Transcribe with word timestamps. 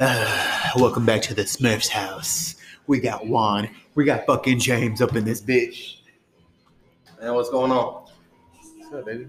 welcome 0.76 1.06
back 1.06 1.22
to 1.22 1.34
the 1.34 1.42
Smurfs 1.42 1.88
house. 1.88 2.56
We 2.86 3.00
got 3.00 3.26
Juan. 3.26 3.68
We 3.94 4.04
got 4.04 4.26
fucking 4.26 4.58
James 4.58 5.00
up 5.00 5.16
in 5.16 5.24
this 5.24 5.40
bitch. 5.40 5.98
Man, 7.20 7.34
what's 7.34 7.50
going 7.50 7.70
on? 7.70 8.04
What's 8.78 8.92
up, 8.94 9.06
baby? 9.06 9.28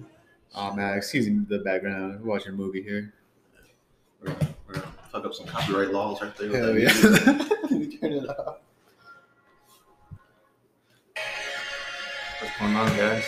Oh 0.55 0.73
man, 0.73 0.97
excuse 0.97 1.27
me 1.27 1.45
the 1.47 1.59
background. 1.59 2.19
We're 2.21 2.29
watching 2.29 2.53
a 2.53 2.55
movie 2.55 2.81
here. 2.81 3.13
We're 4.21 4.33
gonna, 4.33 4.55
we're 4.67 4.73
gonna 4.75 4.87
fuck 5.11 5.25
up 5.25 5.33
some 5.33 5.45
copyright 5.45 5.91
laws 5.91 6.21
right 6.21 6.35
there. 6.37 6.49
with 6.49 6.57
Hell 6.57 6.73
that 6.73 6.79
yeah. 6.79 7.77
music. 7.77 7.99
Turn 8.01 8.13
it 8.13 8.29
off. 8.29 8.57
What's 12.39 12.59
going 12.59 12.75
on, 12.75 12.97
guys? 12.97 13.25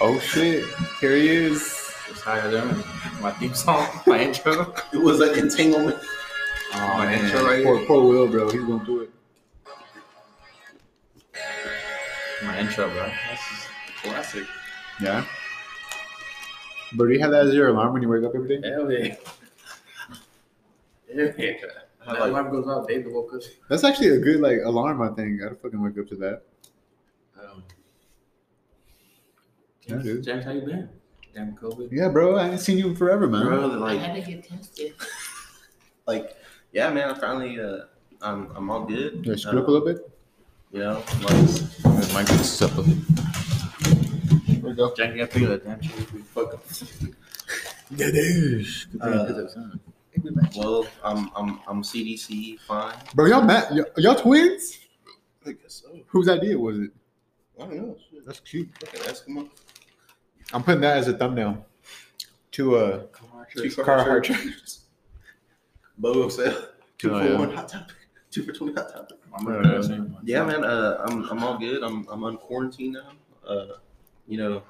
Oh 0.00 0.18
shit. 0.18 0.64
Here 1.00 1.16
he 1.16 1.28
is. 1.28 1.79
Just 2.10 2.24
how 2.24 2.34
you 2.44 2.50
doing? 2.50 2.84
My 3.20 3.30
theme 3.32 3.54
song, 3.54 3.86
my 4.06 4.20
intro, 4.20 4.74
It 4.92 4.98
was 4.98 5.20
an 5.20 5.38
entanglement. 5.38 5.96
Oh, 6.72 6.78
My 6.98 7.06
man. 7.06 7.24
intro 7.24 7.44
right 7.44 7.64
poor, 7.64 7.78
here. 7.78 7.86
poor 7.86 8.02
Will, 8.08 8.28
bro. 8.28 8.50
He's 8.50 8.62
going 8.64 8.84
through 8.84 9.00
it. 9.02 9.10
my 12.44 12.58
intro, 12.58 12.88
bro. 12.88 13.06
That's 13.06 13.48
just 13.50 13.68
classic. 14.02 14.46
Yeah. 15.00 15.24
But 16.96 17.06
do 17.06 17.12
you 17.12 17.20
have 17.20 17.30
that 17.30 17.46
as 17.46 17.54
your 17.54 17.68
alarm 17.68 17.92
when 17.92 18.02
you 18.02 18.08
wake 18.08 18.24
up 18.24 18.32
every 18.34 18.60
day? 18.60 18.68
Hell 18.68 18.90
yeah. 18.90 19.14
Hell 21.14 21.32
yeah. 21.38 21.52
That 22.06 22.18
like- 22.18 22.30
alarm 22.30 22.50
goes 22.50 22.66
off. 22.66 22.88
David 22.88 23.12
woke 23.12 23.32
us. 23.34 23.46
That's 23.68 23.84
actually 23.84 24.08
a 24.08 24.18
good 24.18 24.40
like 24.40 24.58
alarm. 24.64 25.00
I 25.02 25.08
think 25.14 25.40
I'd 25.42 25.58
fucking 25.60 25.80
wake 25.80 25.98
up 25.98 26.08
to 26.08 26.16
that. 26.16 26.42
Um, 27.40 27.62
Yeah, 29.82 29.94
James, 29.96 30.04
dude. 30.04 30.24
James, 30.24 30.44
how 30.44 30.50
you 30.52 30.60
been? 30.62 30.88
Damn 31.34 31.56
COVID. 31.56 31.88
Yeah, 31.92 32.08
bro. 32.08 32.38
I 32.38 32.44
haven't 32.44 32.58
seen 32.58 32.78
you 32.78 32.88
in 32.88 32.96
forever, 32.96 33.26
man. 33.26 33.46
Bro, 33.46 33.66
like, 33.66 33.72
I 33.72 33.76
like, 33.76 34.00
had 34.00 34.24
to 34.24 34.30
get 34.30 34.48
tested. 34.48 34.94
like, 36.06 36.36
yeah, 36.72 36.90
man. 36.90 37.10
I 37.10 37.18
finally, 37.18 37.60
uh, 37.60 37.84
I'm, 38.20 38.50
I'm 38.56 38.70
all 38.70 38.84
good. 38.84 39.24
Yeah, 39.24 39.34
Uh, 39.34 39.36
screw 39.36 39.60
up 39.60 39.68
a 39.68 39.70
little 39.70 39.86
bit. 39.86 40.10
You 40.72 40.80
know, 40.80 41.02
like, 41.22 42.12
My 42.12 42.24
goodness, 42.24 42.62
up. 42.62 42.72
There 42.74 42.84
we 44.62 44.74
go. 44.74 44.94
James, 44.94 45.16
you 45.16 45.18
gotta 45.18 45.26
feel 45.26 45.48
that 45.50 45.64
damn 45.64 45.80
shit. 45.82 45.92
Fuck 46.26 46.54
up. 46.54 46.64
That 47.92 48.14
is. 48.14 48.86
Uh, 49.00 49.48
well, 50.56 50.86
I'm, 51.02 51.30
I'm, 51.34 51.60
I'm 51.66 51.82
CDC 51.82 52.60
fine. 52.60 52.94
Bro, 53.14 53.26
y'all 53.26 53.42
met? 53.42 53.74
Y'all, 53.74 53.86
y'all 53.96 54.14
twins? 54.14 54.78
I 55.46 55.52
guess 55.52 55.82
so. 55.82 55.98
Whose 56.08 56.28
idea 56.28 56.56
was 56.58 56.78
it? 56.78 56.90
I 57.58 57.64
don't 57.64 57.76
know. 57.76 57.96
That's 58.26 58.40
cute. 58.40 58.68
Fucking 58.78 59.08
ask 59.08 59.26
him 59.26 59.38
up. 59.38 59.46
I'm 60.52 60.62
putting 60.62 60.80
that 60.82 60.96
as 60.98 61.08
a 61.08 61.16
thumbnail. 61.16 61.64
To 62.52 62.76
uh, 62.76 63.02
Two 63.54 63.62
Carhartt 63.68 64.24
shirts. 64.24 64.80
Bow 65.98 66.28
sale. 66.28 66.66
Two 66.98 67.14
Oh, 67.14 67.20
for 67.20 67.26
yeah. 67.28 67.38
one 67.38 67.52
hot 67.54 67.68
topic. 67.68 67.96
Two 68.30 68.42
for 68.44 68.52
twenty 68.52 68.74
hot 68.74 68.88
topic. 68.92 69.18
I'm 69.36 69.44
gonna 69.44 69.62
do 69.62 69.76
the 69.78 69.82
same 69.84 70.12
one. 70.12 70.22
Yeah, 70.24 70.44
man. 70.44 70.64
Uh, 70.64 71.04
I'm 71.06 71.28
I'm 71.30 71.42
all 71.44 71.58
good. 71.58 71.82
I'm 71.82 72.06
I'm 72.10 72.24
on 72.24 72.36
quarantine 72.36 72.92
now. 72.92 73.12
Uh, 73.48 73.66
you 74.26 74.38
know. 74.38 74.62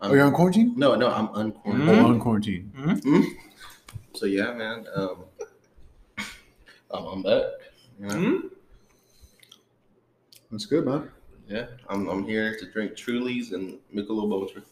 I'm, 0.00 0.10
oh, 0.10 0.14
you're 0.14 0.24
on 0.24 0.32
quarantine? 0.32 0.74
no, 0.76 0.94
no, 0.96 1.08
I'm 1.08 1.28
unquarantined. 1.28 1.88
Oh, 2.02 2.06
on 2.06 2.18
quarantine. 2.20 3.36
So 4.14 4.26
yeah, 4.26 4.52
man. 4.52 4.84
Um, 4.96 5.24
I'm, 6.90 7.04
I'm 7.06 7.22
back. 7.22 7.42
You 8.00 8.06
know? 8.08 8.14
Hmm? 8.14 8.46
That's 10.50 10.66
good, 10.66 10.84
man. 10.86 11.10
Yeah, 11.48 11.66
I'm 11.88 12.08
I'm 12.08 12.24
here 12.24 12.56
to 12.58 12.70
drink 12.72 12.92
Trulies 12.92 13.52
and 13.52 13.78
Michelob 13.94 14.32
Ultra. 14.32 14.62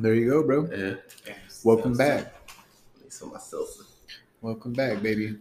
There 0.00 0.14
you 0.14 0.30
go, 0.30 0.44
bro. 0.44 0.68
Yeah, 0.70 0.94
Welcome 1.64 1.96
back. 1.96 2.32
Need 3.02 3.12
some 3.12 3.32
myself. 3.32 3.68
Welcome 4.40 4.72
back, 4.72 5.02
baby. 5.02 5.36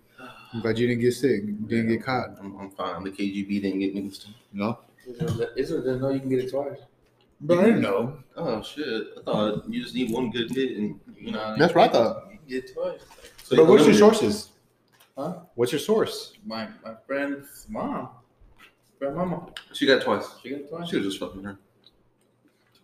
I'm 0.51 0.61
glad 0.61 0.79
you 0.79 0.87
didn't 0.87 1.01
get 1.01 1.13
sick. 1.13 1.45
Didn't 1.67 1.89
get 1.89 2.03
caught. 2.03 2.29
I'm, 2.39 2.57
I'm 2.59 2.71
fine. 2.71 3.03
The 3.03 3.11
KGB 3.11 3.61
didn't 3.61 3.79
get 3.79 3.93
me 3.93 4.01
this 4.09 4.17
time. 4.17 4.33
No. 4.51 4.79
Israel 5.55 5.83
doesn't 5.83 6.01
know 6.01 6.09
you 6.09 6.19
can 6.21 6.29
get 6.29 6.39
it 6.39 6.49
twice. 6.49 6.79
But 7.39 7.59
I 7.59 7.65
didn't 7.65 7.81
know. 7.81 8.17
Oh 8.35 8.63
shit! 8.63 9.03
I 9.19 9.21
thought 9.21 9.69
you 9.69 9.83
just 9.83 9.93
need 9.93 10.11
one 10.11 10.31
good 10.31 10.49
hit 10.49 10.75
and 10.77 10.99
you 11.15 11.31
know. 11.31 11.55
That's 11.55 11.75
what 11.75 11.91
I 11.91 11.93
thought. 11.93 12.23
You 12.31 12.37
can 12.39 12.47
get 12.47 12.63
it 12.63 12.73
twice. 12.73 13.01
So 13.43 13.57
But 13.57 13.67
what's 13.67 13.85
your 13.85 13.93
unlimited. 13.93 13.99
sources? 13.99 14.49
Huh? 15.15 15.33
What's 15.53 15.71
your 15.71 15.77
source? 15.79 16.33
My 16.43 16.67
my 16.83 16.95
friend's 17.05 17.67
mom. 17.69 18.09
Grandmama. 18.97 19.49
She 19.73 19.85
got 19.85 19.99
it 20.01 20.03
twice. 20.03 20.27
She 20.41 20.49
got 20.49 20.59
it 20.61 20.69
twice. 20.69 20.89
She 20.89 20.95
was 20.97 21.05
just 21.05 21.19
fucking 21.19 21.43
her. 21.43 21.59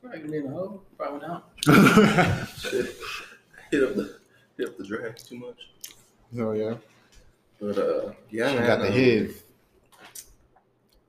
Probably 0.04 0.20
gonna 0.20 0.32
be 0.32 0.38
in 0.40 0.44
the 0.44 0.50
hole. 0.52 0.84
Probably 0.98 1.20
went 1.20 1.32
out. 1.32 2.50
Shit. 2.60 2.96
hit 3.72 3.84
up 3.84 3.96
the 3.96 4.20
hit 4.58 4.68
up 4.68 4.78
the 4.78 4.84
drag 4.84 5.16
too 5.18 5.38
much. 5.38 5.70
oh 6.40 6.52
yeah. 6.52 6.76
But 7.62 7.78
uh, 7.78 8.12
yeah, 8.30 8.50
She 8.52 8.56
man. 8.58 8.68
got 8.68 8.80
the 8.82 8.88
um, 8.88 8.94
HIV. 8.94 9.44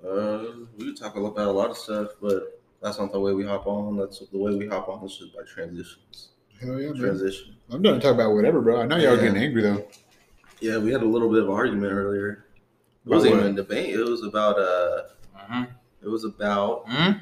Uh, 0.06 0.52
we 0.78 0.84
could 0.86 0.96
talk 0.96 1.16
about 1.16 1.36
a 1.36 1.50
lot 1.50 1.70
of 1.70 1.76
stuff, 1.76 2.10
but 2.22 2.60
that's 2.80 2.98
not 2.98 3.10
the 3.10 3.18
way 3.18 3.32
we 3.32 3.44
hop 3.44 3.66
on. 3.66 3.96
That's 3.96 4.20
the 4.20 4.38
way 4.38 4.54
we 4.54 4.68
hop 4.68 4.88
on 4.88 5.04
is 5.04 5.16
just 5.16 5.34
by 5.34 5.42
transitions. 5.42 6.28
Hell 6.60 6.80
yeah, 6.80 6.90
man. 6.90 6.96
Transition. 7.00 7.56
I'm 7.70 7.82
done 7.82 7.94
to 7.94 8.00
talk 8.00 8.14
about 8.14 8.32
whatever, 8.34 8.60
bro. 8.60 8.82
I 8.82 8.86
know 8.86 8.96
y'all 8.96 9.16
Yeah. 9.16 9.22
getting 9.22 9.42
angry 9.42 9.62
though. 9.62 9.84
Yeah, 10.60 10.78
we 10.78 10.92
had 10.92 11.02
a 11.02 11.06
little 11.06 11.30
bit 11.32 11.42
of 11.42 11.50
argument 11.50 11.92
earlier. 11.92 12.44
It 13.04 13.10
wasn't 13.10 13.34
even 13.34 13.46
a 13.46 13.52
debate. 13.52 13.90
It 13.94 14.04
was 14.04 14.22
about 14.22 14.56
uh, 14.58 15.02
Uh-huh. 15.34 15.66
it 16.02 16.08
was 16.08 16.24
about 16.24 16.84
Hmm? 16.88 17.12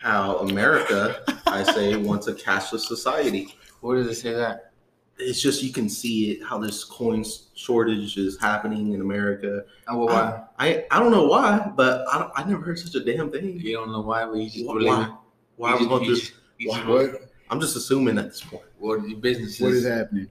How 0.00 0.38
America, 0.38 1.22
I 1.46 1.62
say, 1.62 1.96
wants 2.10 2.26
a 2.26 2.34
cashless 2.34 2.80
society. 2.80 3.54
Where 3.80 3.96
does 3.96 4.06
it 4.08 4.20
say 4.20 4.32
that? 4.34 4.72
It's 5.18 5.40
just 5.40 5.62
you 5.62 5.72
can 5.72 5.88
see 5.88 6.32
it 6.32 6.44
how 6.44 6.58
this 6.58 6.84
coin 6.84 7.24
shortage 7.54 8.18
is 8.18 8.38
happening 8.38 8.92
in 8.92 9.00
America. 9.00 9.64
Oh, 9.88 10.04
well, 10.04 10.06
why? 10.08 10.42
I 10.58 10.84
I 10.90 10.98
don't 10.98 11.10
know 11.10 11.26
why, 11.26 11.72
but 11.74 12.04
I 12.12 12.30
I 12.36 12.44
never 12.44 12.60
heard 12.62 12.78
such 12.78 12.94
a 12.96 13.02
damn 13.04 13.30
thing. 13.30 13.58
You 13.58 13.72
don't 13.74 13.90
know 13.92 14.02
why, 14.02 14.26
but 14.26 14.34
you 14.34 14.50
just 14.50 14.66
Why? 14.66 14.74
believe 14.74 14.98
it. 15.06 15.10
Why 15.56 15.70
You 15.70 15.74
we 15.74 15.78
just- 15.80 15.90
want 15.90 16.06
this? 16.06 16.32
you 16.58 16.70
just- 16.72 16.86
What? 16.86 17.30
I'm 17.48 17.60
just 17.60 17.76
assuming 17.76 18.18
at 18.18 18.26
this 18.26 18.42
point. 18.42 18.64
What 18.78 19.08
your 19.08 19.18
business 19.18 19.58
What 19.58 19.72
is 19.72 19.86
happening? 19.86 20.28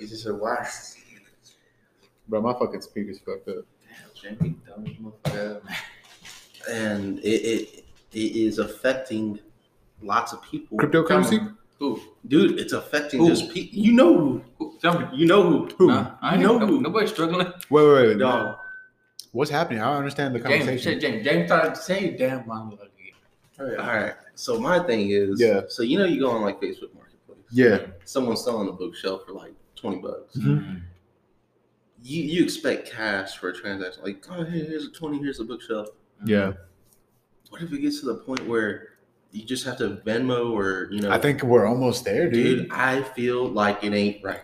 You 0.00 0.06
just 0.06 0.26
a 0.26 0.34
why? 0.34 0.68
Bro, 2.28 2.42
my 2.42 2.52
fucking 2.52 2.82
speaker's 2.82 3.18
fucked 3.18 3.48
up. 3.48 3.64
Damn, 4.22 4.38
Jamie, 4.38 4.54
dumb 4.66 5.12
motherfucker. 5.24 5.62
And 6.68 7.18
it, 7.20 7.24
it 7.24 7.84
it 8.12 8.18
is 8.36 8.58
affecting 8.58 9.38
lots 10.02 10.32
of 10.32 10.42
people. 10.42 10.78
Cryptocurrency? 10.78 11.54
Who? 11.78 12.00
Dude, 12.26 12.58
it's 12.58 12.72
affecting 12.72 13.20
Who? 13.20 13.28
just 13.28 13.50
people. 13.52 13.78
You 13.78 13.92
know 13.92 14.18
who? 14.18 14.42
Who? 14.58 14.74
Tell 14.82 14.98
me. 14.98 15.06
You 15.12 15.26
know 15.26 15.42
who? 15.42 15.66
Who? 15.78 15.86
Nah, 15.88 16.12
I 16.20 16.36
You 16.36 16.42
know 16.42 16.58
know 16.58 16.66
who? 16.66 16.80
Nobody's 16.80 17.10
struggling. 17.10 17.46
Wait, 17.70 17.86
wait, 17.86 18.06
wait. 18.08 18.18
Dog. 18.18 18.56
What's 19.32 19.50
happening? 19.50 19.80
I 19.80 19.84
don't 19.86 19.98
understand 19.98 20.34
the 20.34 20.40
James, 20.40 20.64
conversation. 20.64 20.92
shit, 20.92 21.00
James, 21.00 21.24
James 21.24 21.46
started 21.48 21.74
to 21.74 21.80
say, 21.80 22.16
damn, 22.16 22.46
mom. 22.46 22.78
All 23.60 23.66
right. 23.76 24.14
So 24.34 24.58
my 24.58 24.78
thing 24.80 25.10
is, 25.10 25.40
Yeah. 25.40 25.62
So 25.68 25.82
you 25.82 25.98
know, 25.98 26.04
you 26.04 26.20
go 26.20 26.30
on 26.30 26.42
like 26.42 26.60
Facebook 26.60 26.94
Marketplace. 26.94 27.38
Yeah. 27.52 27.86
Someone's 28.04 28.42
selling 28.44 28.68
a 28.68 28.72
bookshelf 28.72 29.22
for 29.26 29.32
like 29.32 29.52
twenty 29.76 29.98
bucks. 29.98 30.36
Mhm. 30.36 30.80
You 32.02 32.22
you 32.22 32.42
expect 32.44 32.90
cash 32.90 33.36
for 33.36 33.48
a 33.50 33.52
transaction? 33.54 34.02
Like, 34.04 34.24
oh, 34.30 34.44
here, 34.44 34.64
here's 34.64 34.84
a 34.86 34.90
twenty. 34.90 35.18
Here's 35.18 35.40
a 35.40 35.44
bookshelf. 35.44 35.88
Yeah. 36.24 36.52
What 37.50 37.62
if 37.62 37.72
it 37.72 37.78
gets 37.80 38.00
to 38.00 38.06
the 38.06 38.14
point 38.16 38.46
where 38.46 38.88
you 39.32 39.44
just 39.44 39.64
have 39.64 39.76
to 39.78 40.00
Venmo 40.06 40.52
or 40.52 40.88
you 40.92 41.00
know? 41.00 41.10
I 41.10 41.18
think 41.18 41.42
we're 41.42 41.66
almost 41.66 42.04
there, 42.04 42.30
dude. 42.30 42.58
dude, 42.64 42.72
I 42.72 43.02
feel 43.02 43.46
like 43.48 43.82
it 43.84 43.92
ain't 43.94 44.22
right. 44.24 44.40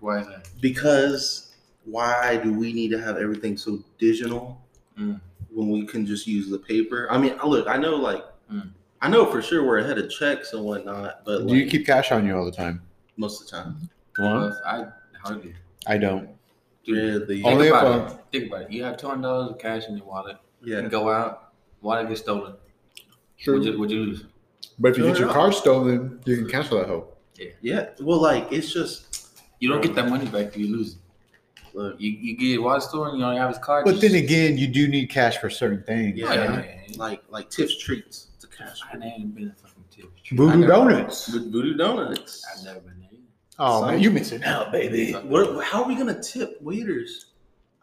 Why 0.00 0.20
is 0.20 0.26
that? 0.28 0.48
because 0.60 1.54
why 1.84 2.36
do 2.36 2.52
we 2.52 2.72
need 2.72 2.90
to 2.90 3.00
have 3.00 3.16
everything 3.16 3.56
so 3.56 3.78
digital 3.98 4.60
Mm. 4.98 5.20
when 5.50 5.70
we 5.70 5.86
can 5.86 6.04
just 6.04 6.26
use 6.26 6.50
the 6.50 6.58
paper? 6.58 7.06
I 7.10 7.18
mean, 7.18 7.36
look, 7.44 7.68
I 7.68 7.76
know 7.76 7.96
like 7.96 8.24
Mm. 8.52 8.70
I 9.00 9.08
know 9.08 9.26
for 9.26 9.40
sure 9.42 9.64
we're 9.64 9.78
ahead 9.78 9.98
of 9.98 10.10
checks 10.10 10.52
and 10.54 10.64
whatnot, 10.64 11.24
but 11.24 11.46
Do 11.46 11.54
you 11.54 11.66
keep 11.70 11.86
cash 11.86 12.10
on 12.12 12.26
you 12.26 12.36
all 12.36 12.44
the 12.44 12.50
time? 12.52 12.82
most 13.16 13.40
of 13.42 13.46
the 13.46 13.56
time, 13.56 13.88
Because 14.12 14.54
I 14.66 14.86
hardly. 15.22 15.54
I 15.86 15.98
don't. 15.98 16.28
really, 16.86 17.26
Think 17.26 17.46
Only 17.46 17.66
if, 17.68 17.72
about 17.74 18.10
it. 18.12 18.18
Think 18.32 18.46
about 18.52 18.62
it. 18.62 18.70
You 18.72 18.82
have 18.84 18.96
two 18.96 19.06
hundred 19.08 19.22
dollars 19.22 19.50
of 19.52 19.58
cash 19.58 19.88
in 19.88 19.96
your 19.96 20.06
wallet. 20.06 20.36
You 20.62 20.76
yeah, 20.80 20.88
go 20.88 21.10
out. 21.10 21.52
Wallet 21.82 22.08
gets 22.08 22.20
stolen. 22.20 22.54
Would 23.46 23.64
you, 23.64 23.78
would 23.78 23.90
you 23.90 23.98
lose? 24.00 24.24
But 24.78 24.92
if 24.92 24.98
you 24.98 25.04
No, 25.04 25.10
get 25.10 25.18
your 25.18 25.28
no. 25.28 25.34
car 25.34 25.52
stolen, 25.52 26.20
you 26.24 26.36
can 26.38 26.48
cancel 26.48 26.78
that 26.78 26.88
hoe. 26.88 27.08
yeah. 27.62 27.90
Well, 28.00 28.20
like 28.20 28.50
it's 28.50 28.72
just 28.72 29.30
You 29.60 29.68
don't 29.68 29.80
get 29.80 29.94
that 29.94 30.08
money 30.08 30.26
back 30.26 30.46
if 30.48 30.56
you 30.56 30.76
lose 30.76 30.94
it. 30.94 30.98
look, 31.74 32.00
You, 32.00 32.10
you 32.10 32.36
get 32.36 32.44
your 32.46 32.62
wallet 32.62 32.82
stolen. 32.82 33.14
You 33.16 33.20
don't 33.22 33.36
have 33.36 33.50
his 33.50 33.58
card. 33.58 33.84
But 33.84 33.92
just- 33.96 34.02
then 34.02 34.14
again, 34.22 34.58
you 34.58 34.66
do 34.66 34.88
need 34.88 35.06
cash 35.10 35.38
for 35.38 35.50
certain 35.50 35.82
things. 35.84 36.16
Yeah. 36.18 36.32
Yeah, 36.34 36.64
yeah. 36.64 36.80
like 36.96 37.22
like 37.28 37.50
Tiff's 37.50 37.78
treats 37.78 38.28
to 38.40 38.46
cash. 38.48 38.80
I 38.92 38.96
ain't 39.04 39.34
been 39.34 39.48
a 39.48 39.54
fucking 39.62 39.84
tip. 39.90 40.06
I 40.32 40.34
Voodoo 40.34 40.58
never- 40.58 40.72
Donuts. 40.72 41.32
With 41.32 41.52
Voodoo 41.52 41.76
Donuts. 41.76 42.44
I've 42.56 42.64
never 42.64 42.80
been 42.80 42.98
there. 43.00 43.08
Oh 43.60 43.80
Some- 43.82 43.90
man, 43.92 44.00
you 44.02 44.10
missing 44.10 44.42
out, 44.44 44.72
baby. 44.72 45.12
What, 45.12 45.64
how 45.64 45.82
are 45.82 45.88
we 45.88 45.94
gonna 45.96 46.20
tip 46.20 46.60
waiters? 46.60 47.26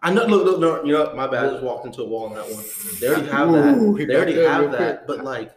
I 0.06 0.13
know. 0.13 0.25
Look, 0.25 0.46
look, 0.46 0.60
no, 0.60 0.84
you 0.84 0.94
know, 0.94 1.13
my 1.16 1.25
bad. 1.28 1.46
I 1.46 1.50
just 1.52 1.63
walked 1.63 1.86
into 1.86 2.02
a 2.04 2.06
wall 2.06 2.28
on 2.28 2.36
that 2.36 2.48
one. 2.50 2.63
They 3.00 3.07
already 3.07 3.28
have 3.30 3.50
Ooh, 3.50 3.98
that. 3.98 4.07
They 4.07 4.16
already 4.16 4.34
backed 4.36 4.48
have 4.48 4.72
that. 4.72 5.06
quick. 5.06 5.07
But 5.18 5.25
like, 5.25 5.52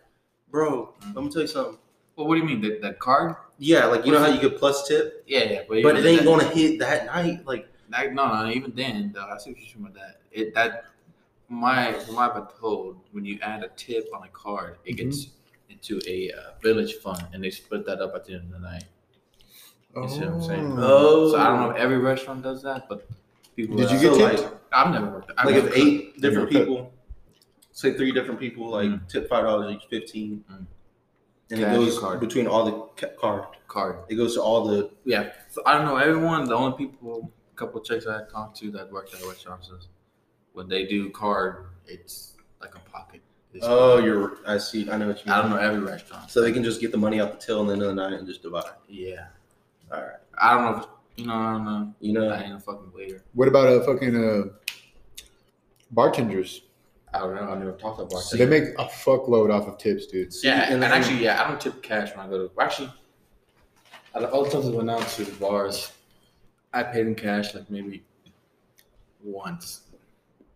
bro, 0.50 0.95
I'm 1.03 1.12
gonna 1.15 1.31
tell 1.31 1.43
you 1.43 1.49
something. 1.49 1.79
Well, 2.17 2.27
what 2.27 2.35
do 2.37 2.41
you 2.41 2.47
mean? 2.47 2.61
That 2.62 2.81
that 2.83 2.99
card? 2.99 3.37
Yeah, 3.59 3.85
like 3.87 4.06
you 4.06 4.12
know 4.12 4.21
how 4.21 4.29
you 4.29 4.41
get 4.41 4.56
plus 4.59 4.89
tip, 4.89 5.25
Yeah, 5.27 5.45
yeah, 5.45 5.62
but, 5.69 5.83
but 5.83 5.97
it 5.99 6.06
ain't 6.06 6.21
that- 6.21 6.25
gonna 6.25 6.45
hit 6.49 6.79
that 6.79 7.06
night. 7.06 7.45
Like 7.47 7.69
Like, 7.91 8.12
no, 8.12 8.27
no, 8.45 8.50
even 8.50 8.73
then, 8.75 9.12
though, 9.15 9.27
I 9.27 9.37
see 9.39 9.50
what 9.50 9.59
you're 9.61 9.69
talking 9.69 9.87
about. 9.87 9.95
That 9.95 10.21
it 10.33 10.55
that 10.55 10.85
my 11.49 11.93
from 11.93 12.15
what 12.17 12.31
I've 12.31 12.35
been 12.49 12.56
told, 12.61 12.97
when 13.12 13.25
you 13.25 13.39
add 13.43 13.62
a 13.65 13.69
tip 13.77 14.09
on 14.15 14.23
a 14.25 14.29
card, 14.29 14.77
it 14.85 14.97
Mm-hmm. 14.97 15.09
gets 15.11 15.27
into 15.71 16.00
a 16.09 16.33
uh, 16.33 16.41
village 16.62 16.95
fund, 16.95 17.23
and 17.35 17.45
they 17.45 17.50
split 17.50 17.85
that 17.87 18.00
up 18.00 18.15
at 18.15 18.25
the 18.25 18.33
end 18.35 18.45
of 18.45 18.50
the 18.53 18.59
night. 18.61 18.85
You 19.97 20.09
see 20.09 20.21
what 20.21 20.29
I'm 20.35 20.43
saying? 20.43 20.75
oh, 20.79 21.33
So 21.33 21.39
I 21.39 21.47
don't 21.49 21.61
know 21.61 21.71
if 21.71 21.77
every 21.77 21.99
restaurant 21.99 22.43
does 22.43 22.62
that, 22.62 22.89
but 22.89 23.06
people. 23.58 23.76
Did 23.76 23.90
you 23.90 23.99
get 23.99 24.14
so, 24.14 24.28
tipped? 24.28 24.43
like, 24.43 24.52
I've 24.72 24.93
never 24.93 25.10
worked. 25.10 25.32
I've 25.37 25.46
like 25.46 25.55
never 25.56 25.66
if 25.69 25.75
cooked. 25.75 25.87
eight 25.87 26.20
different 26.20 26.50
people, 26.50 26.93
say 27.72 27.93
three 27.94 28.12
different 28.12 28.38
people, 28.40 28.69
like 28.70 28.88
Mm. 28.88 29.08
tip 29.08 29.28
five 29.28 29.44
dollars 29.44 29.75
each, 29.75 29.84
fifteen, 29.90 30.44
Mm. 30.50 30.66
and 31.50 31.60
Cash 31.60 31.75
it 31.75 31.76
goes 31.76 31.99
card. 31.99 32.20
between 32.20 32.46
all 32.46 32.64
the 32.64 32.72
ca- 33.00 33.14
card. 33.20 33.44
card, 33.66 33.96
It 34.08 34.14
goes 34.14 34.34
to 34.37 34.43
all 34.43 34.64
the. 34.66 34.90
yeah. 35.05 35.32
So 35.50 35.62
I 35.66 35.75
don't 35.75 35.84
know 35.87 35.96
everyone. 35.96 36.44
The 36.49 36.55
only 36.55 36.76
people, 36.78 37.32
a 37.52 37.56
couple 37.56 37.81
of 37.81 37.87
chicks 37.87 38.06
I 38.06 38.22
talked 38.31 38.56
to 38.60 38.70
that 38.72 38.90
worked 38.93 39.12
at 39.14 39.22
restaurants, 39.26 39.69
is 39.69 39.88
when 40.52 40.69
they 40.69 40.87
do 40.87 41.11
card, 41.11 41.66
it's 41.87 42.37
like 42.61 42.75
a 42.76 42.81
pocket. 42.90 43.20
It's- 43.54 43.69
Oh, 43.69 43.99
you're. 43.99 44.38
I 44.46 44.58
see. 44.58 44.90
I 44.90 44.96
know 44.99 45.08
what 45.08 45.19
you 45.25 45.26
mean. 45.31 45.38
I 45.38 45.43
don't 45.43 45.50
know 45.50 45.56
every 45.56 45.81
restaurant. 45.81 46.31
So 46.31 46.40
they 46.43 46.52
can 46.52 46.62
just 46.62 46.81
get 46.81 46.93
the 46.93 46.99
money 46.99 47.20
out 47.20 47.32
the 47.32 47.38
till 47.46 47.61
and 47.62 47.69
then 47.70 47.81
of 47.82 47.88
the 47.88 47.94
night 47.94 48.12
and 48.19 48.26
just 48.26 48.43
divide. 48.43 48.72
Yeah. 48.88 49.26
All 49.90 50.00
right. 50.02 50.20
I 50.38 50.54
don't 50.54 50.64
know. 50.78 50.88
If, 51.19 51.25
you 51.25 51.26
know, 51.26 51.35
I 51.35 51.53
don't 51.53 51.65
know. 51.65 51.94
You 52.00 52.12
know. 52.12 52.29
I 52.29 52.43
ain't 52.43 52.55
a 52.55 52.61
fucking 52.61 52.93
waiter. 52.94 53.25
What 53.35 53.49
about 53.49 53.69
a 53.69 53.85
fucking 53.85 54.17
uh, 54.17 54.43
bartenders? 55.91 56.62
I 57.12 57.20
don't 57.20 57.35
know. 57.35 57.43
I 57.43 57.59
never 57.59 57.73
talked 57.73 57.99
about 57.99 58.11
bartenders. 58.11 58.38
they 58.38 58.47
make 58.47 58.75
a 58.79 58.85
fuckload 58.85 59.53
off 59.53 59.67
of 59.67 59.79
tips, 59.79 60.06
dude. 60.06 60.32
See, 60.32 60.49
Yeah, 60.49 60.73
and, 60.73 60.82
and 60.82 60.93
actually, 60.93 61.25
yeah, 61.25 61.43
I 61.43 61.49
don't 61.49 61.61
tip 61.61 61.82
cash 61.82 62.15
when 62.17 62.26
I 62.26 62.29
go 62.29 62.49
to. 62.49 62.61
Actually, 62.61 62.93
out 64.15 64.25
of 64.25 64.32
all 64.32 64.44
the 64.44 64.50
times 64.50 64.69
I 64.69 64.70
went 64.70 64.91
out 64.91 65.06
to 65.09 65.25
the 65.25 65.32
bars, 65.32 65.93
I 66.73 66.82
paid 66.82 67.06
in 67.06 67.15
cash 67.15 67.55
like 67.55 67.71
maybe 67.71 68.05
once, 69.23 69.82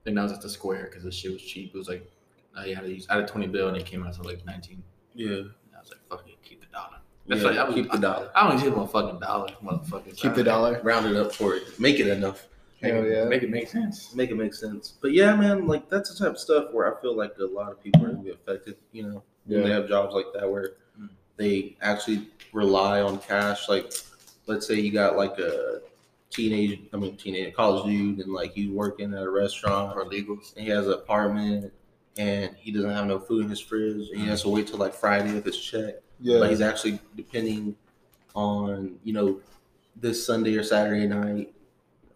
and 0.06 0.16
that 0.16 0.22
was 0.22 0.32
at 0.32 0.42
the 0.42 0.48
square 0.48 0.84
because 0.84 1.04
the 1.04 1.12
shit 1.12 1.32
was 1.32 1.42
cheap. 1.42 1.72
It 1.74 1.78
was 1.78 1.88
like 1.88 2.08
I 2.56 2.68
had 2.68 2.82
to 2.82 2.92
use. 2.92 3.06
I 3.08 3.14
had 3.14 3.24
a 3.24 3.26
twenty 3.26 3.46
bill 3.46 3.68
and 3.68 3.76
it 3.76 3.86
came 3.86 4.04
out 4.04 4.12
to 4.14 4.22
like 4.22 4.44
nineteen. 4.44 4.82
Yeah. 5.14 5.28
And 5.28 5.50
I 5.76 5.80
was 5.80 5.90
like, 5.90 6.00
"Fuck 6.08 6.28
it, 6.28 6.36
keep 6.42 6.60
the 6.60 6.66
dollar." 6.66 6.91
That's 7.32 7.42
yeah 7.42 7.48
like 7.50 7.58
I 7.58 7.64
was, 7.64 7.74
keep 7.74 7.90
the 7.90 7.98
dollar. 7.98 8.30
I 8.34 8.48
only 8.50 8.62
tip 8.62 8.76
a 8.76 8.86
fucking 8.86 9.20
dollar, 9.20 9.48
motherfucker. 9.62 10.16
Keep 10.16 10.34
the 10.34 10.44
dollar. 10.44 10.80
Round 10.82 11.06
it 11.06 11.16
up 11.16 11.32
for 11.34 11.54
it. 11.54 11.78
Make 11.80 11.98
it 12.00 12.06
enough. 12.08 12.46
Make 12.82 12.92
Hell 12.94 13.04
it, 13.04 13.12
yeah. 13.12 13.24
make 13.26 13.42
it 13.42 13.50
make 13.50 13.68
sense. 13.68 14.14
Make 14.14 14.30
it 14.30 14.36
make 14.36 14.54
sense. 14.54 14.94
But 15.00 15.12
yeah, 15.12 15.34
man, 15.36 15.66
like 15.66 15.88
that's 15.88 16.12
the 16.16 16.24
type 16.24 16.34
of 16.34 16.38
stuff 16.40 16.72
where 16.72 16.92
I 16.96 17.00
feel 17.00 17.16
like 17.16 17.32
a 17.38 17.44
lot 17.44 17.70
of 17.72 17.82
people 17.82 18.04
are 18.04 18.08
gonna 18.10 18.22
be 18.22 18.30
affected. 18.30 18.76
You 18.92 19.04
know, 19.04 19.22
when 19.46 19.62
they 19.62 19.70
have 19.70 19.88
jobs 19.88 20.14
like 20.14 20.26
that 20.34 20.50
where 20.50 20.72
Mm. 21.00 21.08
they 21.38 21.76
actually 21.80 22.28
rely 22.52 23.00
on 23.00 23.18
cash. 23.20 23.66
Like, 23.68 23.92
let's 24.46 24.66
say 24.66 24.74
you 24.74 24.92
got 24.92 25.16
like 25.16 25.38
a 25.38 25.80
teenage, 26.30 26.80
I 26.92 26.96
mean, 26.98 27.16
teenage 27.16 27.54
college 27.54 27.84
dude, 27.86 28.18
and 28.18 28.32
like 28.32 28.52
he's 28.52 28.68
working 28.70 29.14
at 29.14 29.22
a 29.22 29.30
restaurant 29.30 29.96
Or 29.96 30.04
legals. 30.04 30.54
and 30.56 30.64
he 30.64 30.70
has 30.70 30.86
an 30.86 30.92
apartment 30.94 31.72
and 32.18 32.54
he 32.58 32.72
doesn't 32.72 32.90
have 32.90 33.06
no 33.06 33.18
food 33.18 33.44
in 33.44 33.48
his 33.50 33.60
fridge 33.60 34.08
and 34.10 34.20
he 34.20 34.26
has 34.26 34.42
to 34.42 34.48
wait 34.50 34.66
till 34.66 34.76
like 34.78 34.92
Friday 34.94 35.32
with 35.32 35.44
his 35.46 35.56
check. 35.58 35.94
But 36.24 36.50
he's 36.50 36.60
actually 36.60 37.00
depending 37.16 37.76
on, 38.34 38.96
you 39.04 39.12
know, 39.12 39.40
this 39.96 40.24
Sunday 40.24 40.56
or 40.56 40.62
Saturday 40.62 41.06
night 41.06 41.52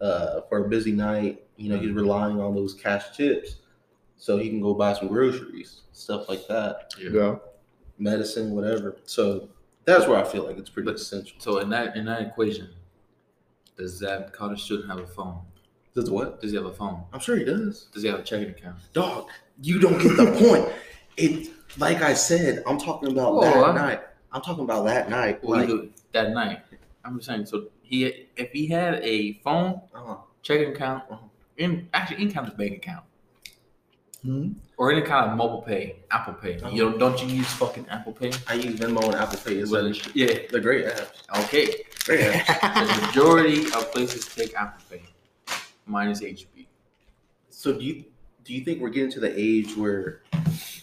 uh, 0.01 0.41
for 0.49 0.65
a 0.65 0.69
busy 0.69 0.91
night. 0.91 1.43
You 1.57 1.69
know, 1.69 1.79
he's 1.79 1.91
relying 1.91 2.39
on 2.39 2.53
those 2.55 2.73
cash 2.73 3.15
chips 3.15 3.57
so 4.17 4.37
he 4.37 4.49
can 4.49 4.61
go 4.61 4.73
buy 4.73 4.93
some 4.93 5.07
groceries, 5.07 5.81
stuff 5.91 6.27
like 6.29 6.47
that, 6.47 6.93
Yeah. 6.99 7.35
medicine, 7.99 8.51
whatever. 8.51 8.97
So 9.05 9.49
that's 9.85 10.07
where 10.07 10.17
I 10.17 10.23
feel 10.23 10.43
like 10.43 10.57
it's 10.57 10.69
pretty 10.69 10.85
But- 10.87 10.95
essential. 10.95 11.37
So 11.39 11.59
in 11.59 11.69
that 11.69 11.95
in 11.95 12.05
that 12.05 12.21
equation, 12.21 12.69
does 13.77 13.99
that 13.99 14.33
college 14.33 14.63
student 14.63 14.89
have 14.89 14.99
a 14.99 15.07
phone? 15.07 15.41
Does 15.93 16.09
what? 16.11 16.41
Does 16.41 16.51
he 16.51 16.57
have 16.57 16.65
a 16.65 16.73
phone? 16.73 17.03
I'm 17.11 17.19
sure 17.19 17.35
he 17.37 17.43
does. 17.43 17.87
Does 17.91 18.03
he 18.03 18.09
have 18.09 18.19
a 18.19 18.23
checking 18.23 18.49
account? 18.49 18.77
Dog, 18.93 19.29
you 19.61 19.79
don't 19.79 19.97
get 20.01 20.15
the 20.15 20.31
point. 20.33 20.67
It, 21.17 21.49
like 21.77 22.01
I 22.01 22.13
said, 22.13 22.63
I'm 22.67 22.77
talking 22.79 23.11
about 23.11 23.33
Oh, 23.33 23.41
that 23.41 23.55
I- 23.57 23.75
night. 23.75 24.01
I'm 24.31 24.41
talking 24.41 24.63
about 24.63 24.85
that 24.85 25.09
night. 25.09 25.43
Well, 25.43 25.59
Like, 25.59 25.69
either 25.69 25.87
that 26.13 26.31
night. 26.31 26.61
I'm 27.05 27.15
just 27.17 27.27
saying. 27.27 27.45
So 27.45 27.67
he, 27.81 28.27
if 28.35 28.51
he 28.51 28.67
had 28.67 28.95
a 29.03 29.33
phone, 29.43 29.81
uh, 29.95 30.17
checking 30.41 30.71
account, 30.73 31.03
Uh-huh. 31.09 31.25
in 31.57 31.87
actually 31.93 32.17
any 32.23 32.31
kind 32.31 32.47
of 32.47 32.57
bank 32.57 32.73
account, 32.75 33.03
Hmm? 34.23 34.53
or 34.77 34.91
any 34.91 35.01
kind 35.01 35.29
of 35.31 35.37
mobile 35.37 35.61
pay, 35.61 35.97
Apple 36.11 36.33
Pay. 36.33 36.57
Uh-huh. 36.59 36.69
You 36.69 36.89
know, 36.89 36.97
don't 36.97 37.21
you 37.23 37.29
use 37.29 37.47
fucking 37.53 37.87
Apple 37.89 38.13
Pay? 38.13 38.31
I 38.47 38.55
use 38.55 38.79
Venmo 38.79 39.03
and 39.05 39.15
Apple 39.15 39.39
Pay. 39.39 39.55
It's 39.59 39.71
Well, 39.71 39.91
yeah. 40.13 40.39
they're 40.51 40.59
great 40.59 40.85
apps. 40.85 41.45
Okay. 41.45 41.83
Great 42.05 42.21
apps. 42.21 42.87
The 43.01 43.07
majority 43.07 43.65
of 43.67 43.91
places 43.91 44.25
take 44.25 44.55
Apple 44.55 44.83
Pay, 44.89 45.03
minus 45.85 46.21
HB. 46.21 46.67
So 47.49 47.73
do 47.73 47.83
you 47.85 48.03
do 48.43 48.53
you 48.53 48.61
think 48.65 48.81
we're 48.81 48.89
getting 48.89 49.11
to 49.11 49.19
the 49.19 49.33
age 49.39 49.75
where 49.77 50.21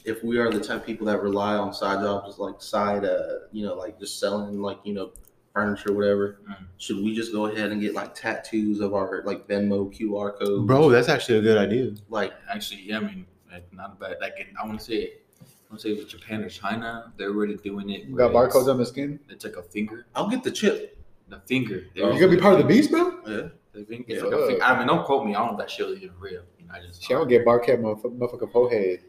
if 0.04 0.22
we 0.22 0.38
are 0.38 0.50
the 0.50 0.60
type 0.60 0.80
of 0.80 0.86
people 0.86 1.06
that 1.06 1.22
rely 1.22 1.54
on 1.54 1.72
side 1.72 2.00
jobs 2.00 2.38
like 2.38 2.60
side 2.60 3.04
uh 3.04 3.38
you 3.52 3.64
know 3.66 3.74
like 3.74 3.98
just 3.98 4.20
selling 4.20 4.60
like 4.60 4.78
you 4.84 4.92
know 4.94 5.12
furniture 5.54 5.92
whatever 5.92 6.38
Mm. 6.48 6.66
should 6.78 6.96
we 6.96 7.14
just 7.14 7.32
go 7.32 7.46
ahead 7.46 7.70
and 7.72 7.80
get 7.80 7.94
like 7.94 8.14
tattoos 8.14 8.80
of 8.80 8.92
our 8.94 9.22
like 9.24 9.46
Venmo 9.48 9.90
QR 9.96 10.38
code 10.38 10.66
Bro, 10.66 10.90
that's 10.90 11.08
actually 11.08 11.38
a 11.38 11.42
good 11.42 11.56
idea. 11.58 11.92
like 12.08 12.32
Actually, 12.50 12.82
yeah, 12.82 12.98
I 12.98 13.00
mean, 13.00 13.26
like, 13.50 13.72
not 13.72 13.98
bad. 14.00 14.16
Like, 14.20 14.34
I 14.60 14.66
want 14.66 14.78
to 14.80 14.84
say, 14.84 15.12
I 15.40 15.44
want 15.70 15.80
to 15.80 15.88
say 15.88 15.94
with 15.94 16.08
Japan 16.08 16.42
or 16.42 16.48
China, 16.48 17.12
they're 17.16 17.30
already 17.30 17.54
doing 17.56 17.90
it. 17.90 18.02
You 18.04 18.16
got 18.16 18.32
barcodes 18.32 18.68
on 18.68 18.78
the 18.78 18.84
skin? 18.86 19.20
It's 19.28 19.44
like 19.44 19.56
a 19.56 19.62
finger. 19.62 20.06
I'll 20.16 20.28
get 20.28 20.42
the 20.42 20.50
chip 20.50 20.98
The 21.28 21.38
finger. 21.46 21.84
Oh. 22.02 22.12
You 22.12 22.18
gonna 22.20 22.32
be 22.36 22.40
part 22.42 22.54
of 22.54 22.58
the 22.60 22.66
beast, 22.66 22.90
bro? 22.90 23.04
yeah 23.26 23.48
The 23.72 23.84
finger. 23.84 24.04
It's 24.08 24.22
Yeah. 24.22 24.28
like 24.28 24.40
a 24.40 24.46
finger. 24.48 24.64
I 24.64 24.76
mean, 24.78 24.88
don't 24.88 25.04
quote 25.06 25.24
me. 25.24 25.34
I 25.34 25.38
don't 25.38 25.46
know 25.46 25.52
if 25.54 25.58
that 25.60 25.70
shit 25.70 25.88
is 25.88 25.98
even 26.02 26.18
real. 26.18 26.42
You 26.58 26.66
know, 26.66 26.74
I 26.74 26.80
just. 26.84 27.00
She 27.02 27.14
don't 27.14 27.28
get 27.28 27.44
barcode, 27.46 27.80
motherfucker, 27.80 28.18
motherfucker 28.18 28.50
forehead. 28.52 29.04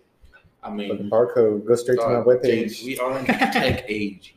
I 0.65 0.69
Fucking 0.69 0.77
mean, 0.77 1.09
barcode. 1.11 1.65
Go 1.67 1.75
straight 1.75 1.99
to 1.99 2.07
my 2.07 2.13
webpage. 2.23 2.43
James, 2.45 2.83
we 2.83 2.97
are 2.99 3.19
in 3.19 3.25
the 3.25 3.33
tech 3.33 3.85
age. 3.89 4.35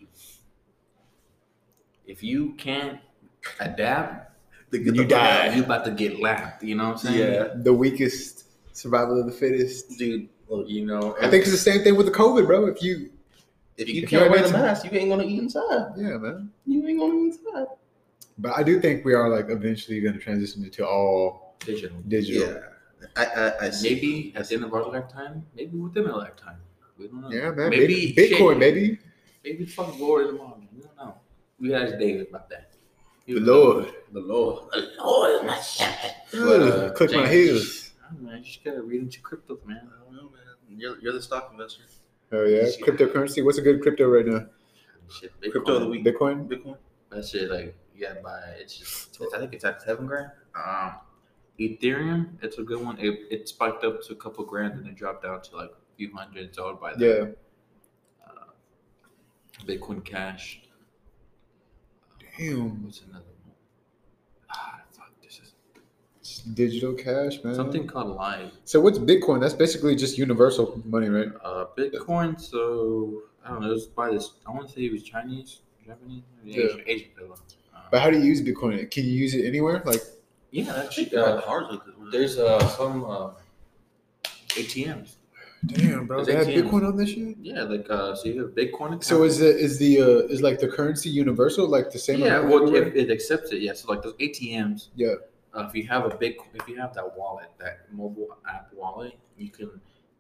If 2.06 2.22
you 2.22 2.52
can't 2.54 2.98
adapt, 3.60 4.32
the, 4.70 4.78
You 4.78 5.04
die. 5.04 5.54
you 5.54 5.64
about 5.64 5.84
to 5.86 5.90
get 5.90 6.20
laughed. 6.20 6.62
You 6.62 6.74
know 6.74 6.84
what 6.88 6.92
I'm 6.92 6.98
saying? 6.98 7.32
yeah 7.32 7.48
The 7.56 7.72
weakest 7.72 8.44
survival 8.76 9.18
of 9.20 9.26
the 9.26 9.32
fittest. 9.32 9.98
dude 9.98 10.28
look, 10.48 10.68
You 10.68 10.84
know. 10.86 11.16
I 11.20 11.28
think 11.30 11.42
it's 11.42 11.50
the 11.50 11.56
same 11.56 11.82
thing 11.82 11.96
with 11.96 12.06
the 12.06 12.12
COVID, 12.12 12.46
bro. 12.46 12.66
If 12.66 12.82
you, 12.82 13.10
if 13.76 13.88
you 13.88 14.02
If 14.02 14.10
can't 14.10 14.22
you're 14.22 14.30
wear 14.30 14.42
the 14.46 14.52
mask 14.52 14.84
you 14.84 14.98
ain't 14.98 15.08
gonna 15.10 15.24
eat 15.24 15.38
inside 15.38 15.92
yeah, 15.96 16.16
man. 16.18 16.50
you 16.66 16.86
ain't 16.86 16.98
gonna 17.00 17.14
eat 17.14 17.34
inside 17.38 17.66
But 18.38 18.52
I 18.56 18.62
do 18.62 18.80
think 18.80 19.04
we 19.04 19.14
are 19.14 19.28
like 19.28 19.48
eventually 19.50 20.00
going 20.00 20.14
to 20.14 20.20
transition 20.20 20.62
into 20.64 20.86
all 20.86 21.56
digital. 21.60 21.96
digital. 22.08 22.48
yeah 22.52 22.60
I 23.16 23.24
I, 23.24 23.66
I 23.66 23.70
see. 23.70 23.94
Maybe 23.94 24.32
at 24.36 24.48
the 24.48 24.54
end 24.56 24.64
of 24.64 24.74
our 24.74 24.86
lifetime, 24.88 25.44
maybe 25.54 25.76
within 25.76 26.06
our 26.08 26.18
lifetime. 26.18 26.56
We 26.98 27.08
don't 27.08 27.22
know. 27.22 27.30
Yeah, 27.30 27.50
man. 27.50 27.70
Maybe 27.70 28.12
Bit- 28.12 28.32
Bitcoin, 28.32 28.52
shit, 28.54 28.60
baby. 28.60 28.98
Maybe 29.44 29.66
fuck 29.66 29.98
Lord 29.98 30.26
tomorrow. 30.26 30.56
Man. 30.58 30.68
We 30.74 30.82
don't 30.82 30.96
know. 30.96 31.14
We 31.60 31.74
asked 31.74 31.98
David 31.98 32.28
about 32.28 32.48
that. 32.50 32.72
He 33.24 33.34
The 33.34 33.40
Lord. 33.40 33.92
the 34.12 34.20
Lord 34.20 34.72
the 34.72 34.90
Lord 35.04 35.34
is 35.34 35.42
my 35.42 35.60
shepherd 35.60 36.14
But, 36.32 36.62
uh, 36.62 36.92
Click 36.92 37.12
my 37.12 37.28
heels. 37.28 37.92
I 38.02 38.12
don't 38.14 38.22
man, 38.22 38.38
you 38.38 38.44
just 38.44 38.64
gotta 38.64 38.82
read 38.82 39.02
into 39.02 39.20
crypto, 39.20 39.58
man. 39.66 39.82
I 39.94 40.04
don't 40.04 40.16
know 40.16 40.30
man 40.30 40.38
you're, 40.78 40.98
you're 41.00 41.12
the 41.12 41.22
stock 41.22 41.50
investor 41.52 41.82
Oh 42.32 42.44
yeah, 42.44 42.62
Yeah. 42.62 42.86
cryptocurrency. 42.86 43.44
What's 43.44 43.58
a 43.58 43.62
good 43.62 43.80
crypto 43.82 44.06
right 44.08 44.26
now? 44.26 44.46
Shit, 45.08 45.32
Bitcoin, 45.40 45.52
Crypto 45.52 45.74
of 45.76 45.80
the 45.82 45.88
week. 45.88 46.04
Bitcoin. 46.04 46.46
Bitcoin 46.46 46.76
That 47.10 47.26
shit, 47.26 47.50
like, 47.50 47.74
you 47.94 48.06
gotta 48.06 48.20
buy. 48.20 48.38
It's 48.58 48.76
just, 48.76 49.18
it's, 49.20 49.34
I 49.34 49.38
think 49.38 49.54
it's 49.54 49.64
at 49.64 49.80
seven 49.80 50.06
grand. 50.06 50.30
Um, 50.54 50.96
Ethereum, 51.58 52.28
it's 52.42 52.58
a 52.58 52.62
good 52.62 52.84
one. 52.84 52.98
It, 52.98 53.20
it 53.30 53.48
spiked 53.48 53.84
up 53.84 54.02
to 54.04 54.12
a 54.12 54.16
couple 54.16 54.44
grand 54.44 54.74
and 54.74 54.86
then 54.86 54.94
dropped 54.94 55.24
down 55.24 55.42
to 55.42 55.56
like 55.56 55.70
a 55.70 55.96
few 55.96 56.14
hundred. 56.14 56.54
So 56.54 56.70
I'd 56.70 56.80
buy 56.80 56.94
that. 56.94 57.00
Yeah. 57.00 58.26
Uh, 58.26 59.64
Bitcoin 59.66 60.04
Cash. 60.04 60.60
Damn. 62.38 62.84
What's 62.84 63.00
another 63.02 63.24
one? 63.44 63.54
Ah, 64.50 64.80
fuck, 64.92 65.10
this 65.20 65.40
is 65.40 65.54
It's 66.20 66.42
digital 66.42 66.94
cash, 66.94 67.42
man. 67.42 67.54
something 67.56 67.86
called 67.88 68.14
Live. 68.14 68.52
So 68.64 68.80
what's 68.80 68.98
Bitcoin? 68.98 69.40
That's 69.40 69.54
basically 69.54 69.96
just 69.96 70.16
universal 70.16 70.80
money, 70.84 71.08
right? 71.08 71.28
Uh, 71.42 71.66
Bitcoin. 71.76 72.40
So 72.40 73.22
I 73.44 73.48
don't 73.50 73.62
know. 73.62 73.68
It 73.70 73.72
was 73.72 73.86
by 73.86 74.10
this. 74.12 74.34
I 74.46 74.50
want 74.52 74.68
to 74.68 74.72
say 74.74 74.82
it 74.82 74.92
was 74.92 75.02
Chinese, 75.02 75.60
Japanese, 75.84 76.22
Yeah. 76.44 76.64
Asian, 76.66 76.82
Asian 76.86 77.08
fellow. 77.18 77.34
Uh, 77.74 77.80
But 77.90 78.00
how 78.02 78.10
do 78.10 78.18
you 78.18 78.24
use 78.24 78.40
Bitcoin? 78.42 78.88
Can 78.90 79.04
you 79.04 79.10
use 79.12 79.34
it 79.34 79.44
anywhere? 79.44 79.82
Like, 79.84 80.02
yeah, 80.50 80.72
I 80.74 80.84
actually, 80.84 81.04
think 81.06 81.22
uh, 81.22 81.42
ours 81.46 81.66
look 81.70 81.84
good. 81.84 81.94
there's 82.12 82.38
uh, 82.38 82.66
some 82.68 83.04
uh, 83.04 83.30
ATMs. 84.50 85.16
damn, 85.66 86.06
bro, 86.06 86.24
There's 86.24 86.26
they 86.46 86.52
have 86.52 86.64
ATMs. 86.64 86.70
Bitcoin 86.70 86.88
on 86.88 86.96
this 86.96 87.10
shit. 87.10 87.36
Yeah, 87.42 87.62
like 87.62 87.86
uh, 87.90 88.14
so 88.14 88.28
you 88.28 88.42
have 88.42 88.50
Bitcoin. 88.54 88.86
Account. 88.88 89.04
So 89.04 89.24
is 89.24 89.38
the 89.38 89.56
is 89.56 89.78
the 89.78 90.00
uh, 90.00 90.04
is 90.32 90.40
like 90.42 90.58
the 90.58 90.68
currency 90.68 91.10
universal, 91.10 91.68
like 91.68 91.90
the 91.90 91.98
same? 91.98 92.20
yeah, 92.20 92.38
amount 92.38 92.48
well, 92.48 92.62
everywhere? 92.68 92.88
if 92.88 92.94
it 92.96 93.10
accepts 93.10 93.52
it, 93.52 93.60
yeah. 93.62 93.72
So 93.74 93.88
like 93.92 94.02
those 94.02 94.14
ATMs. 94.14 94.88
Yeah. 94.96 95.14
Uh, 95.54 95.64
if 95.66 95.74
you 95.74 95.86
have 95.88 96.04
a 96.04 96.14
big, 96.14 96.36
if 96.54 96.68
you 96.68 96.76
have 96.76 96.92
that 96.94 97.16
wallet, 97.16 97.48
that 97.58 97.86
mobile 97.90 98.36
app 98.48 98.70
wallet, 98.74 99.14
you 99.36 99.48
can. 99.50 99.70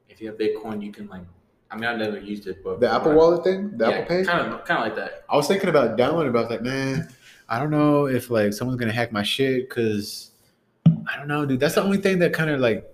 If 0.08 0.20
you 0.22 0.28
have 0.28 0.38
Bitcoin, 0.38 0.82
you 0.82 0.90
can 0.90 1.06
like 1.06 1.22
I 1.70 1.76
mean, 1.76 1.84
I've 1.84 1.98
never 1.98 2.18
used 2.18 2.46
it, 2.46 2.64
but 2.64 2.80
The 2.80 2.90
Apple 2.90 3.12
Wallet 3.14 3.44
thing, 3.44 3.76
the 3.76 3.88
yeah, 3.88 3.94
Apple 3.96 4.16
Pay. 4.16 4.24
kind 4.24 4.52
of, 4.54 4.64
kind 4.64 4.80
of 4.80 4.86
like 4.86 4.96
that. 4.96 5.24
I 5.28 5.36
was 5.36 5.46
thinking 5.46 5.68
about 5.68 5.98
downloading, 5.98 6.32
but 6.32 6.38
I 6.38 6.42
was 6.42 6.50
like, 6.50 6.62
man, 6.62 7.08
I 7.48 7.58
don't 7.58 7.70
know 7.70 8.06
if 8.06 8.30
like 8.30 8.52
someone's 8.52 8.78
gonna 8.78 8.92
hack 8.92 9.12
my 9.12 9.22
shit 9.22 9.68
because 9.68 10.32
I 10.86 11.16
don't 11.16 11.28
know, 11.28 11.46
dude. 11.46 11.60
That's 11.60 11.74
the 11.74 11.82
only 11.82 11.98
thing 11.98 12.18
that 12.18 12.32
kind 12.32 12.50
of 12.50 12.60
like 12.60 12.84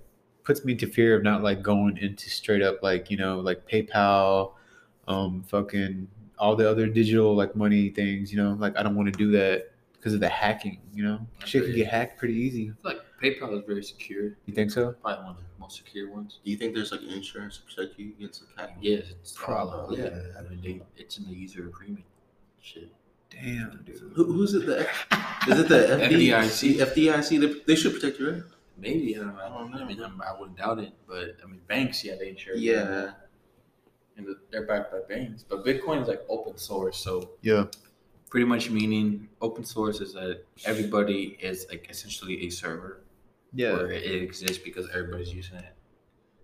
puts 0.45 0.65
me 0.65 0.73
into 0.73 0.87
fear 0.87 1.17
of 1.17 1.23
not 1.23 1.43
like 1.43 1.63
going 1.63 1.97
into 1.99 2.31
straight 2.31 2.63
up 2.63 2.83
like 2.83 3.11
you 3.11 3.17
know 3.17 3.41
like 3.41 3.69
PayPal, 3.69 4.53
um, 5.09 5.43
fucking 5.49 6.07
all 6.39 6.55
the 6.57 6.69
other 6.69 6.87
digital 6.87 7.35
like 7.35 7.57
money 7.57 7.91
things. 7.91 8.33
You 8.33 8.43
know, 8.43 8.57
like 8.59 8.77
I 8.79 8.83
don't 8.83 8.95
want 8.95 9.13
to 9.13 9.19
do 9.19 9.31
that 9.33 9.73
because 9.95 10.15
of 10.15 10.21
the 10.21 10.29
hacking. 10.29 10.81
You 10.93 11.05
know, 11.05 11.27
shit 11.45 11.65
can 11.65 11.75
get 11.75 11.89
hacked 11.89 12.19
pretty 12.19 12.35
easy. 12.35 12.73
Like 12.85 13.01
PayPal 13.21 13.59
is 13.59 13.65
very 13.67 13.83
secure. 13.83 14.37
You 14.47 14.55
think 14.55 14.71
so? 14.71 14.93
Probably 15.03 15.25
one 15.25 15.31
of 15.33 15.39
the 15.39 15.43
most 15.59 15.77
secure 15.79 16.11
ones. 16.11 16.39
Do 16.45 16.51
you 16.51 16.57
think 16.57 16.75
there's 16.75 16.93
like 16.93 17.03
insurance 17.03 17.59
to 17.59 17.63
protect 17.63 17.99
you 17.99 18.13
against 18.19 18.43
a 18.43 18.61
hack? 18.61 18.77
Yes, 18.81 19.07
it's 19.11 19.33
Probably. 19.33 19.99
Yeah, 19.99 20.21
I 20.39 20.43
mean, 20.43 20.61
they, 20.63 20.81
it's 20.97 21.19
in 21.19 21.25
the 21.25 21.33
user 21.33 21.67
agreement. 21.67 22.05
Shit. 22.61 22.91
Damn, 23.43 23.83
dude. 23.85 24.01
Who, 24.15 24.25
who's 24.33 24.55
it? 24.55 24.67
The 24.67 24.81
is 25.49 25.59
it 25.61 25.69
the 25.69 25.99
FDIC? 26.09 26.77
FDIC? 26.77 26.77
FDIC. 26.95 27.41
They, 27.41 27.61
they 27.67 27.75
should 27.75 27.93
protect 27.95 28.19
you, 28.21 28.31
right? 28.31 28.43
Maybe 28.79 29.17
I 29.17 29.21
don't 29.21 29.35
know. 29.35 29.41
I 29.43 29.49
don't 29.49 29.71
know. 29.73 29.79
I 29.79 29.85
mean, 29.85 30.03
I'm, 30.03 30.21
I 30.23 30.39
wouldn't 30.39 30.59
doubt 30.59 30.79
it, 30.81 30.93
but 31.07 31.37
I 31.43 31.47
mean, 31.47 31.61
banks, 31.69 32.05
yeah, 32.05 32.15
they 32.19 32.29
insure. 32.31 32.57
Yeah. 32.57 33.13
and 34.17 34.27
they're 34.51 34.67
backed 34.67 34.93
by 34.93 34.99
banks. 35.09 35.45
But 35.49 35.65
Bitcoin 35.65 36.03
is 36.03 36.09
like 36.09 36.23
open 36.29 36.57
source, 36.57 36.97
so 36.99 37.31
Yeah. 37.43 37.67
pretty 38.31 38.47
much 38.47 38.71
meaning 38.71 39.29
open 39.41 39.65
source 39.65 40.01
is 40.01 40.13
that 40.15 40.45
everybody 40.65 41.37
is 41.41 41.67
like 41.69 41.87
essentially 41.91 42.47
a 42.47 42.51
server. 42.51 43.01
Yeah. 43.57 43.73
where 43.75 43.93
it 43.93 44.23
exists 44.23 44.59
because 44.59 44.89
everybody's 44.93 45.33
using 45.33 45.57
it. 45.59 45.73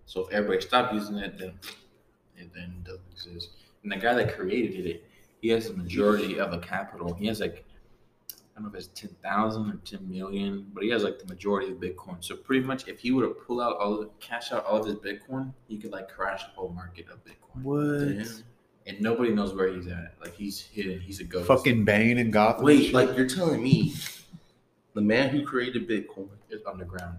So 0.05 0.21
if 0.27 0.31
everybody 0.33 0.61
stopped 0.61 0.93
using 0.93 1.17
it, 1.17 1.37
then 1.37 1.53
it 2.37 2.53
then 2.53 2.81
doesn't 2.85 3.03
exist. 3.11 3.49
And 3.83 3.91
the 3.91 3.97
guy 3.97 4.13
that 4.13 4.33
created 4.37 4.85
it, 4.85 5.03
he 5.41 5.49
has 5.49 5.67
the 5.67 5.73
majority 5.75 6.39
of 6.39 6.53
a 6.53 6.59
capital. 6.59 7.13
He 7.13 7.27
has 7.27 7.39
like 7.39 7.65
I 8.31 8.59
don't 8.61 8.63
know 8.63 8.69
if 8.77 8.85
it's 8.85 8.87
ten 8.99 9.09
thousand 9.23 9.69
or 9.71 9.77
ten 9.85 10.07
million, 10.09 10.67
but 10.73 10.83
he 10.83 10.89
has 10.89 11.03
like 11.03 11.19
the 11.19 11.25
majority 11.25 11.71
of 11.71 11.77
Bitcoin. 11.79 12.17
So 12.23 12.35
pretty 12.35 12.65
much, 12.65 12.87
if 12.87 12.99
he 12.99 13.11
were 13.11 13.23
to 13.23 13.29
pull 13.29 13.61
out 13.61 13.77
all, 13.77 14.01
of, 14.01 14.19
cash 14.19 14.51
out 14.51 14.65
all 14.65 14.77
of 14.77 14.85
his 14.85 14.95
Bitcoin, 14.95 15.53
he 15.67 15.77
could 15.77 15.91
like 15.91 16.09
crash 16.09 16.43
the 16.43 16.51
whole 16.51 16.69
market 16.69 17.07
of 17.11 17.23
Bitcoin. 17.25 17.63
What? 17.63 18.05
Damn. 18.05 18.43
And 18.87 18.99
nobody 18.99 19.31
knows 19.31 19.53
where 19.53 19.71
he's 19.73 19.87
at. 19.87 20.15
Like 20.21 20.33
he's 20.33 20.59
hidden. 20.59 20.99
He's 20.99 21.19
a 21.19 21.23
ghost. 21.23 21.47
Fucking 21.47 21.85
Bane 21.85 22.17
and 22.17 22.33
Gotham. 22.33 22.65
Wait, 22.65 22.93
like 22.93 23.15
you're 23.15 23.27
telling 23.27 23.61
me 23.63 23.93
the 24.93 25.01
man 25.01 25.29
who 25.29 25.45
created 25.45 25.87
Bitcoin, 25.87 26.29
is 26.49 26.61
underground. 26.65 27.17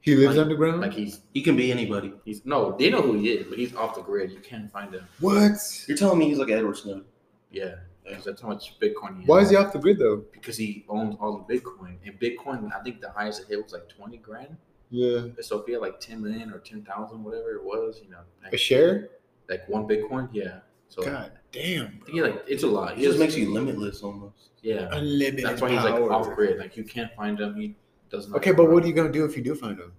he 0.00 0.14
lives 0.14 0.36
like- 0.36 0.44
underground. 0.44 0.80
Like 0.80 0.92
he's 0.92 1.20
he 1.34 1.42
can 1.42 1.56
be 1.56 1.72
anybody. 1.72 2.12
he's 2.24 2.44
no. 2.46 2.76
They 2.78 2.90
know 2.90 3.02
who 3.02 3.14
he 3.14 3.30
is, 3.30 3.46
but 3.48 3.58
he's 3.58 3.74
off 3.74 3.96
the 3.96 4.02
grid. 4.02 4.30
You 4.30 4.38
can't 4.40 4.70
find 4.70 4.94
him. 4.94 5.04
what? 5.18 5.52
You're 5.88 5.96
telling 5.96 6.18
me 6.18 6.28
he's 6.28 6.38
like 6.38 6.50
Edward 6.50 6.76
Snowden. 6.76 7.04
Yeah, 7.50 7.74
because 8.04 8.24
that's 8.24 8.42
how 8.42 8.48
much 8.48 8.78
Bitcoin 8.80 9.14
he 9.16 9.20
has. 9.22 9.28
Why 9.28 9.40
is 9.40 9.50
he 9.50 9.56
off 9.56 9.72
the 9.72 9.78
grid 9.78 9.98
though? 9.98 10.24
Because 10.32 10.56
he 10.56 10.84
owns 10.88 11.16
all 11.20 11.44
the 11.46 11.54
Bitcoin. 11.54 11.96
And 12.04 12.18
Bitcoin, 12.20 12.70
I 12.74 12.82
think 12.82 13.00
the 13.00 13.10
highest 13.10 13.42
it 13.42 13.48
hit 13.48 13.62
was 13.62 13.72
like 13.72 13.88
twenty 13.88 14.18
grand. 14.18 14.56
Yeah. 14.90 15.26
So 15.40 15.58
if 15.58 15.66
he 15.66 15.72
had 15.72 15.82
like 15.82 16.00
ten 16.00 16.22
million 16.22 16.52
or 16.52 16.58
ten 16.58 16.82
thousand, 16.82 17.22
whatever 17.24 17.52
it 17.52 17.64
was, 17.64 18.00
you 18.04 18.10
know, 18.10 18.18
like, 18.42 18.52
A 18.52 18.56
share? 18.56 19.10
like 19.48 19.68
one 19.68 19.86
Bitcoin, 19.86 20.28
yeah. 20.32 20.60
So 20.88 21.02
God 21.02 21.32
damn. 21.52 22.00
I 22.02 22.10
think 22.10 22.22
like 22.22 22.44
it's 22.48 22.62
a 22.64 22.66
lot. 22.66 22.96
He 22.96 23.04
just 23.04 23.18
makes 23.18 23.36
you 23.36 23.52
limitless 23.52 24.02
almost. 24.02 24.50
yeah. 24.62 24.88
unlimited. 24.92 25.44
That's 25.44 25.60
why 25.62 25.70
he's 25.70 25.84
like 25.84 25.94
power. 25.94 26.12
off 26.12 26.34
grid. 26.34 26.58
Like 26.58 26.76
you 26.76 26.84
can't 26.84 27.12
find 27.14 27.38
him. 27.38 27.54
He 27.54 27.76
doesn't. 28.10 28.34
Okay, 28.34 28.52
but 28.52 28.70
what 28.70 28.82
are 28.82 28.86
you 28.86 28.92
gonna 28.92 29.12
do 29.12 29.24
if 29.24 29.36
you 29.36 29.42
do 29.42 29.54
find 29.54 29.78
him? 29.78 29.92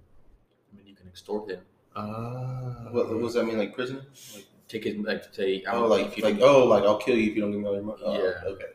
I 0.74 0.78
mean, 0.78 0.88
you 0.88 0.96
can 0.96 1.08
extort 1.08 1.50
him. 1.50 1.62
Ah. 1.96 2.88
What, 2.92 3.10
what 3.10 3.22
does 3.22 3.34
that 3.36 3.46
mean? 3.46 3.58
Like 3.58 3.74
prison? 3.74 4.02
Like 4.36 4.46
take 4.72 4.84
his 4.86 4.96
like 4.98 5.24
to 5.28 5.34
say. 5.34 5.64
I 5.66 5.72
Oh, 5.72 5.74
don't 5.74 5.82
know 5.84 5.88
like 5.96 6.08
if 6.08 6.18
you 6.18 6.24
like 6.24 6.40
oh, 6.42 6.66
like 6.66 6.84
I'll 6.84 6.98
kill 6.98 7.18
you 7.18 7.30
if 7.32 7.36
you 7.36 7.42
don't 7.42 7.52
give 7.52 7.62
me 7.62 7.68
all 7.68 7.74
your 7.76 7.84
money. 7.84 8.02
Oh, 8.06 8.14
Yeah. 8.14 8.50
Okay. 8.52 8.66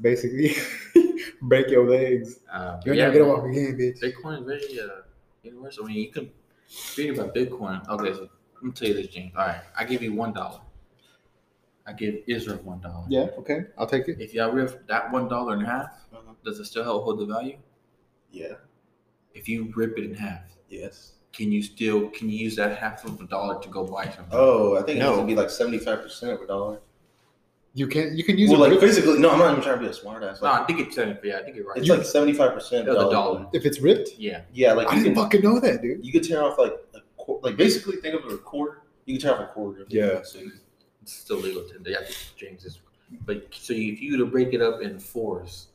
Basically, 0.00 0.52
break 1.42 1.68
your 1.68 1.88
legs. 1.88 2.40
Uh, 2.52 2.80
You're 2.84 2.94
yeah, 2.94 3.04
never 3.08 3.18
gonna 3.20 3.32
man. 3.32 3.42
walk 3.42 3.50
again, 3.50 3.76
bitch. 3.78 4.00
Bitcoin 4.00 4.40
is 4.40 4.46
very 4.46 4.80
uh, 4.80 5.02
universal. 5.42 5.84
I 5.84 5.88
mean, 5.88 5.96
you 5.98 6.10
can 6.10 6.30
read 6.96 7.10
about 7.18 7.34
Bitcoin. 7.34 7.88
Okay, 7.88 8.12
so 8.12 8.28
let 8.54 8.62
me 8.64 8.70
tell 8.72 8.88
you 8.88 8.94
this, 8.94 9.08
James. 9.08 9.32
All 9.36 9.46
right, 9.46 9.60
I 9.76 9.84
give 9.84 10.02
you 10.02 10.12
one 10.14 10.32
dollar. 10.32 10.60
I 11.86 11.92
give 11.92 12.16
Israel 12.26 12.58
one 12.64 12.80
dollar. 12.80 13.04
Yeah. 13.08 13.28
Okay. 13.38 13.64
I'll 13.78 13.86
take 13.86 14.08
it. 14.08 14.20
If 14.20 14.34
y'all 14.34 14.50
rip 14.52 14.86
that 14.88 15.12
one 15.12 15.28
dollar 15.28 15.54
in 15.54 15.60
half, 15.64 15.90
Uh-huh. 16.12 16.32
does 16.44 16.58
it 16.58 16.64
still 16.66 16.84
hold 16.84 17.18
the 17.18 17.26
value? 17.26 17.58
Yeah. 18.30 18.54
If 19.34 19.48
you 19.48 19.72
rip 19.76 19.98
it 19.98 20.04
in 20.04 20.14
half, 20.14 20.42
Yes. 20.68 21.12
Can 21.32 21.50
you 21.50 21.62
still 21.62 22.08
can 22.10 22.28
you 22.28 22.38
use 22.38 22.56
that 22.56 22.78
half 22.78 23.04
of 23.04 23.20
a 23.20 23.24
dollar 23.26 23.60
to 23.62 23.68
go 23.68 23.84
buy 23.84 24.04
something? 24.04 24.26
Oh, 24.32 24.76
I 24.76 24.82
think 24.82 24.96
it 24.98 25.00
No. 25.00 25.10
has 25.12 25.20
to 25.20 25.26
be 25.26 25.34
like 25.34 25.50
seventy 25.50 25.78
five 25.78 26.02
percent 26.02 26.32
of 26.32 26.40
a 26.42 26.46
dollar. 26.46 26.80
You 27.74 27.86
can. 27.86 28.14
You 28.16 28.22
can 28.22 28.36
use 28.36 28.50
Well, 28.50 28.62
it 28.64 28.64
like 28.64 28.72
rip- 28.72 28.80
physically, 28.82 29.18
no, 29.18 29.30
I'm 29.30 29.38
not 29.38 29.52
even 29.52 29.62
trying 29.62 29.76
to 29.78 29.84
be 29.84 29.86
a 29.86 29.94
smart 29.94 30.22
ass. 30.22 30.42
no, 30.42 30.48
I 30.52 30.64
think 30.64 30.80
it's 30.80 30.94
seventy. 30.94 31.26
Yeah, 31.26 31.38
I 31.38 31.42
think 31.42 31.56
you're 31.56 31.66
right. 31.66 31.78
it's 31.78 31.88
like 31.88 32.04
seventy 32.04 32.34
five 32.34 32.52
percent 32.52 32.86
of 32.86 32.96
the 32.98 33.08
dollar. 33.10 33.46
if 33.54 33.64
it's 33.64 33.80
ripped. 33.80 34.10
Yeah, 34.18 34.42
Yeah, 34.52 34.74
like 34.74 34.88
I 34.88 34.96
you 34.96 35.02
didn't 35.04 35.14
can, 35.14 35.24
fucking 35.24 35.40
know 35.42 35.58
that, 35.58 35.80
dude. 35.80 36.04
you 36.04 36.12
could 36.12 36.22
tear 36.24 36.42
off 36.42 36.58
like 36.58 36.74
a 36.94 37.00
qu- 37.16 37.40
like 37.42 37.56
basically 37.56 37.96
think 37.96 38.14
of 38.14 38.24
it 38.24 38.26
as 38.26 38.34
a 38.34 38.38
quarter. 38.38 38.82
You 39.06 39.14
can 39.14 39.22
tear 39.22 39.34
off 39.34 39.40
a 39.48 39.52
quarter. 39.52 39.86
Yeah. 39.88 40.22
So 40.22 40.40
it's 41.00 41.12
still 41.14 41.38
legal 41.38 41.62
to. 41.62 41.80
Yeah, 41.90 41.96
I 42.00 42.04
think 42.04 42.16
James 42.36 42.64
is. 42.66 42.80
But 43.24 43.46
so 43.54 43.72
if 43.72 44.02
you 44.02 44.12
were 44.12 44.24
to 44.24 44.30
break 44.30 44.52
it 44.52 44.60
up 44.60 44.82
in 44.82 44.98
fours, 44.98 45.68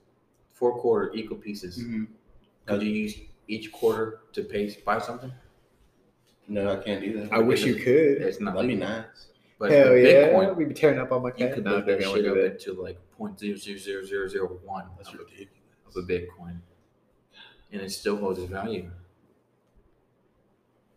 four 0.54 0.78
quarter 0.80 1.12
equal 1.16 1.38
pieces, 1.38 1.80
mm-hmm. 1.80 2.04
could 2.68 2.84
you 2.84 2.90
use 2.92 3.16
each 3.48 3.72
quarter 3.72 4.20
to 4.34 4.44
pay 4.44 4.72
buy 4.86 5.00
something? 5.00 5.32
No, 6.48 6.72
I 6.72 6.84
can't 6.84 7.02
do 7.02 7.20
that. 7.22 7.34
I 7.34 7.40
wish 7.40 7.64
you 7.66 7.76
could. 7.76 8.22
It's 8.22 8.40
not 8.40 8.56
That'd 8.56 8.70
be 8.70 8.76
legal. 8.76 8.90
nice. 8.90 9.06
But 9.60 9.72
Hell 9.72 9.92
with 9.92 10.06
yeah. 10.06 10.30
Bitcoin, 10.30 10.56
We 10.56 10.66
be 10.66 10.74
tearing 10.74 11.00
up 11.00 11.12
all 11.12 11.20
my 11.20 11.30
you 11.30 11.34
cat. 11.36 11.54
could 11.56 11.64
Nah, 11.64 11.72
build 11.72 11.82
that 11.84 11.86
baby, 11.88 12.06
I 12.06 12.08
shit 12.14 12.26
wanna 12.26 12.30
up 12.30 12.36
do 12.60 12.70
into 12.70 12.82
like 12.82 13.00
point 13.18 13.40
zero 13.40 13.56
zero 13.58 13.78
zero 13.78 14.06
zero 14.06 14.28
zero 14.28 14.60
one 14.64 14.86
That's 14.98 15.10
of 15.10 15.16
a- 15.16 15.18
ridiculous. 15.24 15.52
of 15.88 16.04
a 16.04 16.08
Bitcoin, 16.08 16.60
and 17.72 17.82
it 17.82 17.92
still 17.92 18.18
holds 18.18 18.40
its 18.40 18.50
value. 18.52 18.90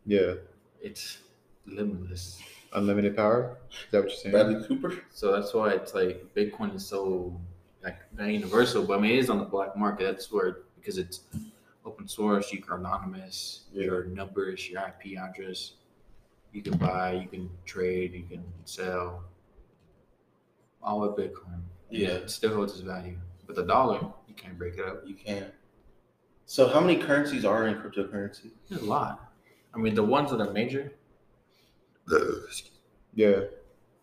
Yeah. 0.06 0.34
It's 0.82 1.18
limitless. 1.66 2.40
Unlimited 2.72 3.16
power. 3.16 3.58
Is 3.70 3.76
that 3.90 3.98
what 4.04 4.10
you're 4.10 4.16
saying? 4.18 4.32
Bradley 4.32 4.64
Cooper. 4.66 4.94
So 5.10 5.32
that's 5.32 5.52
why 5.52 5.70
it's 5.72 5.94
like 5.94 6.24
Bitcoin 6.36 6.74
is 6.74 6.86
so 6.86 7.38
like 7.82 7.96
not 8.16 8.28
universal, 8.28 8.84
but 8.84 8.98
I 8.98 9.00
mean 9.02 9.12
it 9.12 9.18
is 9.18 9.30
on 9.30 9.38
the 9.38 9.44
black 9.44 9.76
market. 9.76 10.04
That's 10.04 10.30
where 10.30 10.58
because 10.78 10.96
it's 10.98 11.20
open 11.84 12.06
source, 12.08 12.52
you 12.52 12.60
can 12.62 12.74
anonymous, 12.74 13.64
Yeah. 13.72 13.84
your 13.84 14.04
numbers, 14.04 14.68
your 14.68 14.80
IP 14.82 15.16
address. 15.16 15.74
You 16.52 16.62
can 16.62 16.76
buy, 16.78 17.12
you 17.12 17.28
can 17.28 17.48
trade, 17.64 18.12
you 18.12 18.24
can 18.24 18.44
sell. 18.64 19.24
All 20.82 21.00
with 21.00 21.12
Bitcoin. 21.12 21.60
Yeah. 21.90 22.08
It 22.08 22.30
still 22.30 22.54
holds 22.54 22.72
its 22.72 22.82
value. 22.82 23.16
But 23.46 23.56
the 23.56 23.64
dollar, 23.64 24.00
you 24.28 24.34
can't 24.34 24.58
break 24.58 24.74
it 24.74 24.84
up. 24.84 25.02
You 25.06 25.14
can't. 25.14 25.52
So 26.46 26.68
how 26.68 26.80
many 26.80 26.96
currencies 26.96 27.44
are 27.44 27.66
in 27.68 27.76
cryptocurrency? 27.76 28.50
There's 28.68 28.82
a 28.82 28.86
lot. 28.86 29.32
I 29.74 29.78
mean 29.78 29.94
the 29.94 30.02
ones 30.02 30.30
that 30.30 30.40
are 30.40 30.52
major. 30.52 30.92
Yeah. 33.14 33.40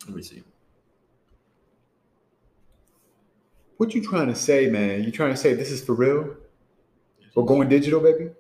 Let 0.05 0.15
me 0.15 0.22
see. 0.22 0.43
What 3.77 3.93
you 3.93 4.01
trying 4.01 4.27
to 4.27 4.36
say, 4.36 4.69
man? 4.69 5.03
You 5.03 5.12
trying 5.12 5.31
to 5.31 5.38
say 5.38 5.53
this 5.53 5.72
is 5.72 5.84
for 5.84 5.93
real? 5.93 6.36
We're 7.38 7.44
going 7.44 7.70
digital, 7.70 8.00
baby? 8.00 8.32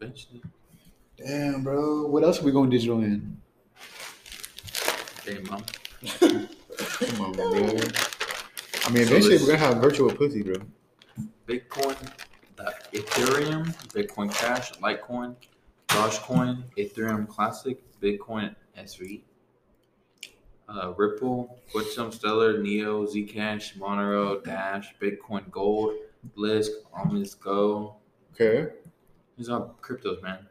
eventually. 0.00 0.40
Damn, 1.18 1.62
bro. 1.62 2.06
What 2.06 2.24
else 2.24 2.40
are 2.40 2.44
we 2.46 2.52
going 2.52 2.70
digital 2.70 3.02
in? 3.02 3.36
Damn, 5.26 5.44
mom. 5.50 5.62
Come 6.18 7.20
on, 7.20 7.32
bro. 7.32 7.44
I 7.52 8.88
mean, 8.88 9.02
eventually 9.02 9.36
this- 9.36 9.42
we're 9.42 9.46
gonna 9.46 9.58
have 9.58 9.76
virtual 9.76 10.10
pussy, 10.10 10.42
bro. 10.42 10.54
Bitcoin, 11.46 11.98
Ethereum, 12.94 13.74
Bitcoin 13.88 14.32
Cash, 14.34 14.72
Litecoin, 14.78 15.36
Dogecoin, 15.88 16.62
Ethereum 16.78 17.28
Classic, 17.28 17.78
Bitcoin 18.00 18.54
SV, 18.74 19.20
uh, 20.66 20.94
Ripple, 20.96 21.58
Quantum 21.72 22.10
Stellar, 22.10 22.62
Neo, 22.62 23.04
Zcash, 23.04 23.76
Monero, 23.76 24.42
Dash, 24.42 24.94
Bitcoin 24.98 25.50
Gold, 25.50 25.92
Blisk, 26.34 26.70
OmiseGO. 26.96 27.96
Okay. 28.40 28.72
These 29.36 29.48
are 29.48 29.70
cryptos, 29.82 30.22
man. 30.22 30.46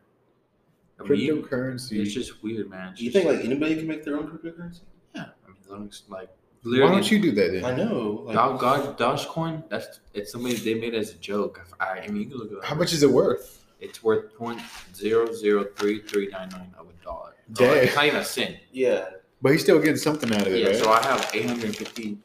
I 0.99 1.03
mean, 1.03 1.19
you- 1.19 1.41
Cryptocurrency. 1.41 1.99
it's 2.01 2.13
just 2.13 2.43
weird, 2.43 2.69
man. 2.69 2.89
It's 2.89 2.99
Do 2.99 3.05
you 3.05 3.11
just- 3.11 3.23
think 3.25 3.35
like 3.37 3.45
anybody 3.45 3.75
can 3.75 3.87
make 3.87 4.03
their 4.03 4.17
own 4.17 4.27
cryptocurrency? 4.27 4.81
yeah, 5.15 5.25
I 5.45 5.47
mean, 5.47 5.57
as 5.63 5.69
long 5.69 5.87
as, 5.87 6.03
like, 6.09 6.29
Why 6.63 6.71
literally, 6.71 6.91
don't 6.93 7.11
you 7.11 7.21
do 7.21 7.31
that 7.31 7.51
then? 7.53 7.65
I 7.65 7.73
know. 7.75 8.23
Like, 8.25 8.35
Dog, 8.35 8.59
God, 8.59 8.97
Dogecoin, 8.97 9.67
that's 9.69 10.01
it's 10.13 10.31
somebody 10.31 10.55
they 10.55 10.73
made 10.75 10.93
as 10.93 11.11
a 11.11 11.17
joke. 11.17 11.65
I, 11.79 11.99
I 12.01 12.07
mean, 12.07 12.23
you 12.23 12.29
can 12.29 12.37
look 12.37 12.51
at 12.51 12.63
How 12.67 12.75
much 12.75 12.91
is 12.93 13.01
it 13.01 13.09
worth? 13.09 13.63
It's 13.79 14.03
worth 14.03 14.35
point 14.35 14.59
zero 14.93 15.31
zero 15.33 15.65
three 15.77 16.01
three 16.01 16.27
nine 16.27 16.49
nine 16.49 16.73
of 16.77 16.87
a 16.89 17.03
dollar. 17.03 17.33
So 17.53 17.63
Dang. 17.65 17.85
It's 17.85 17.95
not 17.95 18.05
even 18.05 18.19
a 18.19 18.25
cent. 18.25 18.57
yeah. 18.73 19.09
But 19.41 19.53
he's 19.53 19.61
still 19.61 19.79
getting 19.79 19.95
something 19.95 20.33
out 20.33 20.41
of 20.45 20.53
it, 20.53 20.59
Yeah, 20.59 20.67
right? 20.67 20.75
so 20.75 20.91
I 20.91 21.01
have 21.03 21.31
eight 21.33 21.45
hundred 21.45 21.63
and 21.67 21.75
fifty 21.77 22.17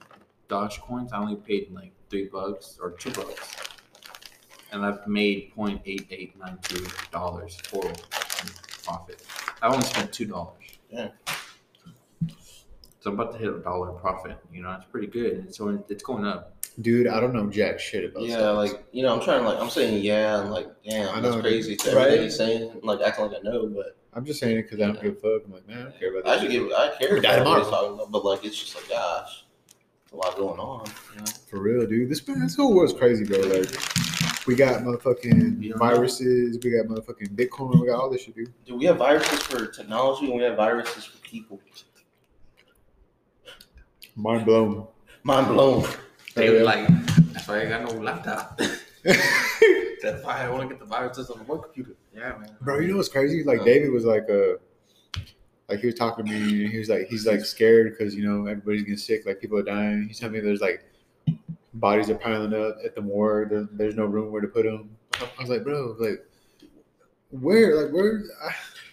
Doge 0.49 0.80
coins. 0.80 1.12
I 1.12 1.18
only 1.18 1.37
paid 1.37 1.71
like 1.73 1.92
three 2.11 2.25
bucks 2.25 2.76
or 2.83 2.90
two 2.90 3.12
bucks, 3.12 3.54
and 4.75 4.85
I've 4.85 5.07
made 5.07 5.54
point 5.54 5.81
eight 5.87 6.07
eight 6.11 6.38
nine 6.38 6.59
two 6.62 6.85
dollars 7.11 7.57
total 7.62 7.93
profit. 8.85 9.23
I 9.62 9.69
only 9.69 9.85
spent 9.87 10.12
two 10.12 10.26
dollars. 10.26 10.62
Yeah. 10.90 11.09
So 13.00 13.11
I'm 13.11 13.21
about 13.21 13.33
to 13.33 13.38
hit 13.38 13.49
a 13.49 13.59
dollar 13.59 13.93
profit. 13.93 14.37
You 14.52 14.62
know, 14.62 14.73
it's 14.73 14.87
pretty 14.87 15.07
good. 15.07 15.33
And 15.35 15.54
so 15.54 15.83
it's 15.88 16.02
going 16.02 16.25
up. 16.25 16.57
Dude, 16.81 17.07
I 17.07 17.21
don't 17.21 17.33
know 17.33 17.49
jack 17.49 17.78
shit 17.78 18.04
about 18.04 18.25
it. 18.25 18.31
Yeah, 18.31 18.37
stocks. 18.37 18.73
like 18.73 18.85
you 18.90 19.02
know, 19.04 19.14
I'm 19.14 19.23
trying 19.23 19.43
to 19.43 19.49
like 19.49 19.61
I'm 19.61 19.71
saying 19.71 20.02
yeah, 20.02 20.40
and 20.40 20.50
like 20.50 20.66
I 20.66 20.90
damn, 20.90 21.23
know, 21.23 21.31
that's 21.31 21.43
crazy 21.43 21.76
to 21.76 21.95
right? 21.95 22.07
everything 22.07 22.25
he's 22.25 22.37
saying, 22.37 22.81
like 22.83 23.00
acting 23.00 23.26
like 23.26 23.37
I 23.38 23.43
know, 23.43 23.69
but 23.69 23.97
I'm 24.12 24.25
just 24.25 24.40
saying 24.40 24.59
it 24.59 24.62
because 24.62 24.81
I 24.81 24.87
don't 24.87 25.00
give 25.00 25.12
a 25.12 25.16
fuck. 25.16 25.47
I'm 25.47 25.52
like, 25.52 25.69
man, 25.69 25.78
I 25.78 25.83
don't 25.85 25.99
care 26.00 26.11
about 26.11 26.25
that. 26.25 26.38
I 26.38 26.40
should 26.40 26.50
give 26.50 26.73
I 26.73 26.97
care 26.99 27.21
Die 27.21 27.33
about 27.33 27.47
what 27.47 27.59
he's 27.59 27.66
tomorrow. 27.66 27.83
talking 27.83 27.95
about, 27.95 28.11
but 28.11 28.25
like 28.25 28.45
it's 28.45 28.59
just 28.59 28.75
like 28.75 28.88
gosh, 28.88 29.45
a 30.12 30.16
lot 30.16 30.37
going 30.37 30.59
on. 30.59 30.87
You 31.12 31.21
know? 31.21 31.26
For 31.49 31.61
real, 31.61 31.87
dude. 31.87 32.11
This 32.11 32.26
man, 32.26 32.40
this 32.40 32.57
whole 32.57 32.75
world's 32.75 32.93
crazy, 32.93 33.25
bro. 33.25 33.38
Like, 33.38 33.71
we 34.46 34.54
got 34.54 34.82
motherfucking 34.82 35.62
You 35.62 35.74
viruses, 35.76 36.58
we 36.62 36.70
got 36.70 36.86
motherfucking 36.86 37.34
Bitcoin, 37.34 37.80
we 37.80 37.88
got 37.88 38.00
all 38.00 38.10
this 38.10 38.22
shit, 38.22 38.34
dude. 38.34 38.52
Dude, 38.64 38.78
we 38.78 38.84
have 38.86 38.96
viruses 38.96 39.40
for 39.42 39.66
technology 39.66 40.26
and 40.26 40.36
we 40.36 40.42
have 40.42 40.56
viruses 40.56 41.04
for 41.04 41.18
people. 41.18 41.60
Mind 44.16 44.44
blown. 44.44 44.86
Mind 45.22 45.48
blown. 45.48 45.86
They 46.34 46.50
were 46.50 46.62
like, 46.62 46.86
that's 47.32 47.48
why 47.48 47.62
I 47.62 47.66
got 47.66 47.82
no 47.82 48.00
laptop. 48.00 48.58
that's 49.04 50.24
why 50.24 50.44
I 50.44 50.48
want 50.48 50.62
to 50.62 50.68
get 50.68 50.78
the 50.78 50.86
viruses 50.86 51.30
on 51.30 51.38
the 51.38 51.44
work 51.44 51.64
computer. 51.64 51.96
Yeah, 52.14 52.36
man. 52.38 52.56
Bro, 52.60 52.80
you 52.80 52.88
know 52.88 52.96
what's 52.96 53.08
crazy? 53.08 53.42
Like 53.44 53.64
David 53.64 53.90
was 53.90 54.04
like, 54.04 54.28
uh, 54.30 54.54
like 55.68 55.80
he 55.80 55.86
was 55.86 55.94
talking 55.94 56.24
to 56.24 56.30
me, 56.30 56.64
and 56.64 56.72
he 56.72 56.78
was 56.78 56.88
like, 56.88 57.06
he's 57.08 57.26
like 57.26 57.40
scared 57.40 57.96
because 57.96 58.14
you 58.14 58.24
know 58.24 58.46
everybody's 58.46 58.82
getting 58.82 58.96
sick, 58.96 59.26
like 59.26 59.40
people 59.40 59.58
are 59.58 59.62
dying. 59.62 60.06
He's 60.06 60.18
telling 60.18 60.34
me 60.34 60.40
there's 60.40 60.60
like 60.60 60.84
bodies 61.75 62.09
are 62.11 62.14
piling 62.16 62.54
up 62.54 62.76
at 62.85 62.95
the 62.95 63.00
morgue. 63.00 63.50
There, 63.50 63.69
there's 63.73 63.95
no 63.97 64.04
room 64.07 64.33
where 64.33 64.40
to 64.40 64.49
put 64.49 64.64
them. 64.64 64.90
I 65.21 65.40
was 65.40 65.49
like, 65.50 65.64
bro, 65.64 65.97
like 65.99 66.25
where, 67.31 67.83
like 67.85 67.93
where? 67.93 68.23
I, 68.45 68.52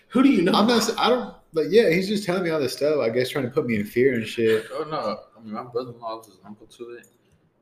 Who 0.10 0.24
do 0.24 0.30
you 0.30 0.42
know? 0.42 0.54
I'm 0.54 0.68
not. 0.68 0.90
I 1.00 1.10
don't. 1.10 1.36
Like, 1.54 1.68
yeah, 1.70 1.90
he's 1.90 2.08
just 2.08 2.24
telling 2.26 2.44
me 2.44 2.50
all 2.50 2.60
this 2.60 2.74
stuff. 2.74 3.00
I 3.02 3.10
guess 3.10 3.30
trying 3.30 3.44
to 3.46 3.52
put 3.52 3.66
me 3.66 3.76
in 3.76 3.86
fear 3.86 4.14
and 4.14 4.26
shit. 4.26 4.66
Oh 4.72 4.84
no! 4.90 5.20
I 5.38 5.44
mean, 5.44 5.54
my 5.54 5.64
brother-in-law 5.64 6.18
was 6.18 6.28
his 6.28 6.38
uncle 6.46 6.68
to 6.68 6.92
it. 6.92 7.08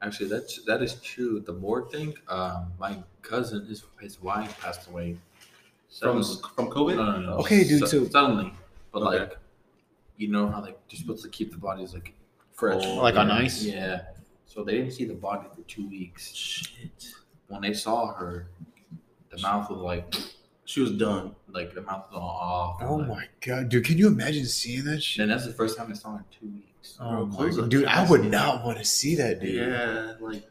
Actually, 0.02 0.30
that's 0.30 0.64
that 0.66 0.82
is 0.82 0.96
true. 0.96 1.40
The 1.42 1.54
morgue 1.54 1.92
thing. 1.92 2.14
Um, 2.28 2.72
my 2.80 2.98
cousin, 3.22 3.66
his 3.66 3.84
his 4.00 4.22
wife 4.22 4.60
passed 4.62 4.88
away. 4.90 5.18
from 6.00 6.22
Suddenly. 6.24 6.36
from 6.56 6.66
no, 6.66 6.72
COVID. 6.72 6.96
no, 6.98 7.06
no. 7.12 7.20
no. 7.20 7.32
Okay, 7.40 7.64
dude, 7.64 7.88
Su- 7.88 8.06
so- 8.06 8.10
suddenly, 8.10 8.54
but 8.92 9.02
Okay. 9.02 9.20
like, 9.22 9.38
you 10.18 10.28
know 10.30 10.48
how 10.48 10.62
like 10.62 10.80
you're 10.90 11.00
supposed 11.00 11.24
to 11.24 11.30
keep 11.30 11.52
the 11.52 11.58
bodies 11.58 11.94
like 11.94 12.14
Fresh. 12.54 12.84
cold, 12.84 13.00
Like 13.00 13.16
on 13.16 13.32
ice? 13.32 13.64
Yeah. 13.64 14.02
So 14.50 14.64
they 14.64 14.74
didn't 14.74 14.92
see 14.94 15.06
the 15.06 15.14
body 15.14 15.48
for 15.56 15.62
two 15.68 15.88
weeks. 15.88 16.34
Shit. 16.34 17.14
When 17.50 17.62
they 17.62 17.74
saw 17.74 18.12
her, 18.14 18.50
the 19.30 19.38
mouth 19.42 19.70
was 19.70 19.80
like 19.80 20.12
She 20.66 20.82
was 20.82 20.92
done. 20.92 21.36
like 21.52 21.76
the 21.76 21.82
mouth 21.84 22.06
was 22.12 22.20
all 22.20 22.30
off. 22.30 22.82
Oh 22.82 22.96
like, 22.96 23.08
my 23.08 23.26
god, 23.46 23.70
dude! 23.70 23.86
Can 23.86 23.98
you 24.00 24.08
imagine 24.08 24.46
seeing 24.46 24.84
that 24.86 25.04
shit? 25.04 25.22
And 25.22 25.32
that's 25.32 25.46
the 25.46 25.54
first 25.54 25.78
time 25.78 25.90
they 25.90 25.96
saw 25.96 26.14
her 26.14 26.18
in 26.18 26.26
two 26.40 26.52
weeks. 26.52 26.98
Oh 27.00 27.10
Bro, 27.10 27.26
my 27.28 27.36
close 27.36 27.56
god, 27.58 27.64
up 27.66 27.70
dude! 27.70 27.86
I 27.86 28.10
would 28.10 28.26
not 28.26 28.66
want 28.66 28.80
to 28.80 28.84
see 28.86 29.16
that, 29.18 29.40
dude. 29.40 29.54
Yeah, 29.54 30.14
like 30.20 30.44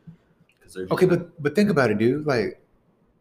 Cause 0.63 0.75
they're 0.75 0.87
Okay, 0.93 1.07
but 1.07 1.43
but 1.43 1.55
think 1.57 1.69
about 1.69 1.91
it, 1.91 1.99
dude. 1.99 2.25
Like, 2.25 2.61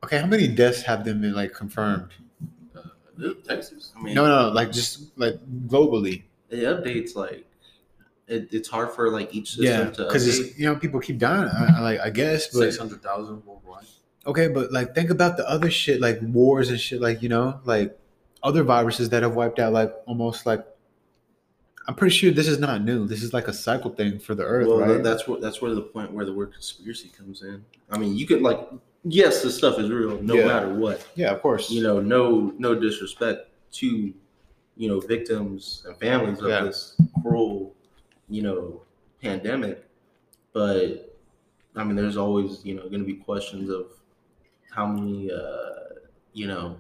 okay, 0.03 0.19
how 0.19 0.27
many 0.27 0.47
deaths 0.47 0.83
have 0.83 1.03
them 1.03 1.21
been 1.21 1.33
like 1.33 1.53
confirmed? 1.53 2.11
uh, 2.75 3.29
Texas. 3.47 3.93
I 3.97 4.01
mean, 4.03 4.13
No, 4.13 4.25
no, 4.27 4.49
like 4.53 4.71
just 4.71 5.17
like 5.17 5.39
globally. 5.65 6.21
it 6.51 6.57
updates 6.59 7.15
like 7.15 7.46
it, 8.27 8.49
it's 8.51 8.67
hard 8.69 8.91
for 8.91 9.09
like 9.09 9.33
each 9.33 9.49
system 9.51 9.65
Yeah, 9.87 9.89
to 9.91 10.03
because 10.05 10.57
you 10.59 10.65
know 10.65 10.75
people 10.75 10.99
keep 10.99 11.17
dying. 11.17 11.49
I, 11.49 11.77
I, 11.77 11.81
like 11.81 11.99
I 11.99 12.09
guess, 12.09 12.47
but 12.47 12.59
Six 12.59 12.77
hundred 12.77 13.01
thousand 13.01 13.45
worldwide. 13.45 13.85
okay, 14.25 14.47
but 14.47 14.71
like 14.71 14.93
think 14.95 15.09
about 15.09 15.37
the 15.37 15.49
other 15.49 15.69
shit, 15.71 16.01
like 16.01 16.19
wars 16.21 16.69
and 16.69 16.79
shit, 16.79 17.01
like 17.01 17.21
you 17.21 17.29
know, 17.29 17.59
like 17.65 17.97
other 18.43 18.63
viruses 18.63 19.09
that 19.09 19.23
have 19.23 19.35
wiped 19.35 19.59
out, 19.59 19.73
like 19.73 19.93
almost 20.05 20.45
like. 20.45 20.65
I'm 21.89 21.95
pretty 21.95 22.13
sure 22.13 22.31
this 22.31 22.49
is 22.49 22.59
not 22.59 22.83
new. 22.83 23.07
This 23.07 23.23
is 23.23 23.31
like 23.33 23.47
a 23.47 23.53
cycle 23.53 23.91
thing 23.91 24.19
for 24.19 24.35
the 24.35 24.43
Earth, 24.43 24.67
well, 24.67 24.79
right? 24.79 25.01
that's 25.01 25.25
where 25.25 25.39
that's 25.39 25.61
where 25.61 25.73
the 25.73 25.81
point 25.81 26.11
where 26.11 26.25
the 26.25 26.33
word 26.33 26.51
conspiracy 26.51 27.07
comes 27.07 27.43
in. 27.43 27.63
I 27.89 27.97
mean, 27.97 28.17
you 28.17 28.27
could 28.27 28.41
like 28.41 28.59
yes, 29.05 29.41
this 29.41 29.55
stuff 29.57 29.79
is 29.79 29.89
real, 29.89 30.21
no 30.21 30.33
Yeah. 30.35 30.47
matter 30.47 30.73
what. 30.73 31.07
yeah, 31.15 31.31
of 31.31 31.41
course. 31.41 31.71
You 31.71 31.81
know, 31.83 32.01
no 32.01 32.53
no 32.57 32.75
disrespect 32.75 33.47
to 33.79 34.13
you 34.75 34.87
know 34.89 34.99
victims 34.99 35.83
and 35.87 35.95
families 35.97 36.41
of 36.41 36.49
Yeah. 36.49 36.63
this 36.65 36.99
cruel 37.21 37.73
you 38.29 38.41
know 38.41 38.81
pandemic, 39.21 39.85
but 40.53 41.17
I 41.75 41.83
mean, 41.83 41.95
there's 41.95 42.17
always 42.17 42.63
you 42.65 42.75
know 42.75 42.83
going 42.83 42.99
to 42.99 43.05
be 43.05 43.15
questions 43.15 43.69
of 43.69 43.87
how 44.71 44.85
many 44.85 45.31
uh, 45.31 45.99
you 46.33 46.47
know 46.47 46.77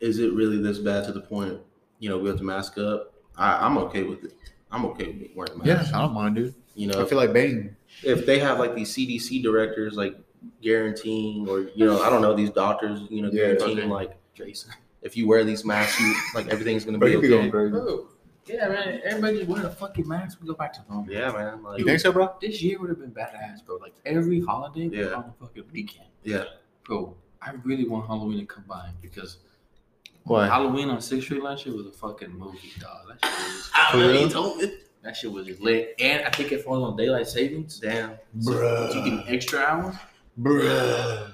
is 0.00 0.18
it 0.18 0.32
really 0.32 0.60
this 0.62 0.78
bad 0.78 1.04
to 1.04 1.12
the 1.12 1.20
point 1.20 1.58
you 1.98 2.08
know 2.08 2.18
we 2.18 2.28
have 2.28 2.38
to 2.38 2.44
mask 2.44 2.78
up. 2.78 3.14
I, 3.36 3.64
I'm 3.66 3.78
okay 3.78 4.02
with 4.02 4.24
it. 4.24 4.32
I'm 4.70 4.84
okay 4.86 5.12
with 5.12 5.34
wearing 5.34 5.60
yeah, 5.64 5.74
masks. 5.76 5.92
I 5.94 6.00
don't 6.00 6.12
mind, 6.12 6.36
dude. 6.36 6.54
You 6.74 6.88
know, 6.88 7.02
I 7.02 7.04
feel 7.06 7.18
like 7.18 7.32
Bane. 7.32 7.76
if 8.02 8.26
they 8.26 8.38
have 8.38 8.58
like 8.58 8.74
these 8.74 8.94
CDC 8.94 9.42
directors 9.42 9.94
like 9.94 10.16
guaranteeing, 10.62 11.48
or 11.48 11.62
you 11.74 11.86
know, 11.86 12.02
I 12.02 12.10
don't 12.10 12.22
know, 12.22 12.34
these 12.34 12.50
doctors, 12.50 13.00
you 13.10 13.22
know, 13.22 13.28
Yeah, 13.28 13.54
guaranteeing 13.54 13.78
okay. 13.78 13.88
like 13.88 14.16
Jason. 14.34 14.72
if 15.02 15.16
you 15.16 15.26
wear 15.26 15.44
these 15.44 15.64
masks, 15.64 16.00
you 16.00 16.14
like 16.34 16.48
everything's 16.48 16.84
gonna 16.84 16.98
be 16.98 17.16
okay. 17.16 17.28
going 17.28 17.50
crazy. 17.50 17.70
Bro, 17.72 18.08
yeah, 18.48 18.68
man. 18.68 19.00
Everybody's 19.04 19.46
wearing 19.46 19.64
a 19.66 19.70
fucking 19.70 20.06
mask. 20.08 20.38
We 20.40 20.48
go 20.48 20.54
back 20.54 20.72
to 20.74 20.80
normal. 20.90 21.12
Yeah, 21.12 21.30
man. 21.32 21.62
Like, 21.62 21.78
You 21.78 21.84
think 21.84 22.00
so, 22.00 22.12
bro? 22.12 22.34
This 22.40 22.62
year 22.62 22.78
would 22.80 22.90
have 22.90 22.98
been 23.00 23.10
badass, 23.12 23.64
bro. 23.64 23.76
Like 23.76 23.94
every 24.06 24.40
holiday 24.40 24.88
Yeah. 24.92 25.12
on 25.14 25.32
the 25.38 25.46
fucking 25.46 25.64
weekend. 25.72 26.08
Yeah. 26.24 26.44
Bro, 26.84 27.16
I 27.42 27.52
really 27.64 27.86
want 27.88 28.06
Halloween 28.06 28.40
to 28.40 28.46
come 28.46 28.64
by 28.68 28.90
because 29.02 29.38
what 30.24 30.48
Halloween 30.48 30.88
on 30.90 31.00
Sixth 31.00 31.24
Street 31.26 31.42
last 31.42 31.64
year 31.66 31.76
was 31.76 31.86
a 31.86 31.92
fucking 31.92 32.30
movie, 32.30 32.72
dog. 32.80 33.06
That 33.08 33.24
shit 33.24 33.38
was, 33.38 33.70
I 33.74 33.90
For 33.92 33.96
know 33.98 34.28
told 34.28 34.58
me. 34.58 34.72
that 35.02 35.16
shit 35.16 35.30
was 35.32 35.60
lit. 35.60 35.94
And 36.00 36.24
I 36.24 36.30
think 36.30 36.52
it 36.52 36.64
falls 36.64 36.82
on 36.90 36.96
daylight 36.96 37.26
savings. 37.28 37.78
Damn. 37.78 38.12
So 38.40 38.52
Bruh. 38.52 38.94
you 38.94 39.04
get 39.04 39.12
an 39.12 39.34
extra 39.34 39.60
hours. 39.60 39.94
Bruh. 40.40 41.32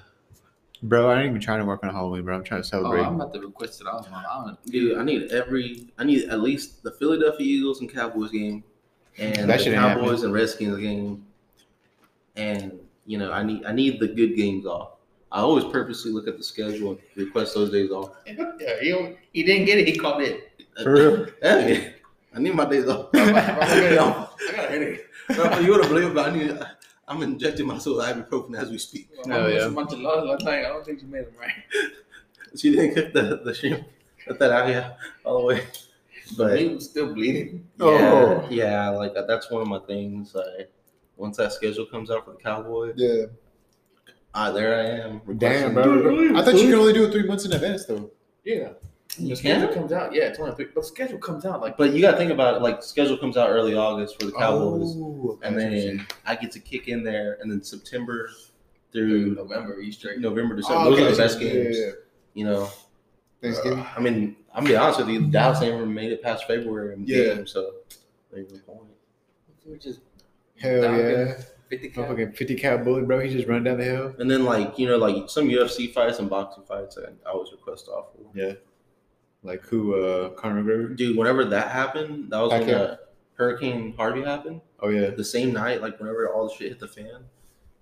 Bro, 0.85 1.09
I 1.09 1.21
ain't 1.21 1.31
even 1.31 1.41
trying 1.41 1.61
to 1.61 1.65
work 1.65 1.83
on 1.83 1.89
Halloween, 1.91 2.25
bro. 2.25 2.37
I'm 2.37 2.45
trying 2.45 2.61
to 2.61 2.69
celebrate. 2.69 3.01
Oh, 3.01 3.03
celebrate. 3.05 3.15
I'm 3.15 3.21
about 3.21 3.33
to 3.33 3.41
request 3.41 3.81
it 3.81 3.87
off, 3.87 4.11
man. 4.11 4.23
I 4.29 4.53
Dude, 4.67 4.99
I 4.99 5.03
need 5.03 5.33
every. 5.33 5.89
I 5.97 6.05
need 6.05 6.29
at 6.29 6.41
least 6.41 6.83
the 6.83 6.91
Philadelphia 6.91 7.47
Eagles 7.47 7.81
and 7.81 7.91
Cowboys 7.91 8.31
game, 8.31 8.63
and 9.17 9.35
That 9.35 9.47
the 9.47 9.65
shit 9.65 9.73
ain't 9.73 9.77
Cowboys 9.77 10.25
and 10.25 10.35
Redskins 10.35 10.79
game, 10.79 11.25
and 12.37 12.79
you 13.07 13.17
know, 13.17 13.33
I 13.33 13.43
need 13.43 13.65
I 13.65 13.73
need 13.73 13.99
the 13.99 14.09
good 14.09 14.37
games 14.37 14.67
off. 14.67 14.91
I 15.33 15.41
always 15.41 15.65
purposely 15.65 16.13
look 16.13 16.29
at 16.29 16.37
the 16.37 16.45
schedule 16.45 16.91
and 16.91 16.99
request 17.17 17.55
those 17.55 17.71
days 17.71 17.91
off. 17.91 18.11
yeah, 18.27 18.81
he, 18.83 19.17
he 19.33 19.43
didn't 19.43 19.65
get 19.65 19.79
it. 19.79 19.89
He 19.89 19.97
called 19.97 20.21
it. 20.21 20.51
For 20.83 20.93
real? 20.93 21.27
Yeah, 21.43 21.89
I 22.35 22.41
need 22.41 22.55
my 22.55 22.67
days 22.67 22.87
off. 22.89 23.09
I 23.15 23.33
got 23.33 23.63
a 23.63 24.69
headache. 24.69 25.07
Bro, 25.29 25.61
you 25.61 25.71
wouldn't 25.71 25.89
believe 25.89 26.09
it, 26.09 26.15
but 26.15 26.29
I 26.29 26.37
need. 26.37 26.59
I'm 27.07 27.23
injecting 27.23 27.67
myself 27.67 27.97
with 27.97 28.07
ibuprofen 28.07 28.57
as 28.57 28.71
we 28.71 28.79
speak. 28.79 29.09
My 29.27 29.37
Oh, 29.37 29.41
mom 29.43 29.51
yeah. 29.51 29.57
was 29.57 29.65
a 29.67 29.71
bunch 29.71 29.93
of 29.93 29.99
laws 30.01 30.25
last 30.27 30.45
night. 30.45 30.61
I 30.65 30.69
don't 30.69 30.85
think 30.85 31.01
she 31.01 31.07
made 31.07 31.27
them 31.27 31.35
right. 31.39 31.53
She 32.57 32.71
didn't 32.71 32.95
cook 32.95 33.13
the 33.13 33.41
the 33.45 33.53
shrimp. 33.53 33.83
Let 34.29 34.39
that 34.39 34.53
out 34.53 34.69
here 34.69 34.97
all 35.25 35.39
the 35.41 35.45
way. 35.45 35.67
But 36.39 36.59
he 36.59 36.69
was 36.69 36.85
still 36.89 37.13
bleeding. 37.13 37.67
yeah, 37.79 37.85
Oh. 37.85 38.47
yeah, 38.49 38.89
like 38.91 39.13
that's 39.15 39.51
one 39.51 39.61
of 39.63 39.69
my 39.69 39.81
things. 39.81 40.35
I, 40.37 40.67
once 41.17 41.37
that 41.39 41.53
schedule 41.53 41.85
comes 41.87 42.11
out 42.13 42.25
for 42.25 42.31
the 42.31 42.39
Cowboys, 42.39 42.95
Yeah. 42.97 43.27
ah, 44.35 44.51
there 44.53 44.75
I 44.77 44.85
am. 45.05 45.21
Damn, 45.37 45.75
bro. 45.75 46.37
I 46.37 46.43
thought 46.43 46.55
you 46.55 46.67
could 46.67 46.79
only 46.79 46.93
do 46.93 47.05
it 47.05 47.13
three 47.13 47.25
months 47.27 47.45
in 47.45 47.53
advance, 47.53 47.85
though. 47.87 48.11
Yeah. 48.45 48.71
You 49.19 49.29
the 49.31 49.37
schedule 49.37 49.69
can, 49.69 49.75
comes 49.77 49.93
out. 49.93 50.13
Yeah, 50.15 50.33
23. 50.33 50.65
But 50.67 50.75
the 50.75 50.83
schedule 50.85 51.19
comes 51.19 51.45
out 51.45 51.61
like 51.61 51.77
but 51.77 51.93
you 51.93 52.01
got 52.01 52.13
to 52.13 52.17
think 52.17 52.33
about 52.33 52.57
it. 52.57 52.63
Like 52.63 52.83
schedule 52.83 53.17
comes 53.17 53.37
out 53.37 53.49
early 53.51 53.75
August 53.75 54.19
for 54.21 54.27
the 54.27 54.33
Cowboys, 54.33 54.95
Oh, 54.97 55.39
and 55.43 55.59
then 55.59 56.07
I 56.27 56.35
get 56.37 56.51
to 56.53 56.61
kick 56.61 56.89
in 56.89 57.03
there, 57.05 57.39
and 57.41 57.51
then 57.51 57.63
September 57.63 58.31
through 58.93 59.25
through 59.27 59.35
November, 59.35 59.81
Easter. 59.81 60.17
November, 60.19 60.57
December. 60.57 60.81
Oh, 60.83 60.91
Those 60.91 61.01
are 61.01 61.11
the 61.13 61.17
best 61.17 61.41
Yeah, 61.41 61.49
games. 61.53 61.79
yeah, 61.79 61.85
yeah. 61.87 61.93
You 62.35 62.45
know, 62.47 62.69
Thanksgiving. 63.43 63.81
Uh, 63.81 63.89
I 63.97 64.01
mean, 64.01 64.37
I'm 64.55 64.65
gonna 64.65 64.69
be 64.71 64.77
honest 64.77 64.99
with 65.01 65.09
you. 65.09 65.27
Dallas 65.31 65.61
ain't 65.63 65.75
even 65.75 65.93
made 65.93 66.13
it 66.13 66.23
past 66.23 66.47
February 66.47 66.95
in 66.95 67.05
the 67.05 67.13
Yeah. 67.13 67.35
game, 67.35 67.47
so 67.47 67.73
there's 68.33 68.53
no 68.53 68.59
point. 68.61 68.91
We're 69.67 69.77
just 69.77 70.01
Hell 70.61 70.83
yeah. 70.83 70.89
there, 70.97 71.47
50 71.71 71.89
cal. 71.89 72.05
Motherfucking 72.05 72.37
50 72.37 72.55
cal 72.57 72.79
bullet, 72.79 73.07
bro. 73.07 73.19
He 73.21 73.31
just 73.31 73.49
run 73.49 73.65
down 73.65 73.79
the 73.79 73.85
hill. 73.85 74.15
And 74.19 74.31
then 74.31 74.45
like 74.45 74.79
you 74.79 74.87
know, 74.87 74.97
like 74.99 75.29
some 75.29 75.49
UFC 75.49 75.93
fights 75.93 76.19
and 76.19 76.29
boxing 76.31 76.65
fights, 76.65 76.97
I, 76.99 77.11
I 77.29 77.33
always 77.33 77.51
request 77.53 77.89
off. 77.89 78.07
Yeah. 78.35 78.53
Like 79.45 79.63
who? 79.67 79.95
Uh, 79.95 80.31
Conor 80.31 80.63
McGregor. 80.65 80.97
Dude, 80.97 81.17
whenever 81.17 81.45
that 81.45 81.71
happened, 81.71 82.31
that 82.31 82.39
was 82.41 82.51
when 82.51 82.63
Pacquiao. 82.63 82.91
uh, 82.93 82.97
Hurricane 83.35 83.95
Harvey 83.97 84.23
happened. 84.23 84.61
Oh 84.81 84.89
yeah. 84.89 85.11
The 85.11 85.25
same 85.25 85.53
night, 85.53 85.81
like 85.83 86.01
whenever 86.01 86.33
all 86.33 86.49
the 86.49 86.55
shit 86.55 86.69
hit 86.71 86.81
the 86.81 86.89
fan, 86.89 87.25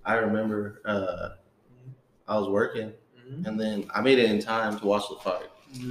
I 0.04 0.14
remember 0.14 0.82
uh, 0.84 1.28
I 2.28 2.38
was 2.38 2.48
working, 2.48 2.92
Mhm. 3.18 3.46
and 3.46 3.58
then 3.60 3.88
I 3.94 4.00
made 4.00 4.18
it 4.18 4.28
in 4.30 4.40
time 4.40 4.78
to 4.78 4.86
watch 4.86 5.04
the 5.08 5.16
fight. 5.16 5.46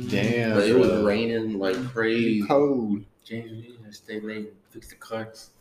Damn. 0.10 0.54
but 0.56 0.68
it 0.68 0.74
was 0.78 0.90
bro. 0.90 1.04
raining 1.06 1.58
like 1.58 1.76
crazy. 1.88 2.44
cold. 2.44 3.04
James, 3.24 3.50
we 3.52 3.58
need 3.62 3.80
to 3.86 3.94
stay 3.94 4.20
late 4.20 4.48
and 4.48 4.56
fix 4.70 4.90
the 4.90 4.96
carts. 4.96 5.52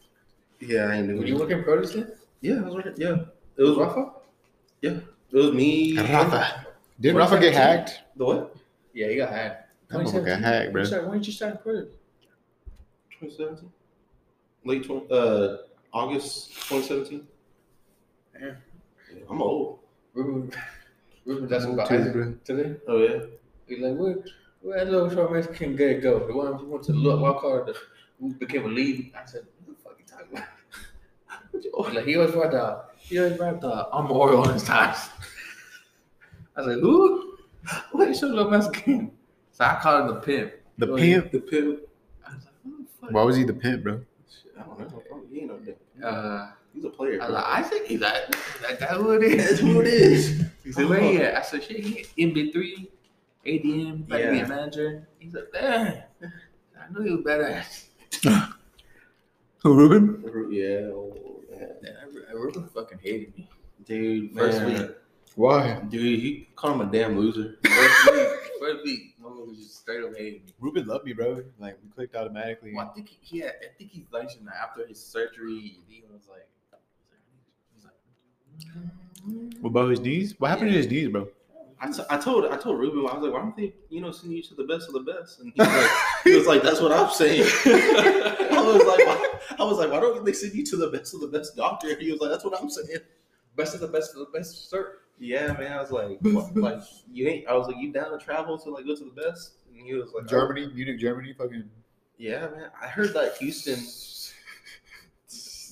Yeah, 0.59 0.87
I 0.87 0.97
ain't 0.97 1.09
Were 1.09 1.15
doing 1.15 1.27
you 1.29 1.37
it. 1.37 1.41
working 1.41 1.63
produce 1.63 1.93
then? 1.95 2.13
Yeah, 2.43 2.57
I 2.57 2.63
was 2.63 2.75
working. 2.75 2.95
Yeah, 2.99 3.17
it 3.57 3.63
was 3.63 3.77
Rafa? 3.77 4.13
Yeah. 4.83 4.99
It 5.31 5.37
was 5.37 5.53
me. 5.53 5.97
Rafa. 5.97 6.67
Did 7.01 7.15
Rafa 7.15 7.39
get 7.39 7.55
hacked? 7.55 8.01
The 8.17 8.25
what? 8.25 8.57
Yeah, 8.93 9.09
he 9.09 9.17
got 9.17 9.31
hacked. 9.31 9.60
That 9.91 10.01
motherfucker 10.01 10.27
got 10.27 10.41
hacked, 10.41 10.73
bro. 10.73 10.83
When 11.09 11.19
did 11.19 11.27
you 11.27 11.33
start 11.33 11.63
produce? 11.63 11.95
2017. 13.21 13.71
late 14.65 14.85
20, 14.85 15.07
uh 15.11 15.57
August 15.93 16.53
2017. 16.69 17.27
Yeah. 18.41 18.53
I'm 19.29 19.43
old. 19.43 19.81
Ruben, 20.15 20.53
Ruben, 21.27 21.49
that's 21.49 21.65
about 21.65 21.89
too, 21.89 21.97
Isaac 21.97 22.13
bro. 22.13 22.35
today. 22.45 22.77
Oh 22.87 22.99
yeah. 22.99 23.19
He's 23.67 23.81
like, 23.81 23.97
where, 23.97 24.17
where 24.63 24.85
that 24.85 24.91
little 24.91 25.11
short 25.11 25.33
Mexican 25.33 25.77
guy 25.77 25.95
go? 25.95 26.27
The 26.27 26.33
one 26.35 26.55
who 26.59 26.67
went 26.67 26.85
to 26.85 26.93
look, 26.93 27.05
little 27.05 27.21
wild 27.21 27.39
card 27.39 27.77
who 28.21 28.35
became 28.35 28.65
a 28.65 28.69
lead. 28.69 29.13
I 29.15 29.25
said, 29.27 29.47
what 29.65 29.77
the 29.77 29.83
fuck 29.83 29.95
are 29.95 29.99
you 29.99 30.07
talking 30.07 30.39
about? 31.83 31.95
like 31.95 32.07
he 32.07 32.17
always 32.17 32.33
brought 32.33 32.53
the 32.53 32.83
he 32.97 33.19
always 33.19 33.37
brought 33.37 33.61
the 33.61 33.89
arm 33.89 34.11
oil 34.11 34.43
on 34.43 34.55
his 34.55 34.63
ties. 34.63 35.09
I 36.57 36.61
was 36.63 36.75
like, 36.75 36.81
who? 36.81 37.37
What 37.93 38.09
is 38.09 38.21
your 38.21 38.31
little 38.31 38.51
Mexican? 38.51 39.11
So 39.61 39.67
I 39.67 39.75
called 39.75 40.09
him 40.09 40.15
the 40.15 40.21
pimp. 40.23 40.53
The 40.79 40.91
Oh, 40.91 40.97
pimp. 40.97 41.33
The 41.33 41.41
pimp. 41.41 41.81
I 42.27 42.35
was 42.35 42.45
like, 42.47 42.55
who 42.65 42.79
the 42.79 42.89
fuck? 42.99 43.13
Why 43.13 43.23
was 43.25 43.37
he 43.37 43.45
the 43.45 43.53
pimp, 43.53 43.83
bro? 43.83 44.01
I 44.59 44.63
don't 44.63 44.79
know. 44.81 45.03
He 45.31 45.41
ain't 45.41 45.49
no 45.49 45.59
dick. 45.59 45.79
Uh, 46.03 46.53
He's 46.73 46.85
a 46.87 46.89
player. 46.89 47.21
I 47.21 47.27
was 47.29 47.35
bro. 47.35 47.35
like, 47.35 47.45
Isaac? 47.67 47.87
He's 47.87 48.01
like, 48.01 48.31
that 48.63 48.81
guy 48.81 48.87
who 48.95 49.11
it 49.13 49.23
is. 49.23 49.49
That's 49.49 49.61
who 49.61 49.81
it 49.83 49.87
is. 49.87 50.45
He 50.65 50.73
said, 50.73 50.89
where 50.89 51.01
he 51.01 51.19
at? 51.19 51.35
I 51.37 51.43
said, 51.43 51.63
shit, 51.63 51.81
he 51.85 52.07
MB3, 52.27 52.89
ADM, 53.45 54.09
like 54.11 54.21
Yeah. 54.21 54.31
a 54.31 54.49
manager. 54.49 55.07
He's 55.19 55.35
like, 55.35 55.49
damn. 55.53 56.03
I 56.23 56.93
knew 56.93 57.03
he 57.03 57.15
was 57.17 57.25
badass. 57.25 57.85
Who, 59.63 59.75
Ruben? 59.75 60.23
Yeah. 60.51 60.89
Oh, 60.91 61.15
yeah. 61.53 61.67
Yeah, 61.83 61.91
I, 62.01 62.31
I 62.31 62.33
really 62.33 62.63
fucking 62.75 62.99
hated 63.03 63.37
me. 63.37 63.47
Dude, 63.85 64.33
First 64.35 64.63
man. 64.63 64.73
week. 64.89 64.91
Why? 65.35 65.81
Dude, 65.87 66.19
he 66.19 66.49
called 66.57 66.81
him 66.81 66.89
a 66.89 66.91
damn 66.91 67.19
loser. 67.19 67.59
First 67.65 68.13
week, 68.13 68.29
first 68.59 68.85
week, 68.85 69.10
motherfucker 69.51 69.57
just 69.57 69.81
straight 69.81 70.05
up 70.05 70.17
hated 70.17 70.45
me. 70.45 70.53
Ruben 70.59 70.87
loved 70.87 71.05
me, 71.05 71.13
bro. 71.13 71.43
Like 71.59 71.79
we 71.83 71.91
clicked 71.91 72.17
automatically. 72.17 72.75
Well, 72.75 72.89
I 72.91 72.95
think 72.95 73.09
he, 73.21 73.41
had, 73.41 73.55
I 73.63 73.77
think 73.79 73.91
he's 73.91 74.07
mentioned 74.13 74.47
that 74.47 74.57
after 74.63 74.87
his 74.87 75.03
surgery, 75.03 75.79
he 75.89 76.03
was 76.13 76.23
like, 76.29 76.49
he's 77.75 77.85
like, 77.85 77.95
mm-hmm. 79.27 79.63
What 79.63 79.71
about 79.71 79.91
his 79.91 80.01
knees? 80.01 80.35
What 80.39 80.51
happened 80.51 80.71
to 80.71 80.77
his 80.77 80.87
knees, 80.87 81.09
bro? 81.09 81.29
I, 81.83 81.91
t- 81.91 82.03
I 82.11 82.19
told 82.19 82.45
I 82.45 82.59
told 82.59 82.79
Ruben 82.79 82.99
I 83.09 83.15
was 83.15 83.23
like, 83.23 83.33
why 83.33 83.39
don't 83.39 83.57
they 83.57 83.73
you 83.89 84.03
know 84.03 84.13
send 84.13 84.35
you 84.35 84.43
to 84.43 84.55
the 84.55 84.65
best 84.65 84.89
of 84.89 84.93
the 84.93 85.01
best? 85.01 85.41
And 85.41 85.51
he 85.55 85.61
was 85.63 85.69
like, 85.69 85.91
he 86.25 86.35
was 86.35 86.47
like 86.47 86.63
that's 86.63 86.81
what 86.81 86.93
I'm 86.93 87.11
saying. 87.11 87.43
I 87.65 88.63
was 88.63 88.85
like, 88.85 89.07
why, 89.07 89.39
I 89.59 89.65
was 89.65 89.79
like, 89.79 89.91
why 89.91 90.01
don't 90.01 90.25
they 90.25 90.35
send 90.35 90.55
you 90.55 90.65
to 90.67 90.77
the 90.77 90.89
best 90.89 91.15
of 91.15 91.21
the 91.21 91.29
best 91.29 91.57
doctor? 91.57 91.89
And 91.89 92.03
he 92.03 92.13
was 92.13 92.21
like, 92.21 92.31
that's 92.31 92.45
what 92.45 92.61
I'm 92.61 92.69
saying. 92.69 92.99
best 93.57 93.75
of 93.75 93.81
the 93.81 93.89
best 93.89 94.13
of 94.13 94.19
the 94.19 94.39
best, 94.39 94.69
sir. 94.69 94.99
Yeah, 95.21 95.53
man. 95.53 95.73
I 95.73 95.81
was 95.81 95.91
like, 95.93 96.19
what, 96.23 96.57
like 96.57 96.81
you 97.13 97.29
ain't. 97.29 97.47
I 97.47 97.55
was 97.55 97.67
like, 97.69 97.77
you 97.79 97.93
down 97.93 98.11
to 98.11 98.25
travel 98.25 98.59
to 98.59 98.71
like 98.71 98.87
go 98.87 98.97
to 98.97 99.05
the 99.05 99.23
best? 99.23 99.57
And 99.77 99.87
he 99.87 99.95
was 99.95 100.11
like, 100.15 100.27
Germany, 100.27 100.71
Munich, 100.75 100.99
Germany, 100.99 101.35
fucking. 101.37 101.69
Yeah, 102.17 102.49
man. 102.49 102.71
I 102.83 102.87
heard 102.89 103.13
that 103.15 103.37
Houston, 103.39 103.79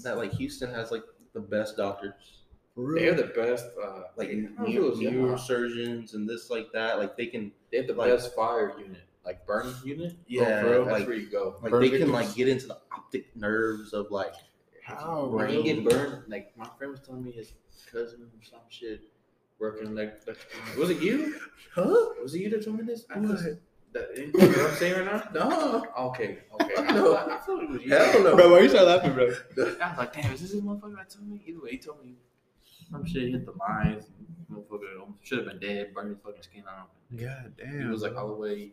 that 0.02 0.16
like 0.16 0.32
Houston 0.34 0.72
has 0.72 0.90
like 0.90 1.02
the 1.34 1.40
best 1.40 1.76
doctors, 1.76 2.14
They're 2.76 3.14
the 3.14 3.24
best. 3.34 3.66
Uh, 3.82 4.02
like 4.16 4.28
I 4.28 4.32
don't 4.32 4.54
know 4.58 4.64
if 4.66 4.68
neuro, 4.74 4.86
it 4.86 4.90
was 4.90 4.98
Yamaha. 5.00 5.38
neurosurgeons 5.74 6.14
and 6.14 6.28
this 6.28 6.50
like 6.50 6.68
that. 6.72 6.98
Like 6.98 7.16
they 7.16 7.26
can, 7.26 7.52
They 7.70 7.78
have 7.78 7.86
the 7.86 7.94
like- 7.94 8.10
best 8.10 8.34
fire 8.34 8.74
unit, 8.78 9.02
like 9.24 9.46
burn 9.46 9.74
unit. 9.84 10.14
Yeah, 10.28 10.62
oh, 10.64 10.68
bro, 10.68 10.84
that's 10.84 10.98
like- 11.00 11.08
where 11.08 11.16
you 11.16 11.30
go. 11.30 11.56
like 11.62 11.70
Burn 11.70 11.82
they 11.82 11.90
can 11.98 12.12
like 12.12 12.34
get 12.34 12.48
into 12.48 12.66
the 12.66 12.78
optic 12.92 13.34
nerves 13.36 13.92
of 13.92 14.10
like 14.10 14.34
How? 14.84 15.24
When 15.26 15.46
bro? 15.46 15.62
he 15.62 15.62
get 15.62 15.84
burned, 15.88 16.24
like 16.28 16.52
my 16.56 16.68
friend 16.78 16.92
was 16.92 17.00
telling 17.00 17.24
me 17.24 17.32
his 17.32 17.52
cousin 17.90 18.22
or 18.22 18.44
some 18.44 18.60
shit 18.68 19.00
working 19.58 19.94
like 19.94 20.20
was 20.78 20.90
it 20.90 21.00
you? 21.00 21.34
huh? 21.74 21.84
Was 22.22 22.34
it 22.34 22.40
you 22.40 22.50
that 22.50 22.64
told 22.64 22.78
me 22.78 22.84
this? 22.84 23.04
I 23.10 23.18
know 23.18 23.30
What? 23.30 23.44
that 23.92 24.16
you 24.16 24.26
know 24.32 24.46
what 24.46 24.70
I'm 24.70 24.76
saying 24.76 25.06
right 25.06 25.32
now? 25.34 25.48
No, 25.48 25.86
Okay, 26.10 26.38
okay. 26.60 26.74
I 26.76 26.82
No. 26.92 27.14
thought, 27.14 27.30
I 27.30 27.38
thought 27.38 27.62
it 27.62 27.70
was 27.70 27.82
you. 27.82 27.88
Hell 27.90 28.22
no. 28.22 28.36
Bro, 28.36 28.50
why 28.52 28.60
you 28.60 28.68
start 28.68 28.86
laughing, 28.86 29.14
bro? 29.14 29.24
I 29.26 29.28
was 29.64 29.98
like, 29.98 30.12
damn, 30.12 30.32
is 30.32 30.40
this 30.42 30.52
this 30.52 30.60
motherfucker 30.60 30.96
that 30.96 31.08
told 31.10 31.26
me? 31.28 31.40
Either 31.46 31.60
way, 31.62 31.70
he 31.72 31.78
told 31.78 32.04
me 32.04 32.14
some 32.90 33.04
shit 33.06 33.30
hit 33.32 33.46
the 33.46 33.52
lines. 33.52 34.04
Motherfucker 34.52 35.12
should 35.22 35.38
have 35.38 35.46
been 35.48 35.58
dead, 35.60 35.94
burned 35.94 36.10
his 36.10 36.18
fucking 36.24 36.42
skin 36.42 36.64
off. 36.68 36.88
God 37.16 37.54
damn. 37.56 37.72
He 37.72 37.78
damn. 37.78 37.90
was 37.90 38.02
like 38.02 38.14
all 38.16 38.28
the 38.28 38.34
way 38.34 38.72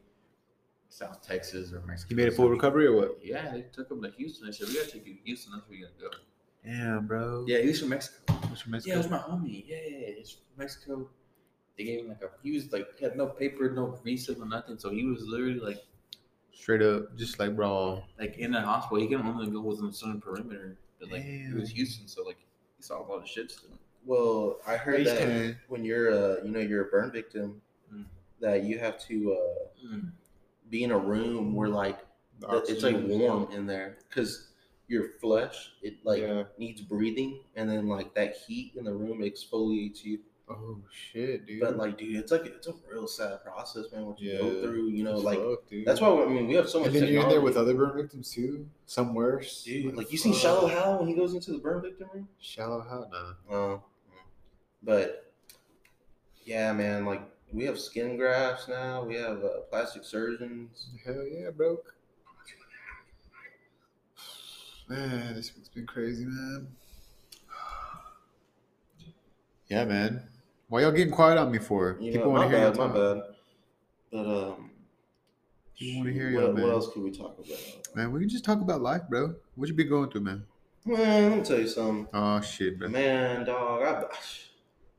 South 0.89 1.25
Texas 1.25 1.71
or 1.73 1.81
Mexico. 1.87 2.09
He 2.09 2.15
made 2.15 2.27
a 2.27 2.31
full 2.31 2.49
recovery 2.49 2.87
or 2.87 2.95
what? 2.95 3.19
Yeah, 3.23 3.51
they 3.51 3.61
took 3.73 3.89
him 3.89 4.01
to 4.03 4.11
Houston. 4.17 4.45
They 4.47 4.51
said, 4.53 4.67
we 4.67 4.75
gotta 4.75 4.91
take 4.91 5.05
you 5.07 5.13
to 5.15 5.19
Houston. 5.23 5.53
That's 5.53 5.67
where 5.67 5.77
you 5.77 5.85
gotta 5.87 6.11
go. 6.11 6.17
Damn, 6.65 7.07
bro. 7.07 7.45
Yeah, 7.47 7.59
he's 7.59 7.79
from 7.79 7.89
Mexico. 7.89 8.24
What's 8.55 8.61
from 8.83 8.89
Yeah, 8.89 8.95
it 8.95 8.97
was 8.97 9.09
my 9.09 9.17
homie. 9.17 9.65
Yeah, 9.67 9.77
he's 10.17 10.31
from 10.31 10.43
Mexico. 10.57 11.09
They 11.77 11.83
gave 11.83 11.99
him 12.01 12.09
like 12.09 12.21
a, 12.21 12.29
he 12.41 12.51
was 12.51 12.71
like, 12.71 12.87
he 12.97 13.03
had 13.03 13.17
no 13.17 13.27
paper, 13.27 13.69
no 13.69 13.99
visa, 14.03 14.37
no 14.37 14.45
nothing. 14.45 14.77
So 14.79 14.91
he 14.91 15.03
was 15.05 15.23
literally 15.27 15.59
like, 15.59 15.83
Straight 16.53 16.81
up, 16.81 17.17
just 17.17 17.37
like 17.37 17.51
raw. 17.55 17.99
like 18.17 18.37
in 18.37 18.51
the 18.53 18.61
hospital. 18.61 18.97
He 19.01 19.07
can 19.09 19.21
only 19.27 19.47
go 19.51 19.59
within 19.59 19.87
a 19.87 19.93
certain 19.93 20.21
perimeter. 20.21 20.77
But 21.01 21.11
like, 21.11 21.23
it 21.25 21.53
was 21.53 21.69
Houston. 21.71 22.07
So 22.07 22.23
like, 22.23 22.37
he 22.77 22.81
saw 22.83 23.01
a 23.01 23.03
lot 23.05 23.21
of 23.21 23.27
shit 23.27 23.51
still. 23.51 23.71
Well, 24.05 24.59
I 24.65 24.77
heard 24.77 24.99
He's 24.99 25.09
that 25.09 25.17
kinda- 25.19 25.57
when 25.67 25.83
you're 25.83 26.09
a 26.11 26.45
you 26.45 26.51
know 26.51 26.59
you're 26.61 26.87
a 26.87 26.89
burn 26.89 27.11
victim, 27.11 27.61
Mm. 27.93 28.05
that 28.39 28.63
you 28.63 28.79
have 28.79 28.97
to 29.07 29.33
uh, 29.33 29.85
Mm. 29.85 30.11
be 30.69 30.83
in 30.85 30.91
a 30.91 30.97
room 30.97 31.53
where 31.53 31.67
like 31.69 31.99
The 32.39 32.47
the- 32.47 32.63
it's 32.71 32.83
like 32.83 32.95
warm 33.03 33.51
in 33.51 33.65
there 33.67 33.97
because 34.07 34.47
your 34.87 35.09
flesh 35.21 35.71
it 35.81 35.95
like 36.03 36.21
Yeah. 36.21 36.43
needs 36.57 36.81
breathing 36.81 37.39
and 37.55 37.69
then 37.69 37.87
like 37.87 38.13
that 38.15 38.35
heat 38.37 38.73
in 38.75 38.83
the 38.85 38.93
room 38.93 39.19
exfoliates 39.21 40.03
you 40.03 40.19
Oh 40.47 40.77
shit, 40.91 41.47
dude. 41.47 41.59
but 41.59 41.75
like 41.75 41.97
dude 41.97 42.17
it's 42.17 42.31
like 42.31 42.45
it's 42.45 42.67
a 42.67 42.73
real 42.91 43.07
sad 43.07 43.43
process 43.43 43.85
man 43.91 44.05
what 44.05 44.19
you 44.21 44.37
go 44.37 44.61
through 44.61 44.89
you 44.89 45.03
know 45.03 45.15
It's 45.15 45.23
like 45.23 45.39
rough, 45.39 45.57
that's 45.87 45.99
why 46.01 46.09
i 46.23 46.27
mean 46.27 46.47
we 46.47 46.53
have 46.53 46.69
so 46.69 46.81
much 46.81 46.89
And 46.89 46.95
then 46.97 47.07
you're 47.11 47.23
in 47.23 47.29
there 47.29 47.41
with 47.41 47.57
other 47.57 47.73
burn 47.73 47.95
victims 47.97 48.31
too. 48.31 48.67
Some 48.85 49.15
worse. 49.15 49.63
dude 49.63 49.95
like 49.95 50.11
you 50.11 50.19
seen 50.19 50.33
shallow 50.33 50.67
hal 50.67 50.99
when 50.99 51.07
he 51.07 51.15
goes 51.15 51.33
into 51.33 51.51
the 51.51 51.57
burn 51.57 51.81
victim 51.81 52.07
room 52.13 52.27
Shallow 52.39 52.81
how? 52.81 53.07
Nah. 53.11 53.55
Oh, 53.55 53.83
but 54.83 55.33
yeah, 56.45 56.71
man. 56.73 57.05
Like 57.05 57.23
we 57.51 57.63
have 57.65 57.79
skin 57.79 58.17
grafts 58.17 58.67
now. 58.67 59.03
We 59.03 59.15
have 59.15 59.43
uh, 59.43 59.61
plastic 59.69 60.03
surgeons. 60.03 60.89
Hell 61.03 61.25
yeah, 61.27 61.49
bro. 61.49 61.79
Man, 64.87 65.33
this 65.35 65.55
week's 65.55 65.69
been 65.69 65.87
crazy, 65.87 66.25
man. 66.25 66.67
Yeah, 69.67 69.83
man. 69.85 70.27
Why 70.67 70.81
y'all 70.81 70.91
getting 70.91 71.11
quiet 71.11 71.39
on 71.39 71.51
me 71.51 71.57
for? 71.57 71.97
You 71.99 72.11
People 72.11 72.31
want 72.31 72.51
to 72.51 72.55
hear 72.55 72.69
bad, 72.69 72.77
y'all 72.77 72.87
my 72.87 72.93
talk. 72.93 73.15
bad. 73.17 73.23
But 74.11 74.19
um, 74.27 74.69
People 75.75 75.99
wanna 76.01 76.11
hear 76.11 76.31
what, 76.35 76.43
y'all, 76.43 76.53
what 76.53 76.71
else 76.71 76.93
can 76.93 77.03
we 77.03 77.09
talk 77.11 77.39
about? 77.39 77.95
Man, 77.95 78.11
we 78.11 78.19
can 78.19 78.29
just 78.29 78.45
talk 78.45 78.61
about 78.61 78.81
life, 78.81 79.01
bro. 79.09 79.33
What 79.55 79.67
you 79.67 79.73
been 79.73 79.89
going 79.89 80.11
through, 80.11 80.21
man? 80.21 80.43
Man, 80.85 81.29
let 81.31 81.37
me 81.39 81.43
tell 81.43 81.59
you 81.59 81.67
something. 81.67 82.07
Oh 82.13 82.39
shit, 82.41 82.77
bro. 82.77 82.89
Man, 82.89 83.43
dog, 83.43 83.81
I've, 83.81 84.03
I've 84.03 84.11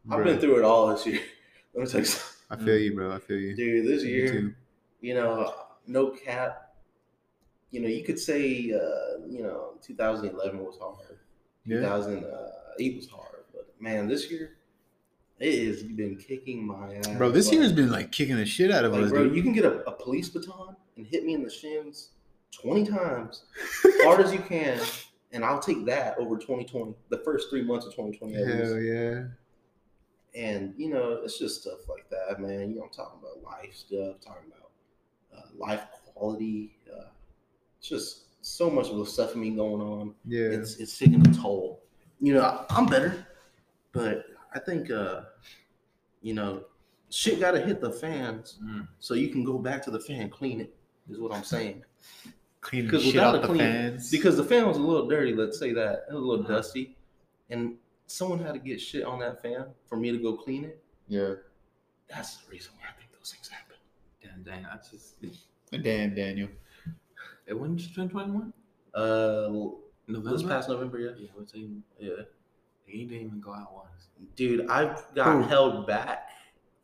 Bro, 0.05 0.25
been 0.25 0.38
through 0.40 0.59
it 0.59 0.64
all 0.64 0.88
this 0.88 1.07
year. 1.07 1.20
Let 1.75 1.85
me 1.85 1.90
tell 1.90 2.01
you 2.01 2.07
something, 2.07 2.37
I 2.51 2.57
feel 2.64 2.79
you, 2.79 2.94
bro. 2.94 3.12
I 3.14 3.18
feel 3.20 3.38
you. 3.38 3.55
dude. 3.55 3.87
This 3.87 4.03
year, 4.03 4.57
you 5.01 5.14
know, 5.14 5.55
no 5.87 6.11
cap. 6.11 6.66
You 7.71 7.81
know, 7.81 7.89
you 7.89 8.05
could 8.05 8.19
say, 8.19 8.73
uh, 8.73 9.27
you 9.29 9.43
know, 9.43 9.75
2011 9.83 10.59
was 10.65 10.79
hard. 10.79 11.19
Yeah. 11.65 11.81
2008 11.81 12.97
was 12.97 13.09
hard, 13.09 13.45
but 13.53 13.75
man, 13.81 14.07
this 14.07 14.31
year 14.31 14.57
it 15.39 15.67
has 15.67 15.83
been 15.83 16.17
kicking 16.17 16.67
my 16.67 16.95
ass. 16.95 17.09
Bro, 17.09 17.31
this 17.31 17.53
year's 17.53 17.73
been 17.73 17.91
like 17.91 18.13
kicking 18.13 18.37
the 18.37 18.47
shit 18.47 18.71
out 18.71 18.85
of 18.85 18.93
like, 18.93 19.05
us, 19.05 19.11
bro. 19.11 19.25
dude. 19.25 19.37
You 19.37 19.43
can 19.43 19.53
get 19.53 19.65
a, 19.65 19.81
a 19.87 19.93
police 19.93 20.29
baton 20.29 20.77
and 20.97 21.07
hit 21.07 21.25
me 21.25 21.35
in 21.35 21.43
the 21.43 21.51
shins 21.51 22.11
20 22.53 22.87
times, 22.87 23.45
hard 24.03 24.21
as 24.21 24.33
you 24.33 24.39
can, 24.39 24.81
and 25.33 25.45
I'll 25.45 25.61
take 25.61 25.85
that 25.87 26.17
over 26.19 26.37
2020, 26.37 26.95
the 27.11 27.19
first 27.19 27.51
three 27.51 27.63
months 27.63 27.87
of 27.87 27.95
2020. 27.95 28.35
Hell 28.35 28.79
yeah. 28.79 29.25
And 30.35 30.75
you 30.77 30.91
know, 30.91 31.21
it's 31.23 31.39
just 31.39 31.63
stuff 31.63 31.89
like 31.89 32.09
that, 32.11 32.41
man. 32.41 32.71
You 32.71 32.77
know, 32.77 32.85
I'm 32.85 32.91
talking 32.91 33.19
about 33.21 33.43
life 33.43 33.75
stuff, 33.75 34.21
talking 34.21 34.51
about 34.53 34.71
uh, 35.37 35.47
life 35.57 35.83
quality. 36.15 36.79
Uh, 36.91 37.09
it's 37.79 37.89
just 37.89 38.25
so 38.45 38.71
much 38.71 38.89
of 38.89 38.99
the 38.99 39.07
stuff 39.07 39.35
in 39.35 39.41
me 39.41 39.51
going 39.51 39.81
on 39.83 40.15
Yeah. 40.25 40.47
it's 40.47 40.77
it's 40.77 40.97
taking 40.99 41.27
a 41.27 41.33
toll. 41.35 41.83
You 42.21 42.35
know, 42.35 42.43
I- 42.43 42.65
I'm 42.71 42.87
better, 42.87 43.27
but 43.93 44.27
I 44.55 44.59
think 44.61 44.91
uh, 44.91 45.23
you 46.23 46.35
know, 46.35 46.65
shit 47.11 47.41
got 47.41 47.53
to 47.53 47.61
hit 47.61 47.81
the 47.81 47.91
fans 47.93 48.59
Mm. 48.65 48.89
so 49.01 49.15
you 49.15 49.29
can 49.29 49.45
go 49.45 49.59
back 49.59 49.83
to 49.85 49.91
the 49.91 50.01
fan, 50.01 50.31
clean 50.31 50.61
it. 50.61 50.75
Is 51.09 51.19
what 51.21 51.33
I'm 51.33 51.45
saying. 51.45 51.85
Cleaning 52.61 52.87
Because 52.89 53.05
shit 53.05 53.15
without 53.15 53.35
out 53.37 53.43
the 53.43 53.47
the 53.47 53.55
clean- 53.55 53.59
fans. 53.61 54.11
Because 54.11 54.37
the 54.37 54.43
fan 54.45 54.67
was 54.67 54.77
a 54.77 54.81
little 54.81 55.07
dirty. 55.09 55.33
Let's 55.35 55.59
say 55.59 55.73
that 55.75 56.07
it 56.11 56.15
was 56.15 56.23
a 56.23 56.27
little 56.27 56.45
Uh-huh. 56.45 56.55
dusty, 56.57 56.97
and 57.51 57.77
someone 58.09 58.39
had 58.41 58.55
to 58.55 58.59
get 58.61 58.81
shit 58.81 59.05
on 59.05 59.21
that 59.21 59.41
fan 59.43 59.67
for 59.89 59.97
me 59.97 60.11
to 60.11 60.19
go 60.19 60.37
clean 60.37 60.65
it. 60.65 60.83
yeah. 61.09 61.35
That's 62.09 62.37
the 62.37 62.51
reason 62.51 62.73
why 62.79 62.87
I 62.89 62.93
think 62.99 63.11
those 63.12 63.33
things 63.33 63.49
happen. 63.49 63.77
Damn, 64.23 64.43
dang, 64.45 64.65
I 64.65 64.77
just. 64.91 65.17
Damn, 65.83 66.15
Daniel. 66.15 66.49
It 67.47 67.55
wasn't 67.59 67.79
just 67.79 67.95
2021? 67.95 68.53
Uh, 68.95 69.49
November? 70.09 70.31
this 70.37 70.43
past 70.43 70.69
November, 70.69 70.99
yeah, 70.99 71.11
Yeah, 71.19 71.29
what's 71.35 71.55
even, 71.55 71.83
yeah, 71.99 72.11
he 72.87 73.05
didn't 73.05 73.27
even 73.27 73.41
go 73.41 73.53
out 73.53 73.73
once. 73.75 74.09
dude, 74.37 74.69
I 74.69 74.97
got 75.15 75.43
Who? 75.43 75.43
held 75.43 75.87
back 75.87 76.31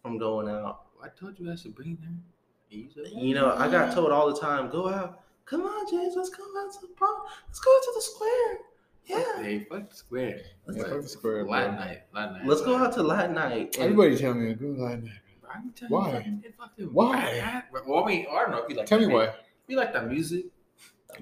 from 0.03 0.19
going 0.19 0.49
out 0.49 0.81
I 1.03 1.09
told 1.09 1.39
you 1.39 1.51
I 1.51 1.57
should 1.57 1.75
bring 1.75 1.97
them. 1.97 2.23
You 2.71 2.89
said, 2.95 3.09
You 3.13 3.35
know, 3.35 3.55
I 3.57 3.69
got 3.69 3.93
told 3.93 4.13
all 4.13 4.33
the 4.33 4.41
time, 4.41 4.71
go 4.71 4.89
out, 4.89 5.21
Come 5.47 5.63
on, 5.63 5.91
James, 5.91 6.15
let's 6.17 6.31
go 6.31 6.45
out 6.45 6.73
to 6.75 6.81
the 6.83 6.93
park. 6.95 7.27
Let's 7.49 7.59
go 7.59 7.77
out 7.77 7.83
to 7.83 7.93
the 7.97 8.01
square. 8.03 8.59
Yeah. 9.07 9.43
Hey, 9.43 9.67
fuck 9.69 9.91
the 9.91 9.97
square. 9.97 10.41
Let's, 10.67 10.79
Yeah, 10.79 10.85
go- 10.85 10.91
fuck 10.91 11.03
the 11.03 11.09
square, 11.09 11.43
bro. 11.45 11.53
Latin 11.53 11.75
night. 11.75 12.03
Latin 12.15 12.35
night. 12.35 12.47
let's 12.47 12.61
go 12.63 12.77
out 12.77 12.93
to 12.93 13.03
Latin 13.03 13.35
night. 13.35 13.75
and- 13.77 13.85
Everybody 13.85 14.17
tell 14.17 14.35
me 14.35 14.55
go 14.55 14.67
line. 14.69 15.11
Bro, 15.41 15.51
I 15.51 15.55
can 15.55 15.73
tell 15.73 15.89
Why? 15.89 16.07
You, 16.09 16.15
fucking, 16.15 16.43
fucking- 16.57 16.87
Why? 16.95 17.17
I- 17.17 17.57
I- 17.59 17.63
Well, 17.85 18.05
I 18.05 18.07
mean, 18.07 18.27
I 18.31 18.35
don't 18.43 18.51
know 18.53 18.59
if 18.63 18.69
you 18.71 18.77
like. 18.77 18.87
Tell 18.87 19.01
me 19.01 19.09
why. 19.09 19.25
If 19.25 19.35
you 19.67 19.77
like 19.77 19.93
the 19.93 20.03
music, 20.03 20.47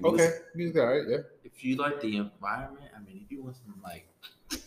Okay, 0.03 0.29
music, 0.55 0.81
all 0.81 0.87
right, 0.87 1.03
yeah, 1.07 1.17
if 1.43 1.63
you 1.63 1.75
like 1.75 2.01
the 2.01 2.17
environment, 2.17 2.85
I 2.95 2.99
mean, 2.99 3.21
if 3.25 3.31
you 3.31 3.43
want 3.43 3.55
some 3.57 3.75
like, 3.83 4.07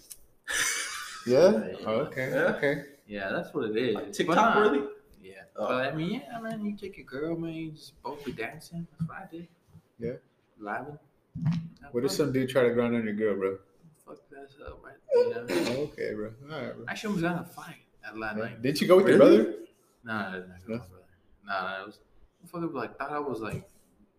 yeah. 1.27 1.53
Yeah. 1.53 1.73
Oh, 1.87 1.91
okay, 2.07 2.31
Yeah. 2.31 2.55
okay. 2.57 2.83
yeah, 3.07 3.31
that's 3.31 3.53
what 3.55 3.71
it 3.71 3.77
is. 3.77 3.95
Like 3.95 4.13
TikTok 4.13 4.37
nah, 4.37 4.53
uh, 4.53 4.71
worthy? 4.71 4.85
Yeah. 5.23 5.33
Oh. 5.57 5.69
But 5.69 5.87
I 5.87 5.95
mean, 5.95 6.23
yeah, 6.27 6.39
man, 6.41 6.65
you 6.65 6.77
take 6.77 6.97
your 6.97 7.07
girl, 7.07 7.37
man, 7.37 7.53
you 7.55 7.71
just 7.73 8.01
both 8.03 8.25
be 8.25 8.33
dancing. 8.33 8.87
That's 8.99 9.09
what 9.09 9.19
I 9.19 9.27
did. 9.31 9.49
Yeah. 9.99 10.13
Living. 10.59 10.99
What 11.93 12.05
if 12.05 12.11
some 12.13 12.33
dude 12.33 12.49
try 12.51 12.63
to 12.63 12.71
grind 12.71 12.95
on 12.95 13.05
your 13.05 13.15
girl, 13.15 13.37
bro? 13.37 13.59
Fuck 14.07 14.19
that 14.31 14.49
up, 14.67 14.83
right? 14.85 14.95
You 15.13 15.31
know? 15.31 15.81
Okay, 15.93 16.15
bro. 16.15 16.31
All 16.51 16.61
right, 16.63 16.77
bro. 16.77 16.85
Actually, 16.89 17.11
I 17.11 17.13
was 17.15 17.23
gonna 17.23 17.45
fight 17.45 17.77
at 18.07 18.19
Latin 18.19 18.39
Yeah. 18.39 18.45
night. 18.45 18.63
Didn't 18.63 18.81
you 18.81 18.89
go 18.89 18.97
with 18.97 19.09
your 19.09 19.19
Really? 19.19 19.37
brother? 19.43 19.55
Nah, 20.05 20.31
nah, 20.31 20.37
nah, 20.39 20.39
No? 20.69 20.77
nah, 20.77 20.83
nah, 21.47 21.63
nah, 21.63 21.83
it 21.83 21.87
was 21.87 21.99
fucking 22.47 22.73
like 22.73 22.99
thought 22.99 23.11
I 23.11 23.19
was 23.19 23.41
like 23.41 23.65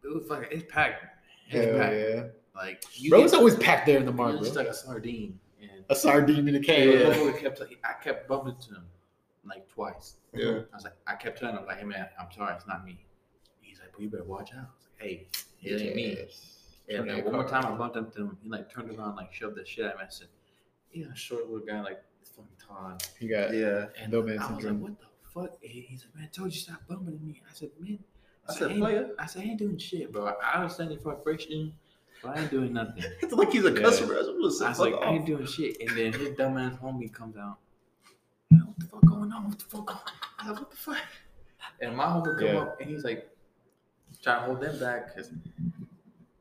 it 0.10 0.16
was 0.16 0.28
fucking 0.28 0.48
it's 0.52 0.72
packed. 0.72 1.04
It's 1.50 1.66
Hell 1.66 1.78
packed. 1.80 1.96
yeah. 1.96 2.24
Like 2.56 2.84
you 2.96 3.10
Bro, 3.10 3.20
get- 3.20 3.26
it's 3.26 3.34
always 3.34 3.56
packed 3.56 3.86
there 3.86 3.98
in 3.98 4.06
the 4.06 4.12
market. 4.12 4.40
just 4.42 4.56
like 4.56 4.68
a 4.68 4.74
sardine. 4.74 5.40
And 5.62 5.84
A 5.90 5.96
sardine 5.96 6.48
in 6.48 6.56
a 6.56 6.60
can. 6.60 6.88
motherfucker 6.88 7.40
kept 7.40 7.60
like, 7.60 7.78
I 7.84 8.02
kept 8.04 8.28
bumping 8.28 8.56
to 8.68 8.76
him 8.76 8.86
like 9.46 9.68
twice. 9.70 10.16
Yeah. 10.34 10.62
I 10.72 10.76
was 10.76 10.84
like, 10.84 10.94
I 11.08 11.16
kept 11.16 11.40
telling 11.40 11.58
him 11.58 11.66
like, 11.66 11.78
hey 11.80 11.86
man, 11.86 12.08
I'm 12.20 12.32
sorry, 12.32 12.56
it's 12.56 12.68
not 12.68 12.86
me. 12.86 13.06
He's 13.62 13.80
like, 13.80 13.92
but 13.92 14.02
you 14.02 14.10
better 14.10 14.24
watch 14.24 14.52
out. 14.54 14.58
I 14.58 14.62
was 14.62 14.88
like, 15.00 15.10
hey, 15.10 15.28
it 15.62 15.82
ain't 15.82 15.96
me. 15.96 16.18
Yes. 16.18 16.52
And 16.88 17.10
then 17.10 17.24
one 17.26 17.34
more 17.34 17.48
time 17.48 17.66
I 17.66 17.76
bumped 17.76 17.98
into 17.98 18.22
him. 18.22 18.38
He 18.42 18.50
like 18.50 18.72
turned 18.74 18.90
around, 18.98 19.16
like 19.16 19.34
shoved 19.34 19.56
the 19.58 19.66
shit 19.66 19.86
at 19.86 19.98
me. 19.98 20.04
I 20.06 20.10
said, 20.10 20.28
yeah, 20.94 21.06
short 21.16 21.50
little 21.50 21.66
guy, 21.66 21.82
like 21.82 22.02
fucking 22.36 22.52
Todd. 22.68 23.04
He 23.20 23.28
got 23.28 23.54
Yeah. 23.54 23.86
And 24.02 24.12
No 24.12 24.22
man 24.24 24.40
I 24.40 24.52
was 24.54 24.64
like, 24.64 24.78
what 24.80 25.00
the 25.00 25.06
fuck? 25.34 25.58
And 25.62 25.72
he's 25.72 26.06
like, 26.06 26.16
man, 26.16 26.24
I 26.26 26.36
told 26.36 26.54
you 26.54 26.60
stop 26.60 26.82
bumping 26.88 27.16
at 27.16 27.22
me. 27.22 27.42
I 27.50 27.54
said, 27.54 27.70
man. 27.80 28.00
I 28.48 28.54
said, 28.54 28.72
ain't- 28.72 28.80
player. 28.80 29.10
I 29.20 29.26
said, 29.26 29.42
I 29.42 29.46
ain't 29.46 29.60
doing 29.60 29.78
shit, 29.78 30.12
bro. 30.12 30.34
I 30.44 30.58
understand 30.62 30.92
your 30.92 31.00
frustration, 31.00 31.74
but 32.22 32.38
I 32.38 32.42
ain't 32.42 32.52
doing 32.52 32.74
nothing. 32.74 33.04
It's 33.22 33.34
like 33.34 33.52
he's 33.52 33.66
a 33.66 33.72
Yeah. 33.72 33.82
customer. 33.82 34.16
I 34.16 34.18
was, 34.20 34.62
I 34.62 34.70
was 34.70 34.78
fuck 34.78 34.80
like, 34.80 34.96
I 35.02 35.12
ain't 35.14 35.26
doing 35.26 35.46
shit. 35.46 35.78
And 35.82 35.90
then 35.98 36.14
his 36.14 36.30
dumbass 36.30 36.80
homie 36.80 37.12
comes 37.12 37.38
out. 37.38 37.58
What 38.50 38.80
the 38.80 38.86
fuck 38.86 39.06
going 39.06 39.32
on? 39.32 39.50
What 39.50 39.60
the 39.60 39.66
fuck 39.66 39.86
going 39.88 40.00
on? 40.00 40.14
I 40.40 40.50
like, 40.52 40.60
what 40.60 40.72
the 40.72 40.78
fuck? 40.78 40.98
And 41.82 41.96
my 41.98 42.06
homie 42.06 42.38
come 42.38 42.46
Yeah. 42.48 42.60
up 42.60 42.80
and 42.80 42.90
he's 42.90 43.04
like, 43.04 43.30
trying 44.22 44.40
to 44.42 44.46
hold 44.46 44.62
them 44.62 44.80
back 44.80 45.14
because 45.16 45.32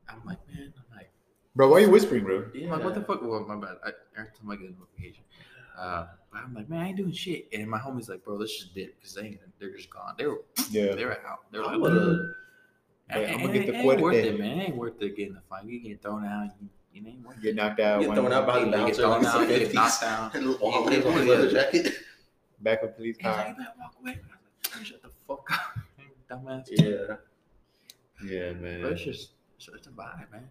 I'm 0.07 0.21
like, 0.25 0.37
man, 0.47 0.73
I'm 0.77 0.97
like, 0.97 1.09
Bro, 1.55 1.69
why 1.69 1.79
you 1.79 1.89
whispering, 1.89 2.23
bro? 2.23 2.45
I'm 2.53 2.69
like, 2.69 2.83
what 2.83 2.93
the 2.95 3.01
fuck? 3.01 3.21
Well, 3.21 3.45
my 3.47 3.55
bad. 3.55 3.77
I, 3.85 3.91
every 4.17 4.31
time 4.37 4.51
I 4.51 4.55
get 4.57 4.69
a 4.69 4.73
notification. 4.73 5.23
Uh, 5.77 6.05
but 6.35 6.43
I'm 6.43 6.53
like, 6.53 6.67
man, 6.69 6.81
I 6.81 6.87
ain't 6.89 6.97
doing 6.97 7.13
shit. 7.13 7.47
And 7.53 7.69
my 7.69 7.79
homie's 7.79 8.09
like, 8.09 8.23
bro, 8.25 8.35
let's 8.35 8.53
just 8.53 8.75
dip 8.75 8.99
because 8.99 9.13
they 9.15 9.21
ain't, 9.21 9.39
they're 9.57 9.71
just 9.75 9.89
gone. 9.89 10.15
They 10.17 10.25
were, 10.27 10.41
Yeah. 10.69 10.93
they 10.95 11.05
were 11.05 11.17
out. 11.25 11.49
They 11.51 11.59
were 11.59 11.65
I 11.65 11.71
like, 11.71 11.81
would've- 11.81 12.19
And- 13.09 13.21
Yeah, 13.21 13.33
I'ma 13.35 13.43
and 13.45 13.53
get 13.53 13.67
the 13.67 13.73
ain't 13.75 13.85
worth 13.85 13.99
fuerte. 14.15 14.23
it, 14.25 14.39
man. 14.39 14.59
It 14.59 14.63
ain't 14.69 14.75
worth 14.75 15.01
it 15.01 15.15
getting 15.15 15.35
the 15.35 15.41
fight. 15.49 15.63
You 15.65 15.79
get 15.79 16.01
thrown 16.01 16.25
out. 16.25 16.49
You, 16.59 16.67
you 17.01 17.07
ain't 17.07 17.25
worth. 17.25 17.41
Get 17.41 17.55
knocked 17.55 17.79
out. 17.79 18.01
Get 18.01 18.13
thrown 18.15 18.33
out 18.33 18.47
by 18.47 18.59
the 18.59 18.65
You 18.65 18.71
get 18.71 18.79
bouncer. 18.81 19.01
thrown 19.01 19.25
out, 19.25 19.47
get 19.47 19.73
knocked 19.73 20.01
down. 20.01 20.31
And 20.33 20.43
You 20.43 20.57
long 20.57 20.89
get- 20.89 21.03
his 21.05 21.25
leather 21.27 21.51
jacket. 21.51 21.93
Back 22.59 22.81
with 22.81 22.95
police 22.97 23.15
He's 23.17 23.25
like, 23.25 23.35
car. 23.35 23.47
you 23.49 23.55
better 23.55 23.69
walk 23.79 23.95
away. 24.01 24.11
I 24.11 24.15
was 24.69 24.75
like, 24.77 24.85
shut 24.85 25.01
the 25.03 25.09
fuck 25.27 25.47
up, 25.51 25.77
dumbass. 26.29 26.65
Yeah. 26.71 27.15
Yeah, 28.25 28.53
But 28.53 28.61
man. 28.61 28.85
it's 28.85 29.03
just, 29.03 29.29
it's, 29.57 29.69
it's 29.73 29.87
a 29.87 29.91
vibe, 29.91 30.31
man. 30.31 30.49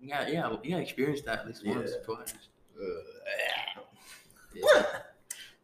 You 0.00 0.08
got, 0.10 0.32
yeah, 0.32 0.54
you 0.62 0.76
experience 0.78 1.20
that 1.22 1.40
at 1.40 1.46
least 1.46 1.66
once 1.66 1.90
Yeah. 1.90 2.04
twice. 2.04 2.34
Uh, 2.80 3.80
Yeah. 4.54 4.84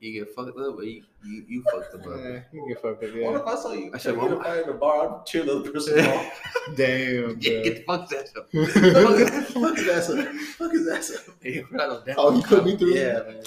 You 0.01 0.13
get 0.25 0.35
fucked 0.35 0.49
up, 0.59 0.77
but 0.77 0.87
you, 0.87 1.03
you, 1.27 1.45
you 1.47 1.63
fucked 1.71 1.95
up. 1.95 2.03
bro. 2.03 2.17
yeah, 2.17 2.41
you 2.55 2.65
get 2.69 2.81
fucked 2.81 3.05
up, 3.05 3.11
What 3.17 3.35
if 3.43 3.47
I 3.47 3.55
saw 3.57 3.73
you 3.75 3.91
I 3.93 3.97
I 3.97 3.99
said, 3.99 4.01
said, 4.01 4.15
get 4.15 4.23
well, 4.31 4.41
a 4.41 4.45
fight 4.45 4.61
in 4.63 4.67
the 4.69 4.73
bar, 4.73 5.21
I'd 5.21 5.27
cheer 5.27 5.45
the 5.45 5.57
other 5.59 5.71
person 5.71 6.01
on. 6.07 6.31
Damn, 6.75 7.37
Yeah, 7.41 7.53
bro. 7.53 7.63
get 7.63 7.65
the 7.65 7.85
fuck 7.87 8.09
that 8.09 8.37
up. 8.39 8.51
Fuck 9.53 9.77
his 9.77 9.89
ass 9.89 10.09
up. 10.11 10.35
Fuck 10.57 10.73
his 10.73 10.89
ass 10.89 11.11
up. 11.29 11.35
Yeah, 11.45 11.61
bro, 11.71 12.03
damn 12.07 12.15
oh, 12.19 12.35
you 12.35 12.43
put 12.43 12.65
me 12.65 12.77
through. 12.79 12.95
Yeah, 12.95 13.21
man. 13.27 13.43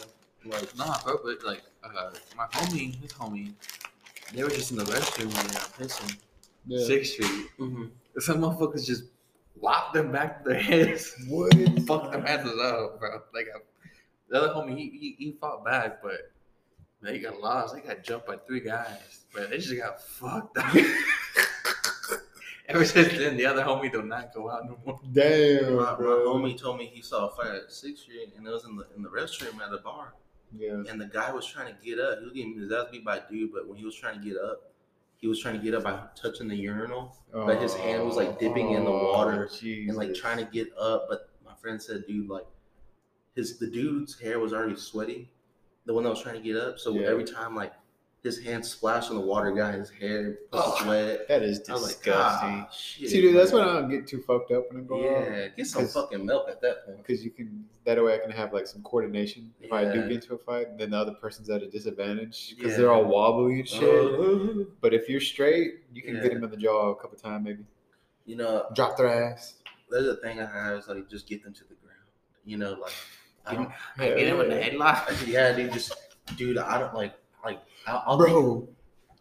Like, 0.45 0.75
Nah, 0.77 0.95
bro, 1.03 1.17
but 1.23 1.43
like, 1.43 1.63
uh, 1.83 2.11
my 2.37 2.45
homie, 2.47 3.01
his 3.01 3.13
homie, 3.13 3.53
they 4.33 4.43
were 4.43 4.49
just 4.49 4.69
in 4.71 4.77
the 4.77 4.83
restroom 4.83 5.23
and 5.23 5.49
they 5.49 5.85
were 5.85 5.87
pissing. 5.89 6.17
Yeah. 6.67 6.85
Sixth 6.85 7.13
Street. 7.13 7.47
mhm. 7.59 7.89
Some 8.19 8.41
motherfuckers 8.41 8.85
just 8.85 9.05
lopped 9.59 9.95
them 9.95 10.11
back 10.11 10.43
to 10.43 10.49
their 10.51 10.59
heads. 10.59 11.15
What? 11.27 11.51
Fuck 11.87 12.11
them 12.11 12.25
asses 12.27 12.59
up, 12.61 12.99
bro. 12.99 13.21
Like, 13.33 13.47
uh, 13.55 13.59
the 14.29 14.41
other 14.41 14.53
homie, 14.53 14.77
he, 14.77 14.89
he, 14.89 15.15
he 15.17 15.31
fought 15.39 15.63
back, 15.63 16.01
but 16.01 16.31
they 17.01 17.19
got 17.19 17.39
lost. 17.39 17.75
They 17.75 17.81
got 17.81 18.03
jumped 18.03 18.27
by 18.27 18.37
three 18.37 18.61
guys, 18.61 19.25
but 19.33 19.49
they 19.49 19.57
just 19.57 19.75
got 19.77 20.01
fucked 20.01 20.57
up. 20.57 20.75
Ever 22.69 22.85
since 22.85 23.17
then, 23.17 23.35
the 23.35 23.45
other 23.45 23.61
homie 23.61 23.91
do 23.91 24.01
not 24.01 24.33
go 24.33 24.49
out 24.49 24.65
no 24.65 24.77
more. 24.85 24.99
Damn, 25.11 25.75
my, 25.75 25.91
my 25.91 26.23
homie 26.25 26.57
told 26.57 26.77
me 26.77 26.89
he 26.91 27.01
saw 27.01 27.27
a 27.27 27.35
fight 27.35 27.53
at 27.53 27.71
Sixth 27.71 28.03
Street 28.03 28.33
and 28.37 28.47
it 28.47 28.49
was 28.49 28.63
in 28.63 28.77
the 28.77 28.87
in 28.95 29.03
the 29.03 29.09
restroom 29.09 29.61
at 29.61 29.69
the 29.69 29.79
bar. 29.79 30.13
Yeah. 30.57 30.83
And 30.89 30.99
the 30.99 31.07
guy 31.07 31.31
was 31.31 31.45
trying 31.45 31.67
to 31.67 31.85
get 31.85 31.99
up. 31.99 32.19
He 32.19 32.25
was 32.25 32.33
getting 32.33 32.57
his 32.57 32.71
ass 32.71 32.85
beat 32.91 33.03
by 33.03 33.17
a 33.17 33.21
dude, 33.29 33.51
but 33.51 33.67
when 33.67 33.77
he 33.77 33.85
was 33.85 33.95
trying 33.95 34.19
to 34.19 34.25
get 34.25 34.37
up, 34.37 34.71
he 35.17 35.27
was 35.27 35.39
trying 35.39 35.57
to 35.57 35.63
get 35.63 35.73
up 35.73 35.83
by 35.83 35.99
touching 36.15 36.47
the 36.47 36.55
urinal 36.55 37.15
But 37.31 37.61
his 37.61 37.73
hand 37.73 38.05
was, 38.05 38.17
like, 38.17 38.39
dipping 38.39 38.71
in 38.71 38.83
the 38.83 38.91
oh, 38.91 39.13
water 39.13 39.49
and 39.61 39.95
like 39.95 40.13
trying 40.13 40.37
to 40.37 40.45
get 40.45 40.67
up. 40.77 41.07
But 41.09 41.29
my 41.45 41.53
friend 41.55 41.81
said, 41.81 42.03
dude, 42.07 42.29
like 42.29 42.45
his 43.35 43.57
the 43.59 43.67
dude's 43.67 44.19
hair 44.19 44.39
was 44.39 44.53
already 44.53 44.75
sweaty, 44.75 45.29
the 45.85 45.93
one 45.93 46.03
that 46.03 46.09
was 46.09 46.21
trying 46.21 46.35
to 46.35 46.41
get 46.41 46.55
up. 46.55 46.79
So 46.79 46.93
Yeah. 46.93 47.07
every 47.07 47.23
time 47.25 47.55
like 47.55 47.73
his 48.21 48.39
hand 48.41 48.65
splashed 48.65 49.09
on 49.09 49.17
the 49.17 49.21
water, 49.21 49.51
got 49.51 49.73
his 49.73 49.89
hair 49.89 50.39
Oh. 50.53 50.77
sweat. 50.81 51.27
That 51.27 51.43
is 51.43 51.59
was 51.67 51.81
like, 51.83 51.95
disgusting. 51.95 52.49
ah, 52.65 52.69
shit. 52.71 53.09
See, 53.09 53.19
dude, 53.19 53.35
that's 53.35 53.51
man. 53.51 53.65
when 53.65 53.69
I 53.69 53.81
don't 53.81 53.89
get 53.89 54.07
too 54.07 54.21
fucked 54.21 54.49
up 54.51 54.69
when 54.69 54.79
I'm 54.79 54.87
going 54.87 55.13
out. 55.13 55.29
Yeah, 55.29 55.47
get 55.49 55.67
some 55.67 55.87
fucking 55.87 56.25
milk 56.25 56.47
at 56.47 56.61
that 56.61 56.85
point. 56.85 56.99
Because 57.05 57.25
you 57.25 57.31
can, 57.31 57.65
that 57.83 58.01
way 58.01 58.15
I 58.15 58.19
can 58.19 58.31
have 58.31 58.53
like 58.53 58.65
some 58.65 58.81
coordination 58.81 59.53
if 59.59 59.73
I 59.73 59.83
do 59.91 60.03
get 60.03 60.11
into 60.13 60.35
a 60.35 60.37
fight, 60.37 60.69
and 60.69 60.79
then 60.79 60.91
the 60.91 60.97
other 60.97 61.11
person's 61.15 61.49
at 61.49 61.61
a 61.63 61.69
disadvantage 61.69 62.55
because 62.55 62.71
Yeah. 62.71 62.77
they're 62.77 62.91
all 62.93 63.03
wobbly 63.03 63.59
and 63.59 63.67
shit. 63.67 63.83
Uh, 63.83 64.63
But 64.79 64.93
if 64.93 65.09
you're 65.09 65.19
straight, 65.19 65.81
you 65.91 66.01
can 66.01 66.13
get 66.13 66.23
Yeah. 66.23 66.29
them 66.35 66.45
in 66.45 66.49
the 66.51 66.55
jaw 66.57 66.91
a 66.91 66.95
couple 66.95 67.17
times, 67.17 67.43
maybe 67.43 67.65
you 68.25 68.37
know, 68.37 68.65
drop 68.73 68.95
their 68.95 69.07
ass. 69.09 69.55
there's 69.89 70.07
a 70.07 70.15
thing 70.15 70.39
I 70.39 70.45
have 70.45 70.77
is 70.79 70.87
like 70.87 71.09
just 71.09 71.27
get 71.27 71.43
them 71.43 71.53
to 71.53 71.63
the 71.65 71.75
ground. 71.75 71.99
You 72.45 72.55
know, 72.57 72.71
like 72.75 72.93
I 73.45 73.51
Get 73.51 73.57
don't, 73.57 73.65
him, 73.65 73.73
I 73.99 74.07
get 74.09 74.27
him 74.27 74.39
in 74.41 74.49
the 74.49 74.55
headlock. 74.55 75.27
yeah, 75.27 75.53
dude, 75.53 75.73
just 75.73 75.93
dude, 76.37 76.57
I 76.57 76.79
don't 76.79 76.93
like 76.93 77.13
like 77.43 77.59
I'll, 77.87 78.03
I'll 78.05 78.17
Bro, 78.17 78.69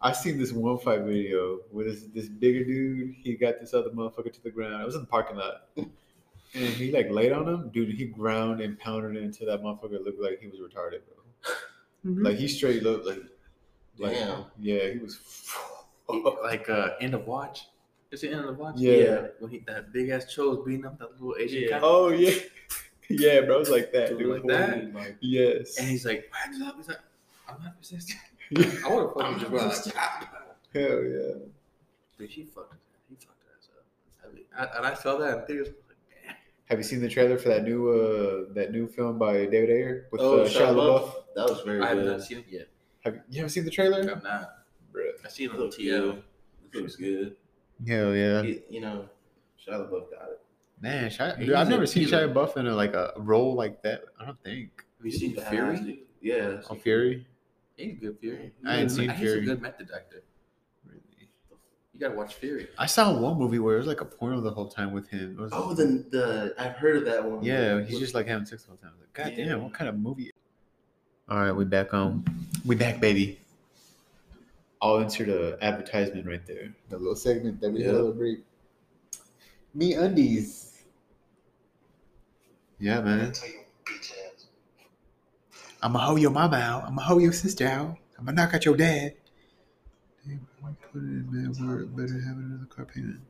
I 0.01 0.11
seen 0.13 0.37
this 0.37 0.51
one 0.51 0.77
fight 0.79 1.01
video 1.01 1.59
with 1.71 1.87
this 1.87 2.03
this 2.13 2.27
bigger 2.29 2.63
dude. 2.63 3.15
He 3.17 3.35
got 3.35 3.59
this 3.59 3.73
other 3.73 3.89
motherfucker 3.89 4.31
to 4.33 4.43
the 4.43 4.49
ground. 4.51 4.81
It 4.81 4.85
was 4.85 4.95
in 4.95 5.01
the 5.01 5.07
parking 5.07 5.37
lot, 5.37 5.67
and 5.75 5.89
he 6.53 6.91
like 6.91 7.09
laid 7.09 7.31
on 7.33 7.47
him. 7.47 7.69
Dude, 7.69 7.89
he 7.93 8.05
ground 8.05 8.61
and 8.61 8.79
pounded 8.79 9.15
it 9.15 9.23
until 9.23 9.47
that 9.47 9.61
motherfucker 9.61 10.03
looked 10.03 10.21
like 10.21 10.39
he 10.39 10.47
was 10.47 10.59
retarded, 10.59 10.99
bro. 11.07 11.53
Like 12.05 12.35
he 12.37 12.47
straight 12.47 12.83
looked 12.83 13.05
like, 13.05 13.23
like 13.97 14.13
Damn. 14.17 14.45
yeah, 14.59 14.89
he 14.89 14.99
was. 14.99 15.19
like 16.43 16.69
uh, 16.69 16.89
end 16.99 17.13
of 17.13 17.25
watch. 17.25 17.67
Is 18.11 18.23
it 18.23 18.31
end 18.31 18.41
of 18.41 18.47
the 18.47 18.53
watch? 18.61 18.75
Yeah. 18.77 19.27
When 19.39 19.49
he 19.51 19.59
that 19.67 19.91
big 19.93 20.09
ass 20.09 20.31
chose 20.33 20.63
beating 20.65 20.85
up 20.85 20.99
that 20.99 21.11
little 21.13 21.35
Asian 21.39 21.63
Yeah. 21.63 21.69
guy. 21.69 21.79
oh 21.81 22.09
yeah, 22.09 22.39
yeah, 23.09 23.41
bro. 23.41 23.55
It 23.55 23.59
was 23.59 23.69
like 23.69 23.91
that, 23.93 24.09
Dude, 24.09 24.19
dude. 24.19 24.29
like 24.29 24.47
that? 24.47 24.93
Like, 24.93 25.17
Yes. 25.21 25.77
And 25.77 25.87
he's 25.87 26.05
like, 26.05 26.29
hands 26.31 26.61
up. 26.61 26.75
He's 26.77 26.87
like, 26.87 26.99
I'm 27.47 27.61
not 27.63 27.73
resisting. 27.79 28.17
I 28.57 28.89
want 28.89 29.09
to 29.09 29.19
fucking 29.19 29.21
I'm 29.25 29.39
just 29.39 29.51
not 29.51 29.51
been 29.51 29.67
resisting. 29.69 29.93
like, 29.95 30.29
yeah. 30.73 31.33
dude, 32.17 32.31
she 32.31 32.43
fucked. 32.45 32.75
He 33.09 33.15
fucked 33.15 33.43
her 33.43 33.53
ass 33.57 33.69
up. 33.75 34.29
I 34.29 34.33
mean, 34.33 34.45
I, 34.57 34.77
and 34.77 34.85
I 34.85 34.93
saw 34.93 35.17
that 35.17 35.39
in 35.39 35.45
theaters. 35.45 35.67
Was 35.67 35.75
like, 35.87 35.97
damn. 36.25 36.35
Have 36.65 36.79
you 36.79 36.83
seen 36.83 37.01
the 37.01 37.09
trailer 37.09 37.37
for 37.37 37.49
that 37.49 37.63
new 37.63 37.89
uh 37.89 38.53
that 38.53 38.71
new 38.71 38.87
film 38.87 39.17
by 39.19 39.45
David 39.45 39.69
Ayer 39.69 40.07
with 40.11 40.21
oh, 40.21 40.41
uh, 40.41 40.47
Shia 40.47 40.73
LaBeouf? 40.73 41.13
That 41.35 41.49
was 41.49 41.61
very 41.61 41.81
I 41.81 41.89
have 41.89 41.97
good. 41.97 42.05
not 42.07 42.21
seen 42.21 42.39
it 42.39 42.45
yet. 42.49 42.67
Have 43.01 43.15
you, 43.15 43.21
you 43.29 43.37
haven't 43.39 43.49
seen 43.49 43.65
the 43.65 43.71
trailer? 43.71 43.99
I'm 44.01 44.23
not. 44.23 44.53
Bruh. 44.93 45.09
I 45.25 45.29
seen 45.29 45.49
it 45.49 45.53
on 45.53 45.59
Looks 45.59 45.77
TL. 45.77 46.21
good. 46.71 46.81
Looks 46.81 46.95
good. 46.95 47.35
Hell 47.87 48.15
yeah. 48.15 48.43
He- 48.43 48.61
you 48.69 48.81
know, 48.81 49.09
Shia 49.59 49.73
LaBeouf 49.73 50.09
got 50.11 50.29
it. 50.29 50.39
Man, 50.83 51.09
Shia, 51.09 51.37
He's 51.37 51.47
dude, 51.47 51.55
I've 51.55 51.69
never 51.69 51.85
seen 51.87 52.07
killer. 52.09 52.27
Shia 52.27 52.33
Buff 52.33 52.57
in 52.57 52.67
a, 52.67 52.75
like 52.75 52.93
a 52.93 53.13
role 53.15 53.55
like 53.55 53.81
that. 53.83 54.01
I 54.19 54.25
don't 54.25 54.37
think. 54.43 54.83
Have 54.97 55.05
you 55.05 55.11
seen 55.13 55.33
Badass, 55.33 55.49
Fury? 55.49 55.77
dude. 55.79 55.97
Yeah. 56.21 56.61
On 56.69 56.77
Fury. 56.77 57.25
He's 57.77 57.93
a 57.93 57.95
good 57.95 58.19
Fury. 58.19 58.51
I 58.65 58.73
ain't 58.75 58.83
He's 58.83 58.91
a- 58.91 58.95
seen 58.97 59.09
He's 59.11 59.31
a 59.33 59.39
good 59.39 59.61
method 59.61 59.89
actor. 59.95 60.23
Really? 60.85 60.99
You 61.93 61.99
gotta 62.01 62.15
watch 62.15 62.33
Fury. 62.35 62.67
I 62.77 62.85
saw 62.85 63.17
one 63.17 63.37
movie 63.37 63.59
where 63.59 63.75
it 63.75 63.77
was 63.79 63.87
like 63.87 64.01
a 64.01 64.05
porno 64.05 64.41
the 64.41 64.51
whole 64.51 64.67
time 64.67 64.91
with 64.91 65.07
him. 65.07 65.37
It 65.39 65.41
was, 65.41 65.51
Oh, 65.53 65.73
the 65.73 65.85
the 66.11 66.53
I've 66.59 66.73
heard 66.75 66.97
of 66.97 67.05
that 67.05 67.23
one. 67.23 67.41
yeah, 67.43 67.79
he's 67.81 67.91
With- 67.93 67.99
just 68.01 68.13
like 68.13 68.27
having 68.27 68.45
sex 68.45 68.63
the 68.63 68.71
whole 68.71 68.77
time. 68.77 68.89
I 68.89 68.99
was 68.99 68.99
like, 68.99 69.13
God 69.13 69.37
Yeah. 69.37 69.45
damn, 69.51 69.63
what 69.63 69.73
kind 69.73 69.87
of 69.89 69.97
movie? 69.97 70.31
All 71.29 71.37
right, 71.39 71.53
we 71.53 71.63
back 71.63 71.93
on. 71.93 72.25
We 72.65 72.75
back, 72.75 72.99
baby. 72.99 73.39
I'll 74.81 74.97
insert 74.97 75.29
a 75.29 75.57
advertisement 75.63 76.27
right 76.27 76.45
there. 76.45 76.73
The 76.89 76.97
little 76.97 77.15
segment 77.15 77.61
that 77.61 77.71
we 77.71 77.79
Yeah. 77.79 77.91
celebrate. 77.91 78.43
Me 79.73 79.93
undies. 79.93 80.72
Yeah, 82.83 82.99
man. 82.99 83.31
gonna 83.31 83.47
you, 83.47 83.59
bitch 83.85 84.11
ass. 84.11 84.47
I'ma 85.81 85.99
hoe 85.99 86.17
your 86.17 86.31
mama 86.31 86.57
out. 86.57 86.83
I'ma 86.83 87.01
hoe 87.01 87.17
your 87.17 87.31
sister 87.31 87.65
out. 87.65 87.95
I'ma 88.19 88.33
knock 88.33 88.53
out 88.53 88.65
your 88.65 88.75
dad. 88.75 89.13
Damn, 90.27 90.45
put 90.91 90.97
it 91.01 91.05
in, 91.05 91.27
man. 91.31 91.53
We're 91.57 91.85
better 91.85 92.19
have 92.19 92.35
another 92.35 92.65
car 92.65 92.83
payment. 92.83 93.21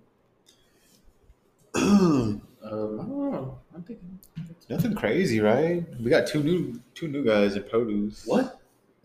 Um, 1.75 2.41
I 2.65 2.69
don't 2.69 2.97
know. 2.97 3.59
I'm 3.75 3.83
thinking. 3.83 4.19
Nothing 4.71 4.95
crazy, 4.95 5.39
right? 5.39 5.85
We 6.01 6.09
got 6.09 6.25
two 6.25 6.41
new 6.41 6.81
two 6.95 7.07
new 7.07 7.23
guys 7.23 7.55
in 7.55 7.61
produce. 7.61 8.25
What? 8.25 8.59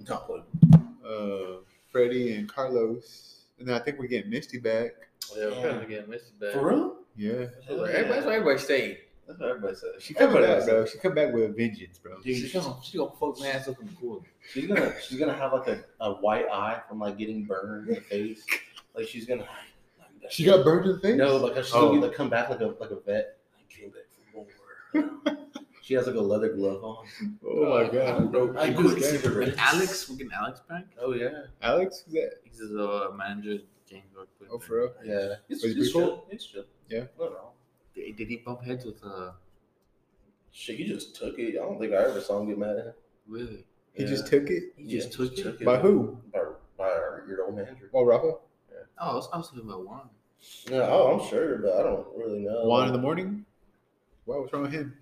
No, 0.08 0.14
what? 0.28 0.46
Uh, 1.06 1.60
Freddie 1.92 2.32
and 2.32 2.48
Carlos, 2.48 3.44
and 3.58 3.68
then 3.68 3.74
I 3.74 3.80
think 3.80 3.98
we're 3.98 4.06
getting 4.06 4.30
Misty 4.30 4.56
back. 4.56 4.92
Yeah, 5.36 5.46
we're 5.48 5.62
kind 5.62 5.82
of 5.82 5.88
getting 5.90 6.08
missed 6.08 6.40
back. 6.40 6.52
For 6.52 6.70
real? 6.70 6.96
Yeah, 7.16 7.32
That's 7.32 7.68
what 7.68 7.90
everybody, 7.90 8.08
that's 8.08 8.24
what 8.24 8.34
everybody 8.34 8.58
say. 8.60 9.00
That's 9.28 9.38
what 9.40 9.48
everybody 9.50 9.74
says. 9.76 9.90
she 10.02 10.14
come 10.14 10.32
back, 10.32 10.64
bro. 10.64 10.86
She 10.86 10.98
come 10.98 11.14
back 11.14 11.32
with 11.34 11.44
a 11.44 11.48
vengeance, 11.52 11.98
bro. 11.98 12.16
Dude, 12.22 12.36
She's 12.36 12.52
gonna, 12.52 12.74
she 12.82 12.96
gonna 12.98 13.10
fuck 13.20 13.38
my 13.38 13.48
ass 13.48 13.68
up 13.68 13.78
in 13.80 13.86
the 13.86 13.92
pool. 13.92 14.24
She's 14.52 14.66
gonna 14.66 14.94
she's 15.06 15.18
gonna 15.18 15.34
have 15.36 15.52
like 15.52 15.68
a, 15.68 15.84
a 16.00 16.14
white 16.14 16.46
eye 16.50 16.80
from 16.88 16.98
like 16.98 17.18
getting 17.18 17.44
burned 17.44 17.88
in 17.88 17.94
the 17.96 18.00
face. 18.00 18.42
Like 18.94 19.06
she's 19.06 19.26
gonna 19.26 19.46
She 20.30 20.44
got 20.44 20.64
burned 20.64 20.86
in 20.86 20.92
the 20.92 20.98
face. 21.00 21.16
no 21.16 21.36
like 21.36 21.56
she's 21.62 21.72
Oh. 21.74 21.90
gonna 21.90 22.00
like 22.06 22.14
come 22.14 22.30
back 22.30 22.48
like 22.50 22.60
a 22.60 22.74
like 22.80 22.90
a 22.90 23.00
vet. 23.00 23.36
I 23.54 23.72
came 23.72 23.90
back 23.90 24.04
for 24.32 24.46
more. 25.24 25.36
she 25.82 25.92
has 25.94 26.06
like 26.06 26.16
a 26.16 26.20
leather 26.20 26.54
glove 26.54 26.82
on. 26.82 27.06
Oh 27.46 27.68
my 27.84 27.88
god, 27.90 28.32
bro! 28.32 28.54
I 28.56 28.62
I 28.62 28.72
couldn't 28.72 28.94
good. 28.94 29.04
see 29.04 29.16
the 29.18 29.28
And 29.28 29.36
rest. 29.36 29.58
Alex, 29.58 30.08
we're 30.08 30.16
getting 30.16 30.32
Alex 30.32 30.60
back. 30.68 30.84
Oh 31.00 31.12
yeah. 31.14 31.42
Alex, 31.62 32.02
who's 32.06 32.14
that? 32.14 32.30
He's 32.44 32.60
a 32.62 32.82
uh, 32.82 33.10
manager. 33.14 33.58
James 33.88 34.04
worked 34.16 34.38
with. 34.40 34.48
Oh, 34.52 34.58
for 34.58 34.78
real? 34.80 34.92
Yeah. 35.04 35.34
It's, 35.48 35.62
Was 35.62 35.74
he 35.74 35.80
it's 35.80 35.92
pretty 35.92 36.06
chill. 36.06 36.24
It's 36.30 36.44
chill. 36.46 36.64
Yeah. 36.88 37.04
No, 37.18 37.26
no. 37.28 37.50
Did, 37.98 38.16
did 38.16 38.28
he 38.28 38.36
bump 38.36 38.62
heads 38.62 38.84
with 38.84 39.02
uh? 39.04 39.32
Shit, 40.52 40.76
he 40.76 40.84
just 40.84 41.16
took 41.16 41.38
it. 41.38 41.50
I 41.50 41.64
don't 41.64 41.78
think 41.78 41.92
I 41.92 41.96
ever 41.96 42.20
saw 42.20 42.40
him 42.40 42.48
get 42.48 42.58
mad 42.58 42.76
at 42.78 42.86
him. 42.86 42.92
Really? 43.26 43.64
He 43.92 44.02
Yeah. 44.04 44.08
just 44.08 44.26
took 44.28 44.48
it. 44.48 44.72
He 44.76 44.86
just 44.86 45.10
Yeah, 45.10 45.26
took 45.26 45.38
it. 45.38 45.46
it. 45.62 45.64
By 45.64 45.78
who? 45.78 46.18
By, 46.32 46.40
by 46.76 46.84
our, 46.84 47.24
your 47.28 47.44
old 47.44 47.56
manager. 47.56 47.90
Oh, 47.92 48.04
Rafa. 48.04 48.26
Oh, 48.26 48.40
I 49.00 49.14
was, 49.14 49.28
I 49.32 49.36
was 49.36 49.48
talking 49.48 49.64
about 49.68 49.84
Juan. 49.86 50.08
No, 50.70 50.82
oh, 50.82 51.18
I'm 51.20 51.28
sure, 51.28 51.58
but 51.58 51.72
I 51.78 51.82
don't 51.82 52.06
really 52.16 52.40
know. 52.40 52.64
One 52.64 52.86
in 52.86 52.92
the 52.92 52.98
morning. 52.98 53.44
Wow, 54.26 54.42
was 54.42 54.52
wrong 54.52 54.62
with 54.62 54.72
him? 54.72 54.96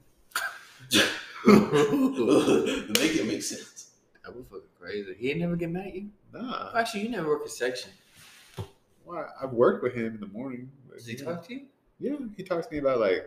Make 1.47 3.15
it 3.17 3.27
make 3.27 3.43
sense. 3.43 3.91
That 4.25 4.35
was 4.35 4.45
fucking 4.51 4.63
crazy. 4.81 5.15
He 5.19 5.31
ain't 5.31 5.41
never 5.41 5.57
get 5.57 5.71
mad 5.71 5.87
at 5.87 5.95
you. 5.95 6.09
Nah. 6.33 6.71
Actually, 6.77 7.03
you 7.05 7.09
never 7.11 7.29
work 7.29 7.45
a 7.45 7.49
section. 7.49 7.91
Why? 9.05 9.27
I've 9.41 9.53
worked 9.53 9.83
with 9.83 9.95
him 9.95 10.07
in 10.15 10.21
the 10.21 10.27
morning. 10.27 10.71
but 10.89 10.97
Does 10.99 11.07
he 11.07 11.15
talk 11.15 11.47
to 11.47 11.55
you? 11.55 11.61
Yeah, 11.99 12.17
he 12.37 12.43
talks 12.43 12.67
to 12.67 12.73
me 12.73 12.79
about 12.79 13.01
like 13.01 13.25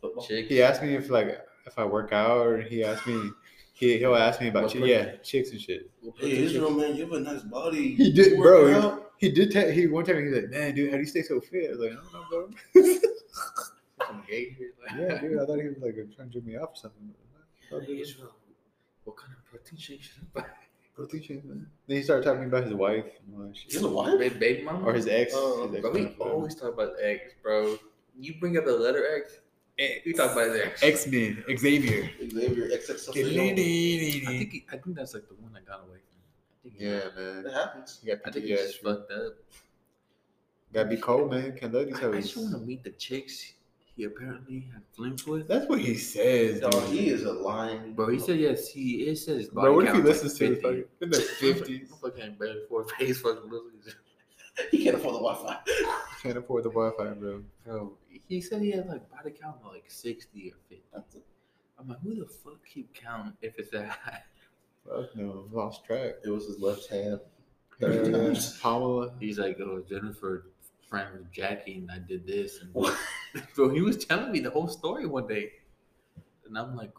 Football. 0.00 0.24
Chicks. 0.26 0.48
he 0.48 0.62
asked 0.62 0.82
me 0.82 0.94
if 0.94 1.10
like 1.10 1.40
if 1.66 1.78
I 1.78 1.84
work 1.84 2.12
out, 2.12 2.38
or 2.46 2.60
he 2.60 2.84
asked 2.84 3.06
me 3.06 3.30
he 3.74 3.98
he'll 3.98 4.14
ask 4.16 4.40
me 4.40 4.48
about 4.48 4.64
What 4.64 4.72
chi- 4.72 4.78
yeah 4.80 5.16
chicks 5.22 5.50
and 5.50 5.60
shit. 5.60 5.90
Hey 6.16 6.42
Israel, 6.44 6.70
man, 6.70 6.94
you 6.96 7.02
have 7.02 7.12
a 7.12 7.20
nice 7.20 7.42
body. 7.42 7.94
He 7.94 8.12
did, 8.12 8.36
bro. 8.38 8.62
work 8.64 8.70
He, 8.70 8.74
out? 8.76 9.12
he 9.18 9.30
did. 9.30 9.50
Te- 9.50 9.72
he 9.72 9.86
one 9.86 10.04
time 10.04 10.18
he 10.18 10.24
was 10.24 10.34
like, 10.42 10.50
"Man, 10.50 10.74
dude, 10.74 10.90
how 10.90 10.96
do 10.96 11.00
you 11.00 11.06
stay 11.06 11.22
so 11.22 11.40
fit?" 11.40 11.66
I 11.66 11.70
was 11.70 11.78
like, 11.80 11.90
"I 11.92 11.94
don't 11.94 12.12
know, 12.12 12.24
bro." 12.30 12.92
Some 14.06 14.22
gay 14.28 14.54
shit. 14.58 14.74
Like, 14.82 14.98
yeah, 15.00 15.20
dude. 15.20 15.38
I 15.40 15.46
thought 15.46 15.58
he 15.60 15.68
was 15.68 15.78
like 15.80 15.94
trying 16.16 16.28
to 16.30 16.34
jerk 16.34 16.44
me 16.44 16.56
off 16.56 16.70
or 16.70 16.76
something. 16.76 17.10
Hey. 17.70 18.00
Israel, 18.00 18.32
what 19.04 19.16
kind 19.16 19.32
of 19.36 19.44
protein 19.44 19.78
shake 19.78 20.02
should 20.02 20.22
I 20.36 20.40
buy? 20.40 20.46
Protein 20.96 21.22
shake, 21.22 21.44
man. 21.44 21.66
Then 21.86 21.96
he 21.98 22.02
started 22.02 22.24
talking 22.24 22.44
about 22.44 22.64
his 22.64 22.72
wife 22.74 23.04
and 23.26 23.36
all 23.36 23.46
that 23.48 23.56
shit. 23.56 23.72
He 23.72 23.78
a 23.84 23.88
wife? 23.88 24.18
Baby, 24.18 24.38
baby 24.38 24.62
mama? 24.62 24.86
or 24.86 24.94
his 24.94 25.06
ex. 25.06 25.32
Oh, 25.36 25.66
his 25.66 25.74
ex 25.76 25.82
Bro, 25.82 25.92
we 25.92 26.06
always 26.20 26.54
talk 26.54 26.72
about 26.74 26.92
X, 27.02 27.34
bro. 27.42 27.78
You 28.18 28.34
bring 28.40 28.56
up 28.58 28.64
the 28.64 28.72
letter 28.72 29.04
X, 29.16 29.38
we 30.04 30.12
talk 30.12 30.32
about 30.32 30.48
his 30.50 30.60
X. 30.60 30.82
X 30.82 31.06
Men, 31.06 31.44
Xavier. 31.56 32.10
Xavier 32.30 32.68
XXL. 32.68 33.08
I 33.10 33.12
think 33.12 34.52
he, 34.52 34.66
I 34.72 34.76
think 34.76 34.96
that's 34.96 35.14
like 35.14 35.28
the 35.28 35.34
one 35.34 35.52
that 35.52 35.66
got 35.66 35.84
away 35.86 35.98
from 35.98 36.16
him. 36.18 36.24
I 36.54 36.62
think 36.62 36.74
he- 36.78 37.20
man. 37.22 37.46
It 37.46 37.52
happens. 37.52 38.00
You 38.02 38.16
got 38.16 38.26
I 38.26 38.30
think 38.32 38.46
yeah, 38.46 38.56
he 38.56 38.62
just 38.62 38.82
fucked 38.82 39.12
up. 39.12 39.34
Gotta 40.72 40.88
be 40.88 40.96
cold, 40.96 41.30
man. 41.30 41.56
Can't 41.56 41.72
let 41.72 41.86
these 41.86 42.02
I, 42.02 42.10
I 42.10 42.20
just 42.20 42.36
want 42.36 42.52
to 42.52 42.58
meet 42.58 42.82
the 42.84 42.90
chicks 42.90 43.54
he 43.98 44.04
apparently 44.04 44.68
had 44.72 44.82
flings 44.94 45.26
with. 45.26 45.48
That's 45.48 45.66
what 45.68 45.80
he 45.80 45.96
says, 45.96 46.60
Dog, 46.60 46.72
dude. 46.72 46.90
he 46.90 47.08
is 47.08 47.24
a 47.24 47.32
lying. 47.32 47.94
Bro, 47.94 48.10
he 48.10 48.20
said 48.20 48.38
yes. 48.38 48.68
He 48.68 49.02
it 49.08 49.16
says 49.16 49.38
his 49.38 49.48
body 49.48 49.64
Bro, 49.66 49.74
what 49.74 49.84
if 49.84 49.88
he 49.88 49.92
count 49.94 50.04
like 50.04 50.14
listens 50.14 50.38
to 50.38 50.44
his 50.46 50.54
50. 50.58 50.62
fucking 50.62 50.84
in 51.00 51.10
the 51.10 51.20
fifties? 51.20 51.92
Fucking 52.00 52.36
barely 52.38 52.60
four 52.68 52.84
face 52.84 53.20
fucking 53.20 53.50
losers. 53.50 53.96
he 54.70 54.84
can't 54.84 54.96
afford 54.96 55.14
the 55.14 55.20
Wi-Fi. 55.20 55.56
Can't 56.22 56.38
afford 56.38 56.64
the 56.64 56.70
Wi-Fi, 56.70 57.14
bro. 57.14 57.42
Bro, 57.64 57.92
he 58.28 58.40
said 58.40 58.62
he 58.62 58.70
had 58.70 58.86
like 58.86 59.08
body 59.10 59.30
count 59.30 59.56
of 59.64 59.72
like 59.72 59.84
sixty 59.88 60.50
or 60.52 60.56
fifty. 60.68 61.22
I'm 61.78 61.88
like, 61.88 62.00
who 62.00 62.16
the 62.16 62.26
fuck 62.26 62.58
keep 62.66 62.92
counting 62.94 63.34
if 63.40 63.58
it's 63.58 63.70
that 63.70 63.88
high? 63.88 64.22
Fuck 64.84 65.14
no, 65.14 65.44
lost 65.52 65.84
track. 65.84 66.14
It 66.24 66.30
was 66.30 66.46
his 66.46 66.58
left 66.58 66.88
hand. 66.88 67.20
Uh, 67.80 68.34
Pamela. 68.60 69.12
He's 69.20 69.38
like, 69.38 69.56
oh, 69.60 69.84
Jennifer 69.88 70.46
friend 70.88 71.08
with 71.12 71.30
Jackie, 71.30 71.76
and 71.76 71.90
I 71.90 71.98
did 71.98 72.26
this. 72.26 72.60
And 72.60 72.70
What? 72.72 72.98
bro, 73.54 73.68
he 73.70 73.80
was 73.82 74.04
telling 74.04 74.32
me 74.32 74.40
the 74.40 74.50
whole 74.50 74.68
story 74.68 75.06
one 75.06 75.26
day, 75.26 75.52
and 76.46 76.58
I'm 76.58 76.74
like, 76.74 76.90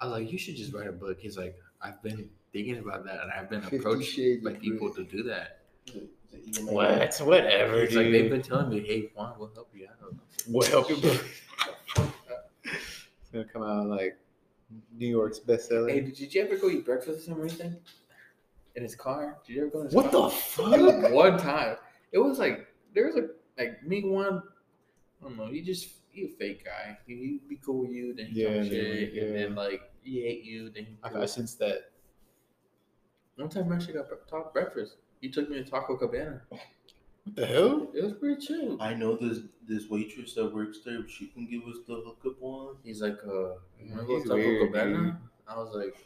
I 0.00 0.06
was 0.06 0.20
like, 0.20 0.32
you 0.32 0.38
should 0.38 0.56
just 0.56 0.72
write 0.72 0.88
a 0.88 0.92
book. 0.92 1.18
He's 1.20 1.38
like, 1.38 1.56
I've 1.80 2.02
been 2.02 2.28
thinking 2.52 2.78
about 2.78 3.04
that, 3.04 3.22
and 3.22 3.30
I've 3.30 3.48
been 3.48 3.64
approached 3.64 4.18
by 4.44 4.52
people 4.54 4.92
to 4.94 5.04
do 5.04 5.22
that. 5.24 5.60
What's 6.62 7.20
whatever, 7.20 7.82
It's 7.82 7.94
like 7.94 8.10
they've 8.12 8.30
been 8.30 8.42
telling 8.42 8.68
me, 8.70 8.80
hey, 8.80 9.10
Juan, 9.14 9.34
we'll 9.38 9.50
help 9.54 9.70
you 9.74 9.86
out. 9.88 10.14
What 10.46 10.66
help 10.68 10.88
you? 10.90 10.96
it's 10.96 11.22
gonna 13.32 13.44
come 13.44 13.62
out 13.62 13.86
like 13.86 14.16
New 14.96 15.08
York's 15.08 15.40
bestseller. 15.40 15.90
Hey, 15.90 16.00
did 16.00 16.34
you 16.34 16.42
ever 16.42 16.56
go 16.56 16.68
eat 16.68 16.84
breakfast 16.84 17.28
or 17.28 17.48
something? 17.48 17.76
In 18.76 18.82
his 18.82 18.94
car? 18.94 19.38
Did 19.46 19.54
you 19.54 19.62
ever 19.62 19.70
go 19.70 19.78
in 19.80 19.86
his 19.86 19.94
what 19.94 20.10
car? 20.10 20.30
the 20.30 20.36
fuck? 20.36 21.12
one 21.12 21.38
time. 21.38 21.76
It 22.12 22.18
was 22.18 22.38
like 22.38 22.66
there 22.94 23.06
was 23.06 23.16
a 23.16 23.28
like 23.58 23.82
me 23.84 24.04
one. 24.04 24.42
I 25.20 25.24
don't 25.24 25.36
know. 25.36 25.46
He 25.46 25.60
just 25.60 25.88
he 26.10 26.24
a 26.24 26.28
fake 26.28 26.64
guy. 26.64 26.96
He 27.06 27.14
he'd 27.16 27.48
be 27.48 27.56
cool 27.56 27.82
with 27.82 27.90
you, 27.90 28.14
then 28.14 28.26
he 28.26 28.42
Yeah, 28.42 28.62
talk 28.62 28.70
shit, 28.70 29.14
yeah. 29.14 29.22
and 29.24 29.36
then 29.36 29.54
like 29.54 29.82
he 30.02 30.22
hate 30.22 30.44
you. 30.44 30.70
Then 30.70 30.86
he 30.86 30.96
I, 31.02 31.22
I 31.22 31.26
sense 31.26 31.54
that. 31.56 31.90
one 33.36 33.48
time 33.48 33.70
I 33.72 33.76
actually 33.76 33.94
got 33.94 34.08
bre- 34.08 34.14
talk 34.28 34.52
breakfast. 34.52 34.96
He 35.20 35.28
took 35.30 35.48
me 35.50 35.56
to 35.62 35.64
Taco 35.64 35.96
Cabana. 35.96 36.42
What 36.50 37.36
the 37.36 37.46
hell? 37.46 37.88
It 37.94 38.02
was 38.02 38.14
pretty 38.14 38.44
chill. 38.44 38.80
I 38.80 38.94
know 38.94 39.16
this 39.16 39.40
this 39.68 39.88
waitress 39.88 40.34
that 40.34 40.52
works 40.52 40.78
there. 40.84 41.06
She 41.08 41.26
can 41.26 41.46
give 41.46 41.62
us 41.64 41.76
the 41.86 41.94
hookup 41.94 42.40
one. 42.40 42.76
He's 42.82 43.02
like, 43.02 43.18
uh, 43.26 43.54
you 43.78 43.90
wanna 43.90 44.04
go 44.04 44.14
He's 44.14 44.22
to 44.24 44.28
Taco 44.30 44.38
weird, 44.40 44.72
Cabana? 44.72 44.96
dude. 44.96 45.16
I 45.46 45.56
was 45.58 45.74
like, 45.74 45.96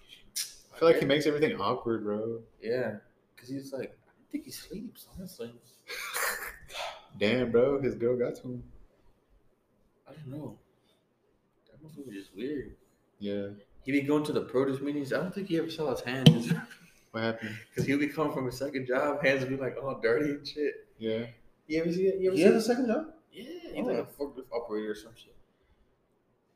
I 0.74 0.78
feel 0.78 0.88
like 0.88 0.98
he 0.98 1.04
makes 1.06 1.26
everything 1.26 1.58
awkward, 1.60 2.02
bro. 2.04 2.40
Yeah, 2.60 2.96
because 3.34 3.48
he's 3.48 3.72
like, 3.72 3.96
I 4.08 4.32
think 4.32 4.44
he 4.46 4.50
sleeps. 4.50 5.06
Honestly, 5.16 5.52
Damn, 7.18 7.52
bro, 7.52 7.80
his 7.80 7.94
girl 7.94 8.16
got 8.16 8.34
to 8.36 8.42
him. 8.42 8.62
I 10.08 10.12
don't 10.14 10.26
know. 10.40 10.58
That 11.70 11.82
motherfucker 11.82 12.06
was 12.06 12.14
just 12.16 12.34
weird. 12.36 12.74
Yeah. 13.20 13.48
He 13.84 13.92
be 13.92 14.00
going 14.02 14.24
to 14.24 14.32
the 14.32 14.40
produce 14.40 14.80
meetings. 14.80 15.12
I 15.12 15.18
don't 15.18 15.32
think 15.34 15.48
he 15.48 15.58
ever 15.58 15.70
saw 15.70 15.90
his 15.90 16.00
hands. 16.00 16.52
What 17.14 17.22
happened? 17.22 17.56
Cause 17.76 17.84
he'll 17.86 18.00
be 18.00 18.08
coming 18.08 18.32
from 18.32 18.46
his 18.46 18.58
second 18.58 18.88
job, 18.88 19.22
hands 19.24 19.42
will 19.44 19.50
be 19.50 19.56
like 19.56 19.76
all 19.80 20.00
dirty 20.02 20.30
and 20.30 20.44
shit. 20.46 20.88
Yeah. 20.98 21.26
You 21.68 21.80
ever 21.80 21.92
see 21.92 22.08
it? 22.08 22.20
You 22.20 22.30
ever 22.30 22.36
He 22.36 22.42
see 22.42 22.52
has 22.52 22.56
a 22.56 22.66
second 22.66 22.88
job. 22.88 23.06
Yeah, 23.32 23.44
he's 23.72 23.86
like 23.86 23.98
a 23.98 24.04
forklift 24.04 24.46
operator 24.52 24.90
or 24.90 24.94
some 24.96 25.12
shit. 25.14 25.36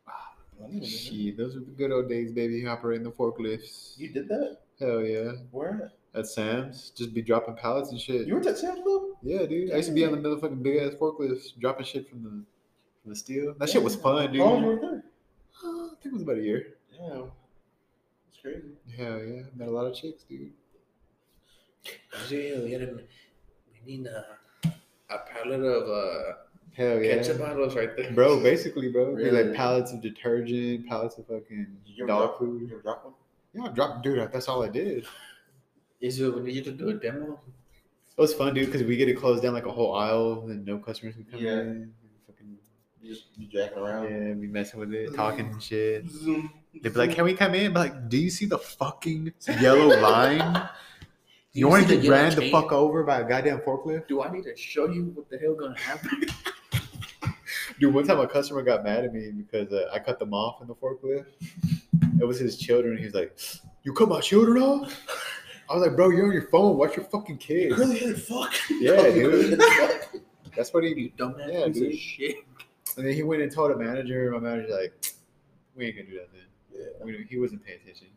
Ah, 0.09 0.33
shit, 0.83 1.37
those 1.37 1.55
are 1.55 1.61
the 1.61 1.67
good 1.67 1.93
old 1.93 2.09
days, 2.09 2.33
baby. 2.33 2.67
Operating 2.67 3.05
the 3.05 3.13
forklifts. 3.13 3.97
You 3.99 4.09
did 4.09 4.27
that? 4.31 4.57
Hell 4.81 5.03
yeah. 5.03 5.31
Where? 5.53 5.93
At 6.13 6.27
Sam's, 6.27 6.91
just 6.91 7.15
be 7.15 7.23
dropping 7.23 7.55
pallets 7.55 7.93
and 7.93 8.01
shit. 8.01 8.27
You 8.27 8.35
were 8.35 8.41
at 8.41 8.59
Sam's 8.59 8.83
Club? 8.83 9.03
Yeah, 9.23 9.47
dude. 9.47 9.73
I 9.73 9.77
used 9.77 9.91
to 9.91 9.95
be 9.95 10.05
on 10.05 10.11
the 10.11 10.29
motherfucking 10.29 10.61
big 10.61 10.83
ass 10.83 10.95
forklifts, 10.95 11.57
dropping 11.61 11.87
shit 11.87 12.11
from 12.11 12.25
the 12.25 12.31
from 12.31 13.11
the 13.11 13.15
steel. 13.15 13.55
That 13.61 13.71
shit 13.71 13.85
was 13.85 13.95
fun, 13.95 14.33
dude. 14.33 14.41
How 14.41 14.47
long 14.49 14.63
you 14.63 14.69
were 14.71 14.81
there? 14.81 15.05
I 15.65 15.89
think 16.03 16.07
it 16.07 16.13
was 16.15 16.23
about 16.23 16.39
a 16.39 16.43
year. 16.43 16.75
Yeah. 17.01 17.23
It's 18.39 18.43
crazy. 18.43 18.69
Hell 18.97 19.19
yeah, 19.25 19.43
met 19.57 19.69
a 19.69 19.71
lot 19.71 19.87
of 19.87 19.95
chicks, 19.95 20.23
dude. 20.25 20.53
Yeah, 22.31 22.61
we, 22.61 22.73
had 22.73 22.83
a, 22.83 22.99
we 23.73 23.81
need 23.97 24.07
a, 24.07 24.25
a 25.11 25.19
pallet 25.19 25.61
of 25.61 25.89
uh, 25.89 26.33
Hell 26.75 27.01
yeah, 27.03 27.17
ketchup 27.17 27.39
bottles 27.39 27.75
right 27.75 27.97
there. 27.97 28.13
bro. 28.13 28.41
Basically, 28.43 28.91
bro, 28.91 29.17
Be 29.17 29.25
Really? 29.25 29.45
like 29.45 29.57
pallets 29.57 29.93
of 29.93 30.01
detergent, 30.01 30.87
pallets 30.87 31.19
of 31.19 31.27
fucking 31.27 31.67
You 31.87 32.07
dog 32.07 32.21
drop- 32.21 32.39
food. 32.39 32.61
You 32.63 32.69
ever 32.75 32.83
drop 32.83 33.05
one? 33.05 33.15
Yeah, 33.55 33.63
I 33.65 33.69
dropped, 33.75 34.03
dude. 34.05 34.19
That's 34.33 34.49
all 34.49 34.63
I 34.63 34.69
did. 34.69 35.07
Is 36.01 36.21
it 36.21 36.33
we 36.35 36.43
need 36.43 36.55
you 36.57 36.63
to 36.63 36.71
do 36.73 36.91
a 36.91 36.95
demo? 36.95 37.41
It 38.17 38.21
was 38.21 38.35
fun, 38.35 38.55
dude, 38.55 38.67
because 38.67 38.83
we 38.85 38.97
get 38.97 39.07
to 39.07 39.15
close 39.15 39.41
down 39.41 39.55
like 39.55 39.67
a 39.67 39.73
whole 39.73 39.95
aisle, 39.95 40.45
and 40.49 40.65
no 40.67 40.79
customers 40.79 41.15
can 41.15 41.25
come 41.25 41.41
Yeah. 41.41 41.61
in. 41.61 41.93
Fucking 42.27 42.57
You 43.03 43.15
just 43.15 43.37
be 43.39 43.47
jacking 43.47 43.79
around. 43.79 44.05
yeah, 44.05 44.35
be 44.35 44.47
messing 44.47 44.79
with 44.81 44.93
it, 44.93 45.15
talking 45.15 45.47
and 45.47 45.63
shit. 45.63 46.09
Zoom. 46.11 46.53
They'd 46.75 46.93
be 46.93 46.99
like, 46.99 47.13
"Can 47.13 47.25
we 47.25 47.35
come 47.35 47.55
in?" 47.55 47.73
But 47.73 47.81
like, 47.81 48.09
do 48.09 48.19
you 48.19 48.31
see 48.31 48.47
the 48.47 48.59
fucking 48.59 49.33
yellow 49.61 50.01
line? 50.01 50.69
Do 51.53 51.61
You, 51.61 51.69
want 51.69 51.89
to 51.89 51.97
get 51.97 52.11
ran 52.11 52.35
the 52.37 52.51
fuck 52.51 52.73
over 52.73 53.03
by 53.03 53.21
a 53.21 53.29
goddamn 53.29 53.61
forklift? 53.61 54.07
Do 54.07 54.23
I 54.23 54.31
need 54.31 54.45
to 54.45 54.57
show 54.57 54.87
you 54.89 55.07
what 55.15 55.29
the 55.31 55.39
hell 55.39 55.55
gonna 55.55 55.79
happen? 55.79 56.23
Dude, 57.81 57.95
one 57.95 58.07
time 58.07 58.19
a 58.21 58.27
customer 58.27 58.63
got 58.63 58.85
mad 58.85 59.05
at 59.05 59.15
me 59.15 59.31
because 59.31 59.73
uh, 59.73 59.89
I 59.93 59.99
cut 59.99 60.19
them 60.19 60.35
off 60.35 60.61
in 60.61 60.69
the 60.69 60.75
forklift. 60.75 61.27
It 62.21 62.25
was 62.25 62.39
his 62.39 62.59
children. 62.59 62.99
He 62.99 63.05
was 63.05 63.15
like, 63.15 63.37
"You 63.85 63.93
cut 63.93 64.09
my 64.09 64.21
children 64.21 64.63
off?" 64.63 64.93
I 65.71 65.75
was 65.75 65.83
like, 65.87 65.97
"Bro, 65.97 66.11
you're 66.11 66.27
on 66.27 66.33
your 66.33 66.49
phone. 66.49 66.77
Watch 66.77 66.97
your 66.97 67.05
fucking 67.07 67.39
kids." 67.39 67.79
Really 67.79 67.99
hit 67.99 68.19
fuck. 68.19 68.53
Yeah, 68.81 69.07
You 69.09 69.57
dude. 69.57 69.61
That's 70.57 70.73
what 70.75 70.83
he. 70.85 70.91
You 70.91 71.11
dumbass 71.17 71.53
Yeah, 71.53 71.67
piece 71.67 71.75
dude. 71.77 71.99
shit. 71.99 72.37
And 72.97 73.07
then 73.07 73.15
he 73.15 73.23
went 73.23 73.43
and 73.43 73.51
told 73.53 73.71
a 73.71 73.77
manager. 73.77 74.31
My 74.33 74.39
manager's 74.41 74.73
like, 74.73 75.15
"We 75.77 75.87
ain't 75.87 75.97
gonna 75.97 76.09
do 76.09 76.15
that 76.17 76.33
then." 76.33 76.43
Yeah. 76.79 77.05
We, 77.05 77.27
he 77.29 77.39
wasn't 77.39 77.65
paying 77.65 77.81
attention. 77.83 78.09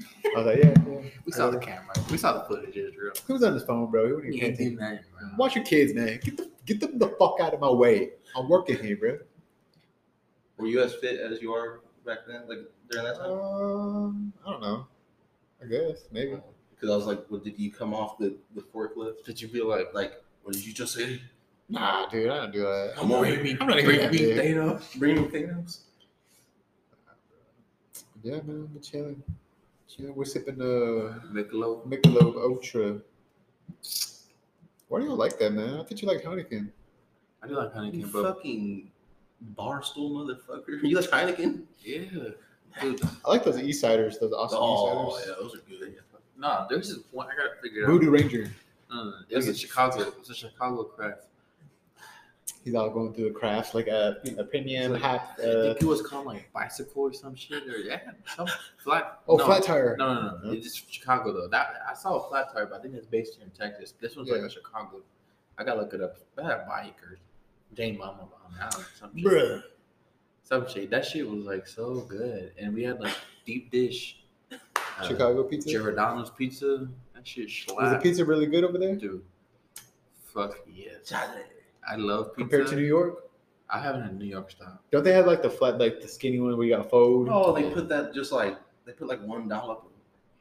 I 0.00 0.38
was 0.38 0.46
like, 0.46 0.58
"Yeah, 0.58 0.74
yeah." 0.86 1.10
We 1.24 1.32
saw 1.32 1.50
the 1.50 1.58
camera. 1.58 1.92
We 2.10 2.18
saw 2.18 2.32
the 2.38 2.44
footage. 2.44 2.76
It's 2.76 2.96
real. 2.96 3.12
He 3.26 3.32
was 3.32 3.42
on 3.42 3.54
his 3.54 3.64
phone, 3.64 3.90
bro. 3.90 4.06
He 4.06 4.12
wasn't 4.12 4.34
even 4.34 4.40
paying 4.40 4.50
ain't 4.50 4.58
doing 4.58 4.74
attention. 4.78 5.04
bro. 5.18 5.28
Watch 5.36 5.54
your 5.56 5.64
kids, 5.64 5.94
man. 5.94 6.20
Get 6.22 6.36
the, 6.36 6.50
get 6.66 6.80
them 6.80 6.98
the 6.98 7.08
fuck 7.18 7.36
out 7.40 7.54
of 7.54 7.60
my 7.60 7.70
way. 7.70 8.10
I'm 8.36 8.48
working 8.48 8.78
here, 8.78 8.96
bro. 8.96 9.18
Were 10.56 10.66
you 10.66 10.82
as 10.82 10.94
fit 10.96 11.20
as 11.20 11.40
you 11.40 11.52
are 11.52 11.80
back 12.04 12.18
then, 12.26 12.42
like 12.48 12.58
during 12.90 13.06
that 13.06 13.16
time? 13.16 13.30
Um, 13.30 14.32
I 14.46 14.50
don't 14.50 14.60
know. 14.60 14.86
I 15.62 15.66
guess 15.66 16.04
maybe. 16.12 16.36
Because 16.74 16.90
I 16.90 16.96
was 16.96 17.06
like, 17.06 17.24
what, 17.28 17.42
did 17.44 17.58
you 17.58 17.72
come 17.72 17.92
off 17.92 18.18
the, 18.18 18.36
the 18.54 18.62
forklift? 18.62 19.24
Did 19.24 19.40
you 19.40 19.48
feel 19.48 19.68
like 19.68 19.92
Like, 19.94 20.12
what 20.42 20.54
did 20.54 20.64
you 20.64 20.72
just 20.72 20.94
say? 20.94 21.20
Nah, 21.68 22.08
dude, 22.08 22.30
I 22.30 22.36
don't 22.36 22.52
do 22.52 22.62
that. 22.62 22.94
Come 22.96 23.12
on, 23.12 23.20
bring 23.20 23.42
me, 23.42 23.56
I'm 23.60 23.66
not 23.66 23.78
even 23.78 23.90
bring 23.90 24.00
that 24.00 24.12
me 24.12 24.18
big. 24.18 24.36
data? 24.36 24.80
Bring 24.96 25.22
me 25.22 25.28
things. 25.28 25.80
Yeah, 28.22 28.40
man, 28.44 28.68
we're 28.74 28.80
chilling. 28.80 29.22
Chilling. 29.88 30.14
We're 30.14 30.24
sipping 30.24 30.58
the 30.58 31.20
Michelob. 31.32 31.86
Michelob 31.86 32.36
Ultra. 32.36 32.98
Why 34.88 35.00
do 35.00 35.04
you 35.06 35.14
like 35.14 35.38
that, 35.38 35.52
man? 35.52 35.74
I 35.80 35.84
thought 35.84 36.00
you 36.02 36.08
like 36.08 36.22
Heineken. 36.22 36.70
I 37.42 37.46
do 37.46 37.54
like 37.56 37.72
You 37.74 37.80
Heineken, 38.02 38.12
but 38.12 38.34
fucking 38.34 38.90
barstool 39.56 40.10
motherfucker. 40.12 40.82
You 40.82 40.96
like 41.00 41.10
Heineken? 41.10 41.62
yeah, 41.82 41.98
dude. 42.82 43.00
I 43.24 43.28
like 43.30 43.44
those 43.44 43.58
Eastciders, 43.60 44.18
those 44.18 44.32
awesome 44.32 44.58
Oh, 44.60 45.08
Eastciders. 45.16 45.28
yeah, 45.28 45.34
those 45.42 45.54
are 45.54 45.62
good. 45.68 45.94
Nah, 46.36 46.66
there's 46.68 46.88
this 46.94 47.04
one 47.10 47.26
I 47.26 47.30
gotta 47.36 47.60
figure 47.62 47.82
it 47.82 47.84
out. 47.86 47.90
Voodoo 47.90 48.10
Ranger. 48.10 48.50
Uh, 48.90 49.10
it 49.28 49.36
was 49.36 49.48
a 49.48 49.54
Chicago. 49.54 50.00
It 50.02 50.18
was 50.18 50.30
a 50.30 50.34
Chicago 50.34 50.84
craft. 50.84 51.24
He's 52.68 52.74
all 52.74 52.90
going 52.90 53.14
through 53.14 53.24
the 53.24 53.30
crafts 53.30 53.72
like 53.74 53.86
a, 53.86 54.18
a 54.36 54.44
premium 54.44 54.94
It's 54.94 55.02
hat. 55.02 55.38
I 55.38 55.42
Uh, 55.42 55.62
think 55.62 55.80
it 55.80 55.86
was 55.86 56.02
called 56.02 56.26
like 56.26 56.52
bicycle 56.52 57.04
or 57.04 57.14
some 57.14 57.34
shit 57.34 57.66
or 57.66 57.78
yeah, 57.78 58.00
some 58.36 58.46
flat. 58.76 59.20
oh, 59.26 59.36
no, 59.36 59.46
flat 59.46 59.62
tire. 59.62 59.96
No, 59.98 60.12
no, 60.12 60.20
no. 60.20 60.38
No? 60.44 60.52
It's 60.52 60.66
just 60.66 60.92
Chicago 60.92 61.32
though. 61.32 61.48
That 61.48 61.76
I 61.88 61.94
saw 61.94 62.16
a 62.18 62.28
flat 62.28 62.52
tire, 62.52 62.66
but 62.66 62.78
I 62.78 62.82
think 62.82 62.92
it's 62.94 63.06
based 63.06 63.36
here 63.36 63.44
in 63.46 63.50
Texas. 63.52 63.94
This 64.02 64.16
one's 64.16 64.28
like 64.28 64.40
Yeah. 64.40 64.48
a 64.48 64.50
Chicago. 64.50 65.00
I 65.56 65.64
gotta 65.64 65.80
look 65.80 65.94
it 65.94 66.02
up. 66.02 66.18
I 66.36 66.42
had 66.42 66.52
a 66.60 66.66
bike 66.68 66.96
or 67.02 67.16
Jane 67.74 67.96
Mama 67.96 68.18
Mama. 68.18 68.56
I 68.60 68.68
don't 68.68 68.86
some 69.00 69.16
shit. 69.16 69.24
Bruh. 69.24 69.62
Some 70.44 70.68
shit. 70.68 70.90
That 70.90 71.06
shit 71.06 71.26
was 71.26 71.46
like 71.46 71.66
so 71.66 72.00
good, 72.02 72.52
and 72.58 72.74
we 72.74 72.82
had 72.82 73.00
like 73.00 73.14
deep 73.46 73.70
dish. 73.70 74.20
uh, 74.52 74.56
Chicago 75.06 75.42
pizza. 75.44 75.70
Giordano's 75.70 76.28
pizza. 76.28 76.86
That 77.14 77.26
shit 77.26 77.48
Is 77.48 77.64
the 77.66 77.98
pizza 78.02 78.26
really 78.26 78.44
good 78.46 78.62
over 78.64 78.76
there 78.76 78.94
dude. 78.94 79.22
Fuck 80.34 80.58
yes. 80.70 81.08
Chale. 81.08 81.44
I 81.90 81.96
love 81.96 82.34
pizza. 82.34 82.40
compared 82.40 82.66
to 82.68 82.76
New 82.76 82.86
York? 82.86 83.24
I 83.70 83.80
haven't 83.80 84.02
had 84.02 84.18
New 84.18 84.24
York 84.24 84.50
style. 84.50 84.80
Don't 84.90 85.04
they 85.04 85.12
have 85.12 85.26
like 85.26 85.42
the 85.42 85.50
flat, 85.50 85.78
like 85.78 86.00
the 86.00 86.08
skinny 86.08 86.40
one 86.40 86.56
where 86.56 86.66
you 86.66 86.76
got 86.76 86.88
fold? 86.90 87.28
Oh, 87.30 87.52
they 87.52 87.70
put 87.70 87.88
that 87.90 88.14
just 88.14 88.32
like 88.32 88.58
they 88.86 88.92
put 88.92 89.08
like 89.08 89.22
one 89.22 89.48
dollop 89.48 89.84
of 89.84 89.90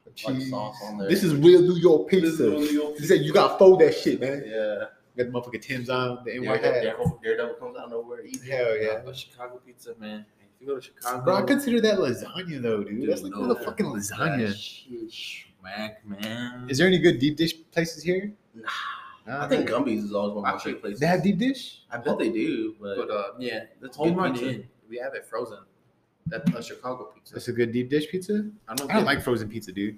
like 0.05 0.15
cheese. 0.15 0.49
sauce 0.49 0.77
on 0.83 0.97
there. 0.97 1.09
This 1.09 1.23
is 1.23 1.35
real 1.35 1.61
New 1.61 1.75
York 1.75 2.09
pizza. 2.09 2.43
real 2.49 2.59
New 2.59 2.65
York 2.67 2.97
He 2.97 3.05
said 3.05 3.21
you 3.21 3.33
got 3.33 3.59
fold 3.59 3.81
that 3.81 3.93
shit, 3.93 4.21
man. 4.21 4.43
Yeah. 4.45 4.85
Got 5.17 5.31
the 5.31 5.57
motherfucking 5.57 5.61
Tim's 5.61 5.89
on, 5.89 6.19
the 6.25 6.39
NY 6.39 6.51
hat. 6.51 6.61
Daredevil, 6.61 7.19
Daredevil 7.23 7.55
comes 7.55 7.77
out 7.77 7.85
of 7.85 7.91
nowhere. 7.91 8.23
Easy. 8.23 8.49
Hell 8.49 8.77
yeah. 8.77 9.01
But 9.03 9.17
Chicago 9.17 9.59
pizza, 9.65 9.95
man. 9.99 10.25
If 10.39 10.61
you 10.61 10.67
go 10.67 10.75
to 10.75 10.81
Chicago, 10.81 11.23
Bro, 11.23 11.35
I 11.35 11.41
consider 11.41 11.81
that 11.81 11.97
lasagna 11.97 12.61
though, 12.61 12.83
dude. 12.83 13.09
That's 13.09 13.23
like 13.23 13.33
no, 13.33 13.47
That 13.53 13.77
lasagna. 13.77 14.55
shit 14.55 15.11
smack, 15.59 16.05
man. 16.05 16.67
Is 16.69 16.77
there 16.77 16.87
any 16.87 16.99
good 16.99 17.19
deep 17.19 17.35
dish 17.35 17.53
places 17.71 18.03
here? 18.03 18.31
Nah. 18.53 18.69
Nah, 19.27 19.43
I 19.43 19.49
think 19.49 19.69
man. 19.69 19.83
Gumby's 19.83 20.05
is 20.05 20.13
always 20.13 20.33
one 20.35 20.47
of 20.47 20.55
my 20.55 20.59
favorite 20.59 20.81
places. 20.81 20.99
they 21.01 21.07
have 21.07 21.21
deep 21.21 21.37
dish. 21.37 21.81
I 21.91 21.97
bet 21.97 22.17
they 22.17 22.29
do, 22.29 22.75
but, 22.81 22.95
But 22.95 23.09
uh, 23.09 23.23
yeah, 23.39 23.65
That's 23.81 23.97
Home 23.97 24.15
Run 24.15 24.35
Inn. 24.37 24.67
We 24.89 24.97
have 24.97 25.13
it 25.15 25.25
frozen. 25.25 25.59
That's 26.27 26.49
a 26.53 26.63
Chicago 26.63 27.11
pizza. 27.13 27.33
That's 27.33 27.47
a 27.49 27.53
good 27.53 27.71
deep 27.71 27.89
dish 27.89 28.09
pizza. 28.09 28.49
I 28.67 28.75
don't, 28.75 28.89
I 28.89 28.95
don't 28.95 29.05
like 29.05 29.21
frozen 29.21 29.49
pizza, 29.49 29.71
dude. 29.71 29.97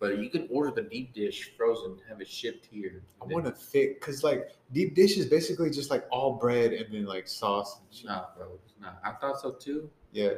but 0.00 0.18
you 0.18 0.28
can 0.28 0.48
order 0.50 0.70
the 0.70 0.82
deep 0.82 1.14
dish 1.14 1.52
frozen, 1.56 1.96
have 2.08 2.20
it 2.20 2.28
shipped 2.28 2.66
here. 2.66 3.02
I 3.22 3.26
want 3.26 3.46
to 3.46 3.52
fit 3.52 4.00
because 4.00 4.22
like 4.22 4.50
deep 4.72 4.94
dish 4.94 5.16
is 5.16 5.26
basically 5.26 5.70
just 5.70 5.90
like 5.90 6.04
all 6.10 6.34
bread 6.34 6.72
and 6.72 6.92
then 6.92 7.06
like 7.06 7.28
sauce 7.28 7.78
and 7.80 7.96
shit. 7.96 8.06
Nah, 8.06 8.26
bro. 8.36 8.58
Nah, 8.80 8.92
I 9.04 9.12
thought 9.12 9.40
so 9.40 9.52
too. 9.52 9.88
Yeah. 10.12 10.34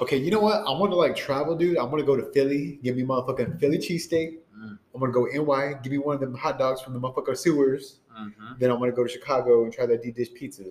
Okay, 0.00 0.16
you 0.16 0.30
know 0.30 0.40
what? 0.40 0.62
I 0.66 0.70
want 0.70 0.92
to 0.92 0.96
like 0.96 1.14
travel, 1.14 1.54
dude. 1.54 1.76
I 1.76 1.82
want 1.82 1.98
to 1.98 2.06
go 2.06 2.16
to 2.16 2.32
Philly. 2.32 2.78
Give 2.82 2.96
me 2.96 3.02
motherfucking 3.02 3.60
Philly 3.60 3.78
cheesesteak. 3.78 4.38
Mm. 4.58 4.78
I'm 4.94 5.00
gonna 5.00 5.12
go 5.12 5.26
NY. 5.26 5.74
Give 5.82 5.92
me 5.92 5.98
one 5.98 6.14
of 6.14 6.20
them 6.20 6.34
hot 6.34 6.58
dogs 6.58 6.80
from 6.80 6.94
the 6.94 7.00
motherfucking 7.00 7.36
sewers. 7.36 8.00
Mm-hmm. 8.18 8.54
Then 8.58 8.70
I'm 8.70 8.78
gonna 8.78 8.92
go 8.92 9.04
to 9.04 9.10
Chicago 9.10 9.64
and 9.64 9.72
try 9.72 9.86
that 9.86 10.02
deep 10.02 10.16
dish 10.16 10.32
pizza. 10.34 10.64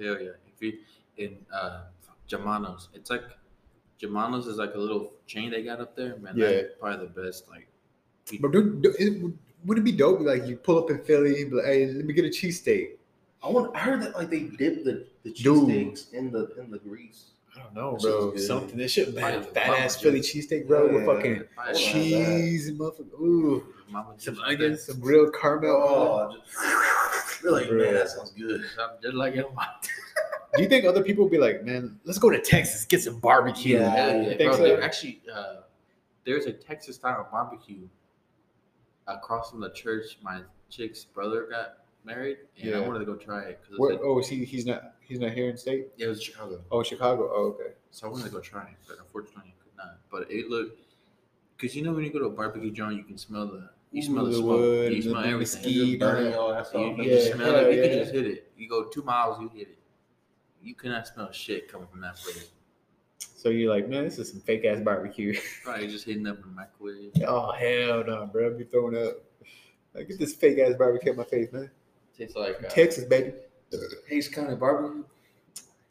Hell 0.00 0.20
yeah. 0.20 0.30
If 0.46 0.62
you 0.62 0.78
in 1.16 1.36
uh 1.52 1.84
Germanos, 2.28 2.88
it's 2.94 3.10
like 3.10 3.24
Germanos 4.00 4.46
is 4.46 4.56
like 4.56 4.74
a 4.74 4.78
little 4.78 5.12
chain 5.26 5.50
they 5.50 5.62
got 5.62 5.80
up 5.80 5.96
there, 5.96 6.16
man. 6.18 6.34
Yeah. 6.36 6.48
That's 6.48 6.68
probably 6.78 7.06
the 7.06 7.22
best. 7.22 7.48
Like, 7.48 7.68
But 8.40 8.52
dude, 8.52 8.82
dude, 8.82 8.94
it, 8.98 9.32
would 9.64 9.78
it 9.78 9.84
be 9.84 9.92
dope? 9.92 10.20
Like 10.20 10.46
you 10.46 10.56
pull 10.56 10.78
up 10.78 10.90
in 10.90 11.02
Philly, 11.02 11.44
be 11.44 11.50
like, 11.50 11.64
hey, 11.64 11.86
let 11.86 12.04
me 12.04 12.12
get 12.12 12.24
a 12.24 12.28
cheesesteak. 12.28 12.90
I 13.42 13.48
want. 13.48 13.74
I 13.74 13.80
heard 13.80 14.02
that 14.02 14.16
like 14.16 14.30
they 14.30 14.44
dip 14.44 14.84
the 14.84 15.06
the 15.22 15.32
Dude. 15.32 15.68
cheesesteaks 15.68 16.12
in 16.12 16.30
the 16.30 16.54
in 16.58 16.70
the 16.70 16.78
grease. 16.78 17.30
I 17.58 17.62
don't 17.64 17.74
know, 17.74 17.96
bro. 18.00 18.36
Something 18.36 18.78
that 18.78 18.90
shit, 18.90 19.14
man. 19.14 19.40
Mama 19.40 19.44
Fat 19.44 19.78
ass 19.80 19.96
Philly 20.00 20.20
cheesesteak, 20.20 20.66
bro, 20.68 20.92
with 20.92 21.06
fucking 21.06 21.44
Probably 21.54 21.74
Cheese. 21.74 22.26
cheese 22.26 22.68
and 22.68 22.78
motherfucker. 22.78 23.12
Ooh, 23.20 23.64
Mama 23.90 24.14
some 24.18 24.38
onions, 24.40 24.84
some 24.84 25.00
real 25.00 25.30
caramel. 25.30 25.70
Oh, 25.70 26.36
just, 26.54 27.42
really, 27.42 27.66
Bro. 27.66 27.78
man, 27.78 27.94
that 27.94 28.08
sounds 28.08 28.30
good. 28.32 28.60
I'm 28.80 28.90
just 29.02 29.14
like 29.14 29.34
it. 29.34 29.46
Do 30.56 30.62
you 30.62 30.68
think 30.68 30.84
other 30.86 31.02
people 31.02 31.24
would 31.24 31.30
be 31.30 31.38
like, 31.38 31.64
man, 31.64 31.98
let's 32.04 32.18
go 32.18 32.30
to 32.30 32.40
Texas, 32.40 32.84
get 32.84 33.02
some 33.02 33.18
barbecue? 33.20 33.78
Yeah. 33.78 33.90
Hell 33.90 34.22
You 34.22 34.30
yeah, 34.30 34.36
bro. 34.48 34.56
so? 34.56 34.80
Actually, 34.80 35.20
uh, 35.32 35.54
there's 36.24 36.46
a 36.46 36.52
Texas 36.52 36.96
style 36.96 37.28
barbecue 37.30 37.86
across 39.06 39.50
from 39.50 39.60
the 39.60 39.70
church. 39.70 40.18
My 40.22 40.40
chick's 40.70 41.04
brother 41.04 41.46
got 41.50 41.74
married, 42.08 42.38
and 42.60 42.74
I 42.74 42.80
wanted 42.80 43.00
to 43.00 43.04
go 43.04 43.14
try 43.14 43.42
it 43.42 43.60
because 43.62 43.78
Where, 43.78 43.98
oh, 44.02 44.18
is 44.18 44.26
he? 44.28 44.44
He's 44.44 44.66
not. 44.66 44.94
He's 45.00 45.20
not 45.20 45.32
here 45.32 45.48
in 45.48 45.56
state. 45.56 45.88
Yeah, 45.96 46.06
it 46.06 46.08
was 46.10 46.22
Chicago. 46.22 46.60
Oh, 46.70 46.82
Chicago. 46.82 47.30
Oh, 47.32 47.46
okay. 47.54 47.74
So 47.90 48.06
I 48.06 48.10
wanted 48.10 48.24
to 48.24 48.30
go 48.30 48.40
try 48.40 48.64
it, 48.64 48.76
but 48.88 48.98
unfortunately 48.98 49.54
I 49.58 49.62
could 49.62 49.76
not. 49.76 49.98
But 50.10 50.30
it 50.30 50.50
looked, 50.50 50.80
because 51.56 51.74
you 51.76 51.82
know 51.82 51.92
when 51.92 52.04
you 52.04 52.12
go 52.12 52.18
to 52.18 52.26
a 52.26 52.30
barbecue 52.30 52.70
joint, 52.70 52.96
you 52.96 53.04
can 53.04 53.16
smell 53.16 53.46
the, 53.46 53.70
you 53.92 54.02
smell 54.02 54.24
Ooh, 54.26 54.30
the 54.30 54.32
the 54.32 54.38
smoke, 54.38 54.48
wood, 54.60 54.92
you 54.92 55.02
smell 55.02 55.22
the 55.22 55.28
everything. 55.28 55.62
mesquite. 55.62 55.74
Just 55.74 55.98
burning 56.00 56.32
your 56.32 56.56
ass 56.58 56.70
You, 56.74 56.80
off. 56.80 56.98
you 56.98 57.04
Yeah, 57.04 57.14
just 57.16 57.32
smell 57.32 57.54
hell 57.54 57.64
it. 57.66 57.74
You 57.74 57.80
yeah. 57.82 57.88
can 57.88 57.98
just 58.00 58.12
hit 58.12 58.26
it. 58.26 58.52
You 58.58 58.68
go 58.68 58.84
two 58.88 59.02
miles, 59.02 59.40
you 59.40 59.48
hit 59.54 59.68
it. 59.68 59.78
You 60.62 60.74
cannot 60.74 61.06
smell 61.06 61.30
shit 61.32 61.70
coming 61.72 61.86
from 61.88 62.00
that 62.02 62.16
place. 62.16 62.50
So 63.18 63.48
you're 63.50 63.72
like, 63.74 63.88
man, 63.88 64.04
this 64.04 64.18
is 64.18 64.30
some 64.30 64.40
fake 64.40 64.64
ass 64.66 64.80
barbecue. 64.80 65.38
Probably 65.64 65.86
just 65.86 66.04
hitting 66.04 66.26
up 66.26 66.36
in 66.36 66.42
the 66.42 66.48
microwave. 66.48 67.12
oh 67.26 67.52
hell 67.52 68.04
no, 68.04 68.26
bro. 68.26 68.56
Be 68.58 68.64
throwing 68.64 68.96
up. 68.96 69.14
I 69.96 70.02
get 70.02 70.18
this 70.18 70.34
fake 70.34 70.58
ass 70.58 70.74
barbecue 70.76 71.12
in 71.12 71.16
my 71.16 71.24
face, 71.24 71.50
man. 71.52 71.70
Tastes 72.18 72.36
like 72.36 72.56
uh, 72.64 72.68
Texas, 72.68 73.04
baby. 73.04 73.32
Hays 74.08 74.28
County 74.28 74.56
barbecue. 74.56 75.04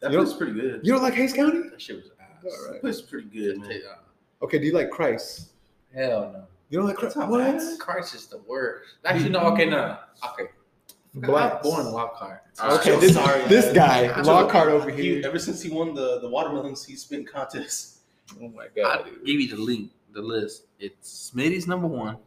That 0.00 0.12
You 0.12 0.18
place 0.18 0.34
pretty 0.34 0.52
good. 0.52 0.80
You 0.84 0.92
don't 0.92 1.02
like 1.02 1.14
Hays 1.14 1.32
County? 1.32 1.62
That 1.70 1.80
shit 1.80 1.96
was 1.96 2.10
ass. 2.20 2.28
All 2.44 2.50
That 2.66 2.72
right. 2.72 2.80
place 2.80 3.00
pretty 3.00 3.28
good, 3.28 3.58
man. 3.58 3.70
Uh, 3.90 3.94
Okay. 4.40 4.58
Do 4.60 4.66
you 4.66 4.72
like 4.72 4.90
Kreuz? 4.90 5.48
hell 5.92 6.30
no. 6.32 6.44
You 6.70 6.78
don't 6.78 6.86
like 6.86 6.96
Kreuz? 6.96 7.14
That's 7.14 7.28
What? 7.28 7.38
bad. 7.38 7.78
Kreuz 7.80 8.14
is 8.14 8.26
the 8.26 8.38
worst. 8.46 8.90
Actually, 9.04 9.30
no. 9.30 9.40
Okay, 9.52 9.64
no. 9.68 9.96
Okay. 10.24 10.44
I 11.20 11.26
Blacks. 11.26 11.66
born 11.66 11.86
in 11.86 11.92
Lockhart. 11.92 12.42
Okay, 12.62 12.94
I'm 12.94 13.00
this, 13.00 13.14
sorry, 13.14 13.42
this 13.48 13.64
man. 13.66 13.74
guy, 13.74 14.04
I 14.06 14.20
Lockhart 14.20 14.68
over 14.68 14.90
He, 14.90 15.02
here. 15.14 15.22
ever 15.26 15.38
since 15.38 15.60
he 15.62 15.70
won 15.70 15.94
the, 15.94 16.20
the 16.20 16.28
watermelon 16.28 16.76
seed 16.76 16.98
spin 17.00 17.24
contest. 17.24 18.00
Oh 18.40 18.48
my 18.50 18.64
I 18.64 18.68
god, 18.76 19.04
dude. 19.06 19.24
give 19.24 19.40
you 19.40 19.48
the 19.48 19.56
link, 19.60 19.90
the 20.12 20.20
list. 20.22 20.66
It's 20.78 21.32
Smitty's 21.34 21.66
number 21.66 21.88
one. 21.88 22.18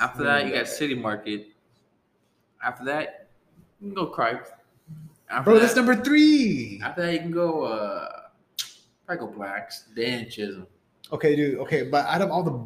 After 0.00 0.24
that, 0.24 0.46
you 0.46 0.52
got 0.52 0.66
City 0.68 0.94
Market. 0.94 1.46
After 2.64 2.84
that, 2.86 3.28
you 3.80 3.88
can 3.88 3.94
go 3.94 4.06
Kreuz. 4.10 4.46
After 5.30 5.44
Bro, 5.44 5.54
that, 5.54 5.60
that's 5.60 5.76
number 5.76 5.94
three. 5.96 6.80
After 6.84 7.02
that, 7.02 7.12
you 7.12 7.18
can 7.20 7.30
go. 7.30 7.62
uh 7.64 8.08
Probably 9.06 9.26
go 9.26 9.32
Blacks. 9.32 9.84
Dan 9.94 10.28
Chisholm. 10.30 10.66
Okay, 11.12 11.36
dude. 11.36 11.58
Okay, 11.58 11.82
but 11.84 12.06
out 12.06 12.22
of 12.22 12.30
all 12.30 12.42
the 12.42 12.58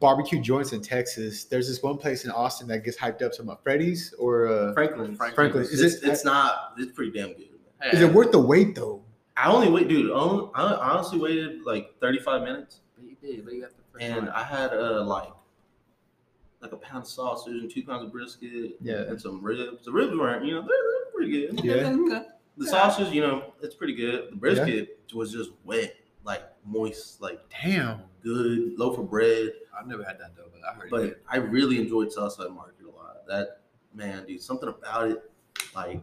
barbecue 0.00 0.40
joints 0.40 0.72
in 0.72 0.80
Texas, 0.80 1.44
there's 1.44 1.68
this 1.68 1.82
one 1.82 1.98
place 1.98 2.24
in 2.24 2.30
Austin 2.30 2.66
that 2.68 2.84
gets 2.84 2.96
hyped 2.96 3.20
up. 3.22 3.34
Some 3.34 3.48
about 3.48 3.62
Freddy's 3.62 4.14
or 4.18 4.46
uh, 4.46 4.72
Franklin. 4.72 5.14
Franklin. 5.14 5.62
Is 5.64 5.80
It's, 5.80 6.02
it- 6.02 6.08
it's 6.10 6.24
not. 6.24 6.72
It's 6.78 6.92
pretty 6.92 7.12
damn 7.12 7.28
good. 7.34 7.48
Man. 7.80 7.90
is 7.94 8.00
it 8.00 8.12
worth 8.12 8.32
the 8.32 8.38
wait 8.40 8.74
though? 8.74 9.02
I 9.36 9.50
only 9.52 9.68
wait, 9.68 9.88
dude. 9.88 10.10
only- 10.10 10.48
I 10.54 10.62
honestly 10.92 11.18
waited 11.18 11.62
like 11.64 11.90
35 12.00 12.42
minutes, 12.42 12.80
But 12.96 13.04
you 13.04 13.16
did, 13.20 13.44
but 13.44 13.52
you 13.52 13.60
got 13.62 13.70
the 13.70 13.82
first 13.92 14.04
and 14.04 14.26
one. 14.26 14.28
I 14.30 14.42
had 14.44 14.72
uh 14.72 15.02
like 15.04 15.28
like 16.64 16.72
a 16.72 16.76
pound 16.78 17.02
of 17.02 17.08
sausage 17.08 17.52
and 17.60 17.70
two 17.70 17.82
pounds 17.82 18.02
of 18.02 18.10
brisket, 18.10 18.76
Yeah. 18.80 19.02
and 19.02 19.20
some 19.20 19.42
ribs. 19.44 19.84
The 19.84 19.92
ribs 19.92 20.16
weren't, 20.16 20.44
you 20.46 20.54
know, 20.54 20.60
they're, 20.62 20.68
they're 20.68 21.12
pretty 21.14 21.30
good. 21.30 21.64
Yeah. 21.64 22.22
The 22.56 22.66
sausage, 22.66 23.12
you 23.12 23.20
know, 23.20 23.52
it's 23.62 23.74
pretty 23.74 23.94
good. 23.94 24.30
The 24.32 24.36
brisket 24.36 24.98
was 25.12 25.30
just 25.32 25.50
wet, 25.64 25.94
like 26.24 26.42
moist, 26.64 27.20
like 27.20 27.40
Damn. 27.62 28.00
good 28.22 28.78
loaf 28.78 28.96
of 28.98 29.10
bread. 29.10 29.52
I've 29.78 29.86
never 29.86 30.02
had 30.04 30.18
that 30.20 30.34
though, 30.36 30.48
but 30.52 30.60
I 30.68 30.74
heard 30.74 30.90
But 30.90 31.02
it. 31.02 31.22
I 31.28 31.36
really 31.36 31.78
enjoyed 31.78 32.10
Southside 32.12 32.50
Market 32.50 32.86
a 32.86 32.96
lot. 32.96 33.26
That 33.28 33.60
man, 33.92 34.24
dude, 34.24 34.40
something 34.40 34.68
about 34.68 35.10
it, 35.10 35.30
like, 35.74 36.00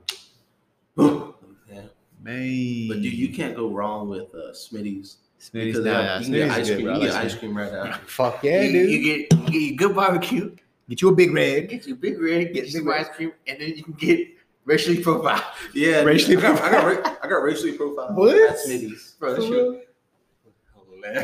yeah. 0.97 1.81
Man. 2.21 2.87
But 2.87 3.01
dude, 3.01 3.13
you 3.13 3.33
can't 3.33 3.55
go 3.55 3.69
wrong 3.71 4.07
with 4.09 4.33
uh, 4.35 4.51
Smitty's 4.53 5.17
Smitty's 5.41 5.77
because 5.77 5.85
nah, 5.85 6.19
they 6.19 6.19
you 6.19 6.23
can 6.25 6.33
get 6.33 6.51
ice 6.51 6.67
cream. 6.69 6.83
bro. 6.85 6.93
You 6.95 6.99
get 7.07 7.15
ice 7.15 7.35
cream 7.35 7.57
right 7.57 7.71
now. 7.73 7.93
Fuck 8.05 8.43
yeah, 8.43 8.61
you, 8.61 8.71
dude. 8.71 8.89
you 8.91 9.03
get 9.03 9.33
you 9.33 9.45
get 9.49 9.61
your 9.61 9.75
good 9.77 9.95
barbecue, 9.95 10.55
Get 10.87 11.01
you 11.01 11.09
a 11.09 11.15
big 11.15 11.33
red. 11.33 11.69
get 11.69 11.87
your 11.87 11.95
big 11.97 12.19
red, 12.21 12.53
get 12.53 12.63
Big 12.65 12.71
some 12.71 12.87
red. 12.87 13.01
ice 13.07 13.15
cream, 13.15 13.31
and 13.47 13.59
then 13.59 13.69
you 13.69 13.83
can 13.83 13.93
get 13.93 14.27
racially 14.65 15.01
profiled. 15.01 15.41
Yeah, 15.73 16.01
Racially 16.01 16.37
I 16.37 16.41
got, 16.41 16.61
I 16.61 16.71
got, 16.71 16.85
ra- 16.85 17.15
I 17.23 17.27
got 17.27 17.37
racially 17.43 17.73
profiled. 17.73 18.15
What? 18.15 18.35
At 18.51 18.57
Smitty's. 18.57 19.15
Bro, 19.19 19.29
that 19.31 19.35
For 19.37 19.41
shit. 19.43 19.51
real? 19.51 19.81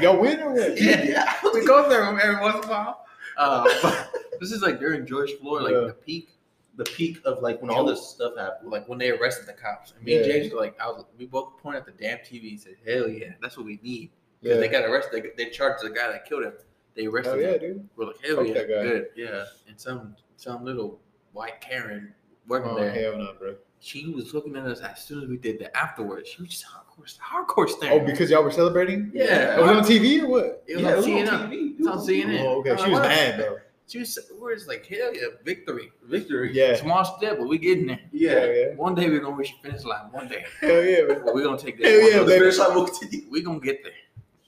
Y'all 0.01 0.19
win 0.19 0.39
or 0.39 0.53
what? 0.53 0.81
Yeah, 0.81 1.31
we 1.53 1.63
go 1.65 1.87
there 1.87 2.03
every 2.19 2.41
once 2.41 2.57
in 2.57 2.63
a 2.63 2.73
while. 2.73 3.05
Uh, 3.37 3.67
but 3.83 4.09
this 4.39 4.51
is 4.51 4.61
like 4.63 4.79
during 4.79 5.05
George 5.05 5.31
Floyd, 5.39 5.61
like 5.63 5.73
Yeah. 5.73 5.79
the 5.81 5.93
peak, 5.93 6.29
The 6.77 6.85
peak 6.85 7.19
of 7.25 7.41
like 7.41 7.59
when 7.61 7.69
all 7.71 7.83
this 7.85 8.07
stuff 8.07 8.37
happened. 8.37 8.69
like 8.71 8.87
when 8.87 8.97
they 8.99 9.09
arrested 9.11 9.47
the 9.47 9.53
cops. 9.53 9.93
And 9.95 10.03
me 10.05 10.17
and 10.17 10.25
Yeah. 10.25 10.31
James 10.31 10.53
were 10.53 10.59
like, 10.59 10.79
I 10.79 10.87
was, 10.87 11.05
we 11.17 11.25
both 11.25 11.57
pointed 11.57 11.79
at 11.79 11.85
the 11.87 11.91
damn 11.91 12.19
TV 12.19 12.51
and 12.51 12.59
said, 12.59 12.75
"Hell 12.87 13.07
yeah, 13.09 13.31
that's 13.41 13.57
what 13.57 13.65
we 13.65 13.79
need." 13.83 14.11
Because 14.41 14.55
Yeah. 14.57 14.61
they 14.61 14.67
got 14.69 14.83
arrested. 14.85 15.23
They, 15.35 15.43
they 15.45 15.49
charged 15.49 15.83
the 15.83 15.89
guy 15.89 16.11
that 16.11 16.25
killed 16.25 16.43
him. 16.43 16.53
They 16.95 17.07
oh, 17.07 17.11
arrested 17.11 17.33
Oh 17.33 17.39
yeah, 17.39 17.53
him. 17.53 17.59
dude. 17.59 17.89
We're 17.95 18.05
like, 18.05 18.15
hell 18.23 18.37
Fuck 18.37 18.47
yeah, 18.47 18.63
good. 18.63 19.07
Yeah. 19.15 19.45
And 19.67 19.79
some 19.79 20.15
some 20.35 20.63
little 20.63 20.99
white 21.33 21.59
Karen 21.61 22.13
working 22.47 22.75
there. 22.75 22.91
Oh 22.91 22.93
there. 22.93 23.11
hell 23.11 23.17
no, 23.19 23.33
bro. 23.39 23.55
She 23.79 24.07
was 24.11 24.33
looking 24.33 24.55
at 24.55 24.65
us 24.65 24.79
as 24.81 25.03
soon 25.03 25.23
as 25.23 25.29
we 25.29 25.37
did 25.37 25.59
that. 25.59 25.75
Afterwards, 25.77 26.29
she 26.29 26.41
was 26.41 26.49
just 26.51 26.65
hardcore, 26.65 27.17
hardcore 27.19 27.69
thing. 27.79 27.91
Oh, 27.91 27.99
because 27.99 28.29
y'all 28.31 28.43
were 28.43 28.49
celebrating? 28.51 29.11
yeah, 29.13 29.57
It 29.57 29.61
was 29.61 29.69
on 29.77 29.83
TV 29.83 30.23
or 30.23 30.27
what? 30.29 30.63
It 30.67 30.75
was 30.77 30.83
Yeah, 30.83 30.87
on 30.89 30.93
it 30.93 30.97
was 30.97 31.05
on 31.05 31.11
CNN. 31.11 31.49
TV. 31.51 31.75
It's 31.79 31.87
on 31.87 31.97
CNN. 31.99 32.41
Oh, 32.43 32.59
okay. 32.59 32.69
Uh, 32.71 32.77
she 32.85 32.89
was 32.91 32.99
mad 33.01 33.39
though. 33.39 33.57
She 33.87 33.99
was, 33.99 34.19
we're 34.37 34.57
like, 34.67 34.85
hell 34.85 35.13
yeah, 35.13 35.27
victory. 35.45 35.91
Victory. 36.03 36.53
Yeah. 36.53 36.75
Small 36.75 37.05
step, 37.05 37.37
but 37.39 37.47
we 37.47 37.57
getting 37.57 37.87
there. 37.87 37.99
Yeah. 38.11 38.31
Hell 38.31 38.47
yeah. 38.53 38.75
One 38.75 38.95
day 38.95 39.09
we're 39.09 39.19
gonna 39.21 39.35
reach 39.35 39.53
the 39.61 39.69
finish 39.69 39.85
line. 39.85 40.11
One 40.11 40.27
day, 40.27 40.43
Hell 40.61 40.83
yeah, 40.83 41.03
man. 41.03 41.21
but 41.23 41.33
we're 41.33 41.43
gonna 41.43 41.57
take 41.57 41.81
Hell 41.81 41.89
that. 41.89 41.97
one 41.97 42.05
yeah, 42.05 42.11
day. 42.11 42.19
The 42.19 42.25
baby. 42.25 42.39
finish 42.39 42.57
line 42.57 42.75
will 42.75 42.85
continue. 42.87 43.25
We're 43.31 43.43
gonna 43.43 43.59
get 43.61 43.83
there. 43.83 43.93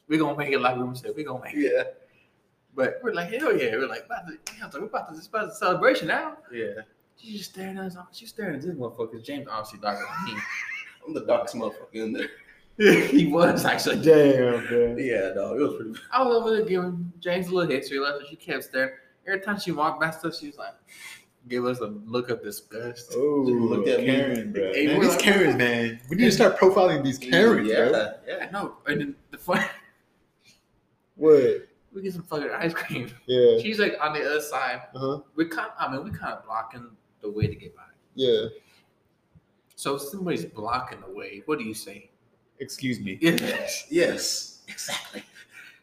We're 0.09 0.19
gonna 0.19 0.37
make 0.37 0.51
it 0.51 0.59
like 0.59 0.75
we 0.77 0.95
said. 0.95 1.13
We're 1.15 1.25
gonna 1.25 1.41
make 1.41 1.55
it. 1.55 1.71
Yeah. 1.73 1.83
But 2.75 2.99
we're 3.01 3.13
like, 3.13 3.31
hell 3.31 3.55
yeah. 3.57 3.77
We're 3.77 3.87
like, 3.87 4.05
about 4.05 4.27
to, 4.27 4.37
yeah, 4.57 4.69
we're 4.73 4.85
about 4.87 5.09
to, 5.09 5.17
it's 5.17 5.27
about 5.27 5.45
to 5.45 5.55
celebration 5.55 6.07
now. 6.07 6.37
Yeah. 6.51 6.81
She's 7.15 7.37
just 7.39 7.51
staring 7.51 7.77
at 7.77 7.85
us. 7.85 7.97
She's 8.11 8.29
staring 8.29 8.55
at 8.55 8.61
this 8.61 8.75
motherfucker. 8.75 9.23
James 9.23 9.47
obviously 9.49 9.79
darker 9.79 10.05
than 10.25 10.41
I'm 11.07 11.13
the 11.13 11.25
darkest 11.25 11.55
motherfucker 11.55 11.93
in 11.93 12.13
there. 12.13 12.29
he 13.07 13.27
was 13.27 13.65
actually. 13.65 14.01
Damn, 14.01 14.65
bro. 14.67 14.95
Yeah, 14.97 15.33
dog. 15.33 15.59
It 15.59 15.63
was 15.63 15.75
pretty. 15.75 15.93
I 16.11 16.23
was 16.23 16.35
over 16.35 16.51
there 16.55 16.65
giving 16.65 17.11
James 17.19 17.47
a 17.47 17.55
little 17.55 17.69
history 17.69 17.99
lesson. 17.99 18.25
She 18.29 18.35
kept 18.35 18.65
staring. 18.65 18.95
Every 19.29 19.41
time 19.41 19.59
she 19.59 19.71
walked 19.71 20.01
past 20.01 20.25
us, 20.25 20.39
she 20.39 20.47
was 20.47 20.57
like, 20.57 20.73
give 21.47 21.65
us 21.65 21.79
a 21.79 21.85
look 21.85 22.29
of 22.29 22.41
disgust. 22.43 23.13
Oh, 23.15 23.43
Look 23.45 23.87
at 23.87 23.99
me. 23.99 24.05
Karen, 24.07 24.51
bro. 24.51 24.73
Hey, 24.73 24.87
Man, 24.87 24.97
we're 24.97 25.03
these 25.03 25.11
like- 25.15 25.19
Karens, 25.23 25.55
man. 25.55 25.99
We 26.09 26.15
need 26.17 26.25
to 26.25 26.31
start 26.31 26.57
profiling 26.57 27.03
these 27.03 27.17
Karens, 27.19 27.67
yeah, 27.69 27.89
bro. 27.89 28.11
yeah. 28.27 28.47
I 28.47 28.51
know. 28.51 28.77
And 28.87 29.01
then 29.01 29.15
the 29.31 29.37
fun, 29.37 29.63
What? 31.15 31.67
we 31.93 32.01
get 32.01 32.13
some 32.13 32.23
fucking 32.23 32.49
ice 32.51 32.73
cream. 32.73 33.11
Yeah. 33.27 33.59
She's 33.61 33.79
like 33.79 33.97
on 34.01 34.13
the 34.13 34.25
other 34.25 34.41
side. 34.41 34.81
Uh 34.95 34.99
huh. 34.99 35.19
We 35.35 35.45
kind, 35.45 35.69
I 35.79 35.91
mean, 35.91 36.03
we 36.03 36.11
kind 36.11 36.33
of 36.33 36.45
blocking 36.45 36.89
the 37.21 37.29
way 37.29 37.47
to 37.47 37.55
get 37.55 37.75
by. 37.75 37.83
Yeah. 38.15 38.45
So 39.75 39.95
if 39.95 40.01
somebody's 40.01 40.45
blocking 40.45 41.01
the 41.01 41.11
way. 41.13 41.43
What 41.45 41.59
do 41.59 41.65
you 41.65 41.73
say? 41.73 42.09
Excuse 42.59 42.99
me. 42.99 43.17
Yes. 43.21 43.85
Yes. 43.89 44.61
Exactly. 44.67 45.23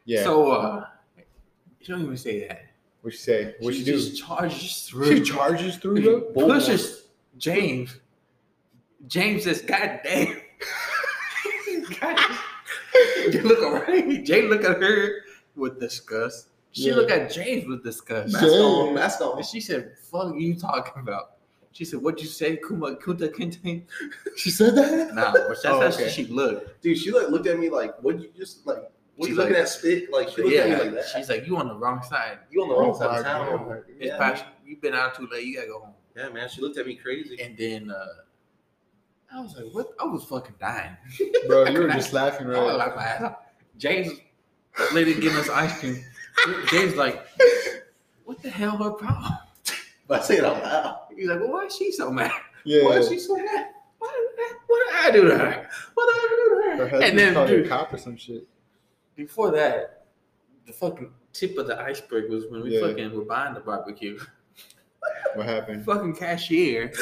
Yeah. 0.05 0.23
So 0.23 0.53
uh, 0.53 0.87
you 1.17 1.87
don't 1.89 2.03
even 2.03 2.17
say 2.17 2.47
that. 2.47 2.67
What 3.07 3.13
you 3.13 3.19
say? 3.19 3.55
What 3.61 3.73
she 3.75 3.81
you 3.81 3.85
do? 3.87 3.93
just 3.93 4.19
charges 4.21 4.83
through. 4.89 5.17
She 5.19 5.23
charges 5.23 5.77
through, 5.77 6.03
bro. 6.03 6.21
pushes 6.49 7.05
James. 7.39 7.97
James 9.07 9.45
says, 9.45 9.63
"God 9.63 10.01
damn." 10.03 10.37
God. 12.01 12.19
You 13.31 13.43
look 13.43 13.63
around. 13.63 14.25
Jay 14.25 14.43
look 14.43 14.65
at 14.65 14.83
her 14.83 15.21
with 15.55 15.79
disgust. 15.79 16.49
She 16.73 16.89
Yeah. 16.89 16.97
look 16.97 17.11
at 17.13 17.31
James 17.31 17.69
with 17.69 17.85
disgust. 17.85 18.33
Mask 18.33 18.45
on. 18.45 18.95
Mask 18.95 19.21
on. 19.21 19.37
And 19.39 19.47
she 19.47 19.61
said, 19.61 19.93
"Fuck 20.11 20.35
you 20.37 20.57
talking 20.59 21.01
about?" 21.01 21.33
She 21.71 21.85
said, 21.85 22.03
"What 22.03 22.21
you 22.21 22.27
say, 22.27 22.57
Kuma 22.57 22.97
Kunta 22.97 23.29
Kinte?" 23.33 23.83
She 24.37 24.51
said 24.51 24.75
that. 24.75 25.15
Nah, 25.15 25.31
that's 25.31 25.65
Oh, 25.65 25.81
how 25.81 25.91
she 25.91 26.25
looked. 26.27 26.83
Dude, 26.83 26.99
she 26.99 27.13
like 27.13 27.29
looked 27.29 27.47
at 27.47 27.57
me 27.59 27.69
like, 27.69 28.03
what 28.03 28.19
you 28.21 28.31
just 28.37 28.67
like? 28.67 28.91
What 29.17 29.27
She's 29.27 29.31
you 29.31 29.37
looking 29.41 29.55
like- 29.55 29.63
at? 29.63 29.69
Spit? 29.69 30.13
Like 30.13 30.29
she 30.29 30.37
But 30.43 30.47
at 30.47 30.69
yeah, 30.69 30.77
like 30.77 30.95
that. 30.95 31.05
she's 31.17 31.29
like, 31.31 31.47
"You 31.47 31.57
on 31.57 31.69
the 31.69 31.75
wrong 31.75 32.03
side. 32.03 32.39
you 32.51 32.63
on 32.63 32.69
the 32.69 32.75
wrong 32.77 32.91
Oh 32.95 32.99
side 32.99 33.11
my 33.11 33.19
of 33.19 33.25
town. 33.25 33.69
God. 33.69 33.83
It's 33.99 34.17
past. 34.17 34.45
You've 34.65 34.81
been 34.83 34.95
out 34.95 35.15
too 35.15 35.27
late. 35.33 35.45
You 35.47 35.57
gotta 35.57 35.69
go 35.69 35.79
home." 35.81 35.95
yeah, 36.17 36.29
man. 36.29 36.49
She 36.49 36.61
looked 36.61 36.77
at 36.79 36.87
me 36.87 36.97
crazy. 36.97 37.41
And 37.41 37.57
then 37.57 37.91
uh, 37.91 38.07
I 39.35 39.41
was 39.41 39.57
like, 39.57 39.67
"What?" 39.73 39.93
I 39.99 40.05
was 40.05 40.25
fucking 40.25 40.57
dying. 40.61 40.97
Bro, 41.47 41.69
you 41.69 41.81
were 41.81 41.89
just 41.89 42.13
laughing, 42.13 42.47
I 42.49 42.51
was 42.51 42.59
right? 42.59 42.77
like, 42.77 42.97
my 42.97 43.05
ass 43.05 43.23
off. 43.23 43.37
James, 43.79 44.13
lady 44.93 45.15
giving 45.15 45.39
us 45.39 45.49
ice 45.49 45.79
cream. 45.81 46.05
James 46.71 46.95
like, 46.95 47.27
"What 48.25 48.43
the 48.43 48.51
hell 48.51 48.77
her 48.77 48.91
problem?" 48.91 49.33
But 50.07 50.21
I 50.23 50.25
say 50.25 50.37
it 50.39 50.45
out 50.45 50.63
loud. 50.63 50.99
He's 51.17 51.27
like, 51.29 51.41
"Well, 51.41 51.53
why 51.53 51.65
is 51.65 51.75
she 51.75 51.91
so 51.91 52.11
mad? 52.11 52.33
Yeah. 52.65 52.85
Why 52.85 52.97
is 52.99 53.09
she 53.09 53.19
so 53.19 53.35
mad? 53.37 53.69
What 53.99 54.13
did, 54.37 54.57
what 54.67 54.87
did 54.87 54.95
I 55.07 55.11
do 55.11 55.29
to 55.31 55.39
her?" 55.39 55.69
What 55.95 56.07
did 56.07 56.17
I 56.17 56.29
do 56.29 56.37
to 56.37 56.77
Her 56.77 56.89
her? 56.89 57.03
And 57.03 57.19
then, 57.19 57.33
called 57.33 57.49
her 57.49 57.55
a 57.55 57.59
dude- 57.63 57.69
cop 57.71 57.95
or 57.95 57.99
some 57.99 58.17
shit. 58.19 58.47
Before 59.17 59.51
that, 59.53 60.05
the 60.67 60.73
fucking 60.73 61.11
tip 61.33 61.57
of 61.59 61.67
the 61.67 61.81
iceberg 61.81 62.31
was 62.31 62.45
when 62.51 62.63
we 62.63 62.75
Yeah. 62.79 62.87
fucking 62.87 63.15
were 63.17 63.25
buying 63.25 63.55
the 63.55 63.61
barbecue. 63.61 64.19
What 65.35 65.47
happened? 65.47 65.85
fucking 65.85 66.17
cashier, 66.17 66.93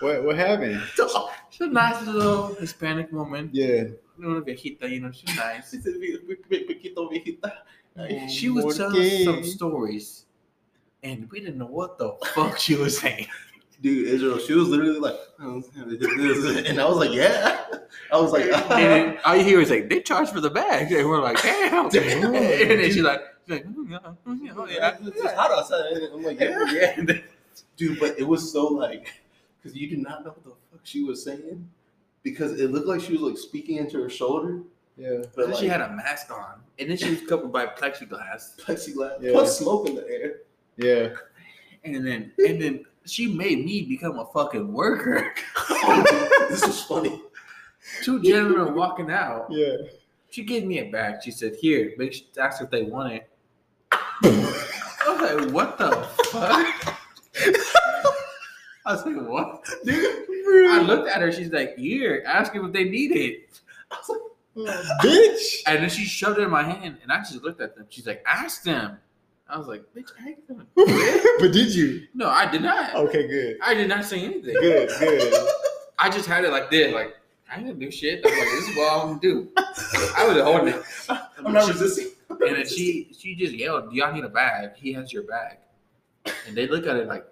What 0.00 0.22
What 0.24 0.36
happened? 0.36 0.80
she's 1.50 1.60
a 1.62 1.66
nice 1.66 2.04
little 2.06 2.54
Hispanic 2.54 3.10
woman. 3.12 3.50
Yeah. 3.52 3.84
Little 4.18 4.42
viejita, 4.42 4.88
you 4.90 5.00
know, 5.00 5.10
she's 5.10 5.34
nice. 5.36 5.70
She 5.70 5.80
said, 5.80 5.94
"Vi- 5.98 6.18
vi- 6.26 6.36
vi- 6.48 6.64
Viejito, 6.66 7.10
viejita." 7.10 8.28
She 8.28 8.48
was 8.50 8.76
telling 8.76 9.00
us 9.02 9.24
some 9.24 9.42
stories, 9.44 10.26
and 11.02 11.28
we 11.30 11.40
didn't 11.40 11.58
know 11.58 11.66
what 11.66 11.98
the 11.98 12.12
fuck 12.34 12.58
she 12.58 12.74
was 12.76 12.98
saying. 12.98 13.26
Dude, 13.82 14.08
Israel, 14.08 14.38
she 14.38 14.54
was 14.54 14.68
literally 14.68 14.98
like, 14.98 15.16
and 15.38 16.80
I 16.80 16.88
was 16.88 16.96
like, 16.96 17.12
yeah. 17.12 17.64
I 18.12 18.16
was 18.20 18.32
like, 18.32 18.44
and 18.44 18.70
then 18.70 19.18
all 19.24 19.36
you 19.36 19.44
hear 19.44 19.60
is 19.60 19.70
like, 19.70 19.90
they 19.90 20.00
charge 20.00 20.30
for 20.30 20.40
the 20.40 20.50
bag. 20.50 20.90
And 20.92 21.08
we're 21.08 21.20
like, 21.20 21.40
damn. 21.42 21.88
Damn. 21.88 22.34
and 22.34 22.34
then 22.34 22.90
she's 22.92 23.02
like, 23.02 23.20
she's 23.46 23.56
like 23.56 23.66
"Mm, 23.66 23.90
yeah, 23.90 23.98
mm, 24.26 24.38
yeah, 24.42 24.52
oh, 24.56 24.66
yeah. 24.66 24.96
it's 25.02 25.20
just 25.20 25.34
hot 25.34 25.50
outside. 25.50 25.92
And 25.92 26.14
I'm 26.14 26.22
like, 26.22 26.40
yeah. 26.40 26.64
yeah. 26.72 26.94
And 26.96 27.08
then- 27.08 27.22
Dude, 27.76 27.98
but 28.00 28.18
it 28.18 28.26
was 28.26 28.52
so 28.52 28.66
like, 28.68 29.12
because 29.60 29.76
you 29.76 29.88
did 29.88 29.98
not 29.98 30.24
know 30.24 30.30
what 30.30 30.44
the 30.44 30.50
fuck 30.50 30.80
she 30.84 31.02
was 31.02 31.22
saying. 31.24 31.68
Because 32.22 32.58
it 32.60 32.70
looked 32.70 32.86
like 32.86 33.00
she 33.00 33.12
was 33.12 33.20
like 33.22 33.36
speaking 33.38 33.76
into 33.78 34.00
her 34.00 34.08
shoulder, 34.08 34.60
Yeah. 34.96 35.18
but 35.18 35.34
But 35.34 35.48
like, 35.50 35.58
she 35.58 35.66
had 35.68 35.80
a 35.80 35.90
mask 35.90 36.30
on, 36.30 36.60
and 36.78 36.88
then 36.90 36.96
she 36.96 37.10
was 37.10 37.20
covered 37.28 37.52
by 37.52 37.66
plexiglass, 37.66 38.58
plexiglass, 38.60 39.20
Yeah. 39.20 39.32
plus 39.32 39.58
smoke 39.58 39.88
in 39.88 39.96
the 39.96 40.08
air. 40.08 40.36
Yeah. 40.76 41.08
and 41.84 42.06
then 42.06 42.32
and 42.38 42.60
then 42.62 42.84
she 43.06 43.26
made 43.26 43.64
me 43.64 43.82
become 43.82 44.18
a 44.18 44.26
fucking 44.26 44.72
worker. 44.72 45.32
this 46.48 46.62
is 46.62 46.82
funny. 46.82 47.20
Two 48.02 48.22
gentlemen 48.22 48.74
walking 48.74 49.10
out. 49.10 49.46
Yeah. 49.50 49.76
She 50.30 50.42
gave 50.42 50.64
me 50.64 50.78
a 50.78 50.90
bag. 50.90 51.16
She 51.22 51.30
said, 51.30 51.54
"Here, 51.60 51.92
make 51.96 52.12
sure 52.12 52.26
ask 52.40 52.62
if 52.62 52.70
they 52.70 52.82
want 52.82 53.12
it." 53.12 53.30
I 53.92 55.06
was 55.06 55.44
like, 55.44 55.52
"What 55.52 55.78
the 55.78 55.92
fuck?" 56.24 56.98
I 58.86 58.92
was 58.92 59.06
like, 59.06 59.28
"What?" 59.28 59.64
dude?" 59.84 60.26
I 60.70 60.80
looked 60.80 61.08
at 61.08 61.20
her. 61.20 61.30
She's 61.30 61.52
like, 61.52 61.76
"Here, 61.76 62.24
ask 62.26 62.52
them 62.52 62.66
if 62.66 62.72
they 62.72 62.84
need 62.84 63.12
it." 63.12 63.60
I 63.90 63.96
was 63.96 64.08
like, 64.08 65.04
bitch. 65.04 65.62
And 65.66 65.82
then 65.82 65.90
she 65.90 66.04
shoved 66.04 66.38
it 66.38 66.42
in 66.42 66.50
my 66.50 66.62
hand, 66.62 66.98
and 67.02 67.12
I 67.12 67.18
just 67.18 67.42
looked 67.42 67.60
at 67.60 67.76
them. 67.76 67.86
She's 67.90 68.06
like, 68.06 68.24
"Ask 68.26 68.62
them." 68.62 68.98
I 69.48 69.58
was 69.58 69.66
like, 69.68 69.82
"Bitch, 69.94 70.10
I 70.20 70.30
ask 70.32 70.46
them." 70.48 70.66
but 70.74 71.52
did 71.52 71.74
you? 71.74 72.06
No, 72.14 72.28
I 72.28 72.50
did 72.50 72.62
not. 72.62 72.94
Okay, 72.94 73.26
good. 73.28 73.58
I 73.62 73.74
did 73.74 73.88
not 73.88 74.04
say 74.04 74.24
anything. 74.24 74.54
Good, 74.54 74.88
good. 74.98 75.48
I 75.98 76.10
just 76.10 76.26
had 76.26 76.44
it 76.44 76.50
like 76.50 76.70
this, 76.70 76.92
like 76.92 77.14
I 77.50 77.58
didn't 77.60 77.78
do 77.78 77.90
shit. 77.90 78.24
I'm 78.24 78.32
like, 78.32 78.48
"This 78.48 78.68
is 78.68 78.76
what 78.76 78.92
I'm 78.92 79.06
gonna 79.08 79.20
do." 79.20 79.48
I 79.56 80.26
was 80.26 80.42
holding 80.42 80.74
it. 80.74 80.82
I'm 81.44 81.52
not 81.52 81.68
resisting. 81.68 82.08
And 82.30 82.56
then 82.56 82.66
she 82.66 83.12
she 83.16 83.34
just 83.34 83.52
yelled, 83.54 83.90
"Do 83.90 83.96
y'all 83.96 84.12
need 84.12 84.24
a 84.24 84.28
bag? 84.28 84.70
He 84.76 84.92
has 84.94 85.12
your 85.12 85.22
bag." 85.24 85.58
And 86.46 86.56
they 86.56 86.66
look 86.66 86.86
at 86.86 86.96
it 86.96 87.06
like, 87.06 87.24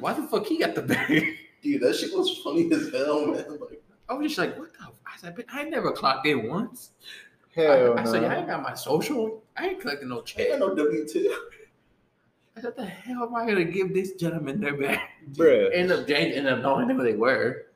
"Why 0.00 0.14
the 0.14 0.22
fuck 0.22 0.46
he 0.46 0.58
got 0.58 0.74
the 0.74 0.82
bag?" 0.82 1.36
dude, 1.62 1.80
that 1.82 1.94
shit 1.94 2.12
was 2.12 2.38
funny 2.42 2.68
as 2.72 2.90
hell, 2.92 3.26
man. 3.26 3.44
Like, 3.60 3.82
I 4.08 4.14
was 4.14 4.26
just 4.26 4.38
like, 4.38 4.58
"What 4.58 4.72
the?" 4.72 4.84
F-? 4.84 4.92
I 5.06 5.16
said, 5.18 5.36
"Bitch, 5.36 5.44
I 5.52 5.64
never 5.64 5.92
clocked 5.92 6.26
in 6.26 6.48
once." 6.48 6.90
Hell 7.54 7.98
I, 7.98 8.02
I 8.02 8.04
said, 8.04 8.24
"I 8.24 8.36
ain't 8.36 8.46
got 8.48 8.62
my 8.62 8.74
social. 8.74 9.42
I 9.56 9.68
ain't 9.68 9.80
collecting 9.80 10.08
no 10.08 10.20
I 10.20 10.22
check." 10.22 10.48
got 10.50 10.58
no 10.58 10.74
W 10.74 11.06
two. 11.08 11.34
I 12.56 12.60
said, 12.60 12.64
what 12.64 12.76
the 12.76 12.84
hell 12.86 13.24
am 13.24 13.34
I 13.34 13.46
gonna 13.46 13.64
give 13.64 13.94
this 13.94 14.12
gentleman 14.12 14.60
their 14.60 14.76
bag? 14.76 14.98
Bruh. 15.32 15.70
End 15.74 15.90
up 15.92 16.06
James 16.06 16.36
ended 16.36 16.52
up 16.52 16.60
knowing 16.60 16.88
who 16.88 17.02
they 17.02 17.14
were. 17.14 17.66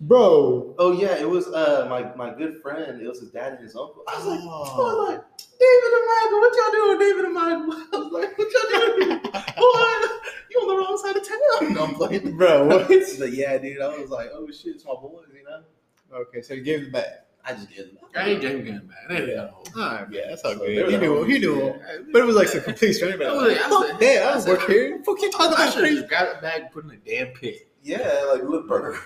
Bro. 0.00 0.74
Oh 0.78 0.92
yeah, 0.92 1.16
it 1.16 1.28
was 1.28 1.48
uh 1.48 1.86
my 1.90 2.14
my 2.14 2.32
good 2.36 2.62
friend. 2.62 3.00
It 3.02 3.08
was 3.08 3.20
his 3.20 3.30
dad 3.30 3.54
and 3.54 3.62
his 3.62 3.74
uncle. 3.74 4.04
I 4.08 4.16
was 4.16 4.26
like, 4.26 4.40
I 4.40 4.42
Oh. 4.44 4.76
was 4.76 5.08
like 5.08 5.24
David 5.58 5.92
and 5.98 6.06
Michael, 6.06 6.40
what 6.40 6.56
y'all 6.56 6.72
doing, 6.72 6.98
David 7.00 7.24
and 7.24 7.34
Michael? 7.34 7.72
I 7.92 7.96
was 8.04 8.12
like, 8.12 8.38
what 8.38 8.52
y'all 8.52 8.96
doing? 8.96 9.18
Boy, 9.18 10.18
you 10.50 10.60
on 10.60 10.68
the 10.68 10.76
wrong 10.76 10.98
side 11.02 11.16
of 11.16 11.26
town. 11.26 11.74
No, 11.74 11.84
I'm 11.84 11.94
playing. 11.96 12.36
Bro, 12.36 12.66
what? 12.68 12.86
He's 12.88 13.18
like, 13.20 13.32
yeah, 13.32 13.58
dude. 13.58 13.80
I 13.82 13.88
was 13.98 14.10
like, 14.10 14.30
oh 14.32 14.46
shit, 14.52 14.76
it's 14.76 14.84
my 14.84 14.92
boys, 14.94 15.26
you 15.34 15.42
know. 15.44 15.62
Okay, 16.20 16.42
so 16.42 16.54
you 16.54 16.62
gave 16.62 16.82
him 16.84 16.92
back. 16.92 17.26
I 17.48 17.54
just 17.54 17.68
get 17.70 17.78
it. 17.86 17.98
I 18.14 18.28
ain't 18.30 18.42
James 18.42 18.64
getting 18.64 18.86
mad. 18.88 18.96
They 19.08 19.28
Yeah. 19.28 19.34
know. 19.36 19.62
Alright, 19.76 20.06
yeah, 20.10 20.20
that's 20.28 20.42
all 20.42 20.52
So 20.52 20.58
good. 20.58 20.88
He 20.90 20.96
the 20.96 20.98
knew, 20.98 21.22
he 21.24 21.38
knew. 21.38 21.64
yeah. 21.64 21.96
But 22.12 22.22
it 22.22 22.24
was 22.26 22.36
like 22.36 22.48
some 22.48 22.60
complete 22.62 22.92
stranger. 22.94 23.24
I 23.24 23.28
Like, 23.32 23.36
was 23.36 23.48
like- 23.52 23.60
I 23.60 23.68
fuck 23.68 23.86
said- 23.86 24.00
that, 24.00 24.22
I 24.22 24.28
I 24.28 24.32
don't 24.32 24.40
said- 24.42 24.50
work 24.50 24.66
here. 24.68 25.02
Fuck 25.04 25.22
you 25.22 25.30
talking 25.30 25.54
I 25.56 25.64
should 25.66 25.74
have 25.74 25.82
crazy. 25.82 25.96
just 25.96 26.08
grabbed 26.08 26.36
it 26.36 26.42
back 26.42 26.60
and 26.60 26.70
put 26.72 26.84
in 26.84 26.90
the 26.90 26.96
damn 26.96 27.28
pit. 27.28 27.68
Yeah, 27.82 28.24
like 28.32 28.42
Lip 28.42 28.66
Burger. 28.66 28.98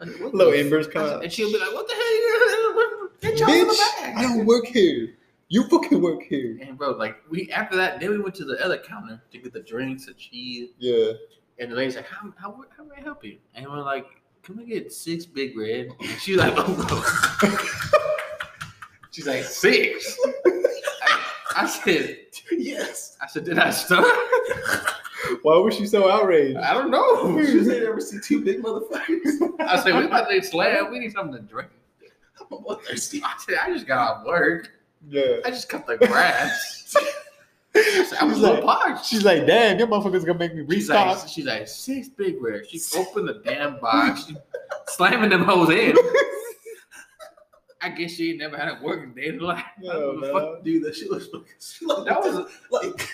I 0.00 0.04
said, 0.06 0.20
what 0.20 0.34
Little 0.34 0.52
the 0.52 0.58
embers 0.58 0.86
f- 0.88 0.92
come 0.92 1.06
out. 1.06 1.22
And 1.22 1.32
she'll 1.32 1.50
be 1.52 1.58
like, 1.58 1.72
what 1.72 1.86
the 1.88 1.94
hell 1.94 2.12
you 2.14 3.10
Get 3.20 3.38
y'all 3.40 3.52
in 3.52 3.66
the 3.68 3.72
Bitch, 3.72 4.00
bag. 4.02 4.14
I 4.16 4.22
don't 4.22 4.44
work 4.44 4.66
here. 4.66 5.14
You 5.48 5.64
fucking 5.68 6.00
work 6.02 6.22
here. 6.22 6.58
And 6.62 6.76
bro, 6.76 6.90
like 6.92 7.16
we 7.30 7.50
after 7.52 7.76
that, 7.76 8.00
then 8.00 8.10
we 8.10 8.18
went 8.18 8.34
to 8.36 8.44
the 8.44 8.62
other 8.64 8.76
counter 8.78 9.22
to 9.30 9.38
get 9.38 9.52
the 9.52 9.60
drinks, 9.60 10.06
the 10.06 10.14
cheese, 10.14 10.70
Yeah. 10.78 11.12
and 11.58 11.70
the 11.70 11.76
lady's 11.76 11.96
like, 11.96 12.06
"How 12.06 12.32
how 12.36 12.64
how 12.76 12.84
may 12.84 12.96
I 12.96 13.00
help 13.00 13.24
you?" 13.24 13.38
And 13.54 13.66
we're 13.66 13.80
like, 13.82 14.06
"Can 14.44 14.56
we 14.56 14.66
get 14.66 14.92
six 14.92 15.26
big 15.26 15.56
red?" 15.56 15.88
And 16.00 16.20
she's 16.20 16.36
like, 16.36 16.52
"Oh." 16.56 17.40
she's 19.14 19.26
like 19.26 19.44
six. 19.44 20.18
I, 21.06 21.20
I 21.56 21.66
said, 21.66 22.18
yes. 22.50 23.16
I 23.20 23.26
said, 23.26 23.44
did 23.44 23.58
I 23.58 23.70
start? 23.70 24.06
Why 25.42 25.56
was 25.56 25.76
she 25.76 25.86
so 25.86 26.10
outraged? 26.10 26.58
I 26.58 26.74
don't 26.74 26.90
know. 26.90 27.38
She 27.44 27.64
said, 27.64 27.82
ever 27.82 28.00
see 28.00 28.18
two 28.20 28.44
big 28.44 28.62
motherfuckers? 28.62 29.60
I 29.60 29.82
said, 29.82 29.96
we 29.96 30.04
about 30.04 30.28
to 30.28 30.42
slam. 30.42 30.90
We 30.90 30.98
need 30.98 31.12
something 31.12 31.36
to 31.36 31.42
drink. 31.42 31.70
I'm 32.52 32.64
a 32.68 32.76
thirsty. 32.76 33.22
I 33.24 33.34
said, 33.38 33.58
I 33.62 33.72
just 33.72 33.86
got 33.86 33.98
off 33.98 34.26
work. 34.26 34.70
Yeah. 35.08 35.36
I 35.44 35.50
just 35.50 35.68
cut 35.68 35.86
the 35.86 35.96
grass. 35.96 36.96
I 37.76 38.24
was 38.24 38.34
She's 38.36 38.38
like- 38.42 38.62
parched. 38.62 39.04
She's 39.06 39.24
like, 39.24 39.46
damn, 39.46 39.78
your 39.78 39.88
motherfucker's 39.88 40.24
gonna 40.24 40.38
make 40.38 40.54
me 40.54 40.64
She's 40.76 40.88
like, 40.88 41.28
she's 41.28 41.44
like 41.44 41.66
six 41.68 42.08
big 42.08 42.40
red. 42.40 42.66
She 42.68 42.80
opened 42.96 43.28
the 43.28 43.40
damn 43.44 43.78
box. 43.80 44.26
She 44.28 44.36
slamming 44.88 45.30
them 45.30 45.44
hoes 45.44 45.70
in. 45.70 45.96
I 47.80 47.90
guess 47.90 48.12
she 48.12 48.30
ain't 48.30 48.38
never 48.38 48.56
had 48.56 48.68
a 48.68 48.78
working 48.82 49.12
day 49.12 49.26
in 49.26 49.34
her 49.34 49.40
life. 49.42 49.64
I 49.78 49.82
No, 49.82 50.12
give 50.14 50.22
a 50.22 50.26
fuck. 50.32 50.42
no. 50.42 50.60
Dude, 50.62 50.84
that 50.84 50.94
shit 50.96 51.10
was 51.10 51.26
fucking 51.26 51.46
like, 51.88 52.06
That 52.06 52.20
was 52.22 52.50
like 52.70 53.08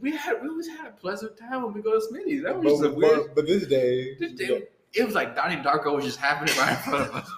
we 0.00 0.16
had 0.16 0.42
we 0.42 0.48
always 0.48 0.66
had 0.68 0.86
a 0.88 0.90
pleasant 0.90 1.36
time 1.38 1.62
when 1.62 1.72
we 1.72 1.80
go 1.82 1.92
to 1.92 2.04
Smitty's. 2.06 2.42
That 2.42 2.54
But, 2.54 2.64
was 2.64 2.72
just 2.80 2.84
a 2.84 2.90
weird. 2.90 3.34
but 3.34 3.46
this 3.46 3.66
day, 3.66 4.16
This 4.18 4.32
day, 4.32 4.64
it 4.94 5.04
was 5.04 5.14
like 5.14 5.36
Donnie 5.36 5.56
Darko 5.62 5.94
was 5.94 6.04
just 6.04 6.18
happening 6.18 6.56
right 6.58 6.70
in 6.72 6.76
front 6.90 7.08
of 7.10 7.16
us. 7.16 7.30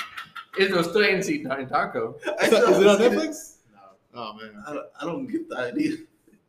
Israel 0.58 0.82
still 0.82 1.04
ain't 1.04 1.24
seen 1.24 1.46
Donnie 1.46 1.66
Darko. 1.66 2.16
is, 2.42 2.52
it- 2.52 2.52
is 2.70 2.78
it 2.78 2.86
on 2.86 2.98
Netflix? 2.98 3.56
No. 3.74 3.80
Oh 4.14 4.32
man. 4.34 4.62
I 4.66 4.72
don't, 4.72 4.86
I 5.00 5.04
don't 5.04 5.26
get 5.26 5.48
the 5.48 5.56
idea. 5.58 5.96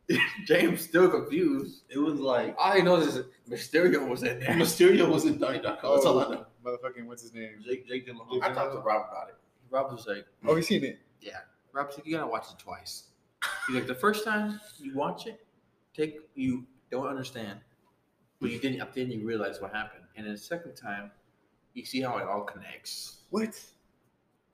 James 0.46 0.80
still 0.80 1.08
confused. 1.08 1.82
It 1.88 1.98
was 1.98 2.18
like 2.18 2.54
All 2.58 2.72
he 2.72 2.82
knows 2.82 3.14
is 3.16 3.24
Mysterio 3.48 4.08
was 4.08 4.22
in 4.22 4.40
there. 4.40 4.50
Mysterio 4.50 5.08
was 5.08 5.24
in 5.24 5.38
Donnie 5.38 5.58
Darko. 5.60 5.94
That's 5.94 6.06
all 6.06 6.20
I 6.20 6.28
know. 6.34 6.46
Oh, 6.64 6.70
motherfucking, 6.70 7.06
what's 7.06 7.22
his 7.22 7.32
name? 7.32 7.56
Jake 7.64 7.86
Jake 7.88 8.06
Gyllenhaal. 8.06 8.42
I 8.42 8.52
talked 8.52 8.72
to 8.74 8.80
Rob 8.80 9.06
about 9.10 9.28
it. 9.28 9.36
Rob 9.70 9.92
was 9.92 10.06
like, 10.06 10.26
Oh, 10.46 10.56
you 10.56 10.62
seen 10.62 10.84
it. 10.84 10.98
Yeah. 11.20 11.38
Rob 11.72 11.92
said 11.92 12.04
you 12.04 12.14
gotta 12.16 12.26
watch 12.30 12.46
it 12.52 12.58
twice. 12.58 13.04
He's 13.66 13.76
like 13.76 13.86
the 13.86 13.94
first 13.94 14.24
time 14.24 14.60
you 14.78 14.94
watch 14.94 15.26
it, 15.26 15.44
take 15.96 16.18
you 16.34 16.66
don't 16.90 17.06
understand, 17.06 17.60
but 18.40 18.50
you 18.50 18.58
didn't. 18.58 18.80
Up 18.80 18.94
then 18.94 19.10
you 19.10 19.26
realize 19.26 19.60
what 19.60 19.72
happened, 19.72 20.04
and 20.16 20.26
then 20.26 20.34
the 20.34 20.38
second 20.38 20.74
time, 20.74 21.10
you 21.74 21.84
see 21.84 22.00
how 22.00 22.18
it 22.18 22.24
all 22.24 22.42
connects. 22.42 23.22
What? 23.30 23.58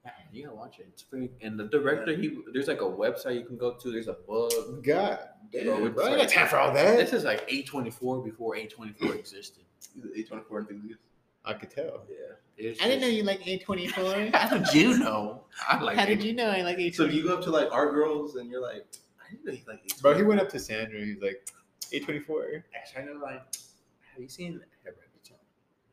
Yeah, 0.05 0.12
you 0.32 0.44
gotta 0.44 0.57
watch 0.57 0.78
it. 0.78 0.86
It's 0.92 1.03
very. 1.03 1.30
And 1.42 1.59
the 1.59 1.64
director, 1.64 2.14
he 2.16 2.38
there's 2.53 2.68
like 2.68 2.80
a 2.80 2.84
website 2.84 3.34
you 3.34 3.44
can 3.44 3.57
go 3.59 3.74
to. 3.74 3.90
There's 3.92 4.09
a 4.09 4.14
book. 4.14 4.53
God 4.84 5.18
Bro, 5.53 5.62
damn, 5.64 5.86
it's 5.86 5.94
bro. 5.94 6.05
I 6.05 6.09
ain't 6.11 6.18
like- 6.18 6.28
got 6.28 6.34
time 6.34 6.49
for 6.49 6.59
all 6.59 6.72
that. 6.72 6.96
This 6.96 7.12
is 7.12 7.24
like 7.24 7.49
A24 7.49 8.24
before 8.24 8.55
A24 8.57 9.14
existed. 9.18 9.64
He's 9.94 10.05
an 10.05 10.12
A24 10.40 10.61
enthusiast. 10.70 11.01
I 11.44 11.55
could 11.55 11.70
tell. 11.70 12.05
Yeah, 12.09 12.16
it's 12.57 12.80
I 12.82 12.84
didn't 12.84 13.01
know 13.03 13.07
you 13.09 13.22
like 13.22 13.40
A24. 13.42 14.34
How 14.34 14.57
did 14.59 14.72
you 14.74 14.99
know? 14.99 15.44
I 15.68 15.78
like. 15.82 15.96
How 15.96 16.05
did 16.05 16.20
A- 16.20 16.26
you 16.26 16.32
know 16.34 16.49
I 16.51 16.62
like 16.62 16.78
A24? 16.78 16.94
So 16.94 17.05
if 17.05 17.14
you 17.14 17.22
go 17.24 17.34
up 17.36 17.42
to 17.44 17.51
like 17.51 17.68
art 17.72 17.92
girls 17.92 18.36
and 18.36 18.51
you're 18.51 18.62
like, 18.62 18.86
I 19.20 19.30
didn't 19.30 19.44
know 19.46 19.53
you 19.53 19.61
like 19.66 19.82
A24. 19.84 20.03
Bro, 20.03 20.14
he 20.16 20.22
went 20.22 20.40
up 20.40 20.49
to 20.51 20.59
Sandra. 20.59 20.99
And 21.01 21.07
he's 21.09 21.22
like, 21.22 21.49
A24. 21.92 22.62
Actually, 22.76 23.03
I 23.03 23.05
know, 23.07 23.20
like, 23.22 23.42
have 24.12 24.20
you 24.22 24.28
seen 24.28 24.61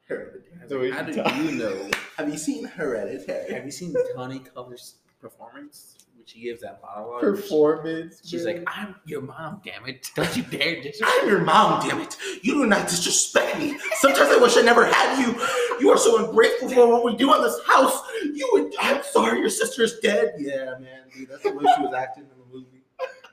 Hereditary? 0.06 0.42
Hereditary. 0.60 0.92
How 0.92 1.08
you 1.08 1.14
did 1.14 1.52
you 1.52 1.58
know? 1.58 1.90
Have 2.18 2.30
you 2.30 2.38
seen 2.38 2.66
Hereditary? 2.66 3.54
Have 3.54 3.66
you 3.66 3.72
seen 3.72 3.94
Toni 4.16 4.40
Collette's 4.40 4.96
performance? 5.20 5.98
Which 6.18 6.30
she 6.32 6.42
gives 6.42 6.62
that 6.62 6.80
monologue. 6.84 7.22
Performance. 7.22 8.22
She's 8.24 8.46
like, 8.46 8.64
I'm 8.68 8.96
your 9.06 9.22
mom, 9.22 9.62
damn 9.64 9.86
it. 9.88 10.10
Don't 10.16 10.36
you 10.38 10.44
dare 10.44 10.76
disrespect 10.82 11.12
I'm 11.22 11.28
your 11.30 11.42
mom, 11.42 11.88
damn 11.88 12.00
it. 12.02 12.18
You 12.42 12.54
do 12.54 12.66
not 12.66 12.88
disrespect 12.88 13.58
me. 13.60 13.78
Sometimes 13.96 14.32
I 14.32 14.38
wish 14.38 14.58
I 14.58 14.62
never 14.62 14.86
had 14.86 15.20
you. 15.20 15.36
You 15.80 15.90
are 15.92 15.98
so 15.98 16.26
ungrateful 16.26 16.70
for 16.70 16.88
what 16.88 17.04
we 17.04 17.16
do 17.16 17.34
in 17.36 17.42
this 17.42 17.60
house. 17.68 18.02
You 18.34 18.50
would, 18.54 18.74
I'm 18.80 19.04
sorry, 19.04 19.40
your 19.40 19.50
sister 19.50 19.84
is 19.84 20.00
dead. 20.00 20.34
Yeah, 20.40 20.76
man, 20.80 21.02
dude, 21.16 21.30
that's 21.30 21.44
the 21.44 21.52
way 21.52 21.64
she 21.76 21.82
was 21.84 21.94
acting 21.94 22.24
in 22.24 22.30
the 22.30 22.46
movie. 22.58 22.84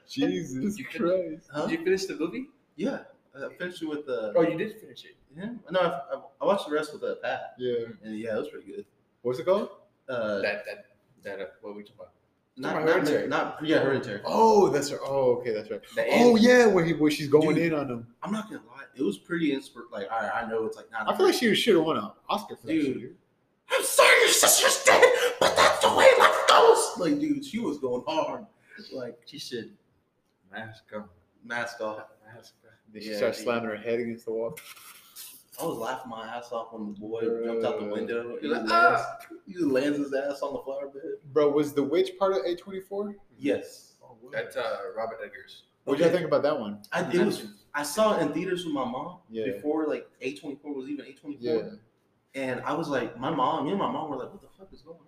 Jesus 0.09 0.79
You 0.79 0.85
could- 0.85 1.01
Christ. 1.03 1.49
Huh? 1.53 1.67
Did 1.67 1.79
you 1.79 1.85
finish 1.85 2.05
the 2.07 2.17
movie? 2.17 2.49
Yeah, 2.77 3.01
I 3.35 3.49
finished 3.59 3.83
it 3.83 3.89
with 3.89 4.05
the. 4.07 4.33
Oh, 4.37 4.43
you 4.43 4.59
did 4.59 4.79
finish 4.81 5.05
it. 5.05 5.17
Yeah. 5.37 5.51
No, 5.71 5.81
I, 5.81 5.87
I, 6.17 6.21
I 6.41 6.45
watched 6.45 6.67
the 6.69 6.73
rest 6.75 6.93
with 6.93 7.03
the 7.03 7.17
Pat, 7.23 7.55
Yeah. 7.59 7.87
and 8.05 8.19
yeah, 8.19 8.35
it 8.37 8.39
was 8.39 8.49
pretty 8.49 8.67
good. 8.71 8.85
What's 9.23 9.39
it 9.39 9.45
called? 9.47 9.69
Uh, 10.09 10.39
That, 10.41 10.65
that, 10.67 10.87
that, 11.23 11.41
uh, 11.41 11.45
what 11.61 11.77
we 11.77 11.83
talking 11.83 11.97
about? 12.01 12.11
not, 12.57 12.73
about 12.73 12.85
not, 12.87 12.95
Hereditary. 12.95 13.29
not, 13.29 13.65
yeah, 13.65 13.79
hereditary. 13.79 14.21
Oh, 14.27 14.69
that's 14.69 14.91
right. 14.93 15.01
Oh, 15.03 15.37
okay, 15.39 15.53
that's 15.55 15.71
right. 15.71 15.81
The 15.95 16.03
Oh 16.11 16.37
end. 16.37 16.41
yeah, 16.41 16.67
where 16.67 16.85
he 16.85 16.93
where 16.93 17.11
she's 17.11 17.29
going 17.29 17.55
Dude. 17.57 17.73
in 17.73 17.79
on 17.79 17.89
him. 17.91 18.07
I'm 18.23 18.31
not 18.33 18.49
gonna 18.51 18.61
lie, 18.69 18.83
it 18.95 19.03
was 19.03 19.17
pretty 19.17 19.53
inspir. 19.57 19.83
Like, 19.91 20.11
I, 20.11 20.43
I 20.43 20.51
know 20.51 20.65
it's 20.67 20.77
like 20.77 20.91
not. 20.93 21.09
I 21.09 21.17
feel 21.17 21.27
like 21.27 21.35
she 21.37 21.55
should 21.55 21.77
have 21.77 21.85
won 21.85 21.97
an 21.97 22.11
Oscar 22.29 22.57
for 22.57 22.67
that 22.67 22.73
Dude. 22.73 22.85
shit. 22.85 22.95
Dude. 23.01 23.17
I'm 23.71 23.85
sorry, 23.85 24.19
your 24.21 24.29
sister's 24.29 24.85
dead, 24.85 25.03
but 25.41 25.57
that's 25.57 25.79
the 25.81 25.89
way 25.95 26.07
life 26.19 26.37
goes. 26.49 26.93
Like, 26.99 27.19
dude, 27.21 27.43
she 27.43 27.59
was 27.59 27.79
going 27.79 28.03
hard. 28.07 28.45
Like, 28.93 29.19
She 29.25 29.39
said, 29.39 29.71
mask 30.51 30.85
off, 30.95 31.07
mask 31.45 31.81
off. 31.81 32.03
Mask 32.35 32.53
on. 32.65 32.71
Then 32.93 33.03
she 33.03 33.11
Yeah, 33.13 33.17
starts 33.17 33.39
dude. 33.39 33.45
slamming 33.47 33.71
her 33.71 33.77
head 33.77 33.99
against 34.01 34.27
the 34.27 34.33
wall. 34.33 34.59
I 35.63 35.67
was 35.67 35.79
laughing 35.79 36.11
my 36.11 36.27
ass 36.27 36.51
off 36.53 36.73
when 36.73 36.93
the 36.93 36.99
boy 36.99 37.23
Bruh. 37.23 37.45
jumped 37.45 37.65
out 37.65 37.79
the 37.81 37.87
window. 37.87 38.37
He 38.41 38.49
You're 38.49 38.57
like, 38.59 38.69
lands, 38.69 39.03
ah. 39.05 39.19
he 39.47 39.59
lands 39.59 39.99
his 39.99 40.13
ass 40.13 40.41
on 40.43 40.55
the 40.55 40.61
flower 40.61 40.89
bed. 40.89 41.03
Bro, 41.33 41.51
was 41.51 41.73
the 41.73 41.83
witch 41.83 42.13
part 42.19 42.33
of 42.33 42.39
A 42.45 42.57
twenty 42.57 42.81
four? 42.81 43.15
Yes. 43.39 43.95
That's 44.33 44.57
uh, 44.57 44.77
Robert 44.97 45.19
Eggers. 45.25 45.65
What 45.85 45.97
do 45.99 46.03
you 46.05 46.09
Okay. 46.09 46.17
think 46.19 46.29
about 46.29 46.43
that 46.43 46.59
one? 46.59 46.81
I, 46.93 47.03
it 47.13 47.25
was, 47.25 47.47
I 47.75 47.83
saw 47.83 48.17
it 48.19 48.23
in 48.23 48.33
theaters 48.33 48.65
with 48.65 48.75
my 48.75 48.85
mom 48.85 49.19
Yeah. 49.31 49.47
before 49.47 49.87
like 49.87 50.07
A24 50.23 50.59
was 50.65 50.89
even 50.89 51.05
A24. 51.07 51.37
Yeah, 51.41 51.61
And 52.35 52.61
I 52.63 52.73
was 52.75 52.89
like, 52.89 53.19
my 53.19 53.31
mom, 53.31 53.65
me 53.65 53.71
and 53.71 53.79
my 53.81 53.91
mom 53.91 54.11
were 54.11 54.17
like, 54.17 54.31
what 54.31 54.41
the 54.41 54.49
fuck 54.59 54.73
is 54.73 54.83
going 54.83 54.99
on? 54.99 55.07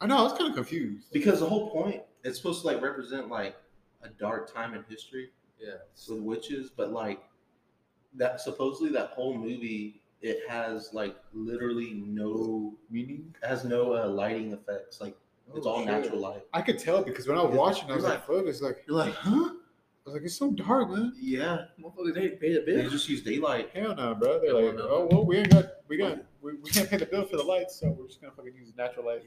I 0.00 0.06
know. 0.06 0.18
I 0.18 0.22
was 0.22 0.32
kind 0.34 0.50
of 0.50 0.54
confused. 0.54 1.06
Because 1.12 1.40
the 1.40 1.46
whole 1.48 1.70
point, 1.70 2.02
it's 2.24 2.36
supposed 2.36 2.60
to 2.62 2.66
like 2.66 2.82
represent 2.82 3.28
like 3.28 3.56
a 4.02 4.08
dark 4.10 4.52
time 4.52 4.74
in 4.74 4.84
history 4.88 5.30
Yeah. 5.58 5.74
with 6.08 6.20
witches, 6.20 6.70
but 6.70 6.92
like 6.92 7.20
that 8.14 8.40
supposedly 8.40 8.90
that 8.92 9.08
whole 9.10 9.34
movie 9.36 10.02
it 10.20 10.40
has 10.48 10.90
like 10.92 11.16
literally 11.34 11.94
no 11.94 12.74
Meaning? 12.90 13.34
it 13.42 13.46
has 13.46 13.64
no 13.64 13.94
uh, 13.94 14.06
lighting 14.08 14.52
effects 14.52 15.00
like 15.00 15.16
it's 15.54 15.66
Oh, 15.66 15.70
all 15.70 15.78
shit. 15.78 15.86
natural 15.88 16.18
light 16.20 16.42
I 16.52 16.62
could 16.62 16.78
tell 16.78 17.02
because 17.02 17.26
when 17.26 17.36
I 17.38 17.42
was 17.42 17.50
You're- 17.50 17.58
watching, 17.58 17.90
I 17.90 17.94
was 17.94 18.02
you're 18.04 18.12
like, 18.12 18.26
"Fuck!" 18.26 18.44
It's 18.46 18.60
like 18.62 18.84
you're 18.86 18.96
like 18.96 19.14
huh 19.14 19.50
I 19.50 20.04
was 20.10 20.14
like, 20.14 20.22
"It's 20.24 20.36
so 20.36 20.50
dark, 20.52 20.90
man." 20.90 21.12
yeah 21.20 21.66
Motherfuckers, 21.80 22.14
they 22.14 22.28
paid 22.30 22.64
bill. 22.64 22.82
they 22.84 22.88
just 22.88 23.08
use 23.08 23.22
daylight 23.22 23.70
Hell 23.74 23.94
no, 23.94 24.14
bro. 24.14 24.40
They're 24.40 24.54
like, 24.54 24.76
well, 24.76 24.88
"Oh 24.90 25.08
well, 25.10 25.24
we 25.24 25.38
ain't 25.38 25.50
got, 25.50 25.64
we 25.88 25.96
got, 25.96 26.18
we, 26.40 26.54
we 26.54 26.70
can't 26.70 26.88
pay 26.88 26.96
the 26.98 27.06
bill 27.06 27.24
for 27.24 27.36
the 27.36 27.42
lights, 27.42 27.76
so 27.76 27.88
we're 27.90 28.06
just 28.06 28.20
gonna 28.20 28.32
fucking 28.36 28.54
use 28.54 28.72
natural 28.76 29.06
light." 29.06 29.22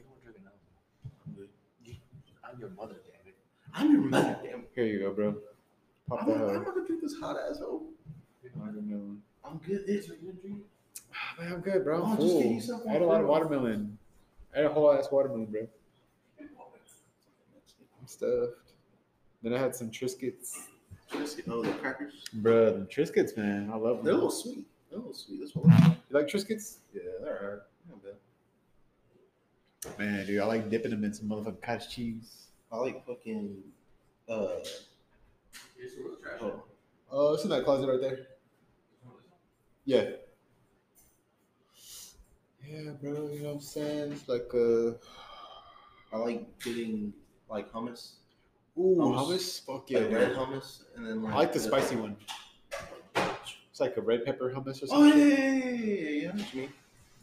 I'm 2.44 2.60
your 2.60 2.70
mother, 2.70 2.94
damn 3.04 3.26
it. 3.28 3.36
i'm 3.74 3.92
your 3.92 4.00
mother 4.02 4.38
damn 4.42 4.60
it. 4.60 4.70
Here 4.74 4.86
you 4.86 5.00
go, 5.00 5.12
bro. 5.12 5.34
Pop 6.08 6.22
I'm, 6.22 6.28
that 6.28 6.38
not- 6.38 6.48
I'm 6.48 6.54
not 6.62 6.74
gonna 6.74 6.86
drink 6.86 7.02
this 7.02 7.14
hot 7.20 7.36
asshole 7.50 7.82
I 8.62 8.66
don't 8.66 8.88
know. 8.88 9.16
i'm 9.44 9.58
good 9.66 9.86
this 9.86 10.08
are 10.08 10.14
you 10.14 10.28
gonna 10.32 10.40
drink 10.40 10.62
Ah, 11.14 11.42
Man, 11.42 11.52
I'm 11.54 11.60
good, 11.60 11.84
bro. 11.84 12.02
I'm 12.04 12.16
Oh, 12.18 12.56
just 12.56 12.68
get 12.68 12.76
full. 12.78 12.88
I 12.88 12.92
had 12.92 13.02
a 13.02 13.06
lot 13.06 13.20
of 13.22 13.26
watermelon. 13.28 13.96
I 14.54 14.58
had 14.58 14.66
a 14.66 14.68
whole 14.72 14.92
ass 14.92 15.08
watermelon, 15.10 15.46
bro. 15.46 15.66
I'm 16.40 18.06
stuffed. 18.06 18.72
Then 19.42 19.54
I 19.54 19.58
had 19.58 19.74
some 19.74 19.90
Triscuits. 19.90 20.52
Just, 21.12 21.40
oh 21.48 21.62
the 21.62 21.70
crackers 21.74 22.24
Bro, 22.34 22.78
the 22.80 22.84
Triscuits, 22.86 23.36
man. 23.36 23.70
I 23.72 23.76
love 23.76 23.98
them. 23.98 24.04
they're 24.04 24.14
a 24.14 24.16
little 24.16 24.30
sweet 24.30 24.66
they're 24.90 24.98
a 24.98 25.02
little 25.02 25.14
sweet 25.14 25.38
that's 25.40 25.54
what 25.54 25.72
I'm 25.72 25.92
You 26.10 26.18
like 26.18 26.26
Triscuits? 26.26 26.78
yeah 26.92 27.02
they're 27.22 27.38
alright 27.42 27.62
Not 27.88 28.02
bad. 28.02 29.98
Man, 29.98 30.26
dude, 30.26 30.40
I 30.40 30.44
like 30.46 30.68
dipping 30.68 30.90
them 30.90 31.04
in 31.04 31.14
some 31.14 31.28
motherfucking 31.28 31.62
cottage 31.62 31.88
cheese. 31.88 32.46
i 32.72 32.76
like 32.76 33.06
fucking 33.06 33.56
uh 34.28 34.32
oh, 36.42 36.62
Oh, 37.12 37.34
it's 37.34 37.44
in 37.44 37.50
that 37.50 37.64
closet 37.64 37.88
right 37.88 38.00
there. 38.00 38.26
Yeah. 39.86 40.10
Yeah, 42.66 42.90
bro. 43.00 43.30
You 43.32 43.40
know 43.42 43.48
what 43.48 43.54
I'm 43.54 43.60
saying? 43.60 44.12
It's 44.12 44.28
like 44.28 44.50
uh. 44.54 44.92
I 46.12 46.18
like 46.18 46.58
getting 46.60 47.12
like 47.50 47.70
hummus, 47.72 48.12
Ooh, 48.78 48.96
Hummus. 48.98 49.26
hummus. 49.28 49.64
Fuck 49.66 49.90
yeah. 49.90 49.98
like 50.00 50.12
red 50.12 50.34
bro. 50.34 50.46
hummus, 50.46 50.82
and 50.96 51.06
then 51.06 51.22
like 51.22 51.34
I 51.34 51.36
like 51.36 51.52
the 51.52 51.58
spicy 51.60 51.96
one. 51.96 52.16
It's 53.70 53.80
like 53.80 53.96
a 53.96 54.00
red 54.00 54.24
pepper 54.24 54.50
hummus 54.54 54.82
or 54.82 54.86
Oh 54.92 55.04
yeah, 55.04 55.10
something. 55.12 55.28
yeah, 55.28 55.36
yeah, 55.36 55.74
yeah, 55.74 55.84
yeah, 55.84 56.10
yeah. 56.10 56.28
I 56.30 56.32
know 56.32 56.42
what 56.42 56.54
you 56.54 56.60
mean. 56.60 56.72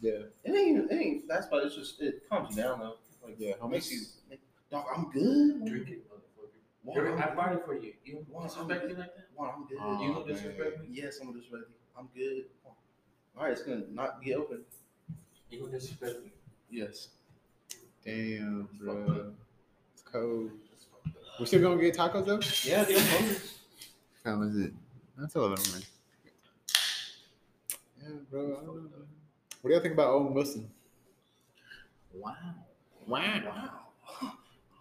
yeah. 0.00 0.10
It 0.44 0.50
ain't, 0.54 0.68
even- 0.78 0.88
it 0.90 0.94
ain't. 1.02 1.28
That's 1.28 1.46
why 1.50 1.58
it's 1.64 1.74
just 1.74 2.00
it 2.00 2.28
calms 2.28 2.56
you 2.56 2.62
down 2.62 2.78
though. 2.80 2.96
Like 3.24 3.36
Yeah, 3.38 3.52
it 3.52 3.68
makes 3.70 3.88
hummus. 3.88 3.90
you. 4.30 4.38
Dog, 4.70 4.84
I'm 4.96 5.10
good. 5.10 5.64
Drink 5.66 5.88
it, 5.88 6.04
motherfucker. 6.86 7.20
I 7.20 7.28
I'm, 7.30 7.36
bought 7.36 7.52
it 7.52 7.62
for 7.64 7.74
you. 7.74 7.92
You 8.04 8.14
don't 8.14 8.28
Why, 8.30 8.42
disrespect 8.46 8.80
I'm- 8.82 8.88
me 8.88 8.94
like 8.96 9.14
that? 9.16 9.24
why, 9.34 9.50
I'm 9.50 9.66
good. 9.66 9.78
Oh, 9.80 10.00
You 10.02 10.12
don't 10.14 10.26
man. 10.26 10.34
disrespect 10.36 10.80
me? 10.80 10.86
Yes, 10.90 11.18
I'm 11.20 11.32
disrespect 11.32 11.64
you. 11.70 11.74
I'm 11.96 12.08
good. 12.14 12.44
All 13.36 13.44
right, 13.44 13.52
it's 13.52 13.62
gonna 13.62 13.82
not 13.92 14.20
be 14.20 14.34
open. 14.34 14.60
You 15.50 15.60
don't 15.60 15.70
disrespect 15.72 16.22
me. 16.24 16.30
Yes. 16.70 17.08
Damn, 18.04 18.68
bro. 18.80 19.32
It's 19.92 20.02
cold. 20.02 20.50
It's 20.72 20.84
fucked 20.84 21.16
up. 21.16 21.40
We're 21.40 21.46
still 21.46 21.62
gonna 21.62 21.80
get 21.80 21.96
tacos 21.96 22.26
though. 22.26 22.40
Yeah, 22.68 22.84
dude, 22.84 22.96
I'm 22.96 23.02
hungry. 23.06 23.36
How 24.24 24.38
was 24.38 24.56
it? 24.56 24.72
That's 25.18 25.36
all 25.36 25.46
I'm 25.46 25.50
man. 25.50 25.82
Yeah, 28.02 28.08
bro. 28.30 28.42
I 28.42 28.66
don't 28.66 28.84
know. 28.84 28.90
What 29.60 29.68
do 29.68 29.74
y'all 29.74 29.82
think 29.82 29.94
about 29.94 30.08
Owen 30.08 30.34
Wilson? 30.34 30.70
Wow. 32.12 32.36
Wow. 33.06 33.42
Wow. 33.46 33.70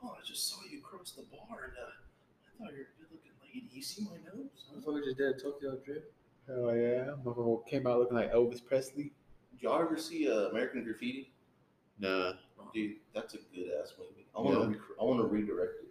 Oh, 0.04 0.18
I 0.20 0.26
just 0.26 0.50
saw 0.50 0.58
you 0.70 0.82
cross 0.82 1.12
the 1.12 1.24
bar, 1.24 1.58
and 1.64 1.74
uh, 1.78 1.86
I 1.88 2.66
thought 2.66 2.74
you 2.74 2.80
were 2.80 2.84
a 2.84 3.00
good-looking 3.00 3.32
lady. 3.42 3.68
You 3.72 3.82
see 3.82 4.04
my 4.04 4.18
nose? 4.26 4.66
Huh? 4.70 4.80
Motherfucker 4.80 5.04
just 5.06 5.18
did 5.18 5.28
a 5.36 5.40
Tokyo 5.40 5.78
drip. 5.86 6.14
Hell 6.48 6.76
yeah. 6.76 7.12
Motherfucker 7.24 7.68
came 7.68 7.88
out 7.88 8.00
looking 8.00 8.18
like 8.18 8.32
Elvis 8.34 8.64
Presley. 8.66 9.12
Did 9.52 9.62
y'all 9.62 9.82
ever 9.82 9.98
see 9.98 10.30
uh, 10.30 10.50
American 10.50 10.84
Graffiti? 10.84 11.32
Nah. 12.00 12.34
Dude, 12.74 12.96
that's 13.14 13.34
a 13.36 13.38
good 13.54 13.70
ass 13.82 13.94
movie. 14.00 14.26
I 14.36 14.42
want 14.42 14.56
to. 14.56 14.62
Yeah. 14.62 14.68
Rec- 14.68 14.98
I 15.00 15.04
want 15.04 15.20
to 15.22 15.28
redirect 15.28 15.74
it. 15.84 15.90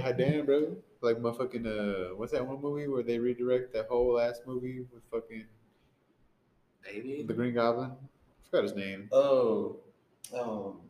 God 0.00 0.16
damn, 0.16 0.46
bro. 0.46 0.76
Like 1.02 1.16
motherfucking 1.18 1.66
uh 1.66 2.14
what's 2.16 2.32
that 2.32 2.46
one 2.46 2.60
movie 2.62 2.88
where 2.88 3.02
they 3.02 3.18
redirect 3.18 3.72
that 3.74 3.88
whole 3.88 4.18
ass 4.18 4.40
movie 4.46 4.86
with 4.92 5.02
fucking 5.10 5.44
Baby. 6.84 7.24
the 7.26 7.34
Green 7.34 7.52
Goblin? 7.54 7.90
I 7.90 8.50
forgot 8.50 8.62
his 8.62 8.74
name. 8.74 9.08
Oh, 9.12 9.76
um, 10.38 10.80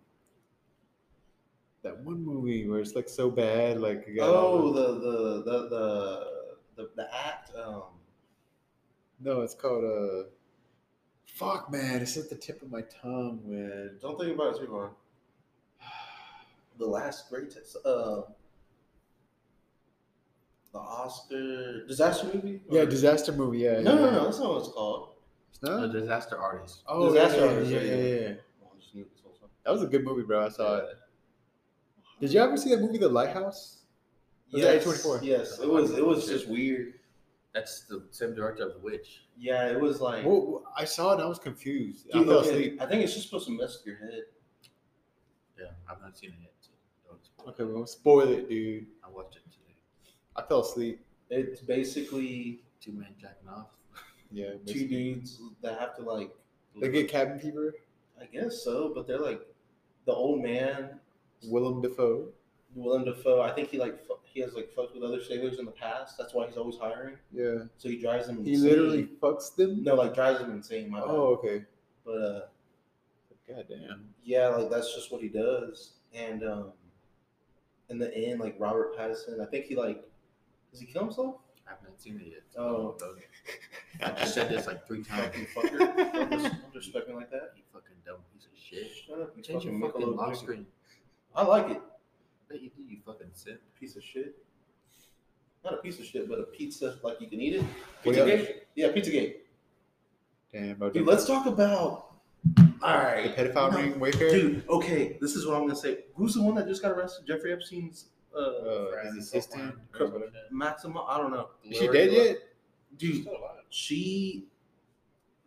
That 1.82 1.98
one 2.04 2.24
movie 2.24 2.68
where 2.68 2.80
it's 2.80 2.94
like 2.94 3.08
so 3.08 3.30
bad, 3.30 3.80
like 3.80 4.04
you 4.06 4.16
got 4.16 4.28
oh, 4.30 4.72
the- 4.72 4.80
the 4.94 5.00
the 5.00 5.42
the 5.42 5.68
the 5.68 6.26
the, 6.76 6.90
the 6.96 7.14
act. 7.16 7.50
Um, 7.56 7.82
No, 9.24 9.40
it's 9.40 9.54
called 9.54 9.84
uh 9.84 10.28
Fuck 11.26 11.72
man, 11.72 12.00
it's 12.02 12.16
at 12.16 12.28
the 12.30 12.36
tip 12.36 12.62
of 12.62 12.70
my 12.70 12.82
tongue, 13.02 13.40
man. 13.44 13.96
don't 14.00 14.16
think 14.20 14.34
about 14.36 14.54
it 14.54 14.60
too 14.60 14.70
hard. 14.72 14.90
The 16.78 16.86
last 16.86 17.28
great 17.30 17.50
test. 17.52 17.76
Uh, 17.84 18.22
the 20.72 20.78
Oscar 20.80 21.86
disaster 21.86 22.28
movie. 22.34 22.60
Yeah, 22.68 22.84
disaster 22.84 23.32
movie, 23.32 23.58
yeah. 23.60 23.80
No, 23.80 23.94
yeah. 23.94 24.00
no, 24.00 24.10
no. 24.10 24.24
That's 24.24 24.40
not 24.40 24.50
what 24.50 24.58
it's 24.58 24.68
called. 24.68 25.08
It's 25.50 25.62
not 25.62 25.84
A 25.84 25.88
disaster 25.88 26.36
artist. 26.36 26.82
Oh, 26.88 27.12
Disaster 27.12 27.40
yeah, 27.40 27.46
Artist, 27.52 27.70
yeah, 27.70 27.80
yeah, 27.80 27.84
yeah, 27.94 27.94
yeah. 28.04 28.20
yeah. 28.28 28.34
Oh, 28.64 28.70
I 28.74 28.80
just 28.80 28.94
knew 28.94 29.04
this 29.04 29.20
whole 29.22 29.32
time. 29.34 29.48
That 29.64 29.70
was 29.72 29.82
a 29.82 29.86
good 29.86 30.04
movie, 30.04 30.22
bro. 30.24 30.46
I 30.46 30.48
saw 30.48 30.78
it. 30.78 30.86
Did 32.20 32.32
you 32.32 32.40
ever 32.40 32.56
see 32.56 32.70
that 32.70 32.80
movie, 32.80 32.98
The 32.98 33.08
Lighthouse? 33.08 33.84
Was 34.52 34.62
that 34.62 34.74
Yes, 34.74 34.84
A24? 34.84 35.22
yes. 35.22 35.58
It 35.60 35.68
was. 35.70 35.92
It 35.92 36.04
was 36.04 36.26
just 36.26 36.48
weird. 36.48 36.94
That's 37.54 37.82
the 37.84 38.02
same 38.10 38.34
director 38.34 38.66
of 38.66 38.74
The 38.74 38.80
Witch. 38.80 39.22
Yeah, 39.38 39.68
it 39.68 39.80
was 39.80 40.00
like. 40.00 40.24
Well, 40.26 40.64
I 40.76 40.84
saw 40.84 41.12
it 41.16 41.22
I 41.22 41.26
was 41.26 41.38
confused. 41.38 42.08
I 42.12 42.18
Dude, 42.18 42.26
fell 42.26 42.38
okay, 42.38 42.48
asleep. 42.50 42.82
I 42.82 42.86
think 42.86 43.04
it's 43.04 43.14
just 43.14 43.26
supposed 43.26 43.46
to 43.46 43.56
mess 43.56 43.78
with 43.78 43.86
your 43.86 43.96
head. 44.10 44.22
Yeah, 45.58 45.66
I've 45.88 46.00
not 46.02 46.18
seen 46.18 46.30
it 46.30 46.36
yet. 46.42 46.52
So 46.60 46.70
don't 47.08 47.24
spoil 47.24 47.48
Okay, 47.50 47.62
it. 47.62 47.72
well, 47.74 47.86
spoil 47.86 48.28
it, 48.28 48.48
dude. 48.48 48.86
I 49.06 49.08
watched 49.08 49.36
it 49.36 49.42
today. 49.44 49.76
I 50.34 50.42
fell 50.42 50.60
asleep. 50.60 51.00
It's 51.30 51.60
basically 51.60 52.60
Two 52.80 52.92
men 52.92 53.14
jacking 53.18 53.48
off. 53.48 53.68
Yeah. 54.30 54.50
two 54.66 54.74
basically. 54.74 54.86
dudes 55.14 55.40
that 55.62 55.78
have 55.80 55.96
to 55.96 56.02
like. 56.02 56.30
They 56.80 56.88
get 56.90 57.08
cabin 57.08 57.38
fever. 57.38 57.72
I 58.20 58.26
guess 58.26 58.62
so, 58.64 58.92
but 58.94 59.06
they're 59.06 59.18
like 59.20 59.40
the 60.06 60.12
old 60.12 60.42
man, 60.42 60.98
Willem 61.44 61.80
Dafoe. 61.80 62.28
Willem 62.74 63.04
Dafoe. 63.04 63.40
I 63.40 63.52
think 63.52 63.70
he 63.70 63.78
like 63.78 64.04
fu- 64.06 64.18
he 64.24 64.40
has 64.40 64.54
like 64.54 64.70
fucked 64.74 64.94
with 64.94 65.02
other 65.04 65.22
sailors 65.22 65.58
in 65.58 65.64
the 65.64 65.70
past. 65.70 66.18
That's 66.18 66.34
why 66.34 66.46
he's 66.46 66.56
always 66.56 66.76
hiring. 66.76 67.16
Yeah. 67.32 67.64
So 67.76 67.88
he 67.88 67.98
drives 67.98 68.26
them. 68.26 68.44
He 68.44 68.54
insane. 68.54 68.68
literally 68.68 69.08
fucks 69.22 69.54
them. 69.54 69.82
no 69.82 69.94
like 69.94 70.14
drives 70.14 70.40
them 70.40 70.50
insane. 70.52 70.90
My 70.90 71.00
bad. 71.00 71.08
Oh, 71.08 71.38
okay. 71.38 71.64
but 72.04 72.12
uh, 72.12 72.40
God 73.48 73.66
damn. 73.68 74.08
yeah, 74.24 74.48
like 74.48 74.70
that's 74.70 74.94
just 74.94 75.12
what 75.12 75.20
he 75.20 75.28
does. 75.28 75.94
And 76.12 76.44
um, 76.44 76.72
in 77.88 77.98
the 77.98 78.14
end, 78.16 78.40
like 78.40 78.56
Robert 78.58 78.96
Pattinson, 78.96 79.40
I 79.40 79.46
think 79.46 79.66
he 79.66 79.76
like 79.76 80.02
does 80.70 80.80
he 80.80 80.86
kill 80.86 81.04
himself? 81.04 81.36
I 81.66 81.70
haven't 81.70 82.00
seen 82.00 82.20
it 82.20 82.26
yet. 82.26 82.42
Oh. 82.58 82.96
So 82.98 83.14
I 84.02 84.10
just 84.20 84.34
said 84.34 84.50
this 84.50 84.66
like 84.66 84.86
three 84.86 85.04
times. 85.04 85.32
Fucking 85.54 85.78
fucker. 85.78 86.12
Don't 86.12 86.30
dis- 86.30 86.42
don't 86.42 86.72
disrespect 86.72 87.08
me 87.08 87.14
like 87.14 87.30
that. 87.30 87.52
You 87.56 87.62
fucking 87.72 87.94
dumb 88.04 88.16
piece 88.32 88.46
of 88.46 88.58
shit. 88.58 88.90
Shut 89.06 89.20
up, 89.20 89.32
you 89.36 89.42
Change 89.42 89.64
your 89.64 89.72
fucking 89.74 90.00
fucking 90.00 90.16
lock 90.16 90.34
screen. 90.34 90.66
I 91.34 91.44
like 91.44 91.70
it. 91.70 91.82
Bet 92.54 92.62
you 92.62 92.70
do, 92.70 92.82
you 92.88 92.98
fucking 93.04 93.26
simp. 93.32 93.58
Piece 93.80 93.96
of 93.96 94.04
shit. 94.04 94.36
Not 95.64 95.74
a 95.74 95.76
piece 95.78 95.98
of 95.98 96.04
shit, 96.04 96.28
but 96.28 96.38
a 96.38 96.44
pizza 96.44 96.98
like 97.02 97.20
you 97.20 97.26
can 97.26 97.40
eat 97.40 97.54
it. 97.56 97.62
What 98.04 98.14
Pizza 98.14 98.20
else? 98.20 98.30
Gate? 98.46 98.62
Yeah, 98.76 98.92
Pizza 98.92 99.10
Gate. 99.10 99.46
Damn, 100.52 100.76
bro. 100.76 100.90
Dude, 100.90 101.04
let's 101.06 101.26
talk 101.26 101.46
about. 101.46 102.12
All 102.82 102.98
right. 102.98 103.34
the 103.34 103.42
pedophile 103.42 103.72
No, 103.72 103.78
ring 103.78 103.94
Wayfair. 103.94 104.30
dude. 104.30 104.68
Okay, 104.68 105.16
this 105.20 105.34
is 105.34 105.46
what 105.46 105.56
I'm 105.56 105.62
gonna 105.62 105.74
say. 105.74 106.04
Who's 106.14 106.34
the 106.34 106.42
one 106.42 106.54
that 106.56 106.68
just 106.68 106.80
got 106.82 106.92
arrested? 106.92 107.26
Jeffrey 107.26 107.52
Epstein's 107.52 108.10
uh, 108.36 108.38
uh, 108.38 109.04
his 109.14 109.26
assistant. 109.26 109.74
or. 109.98 110.22
Maxima. 110.52 111.02
I 111.08 111.18
don't 111.18 111.32
know, 111.32 111.48
Is 111.68 111.78
she 111.78 111.88
dead 111.88 112.12
yet? 112.12 112.36
dude. 112.98 113.26
She, 113.70 114.46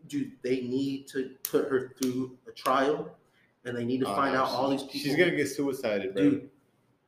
dude. 0.10 0.32
They 0.41 0.62
need 0.62 1.08
to 1.10 1.36
put 1.43 1.70
her 1.70 1.93
through 2.01 2.38
a 2.49 2.51
trial, 2.51 3.16
and 3.64 3.78
they 3.78 3.86
need 3.86 3.99
to 4.01 4.08
Oh, 4.08 4.16
find 4.16 4.34
no, 4.34 4.41
out 4.41 4.49
all 4.49 4.70
these 4.72 4.82
people. 4.84 4.99
She's 4.99 5.16
gonna 5.16 5.36
get 5.36 5.47
suicided, 5.47 6.14
bro. 6.16 6.24
Dude, 6.24 6.49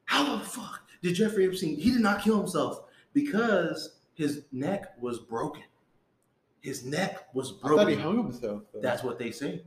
how 0.09 0.35
the 0.37 0.43
fuck 0.43 0.81
did 1.03 1.13
Jeffrey 1.13 1.45
Epstein? 1.47 1.75
He 1.77 1.91
did 1.91 2.01
not 2.01 2.23
kill 2.23 2.37
himself 2.39 2.81
because 3.13 3.99
his 4.15 4.43
neck 4.51 4.95
was 4.99 5.19
broken. 5.19 5.61
His 6.61 6.83
neck 6.83 7.27
was 7.35 7.51
broken. 7.51 7.79
I 7.79 7.83
thought 7.83 7.89
he 7.91 7.95
hung 7.95 8.17
himself. 8.23 8.63
Though. 8.73 8.81
That's 8.81 9.03
what 9.03 9.19
they 9.19 9.29
say. 9.29 9.61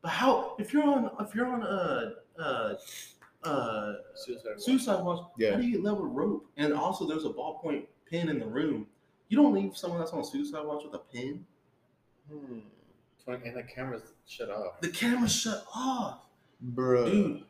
But 0.00 0.12
how? 0.12 0.54
If 0.60 0.72
you're 0.72 0.84
on, 0.84 1.10
if 1.18 1.34
you're 1.34 1.48
on 1.48 1.62
a, 1.62 2.12
uh, 2.40 2.74
uh, 3.42 3.94
Suicide 4.14 4.50
watch. 4.54 4.60
suicide 4.62 5.02
watch, 5.04 5.26
Yeah. 5.38 5.50
how 5.50 5.56
do 5.56 5.66
you 5.66 5.72
get 5.72 5.82
level 5.82 6.04
rope? 6.06 6.46
And 6.56 6.72
also, 6.72 7.04
there's 7.06 7.24
a 7.24 7.30
ballpoint 7.30 7.86
pen 8.08 8.28
in 8.28 8.38
the 8.38 8.46
room. 8.46 8.86
You 9.28 9.36
don't 9.36 9.52
leave 9.52 9.76
someone 9.76 9.98
that's 9.98 10.12
on 10.12 10.24
suicide 10.24 10.64
watch 10.64 10.84
with 10.84 10.94
a 10.94 10.98
pen. 10.98 11.44
Hmm. 12.30 12.60
And 13.26 13.56
the 13.56 13.62
camera's 13.64 14.02
shut 14.26 14.50
off. 14.50 14.80
The 14.80 14.88
camera's 14.88 15.32
shut 15.34 15.64
off, 15.74 16.26
Bro. 16.60 17.10
dude. 17.10 17.44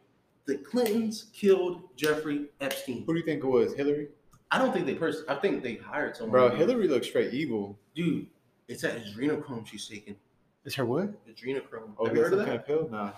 The 0.51 0.57
Clintons 0.59 1.27
killed 1.33 1.83
Jeffrey 1.95 2.47
Epstein. 2.61 3.05
Who 3.07 3.13
do 3.15 3.21
you 3.21 3.25
think 3.25 3.45
it 3.45 3.47
was? 3.47 3.73
Hillary? 3.73 4.09
I 4.51 4.59
don't 4.59 4.73
think 4.73 4.85
they 4.85 4.97
pers- 4.97 5.23
I 5.29 5.37
think 5.37 5.63
they 5.63 5.77
hired 5.77 6.17
someone. 6.17 6.33
Bro, 6.33 6.57
Hillary 6.57 6.89
looks 6.89 7.07
straight 7.07 7.33
evil. 7.33 7.79
Dude, 7.95 8.27
it's 8.67 8.83
that 8.83 8.99
adrenochrome 9.01 9.65
she's 9.65 9.87
taking. 9.87 10.17
It's 10.65 10.75
her 10.75 10.85
what? 10.85 11.13
Adrenochrome. 11.29 11.93
Oh, 11.97 12.07
Have 12.07 12.17
you 12.17 12.23
that's 12.23 12.31
heard 12.31 12.33
of 12.33 12.39
that? 12.41 12.47
kind 12.47 12.59
of 12.59 12.67
pill? 12.67 12.89
Nah. 12.91 13.13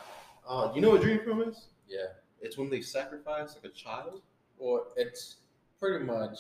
Uh, 0.47 0.72
you 0.74 0.83
know 0.83 0.91
what 0.91 1.01
adrenochrome 1.01 1.49
is? 1.49 1.68
Yeah. 1.89 2.01
It's 2.43 2.59
when 2.59 2.68
they 2.68 2.83
sacrifice 2.83 3.55
like 3.55 3.64
a 3.64 3.74
child. 3.74 4.20
Well, 4.59 4.89
it's 4.97 5.37
pretty 5.80 6.05
much. 6.05 6.39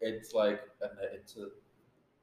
It's 0.00 0.34
like 0.34 0.60
a, 0.82 0.86
it's 1.14 1.36
a. 1.36 1.50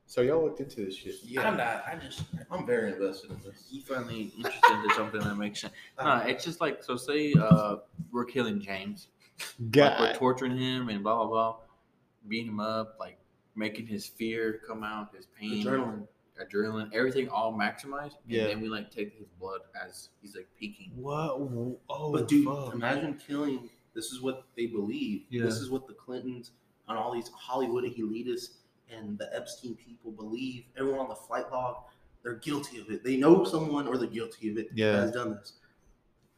So 0.09 0.21
y'all 0.21 0.43
looked 0.43 0.59
into 0.59 0.83
this 0.83 0.95
shit. 0.95 1.13
Yeah. 1.23 1.47
I'm 1.47 1.55
not. 1.55 1.83
I 1.87 1.95
just. 2.03 2.23
I'm 2.49 2.65
very 2.65 2.93
invested 2.93 3.29
in 3.29 3.37
this. 3.45 3.67
You 3.69 3.81
finally 3.83 4.33
interested 4.35 4.83
in 4.83 4.89
something 4.95 5.21
that 5.21 5.35
makes 5.35 5.61
sense. 5.61 5.71
No, 6.03 6.15
it's 6.25 6.43
just 6.43 6.59
like 6.59 6.83
so. 6.83 6.97
Say 6.97 7.35
uh, 7.39 7.75
we're 8.11 8.25
killing 8.25 8.59
James. 8.59 9.09
Like 9.75 9.99
we're 9.99 10.15
torturing 10.15 10.57
him 10.57 10.89
and 10.89 11.03
blah 11.03 11.15
blah 11.15 11.27
blah, 11.27 11.55
beating 12.27 12.47
him 12.47 12.59
up, 12.59 12.97
like 12.99 13.19
making 13.55 13.85
his 13.85 14.07
fear 14.07 14.61
come 14.67 14.83
out, 14.83 15.15
his 15.15 15.27
pain, 15.39 15.63
Adrenaline. 15.63 16.07
adrenaline, 16.43 16.89
everything 16.91 17.29
all 17.29 17.53
maximized. 17.53 18.15
Yeah. 18.27 18.41
And 18.45 18.49
then 18.49 18.61
we 18.61 18.67
like 18.69 18.89
take 18.89 19.15
his 19.15 19.27
blood 19.39 19.59
as 19.85 20.09
he's 20.23 20.35
like 20.35 20.47
peaking. 20.59 20.91
What? 20.95 21.37
Oh, 21.87 22.11
But 22.11 22.27
dude, 22.27 22.45
fuck. 22.47 22.73
imagine 22.73 23.13
killing. 23.27 23.69
This 23.93 24.05
is 24.05 24.21
what 24.23 24.45
they 24.57 24.65
believe. 24.65 25.25
Yeah. 25.29 25.43
This 25.43 25.57
is 25.57 25.69
what 25.69 25.85
the 25.87 25.93
Clintons 25.93 26.49
and 26.87 26.97
all 26.97 27.13
these 27.13 27.29
Hollywood 27.29 27.83
elitists 27.83 28.55
and 28.95 29.17
the 29.17 29.29
Epstein 29.35 29.75
people 29.75 30.11
believe. 30.11 30.63
Everyone 30.77 30.99
on 31.01 31.09
the 31.09 31.15
flight 31.15 31.51
log, 31.51 31.77
they're 32.23 32.35
guilty 32.35 32.79
of 32.79 32.89
it. 32.89 33.03
They 33.03 33.17
know 33.17 33.43
someone 33.43 33.87
or 33.87 33.97
they're 33.97 34.07
guilty 34.07 34.49
of 34.51 34.57
it 34.57 34.69
Yeah. 34.73 34.91
that 34.93 34.97
has 35.01 35.11
done 35.11 35.31
this. 35.35 35.53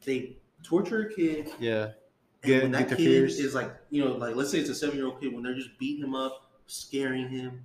They 0.05 0.37
torture 0.63 1.01
a 1.07 1.13
kid 1.13 1.51
Yeah. 1.59 1.91
And 2.43 2.51
Get- 2.51 2.63
when 2.63 2.71
that 2.71 2.89
the 2.89 2.95
kid 2.95 3.03
fears. 3.05 3.39
is 3.39 3.53
like, 3.53 3.71
you 3.91 4.03
know, 4.03 4.13
like 4.15 4.35
let's 4.35 4.49
say 4.49 4.59
it's 4.59 4.69
a 4.69 4.75
seven 4.75 4.95
year 4.97 5.05
old 5.07 5.19
kid, 5.21 5.33
when 5.33 5.43
they're 5.43 5.53
just 5.55 5.77
beating 5.77 6.03
him 6.03 6.15
up, 6.15 6.51
scaring 6.67 7.29
him, 7.29 7.63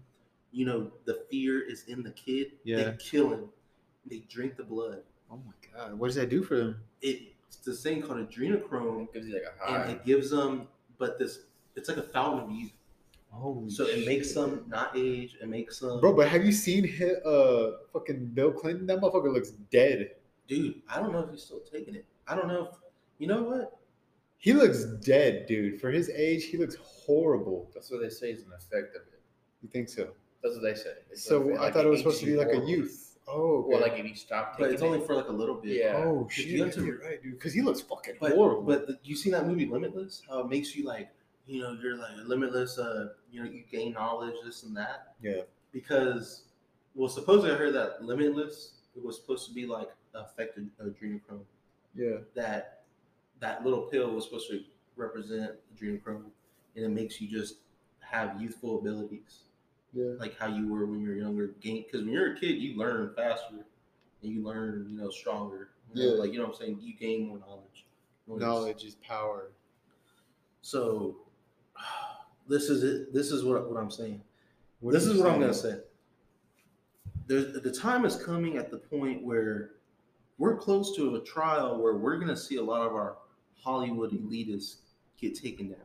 you 0.53 0.65
know, 0.67 0.93
the 1.05 1.25
fear 1.31 1.61
is 1.61 1.85
in 1.85 2.03
the 2.03 2.11
kid. 2.11 2.53
Yeah. 2.65 2.91
They 2.91 2.97
kill 2.99 3.33
him. 3.33 3.49
They 4.07 4.21
drink 4.29 4.57
the 4.57 4.65
blood. 4.65 5.03
Oh 5.31 5.39
my 5.39 5.53
god, 5.75 5.95
what 5.99 6.07
does 6.09 6.15
that 6.17 6.29
do 6.31 6.43
for 6.43 6.57
them? 6.57 6.77
It's 7.03 7.57
this 7.65 7.83
thing 7.83 8.03
called 8.03 8.19
adrenochrome, 8.31 9.13
Gives 9.13 9.27
you 9.27 9.35
like 9.35 9.43
a 9.45 9.67
and 9.73 9.83
high. 9.85 9.91
it 9.93 10.05
gives 10.05 10.31
them, 10.31 10.69
but 10.99 11.19
this, 11.19 11.41
it's 11.75 11.89
like 11.89 11.99
a 11.99 12.03
fountain 12.03 12.45
of 12.45 12.51
youth. 12.53 12.71
Oh, 13.39 13.65
So 13.69 13.85
it 13.87 14.07
makes 14.07 14.33
them 14.35 14.65
not 14.69 14.97
age. 14.97 15.37
It 15.43 15.49
makes 15.49 15.79
them, 15.81 16.01
Bro, 16.01 16.15
but 16.15 16.29
have 16.29 16.45
you 16.45 16.53
seen 16.53 16.89
hi- 16.99 17.21
uh 17.29 17.73
fucking 17.93 18.27
Bill 18.35 18.53
Clinton? 18.53 18.87
That 18.87 19.01
motherfucker 19.01 19.33
looks 19.33 19.51
dead. 19.71 20.11
dude. 20.49 20.81
I 20.89 21.01
don't 21.01 21.13
know 21.13 21.21
if 21.21 21.31
he's 21.31 21.43
still 21.43 21.61
taking 21.61 21.95
it. 21.95 22.05
I 22.29 22.35
don't 22.35 22.49
know 22.49 22.69
if 22.71 22.77
you 23.19 23.27
know 23.27 23.43
what. 23.43 23.79
He 24.39 24.53
looks 24.53 24.85
dead, 24.85 25.47
dude. 25.47 25.81
For 25.81 25.91
his 25.91 26.09
age, 26.11 26.45
he 26.45 26.57
looks 26.57 26.77
horrible. 26.77 27.71
That's 27.75 27.91
what 27.91 28.01
they 28.01 28.11
say 28.11 28.31
is 28.31 28.43
an 28.43 28.53
effect 28.57 28.95
of 28.95 29.03
it. 29.13 29.21
You 29.63 29.69
think 29.69 29.89
so? 29.89 30.09
That's 30.43 30.55
what 30.57 30.63
they 30.63 30.75
say. 30.75 30.93
It's 31.11 31.25
So 31.25 31.41
like- 31.41 31.59
I 31.59 31.63
like 31.65 31.75
thought 31.75 31.87
it 31.87 31.89
was 31.89 32.01
supposed 32.01 32.21
to 32.21 32.27
be 32.27 32.37
like 32.37 32.53
a 32.53 32.65
youth. 32.65 33.19
Oh, 33.29 33.65
okay. 33.65 33.69
Well, 33.73 33.81
like 33.81 33.99
if 33.99 34.07
you 34.07 34.15
stop 34.15 34.53
taking 34.53 34.67
But 34.67 34.73
it's 34.75 34.83
only 34.83 34.99
it, 35.01 35.07
for 35.07 35.15
like 35.17 35.27
a 35.29 35.33
little 35.33 35.57
bit. 35.57 35.73
Yeah. 35.79 35.97
oh 35.97 36.29
shit, 36.31 36.47
you 36.47 36.71
to, 36.71 36.85
you're 36.85 37.01
right, 37.01 37.21
dude. 37.21 37.33
Because 37.33 37.53
he 37.53 37.61
looks 37.61 37.81
fucking 37.81 38.15
But 38.21 38.33
horrible. 38.33 38.63
but 38.63 38.87
the, 38.87 38.99
you 39.03 39.17
seen 39.17 39.33
that 39.33 39.47
movie 39.49 39.67
Limitless? 39.67 40.23
How 40.29 40.41
it 40.41 40.49
makes 40.49 40.77
you 40.77 40.85
like, 40.85 41.09
you 41.47 41.63
know, 41.63 41.77
you're 41.81 41.97
like 41.97 42.17
limitless. 42.27 42.79
Uh, 42.79 43.09
you 43.31 43.43
know, 43.43 43.51
you 43.51 43.63
gain 43.71 43.93
knowledge, 43.93 44.35
this 44.45 44.63
and 44.65 44.77
that. 44.77 45.15
yeah, 45.23 45.43
Because, 45.73 46.45
well, 46.95 47.09
supposedly 47.09 47.53
I 47.53 47.55
heard 47.57 47.75
that 47.75 48.03
Limitless 48.05 48.73
it 48.97 49.05
was 49.05 49.17
supposed 49.17 49.47
to 49.49 49.55
be 49.55 49.67
like 49.67 49.91
affected 50.15 50.71
adrenochrome. 50.83 51.45
yeah. 51.95 52.17
That 52.35 52.83
that 53.41 53.63
little 53.65 53.83
pill 53.83 54.11
was 54.13 54.25
supposed 54.25 54.49
to 54.49 54.63
represent 54.97 55.53
adrenochrome, 55.75 56.25
and 56.75 56.85
it 56.85 56.89
makes 56.89 57.21
you 57.21 57.29
just 57.29 57.57
have 58.01 58.41
youthful 58.41 58.79
abilities, 58.79 59.41
Yeah. 59.93 60.13
like 60.19 60.39
how 60.39 60.47
you 60.47 60.67
were 60.73 60.87
when 60.87 61.01
you 61.01 61.09
were 61.11 61.15
younger. 61.17 61.49
Gain 61.61 61.83
because 61.85 62.03
when 62.05 62.13
you're 62.13 62.33
a 62.33 62.39
kid, 62.41 62.53
you 62.63 62.77
learn 62.79 63.13
faster, 63.15 63.67
and 64.23 64.33
you 64.33 64.43
learn, 64.43 64.87
you 64.89 64.97
know, 64.97 65.11
stronger. 65.11 65.69
You 65.95 66.03
know, 66.03 66.15
Yeah. 66.15 66.21
like 66.21 66.33
you 66.33 66.39
know 66.39 66.47
what 66.47 66.55
I'm 66.55 66.61
saying. 66.61 66.79
You 66.81 66.95
gain 66.95 67.29
more 67.29 67.39
knowledge. 67.39 67.85
Knowledge 68.27 68.85
is 68.85 68.95
power. 68.97 69.51
So 70.63 71.17
this 72.49 72.69
is 72.69 72.83
it. 72.83 73.13
This 73.15 73.31
is 73.31 73.45
what, 73.45 73.71
what 73.71 73.81
I'm 73.81 73.91
saying. 73.91 74.23
What 74.81 74.93
this 74.93 75.07
is 75.07 75.19
what 75.19 75.31
I'm 75.31 75.41
gonna 75.41 75.55
say. 75.55 75.79
There's, 77.27 77.61
the 77.61 77.73
time 77.73 78.05
is 78.05 78.17
coming 78.17 78.57
at 78.57 78.71
the 78.71 78.79
point 78.79 79.25
where 79.25 79.73
we're 80.39 80.57
close 80.57 80.95
to 80.97 81.17
a 81.17 81.21
trial 81.21 81.81
where 81.83 81.95
we're 81.95 82.19
gonna 82.19 82.37
see 82.37 82.57
a 82.57 82.63
lot 82.63 82.87
of 82.87 82.95
our 82.95 83.17
Hollywood 83.63 84.13
elitists 84.13 84.77
get 85.21 85.35
taken 85.35 85.69
down. 85.71 85.81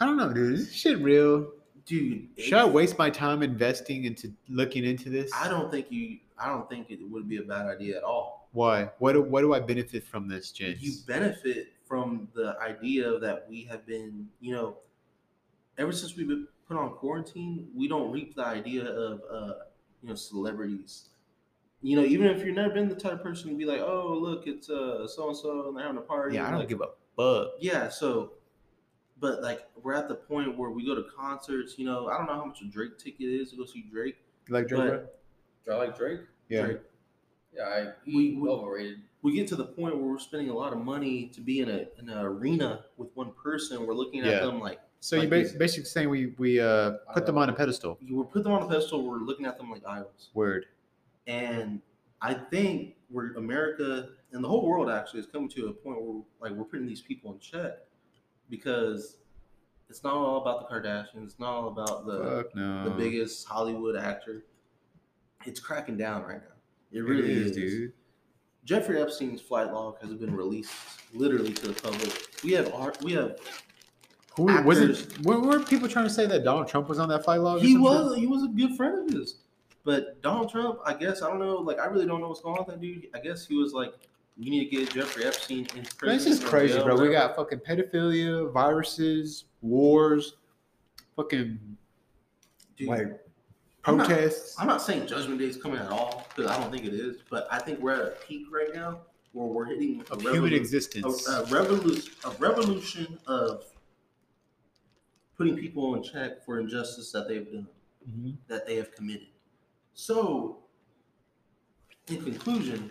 I 0.00 0.06
don't 0.06 0.16
know, 0.16 0.32
dude. 0.32 0.54
Is 0.54 0.66
this 0.66 0.74
shit 0.74 0.98
real? 1.00 1.50
Dude, 1.86 2.28
Should 2.38 2.54
I 2.54 2.64
waste 2.64 2.98
my 2.98 3.10
time 3.10 3.42
investing 3.42 4.04
into 4.04 4.32
looking 4.48 4.84
into 4.84 5.10
this? 5.10 5.30
I 5.34 5.48
don't 5.48 5.70
think 5.70 5.86
you. 5.90 6.18
I 6.38 6.48
don't 6.48 6.68
think 6.68 6.90
it 6.90 6.98
would 7.02 7.28
be 7.28 7.36
a 7.36 7.42
bad 7.42 7.66
idea 7.66 7.98
at 7.98 8.02
all. 8.02 8.48
Why? 8.52 8.90
What 8.98 9.12
do, 9.12 9.22
what 9.22 9.42
do 9.42 9.52
I 9.52 9.60
benefit 9.60 10.06
from 10.06 10.28
this, 10.28 10.50
gents? 10.50 10.80
You 10.80 10.92
benefit 11.06 11.74
from 11.86 12.28
the 12.34 12.56
idea 12.60 13.18
that 13.18 13.46
we 13.48 13.64
have 13.64 13.86
been, 13.86 14.28
you 14.40 14.54
know, 14.54 14.78
ever 15.78 15.92
since 15.92 16.16
we've 16.16 16.28
been 16.28 16.46
put 16.68 16.76
on 16.76 16.90
quarantine, 16.94 17.68
we 17.74 17.88
don't 17.88 18.10
reap 18.10 18.34
the 18.34 18.44
idea 18.44 18.84
of, 18.86 19.20
uh, 19.30 19.52
you 20.02 20.08
know, 20.08 20.14
celebrities. 20.14 21.08
You 21.82 21.96
know, 21.96 22.04
even 22.04 22.26
if 22.28 22.44
you've 22.44 22.56
never 22.56 22.72
been 22.72 22.88
the 22.88 22.94
type 22.94 23.12
of 23.12 23.22
person 23.22 23.50
to 23.50 23.56
be 23.56 23.66
like, 23.66 23.80
oh, 23.80 24.16
look, 24.18 24.46
it's 24.46 24.70
uh 24.70 25.06
so 25.06 25.28
and 25.28 25.36
so 25.36 25.68
and 25.68 25.76
they're 25.76 25.84
having 25.84 25.98
a 25.98 26.02
party. 26.02 26.36
yeah, 26.36 26.46
I 26.46 26.50
don't 26.50 26.60
like, 26.60 26.68
give 26.68 26.80
a 26.80 26.88
fuck. 27.16 27.52
Yeah, 27.60 27.88
so, 27.90 28.32
but 29.20 29.42
like 29.42 29.66
we're 29.82 29.92
at 29.94 30.08
the 30.08 30.14
point 30.14 30.56
where 30.56 30.70
we 30.70 30.86
go 30.86 30.94
to 30.94 31.04
concerts. 31.14 31.74
You 31.78 31.84
know, 31.84 32.08
I 32.08 32.16
don't 32.16 32.26
know 32.26 32.34
how 32.34 32.44
much 32.46 32.62
a 32.62 32.66
Drake 32.66 32.96
ticket 32.98 33.28
is 33.28 33.50
to 33.50 33.56
go 33.56 33.66
see 33.66 33.84
Drake. 33.90 34.16
You 34.48 34.54
like 34.54 34.68
Drake, 34.68 34.80
But- 34.80 34.90
Budden? 35.66 35.74
I 35.74 35.76
like 35.86 35.96
Drake. 35.96 36.20
Yeah. 36.48 36.62
Drake. 36.66 36.80
Yeah, 37.54 37.62
I 37.64 37.92
We- 38.06 38.14
we, 38.32 38.36
we- 38.36 38.48
overrated. 38.48 39.00
we 39.22 39.34
get 39.34 39.46
to 39.48 39.56
the 39.56 39.64
point 39.66 39.96
where 39.96 40.04
we're 40.06 40.18
spending 40.18 40.48
a 40.50 40.54
lot 40.54 40.72
of 40.72 40.78
money 40.78 41.26
to 41.28 41.40
be 41.42 41.60
in 41.60 41.68
a 41.68 41.86
in 41.98 42.08
an 42.08 42.18
arena 42.18 42.84
with 42.96 43.08
one 43.14 43.32
person. 43.32 43.86
We're 43.86 43.94
looking 43.94 44.20
at 44.20 44.26
Yeah. 44.26 44.40
them 44.40 44.58
like 44.58 44.80
So 45.04 45.18
Like 45.18 45.28
you're 45.28 45.38
these- 45.42 45.52
ba- 45.52 45.58
basically 45.58 45.84
saying 45.84 46.08
we 46.08 46.26
we 46.38 46.58
uh 46.60 46.92
put 47.12 47.26
them 47.26 47.36
on 47.36 47.50
a 47.50 47.52
pedestal. 47.52 47.98
you 48.00 48.16
we 48.16 48.24
put 48.24 48.42
them 48.42 48.52
on 48.52 48.62
a 48.62 48.66
pedestal. 48.66 49.04
We're 49.06 49.18
looking 49.18 49.44
at 49.44 49.58
them 49.58 49.70
like 49.70 49.82
idols, 49.86 50.30
Word. 50.32 50.64
and 51.26 51.82
I 52.22 52.32
think 52.32 52.96
we're 53.10 53.34
America 53.34 54.08
and 54.32 54.42
the 54.42 54.48
whole 54.48 54.66
world 54.66 54.88
actually 54.90 55.20
is 55.20 55.26
coming 55.26 55.50
to 55.50 55.66
a 55.66 55.72
point 55.74 56.00
where 56.00 56.22
like 56.40 56.52
we're 56.52 56.64
putting 56.64 56.86
these 56.86 57.02
people 57.02 57.32
in 57.34 57.38
check 57.38 57.72
because 58.48 59.18
it's 59.90 60.02
not 60.02 60.14
all 60.14 60.40
about 60.40 60.66
the 60.66 60.74
Kardashians. 60.74 61.24
It's 61.24 61.38
not 61.38 61.50
all 61.52 61.68
about 61.68 62.06
the 62.06 62.18
Fuck 62.44 62.56
no. 62.56 62.84
the 62.84 62.90
biggest 62.90 63.46
Hollywood 63.46 63.96
actor. 63.96 64.46
It's 65.44 65.60
cracking 65.60 65.98
down 65.98 66.22
right 66.22 66.40
now. 66.40 66.56
It 66.92 67.00
really 67.00 67.30
is, 67.30 67.50
is, 67.50 67.56
dude. 67.56 67.92
Jeffrey 68.64 69.02
Epstein's 69.02 69.42
flight 69.42 69.70
log 69.70 70.00
has 70.00 70.14
been 70.14 70.34
released 70.34 70.72
literally 71.12 71.52
to 71.52 71.68
the 71.68 71.74
public. 71.82 72.28
We 72.42 72.52
have 72.52 72.72
art. 72.72 73.02
We 73.02 73.12
have 73.12 73.38
Who 74.36 74.44
was 74.44 74.78
Actors- 74.80 75.02
it? 75.02 75.24
Were, 75.24 75.38
were 75.40 75.60
people 75.60 75.88
trying 75.88 76.06
to 76.06 76.10
say 76.10 76.26
that 76.26 76.42
Donald 76.44 76.66
Trump 76.68 76.88
was 76.88 76.98
on 76.98 77.08
that 77.10 77.24
flight 77.24 77.40
log? 77.40 77.60
he 77.60 77.76
was 77.76 78.14
shit? 78.14 78.18
he 78.20 78.26
was 78.26 78.42
a 78.44 78.48
good 78.48 78.76
friend 78.76 79.08
of 79.08 79.14
his. 79.14 79.36
But 79.84 80.20
Donald 80.22 80.50
Trump, 80.50 80.78
I 80.84 80.94
guess 80.94 81.22
I 81.22 81.28
don't 81.28 81.38
know. 81.38 81.56
Like 81.56 81.78
I 81.78 81.86
really 81.86 82.06
don't 82.06 82.20
know 82.20 82.28
what's 82.28 82.40
going 82.40 82.58
on 82.58 82.64
with 82.66 82.74
that 82.74 82.80
dude. 82.80 83.06
I 83.14 83.20
guess 83.20 83.46
he 83.46 83.54
was 83.54 83.72
like, 83.74 83.92
"You 84.38 84.50
need 84.50 84.70
to 84.70 84.76
get 84.76 84.90
Jeffrey 84.90 85.24
Epstein 85.24 85.66
in 85.76 85.84
prison." 85.98 86.32
Just 86.32 86.42
or 86.44 86.48
crazy, 86.48 86.80
bro. 86.82 86.96
We 87.00 87.10
got 87.10 87.36
fucking 87.36 87.58
pedophilia, 87.60 88.50
viruses, 88.50 89.44
wars, 89.60 90.36
fucking 91.16 91.58
Dude, 92.76 92.88
like 92.88 93.20
I'm 93.84 93.98
not- 93.98 94.06
protests. 94.08 94.56
I'm 94.58 94.66
not 94.66 94.80
saying 94.80 95.06
Judgment 95.06 95.38
Day 95.38 95.44
is 95.46 95.58
coming 95.58 95.78
at 95.78 95.90
all 95.90 96.26
because 96.34 96.50
I 96.50 96.58
don't 96.58 96.72
think 96.72 96.86
it 96.86 96.94
is. 96.94 97.18
But 97.30 97.46
I 97.52 97.58
think 97.58 97.80
we're 97.80 97.92
at 97.92 98.00
a 98.00 98.14
peak 98.26 98.46
right 98.50 98.74
now 98.74 99.00
where 99.32 99.46
we're 99.46 99.66
hitting 99.66 100.02
a 100.10 100.14
of 100.14 100.22
human 100.22 100.50
revolu- 100.50 100.56
existence. 100.56 101.28
a, 101.28 101.42
a 101.42 101.44
revolution, 101.46 102.14
a 102.24 102.30
revolution 102.38 103.18
of 103.26 103.64
putting 105.36 105.56
people 105.56 105.94
in 105.94 106.02
check 106.02 106.44
for 106.44 106.58
injustice 106.60 107.10
that 107.12 107.28
they've 107.28 107.50
done, 107.50 107.68
Mhm. 108.08 108.36
that 108.48 108.66
they 108.66 108.76
have 108.76 108.92
committed. 108.92 109.28
So, 109.94 110.62
in 112.08 112.22
conclusion, 112.22 112.90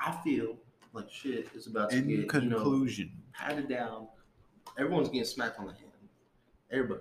I 0.00 0.12
feel 0.22 0.56
like 0.92 1.10
shit 1.10 1.48
is 1.54 1.66
about 1.66 1.90
to 1.90 1.96
In 1.96 2.06
get 2.08 2.10
you 2.10 2.48
know 2.48 2.56
conclusion, 2.56 3.22
patted 3.32 3.68
down. 3.68 4.08
Everyone's 4.78 5.08
getting 5.08 5.24
smacked 5.24 5.58
on 5.58 5.66
the 5.66 5.72
hand. 5.72 5.84
Everybody. 6.70 7.00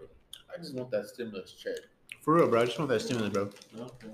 I 0.54 0.58
just 0.58 0.74
want 0.76 0.90
that 0.92 1.08
stimulus 1.08 1.52
check. 1.54 1.76
for 2.22 2.36
real, 2.36 2.50
bro. 2.50 2.62
I 2.62 2.66
just 2.66 2.78
want 2.80 2.90
that 2.90 3.00
stimulus, 3.02 3.30
bro. 3.32 3.44
Okay. 3.78 4.08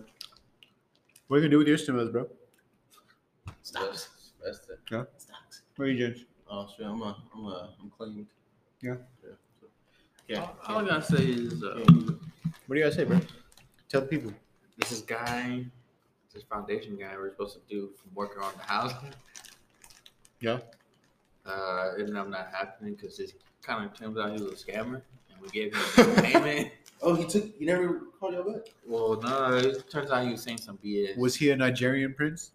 What 1.28 1.38
are 1.38 1.40
you 1.40 1.42
gonna 1.44 1.50
do 1.50 1.58
with 1.60 1.68
your 1.68 1.78
stimulus, 1.78 2.10
bro? 2.12 2.30
Stocks. 3.64 4.34
That's 4.44 4.60
it. 4.70 4.80
Stocks. 4.86 5.62
What 5.76 5.86
are 5.88 5.92
you 5.92 5.98
doing? 6.14 6.26
Oh 6.48 6.68
shit! 6.76 6.86
I'm 6.86 7.02
a, 7.02 7.24
I'm 7.34 7.46
a, 7.46 7.76
I'm 7.82 7.90
claimed. 7.90 8.28
Yeah. 8.82 8.98
so- 9.22 9.38
Yeah. 10.28 10.42
All, 10.42 10.56
all 10.68 10.78
I 10.86 10.88
gotta 10.88 11.02
say 11.02 11.24
is 11.26 11.64
uh, 11.64 11.84
What 11.86 12.76
do 12.76 12.76
you 12.76 12.84
gotta 12.84 12.96
say, 12.96 13.04
bro? 13.04 13.20
Tell 13.90 14.02
the 14.02 14.08
people. 14.08 14.32
this 14.78 14.92
is 14.92 15.02
guy, 15.02 15.66
this 16.34 16.44
foundation 16.44 16.98
guy 16.98 17.16
we're 17.18 17.30
supposed 17.32 17.56
to 17.56 17.62
do 17.70 17.90
from 18.02 18.12
working 18.16 18.42
on 18.42 18.52
the 18.58 18.64
house. 18.64 18.94
Yeah. 20.40 20.60
Uh, 21.46 21.92
it 21.98 22.02
ended 22.02 22.18
up 22.18 22.28
not 22.28 22.50
happening 22.52 22.96
because 22.96 23.18
it 23.22 23.32
kind 23.62 23.86
of 23.86 23.98
turns 23.98 24.18
out 24.18 24.38
he 24.38 24.44
was 24.44 24.62
a 24.62 24.66
scammer, 24.66 25.02
and 25.32 25.42
we 25.42 25.48
gave 25.48 25.74
him 25.74 26.10
a 26.18 26.22
payment. 26.22 26.72
Oh, 27.02 27.16
he 27.16 27.26
took. 27.26 27.46
You 27.60 27.66
never 27.66 28.00
called 28.20 28.34
y'all 28.34 28.44
back. 28.44 28.64
Well, 28.86 29.20
no, 29.22 29.54
it 29.58 29.90
turns 29.90 30.10
out 30.12 30.26
he 30.26 30.32
was 30.32 30.42
saying 30.44 30.58
some 30.60 30.78
BS. 30.84 31.18
Was 31.18 31.36
he 31.36 31.50
a 31.52 31.56
Nigerian 31.56 32.14
prince? 32.14 32.52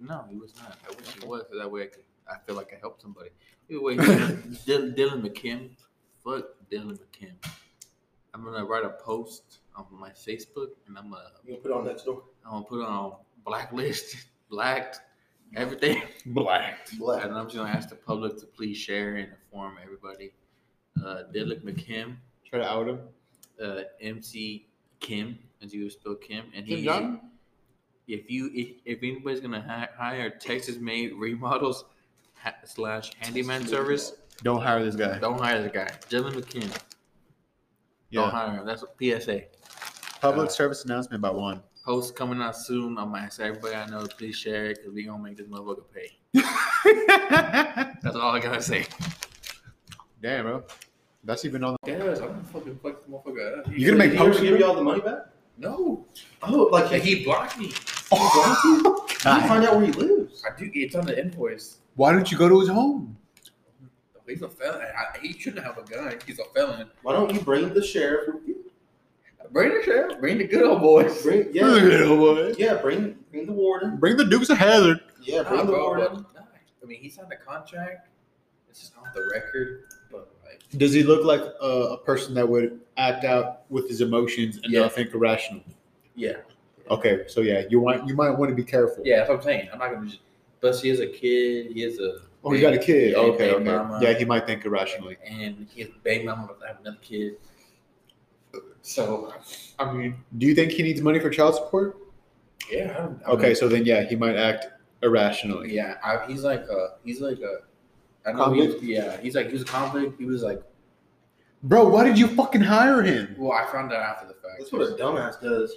No, 0.00 0.24
he 0.28 0.36
was 0.36 0.52
not. 0.56 0.76
I 0.84 0.94
wish 0.96 1.14
he 1.20 1.26
was, 1.26 1.44
so 1.50 1.58
that 1.58 1.70
way 1.70 1.82
I 1.82 1.86
could. 1.86 2.02
I 2.28 2.38
feel 2.44 2.56
like 2.56 2.72
I 2.72 2.78
helped 2.80 3.02
somebody. 3.02 3.30
Either 3.68 3.80
way, 3.82 3.96
Dylan, 3.96 4.96
Dylan 4.96 5.22
McKim, 5.22 5.70
fuck 6.24 6.44
Dylan 6.70 6.98
McKim. 6.98 7.32
I'm 8.34 8.44
gonna 8.44 8.64
write 8.64 8.84
a 8.84 8.90
post 8.90 9.58
on 9.74 9.86
my 9.90 10.10
Facebook, 10.10 10.68
and 10.86 10.98
I'm 10.98 11.10
gonna 11.10 11.22
You 11.44 11.52
gonna 11.52 11.62
put 11.62 11.70
it 11.70 11.74
on 11.76 11.84
next 11.86 12.04
door. 12.04 12.22
I'm 12.44 12.52
gonna 12.52 12.64
put 12.64 12.80
it 12.82 12.86
on 12.86 13.14
blacklist, 13.44 14.16
blacked, 14.50 15.00
everything. 15.54 16.02
Black. 16.26 16.88
Black. 16.98 17.24
And 17.24 17.34
I'm 17.34 17.46
just 17.46 17.56
gonna 17.56 17.70
ask 17.70 17.88
the 17.88 17.94
public 17.96 18.36
to 18.38 18.46
please 18.46 18.76
share 18.76 19.16
and 19.16 19.28
inform 19.32 19.78
everybody. 19.82 20.32
Uh, 20.98 21.24
Dylan 21.34 21.62
McKim, 21.62 22.16
Try 22.44 22.58
to 22.60 22.68
out 22.68 22.88
him. 22.88 23.00
uh, 23.62 23.82
MC 24.00 24.66
Kim, 25.00 25.38
as 25.62 25.72
you 25.74 25.84
would 25.84 25.92
spell 25.92 26.14
Kim, 26.16 26.44
and 26.54 26.66
Kim 26.66 26.78
he. 26.78 26.84
Jong? 26.84 27.20
If 28.08 28.30
you 28.30 28.50
if, 28.54 28.68
if 28.84 28.98
anybody's 29.02 29.40
gonna 29.40 29.60
hi- 29.66 29.88
hire 29.96 30.30
Texas 30.30 30.76
made 30.78 31.12
remodels 31.14 31.84
ha- 32.34 32.54
slash 32.64 33.10
handyman 33.18 33.66
service, 33.66 34.12
Don't 34.42 34.60
hire 34.62 34.84
this 34.84 34.96
guy. 34.96 35.18
don't 35.18 35.40
hire 35.40 35.62
this 35.62 35.72
guy. 35.72 35.88
Dylan 36.10 36.32
McKim, 36.32 36.70
don't 38.12 38.30
hire 38.30 38.56
him. 38.58 38.66
That's 38.66 38.82
a 38.82 38.86
PSA. 39.20 39.42
Public 40.20 40.46
Uh, 40.48 40.50
service 40.50 40.84
announcement 40.84 41.20
by 41.22 41.30
one. 41.30 41.62
Post 41.84 42.16
coming 42.16 42.40
out 42.42 42.56
soon. 42.56 42.98
I'm 42.98 43.12
gonna 43.12 43.24
ask 43.24 43.40
everybody 43.40 43.74
I 43.74 43.86
know 43.86 44.04
to 44.04 44.14
please 44.16 44.36
share 44.36 44.66
it 44.66 44.78
because 44.78 44.92
we 44.92 45.04
gonna 45.04 45.22
make 45.22 45.36
this 45.36 45.46
motherfucker 45.46 45.84
pay. 45.94 46.16
That's 48.02 48.16
all 48.16 48.34
I 48.34 48.40
gotta 48.40 48.62
say. 48.62 48.86
Damn, 50.22 50.44
bro. 50.44 50.64
That's 51.24 51.44
even 51.44 51.64
on. 51.64 51.76
Yes, 51.86 52.20
I'm 52.20 52.28
gonna 52.28 52.42
fucking 52.44 52.78
fuck 52.82 53.02
the 53.04 53.10
motherfucker 53.10 53.58
up. 53.60 53.66
He- 53.68 53.82
You 53.82 53.86
gonna 53.88 53.98
make 53.98 54.10
Did 54.10 54.18
he 54.18 54.24
ever 54.24 54.30
posts? 54.32 54.42
give 54.42 54.60
y'all 54.60 54.74
the 54.74 54.82
money 54.82 55.00
back? 55.00 55.26
No, 55.58 56.06
Oh, 56.42 56.68
like 56.72 56.90
like 56.90 57.02
he, 57.02 57.16
he 57.16 57.24
blocked 57.24 57.58
me. 57.58 57.72
Oh, 58.12 59.06
you 59.10 59.22
find 59.48 59.64
out 59.64 59.76
where 59.76 59.86
he 59.86 59.92
lives. 59.92 60.44
I 60.44 60.56
do. 60.58 60.70
It's 60.74 60.94
on 60.94 61.06
the 61.06 61.18
invoice. 61.18 61.78
Why 61.94 62.12
don't 62.12 62.30
you 62.30 62.36
go 62.36 62.48
to 62.48 62.60
his 62.60 62.68
home? 62.68 63.16
He's 64.26 64.42
a 64.42 64.48
felon. 64.48 64.80
I, 64.82 65.18
he 65.18 65.32
shouldn't 65.32 65.64
have 65.64 65.78
a 65.78 65.82
gun. 65.82 66.14
He's 66.26 66.38
a 66.38 66.44
felon. 66.54 66.88
Why 67.02 67.12
don't 67.12 67.32
you 67.32 67.40
bring 67.40 67.72
the 67.72 67.82
sheriff 67.84 68.34
with 68.34 68.46
you? 68.46 68.56
Bring 69.52 69.72
the 69.74 69.82
sheriff. 69.84 70.18
Bring 70.20 70.38
the 70.38 70.46
good 70.46 70.64
old 70.64 70.80
boys. 70.80 71.22
Bring 71.22 71.48
yeah, 71.52 71.62
good 71.62 72.08
old 72.08 72.18
boy. 72.18 72.54
yeah, 72.58 72.74
bring 72.74 73.16
bring 73.30 73.46
the 73.46 73.52
warden. 73.52 73.96
Bring 73.96 74.16
the 74.16 74.24
Dukes 74.24 74.50
of 74.50 74.58
Hazzard. 74.58 74.98
Yeah, 75.22 75.42
Nah, 75.42 75.48
bring 75.50 75.66
the 75.66 75.72
bro, 75.72 75.86
warden. 75.86 76.26
nah. 76.34 76.40
I 76.82 76.86
mean, 76.86 77.00
he 77.00 77.08
signed 77.08 77.32
a 77.32 77.36
contract. 77.36 78.08
It's 78.68 78.80
just 78.80 78.96
off 78.98 79.14
the 79.14 79.28
record, 79.32 79.84
but 80.10 80.28
like, 80.44 80.62
Does 80.78 80.92
he 80.92 81.02
look 81.04 81.24
like 81.24 81.40
a, 81.62 81.66
a 81.66 81.98
person 81.98 82.34
that 82.34 82.48
would 82.48 82.80
act 82.96 83.24
out 83.24 83.62
with 83.70 83.88
his 83.88 84.00
emotions 84.00 84.58
and 84.62 84.72
Yeah. 84.72 84.80
not 84.82 84.92
think 84.92 85.14
irrational? 85.14 85.62
yeah, 86.16 86.34
Okay, 86.90 87.24
so 87.28 87.40
yeah, 87.40 87.62
you 87.70 87.78
want 87.80 88.06
you 88.08 88.14
might 88.16 88.30
want 88.30 88.50
to 88.50 88.54
be 88.56 88.64
careful. 88.64 89.02
yeah. 89.06 89.18
That's 89.18 89.28
what 89.30 89.36
I'm 89.38 89.42
saying. 89.44 89.68
I'm 89.72 89.78
not 89.78 89.92
gonna 89.94 90.06
just. 90.06 90.20
Plus, 90.60 90.82
he 90.82 90.90
is 90.90 90.98
a 91.00 91.06
kid. 91.06 91.70
He 91.72 91.82
is 91.84 92.00
a. 92.00 92.18
Oh, 92.46 92.52
he 92.52 92.60
got 92.60 92.74
a 92.74 92.78
kid. 92.78 93.10
Yeah, 93.12 93.18
okay, 93.18 93.50
okay. 93.50 93.64
mama. 93.64 93.98
Yeah, 94.00 94.12
he 94.14 94.24
might 94.24 94.46
think 94.46 94.64
irrationally. 94.64 95.16
and 95.26 95.66
he 95.74 95.80
has 95.82 95.90
a 95.90 95.98
baby 96.04 96.24
mama 96.24 96.48
to 96.60 96.66
have 96.66 96.78
another 96.80 96.98
kid. 97.02 97.34
So, 98.82 99.34
I 99.78 99.92
mean, 99.92 100.14
Do 100.38 100.46
you 100.46 100.54
think 100.54 100.70
he 100.72 100.82
needs 100.84 101.00
money 101.00 101.18
for 101.18 101.28
child 101.28 101.56
support? 101.56 101.96
yeah. 102.70 102.92
I 102.96 103.02
don't, 103.02 103.22
I 103.26 103.30
Okay, 103.32 103.46
mean, 103.48 103.56
so 103.56 103.68
then 103.68 103.84
yeah, 103.84 104.04
he 104.04 104.14
might 104.16 104.36
act 104.36 104.66
irrationally. 105.02 105.74
yeah, 105.74 105.96
I, 106.04 106.24
he's 106.26 106.42
like 106.44 106.62
a, 106.62 106.94
he's 107.04 107.20
like 107.20 107.38
a, 107.40 107.58
I 108.28 108.32
know 108.32 108.52
he, 108.52 108.60
Convict? 108.62 108.82
yeah, 108.84 109.20
he's 109.20 109.34
like 109.34 109.46
he 109.48 109.52
was 109.52 109.62
a 109.62 109.66
convict. 109.66 110.18
He 110.18 110.24
was 110.26 110.42
like, 110.42 110.62
Bro, 111.64 111.88
why 111.88 112.04
did 112.04 112.16
you 112.18 112.28
fucking 112.28 112.60
hire 112.60 113.02
him? 113.02 113.34
well, 113.38 113.52
I 113.52 113.66
found 113.72 113.92
out 113.92 114.02
after 114.02 114.28
the 114.28 114.34
fact. 114.34 114.58
That's 114.60 114.72
what 114.72 114.82
a 114.82 114.94
dumbass 114.94 115.40
does. 115.40 115.74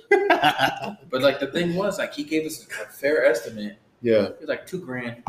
But 1.09 1.21
like 1.23 1.39
the 1.39 1.47
thing 1.47 1.75
was, 1.75 1.97
like 1.97 2.13
he 2.13 2.23
gave 2.23 2.45
us 2.45 2.65
a 2.67 2.85
fair 2.91 3.25
estimate. 3.25 3.77
yeah. 4.01 4.23
It 4.25 4.39
was 4.41 4.49
like 4.49 4.65
two 4.67 4.79
grand, 4.79 5.23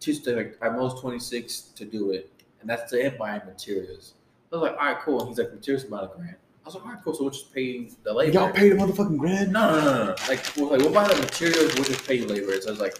two 0.00 0.12
like 0.34 0.56
at 0.62 0.74
most 0.74 1.00
twenty 1.00 1.18
six 1.18 1.60
to 1.76 1.84
do 1.84 2.10
it, 2.12 2.30
and 2.60 2.68
that's 2.68 2.90
to 2.92 3.00
him 3.02 3.14
buying 3.18 3.42
materials. 3.46 4.14
I 4.52 4.56
was 4.56 4.62
like, 4.70 4.78
all 4.80 4.86
right, 4.86 4.98
cool. 5.00 5.20
And 5.20 5.28
he's 5.28 5.38
like, 5.38 5.52
materials 5.52 5.84
about 5.84 6.04
a 6.04 6.16
grand. 6.16 6.36
I 6.64 6.66
was 6.68 6.74
like, 6.74 6.84
all 6.84 6.92
right, 6.92 7.02
cool. 7.04 7.14
So 7.14 7.22
we'll 7.22 7.30
just 7.32 7.52
pay 7.54 7.88
the 8.02 8.12
labor. 8.12 8.32
Y'all 8.32 8.50
paid 8.52 8.70
the 8.70 8.76
motherfucking 8.76 9.18
grand? 9.18 9.52
No, 9.52 9.70
no, 9.70 9.80
no, 9.80 9.94
no, 9.94 10.04
no. 10.06 10.14
Like, 10.28 10.44
we'll, 10.56 10.70
like, 10.70 10.80
we'll 10.80 10.92
buy 10.92 11.06
the 11.08 11.20
materials. 11.20 11.74
We'll 11.74 11.84
just 11.84 12.06
pay 12.06 12.20
labor. 12.20 12.58
So 12.60 12.72
it's 12.72 12.80
like, 12.80 12.92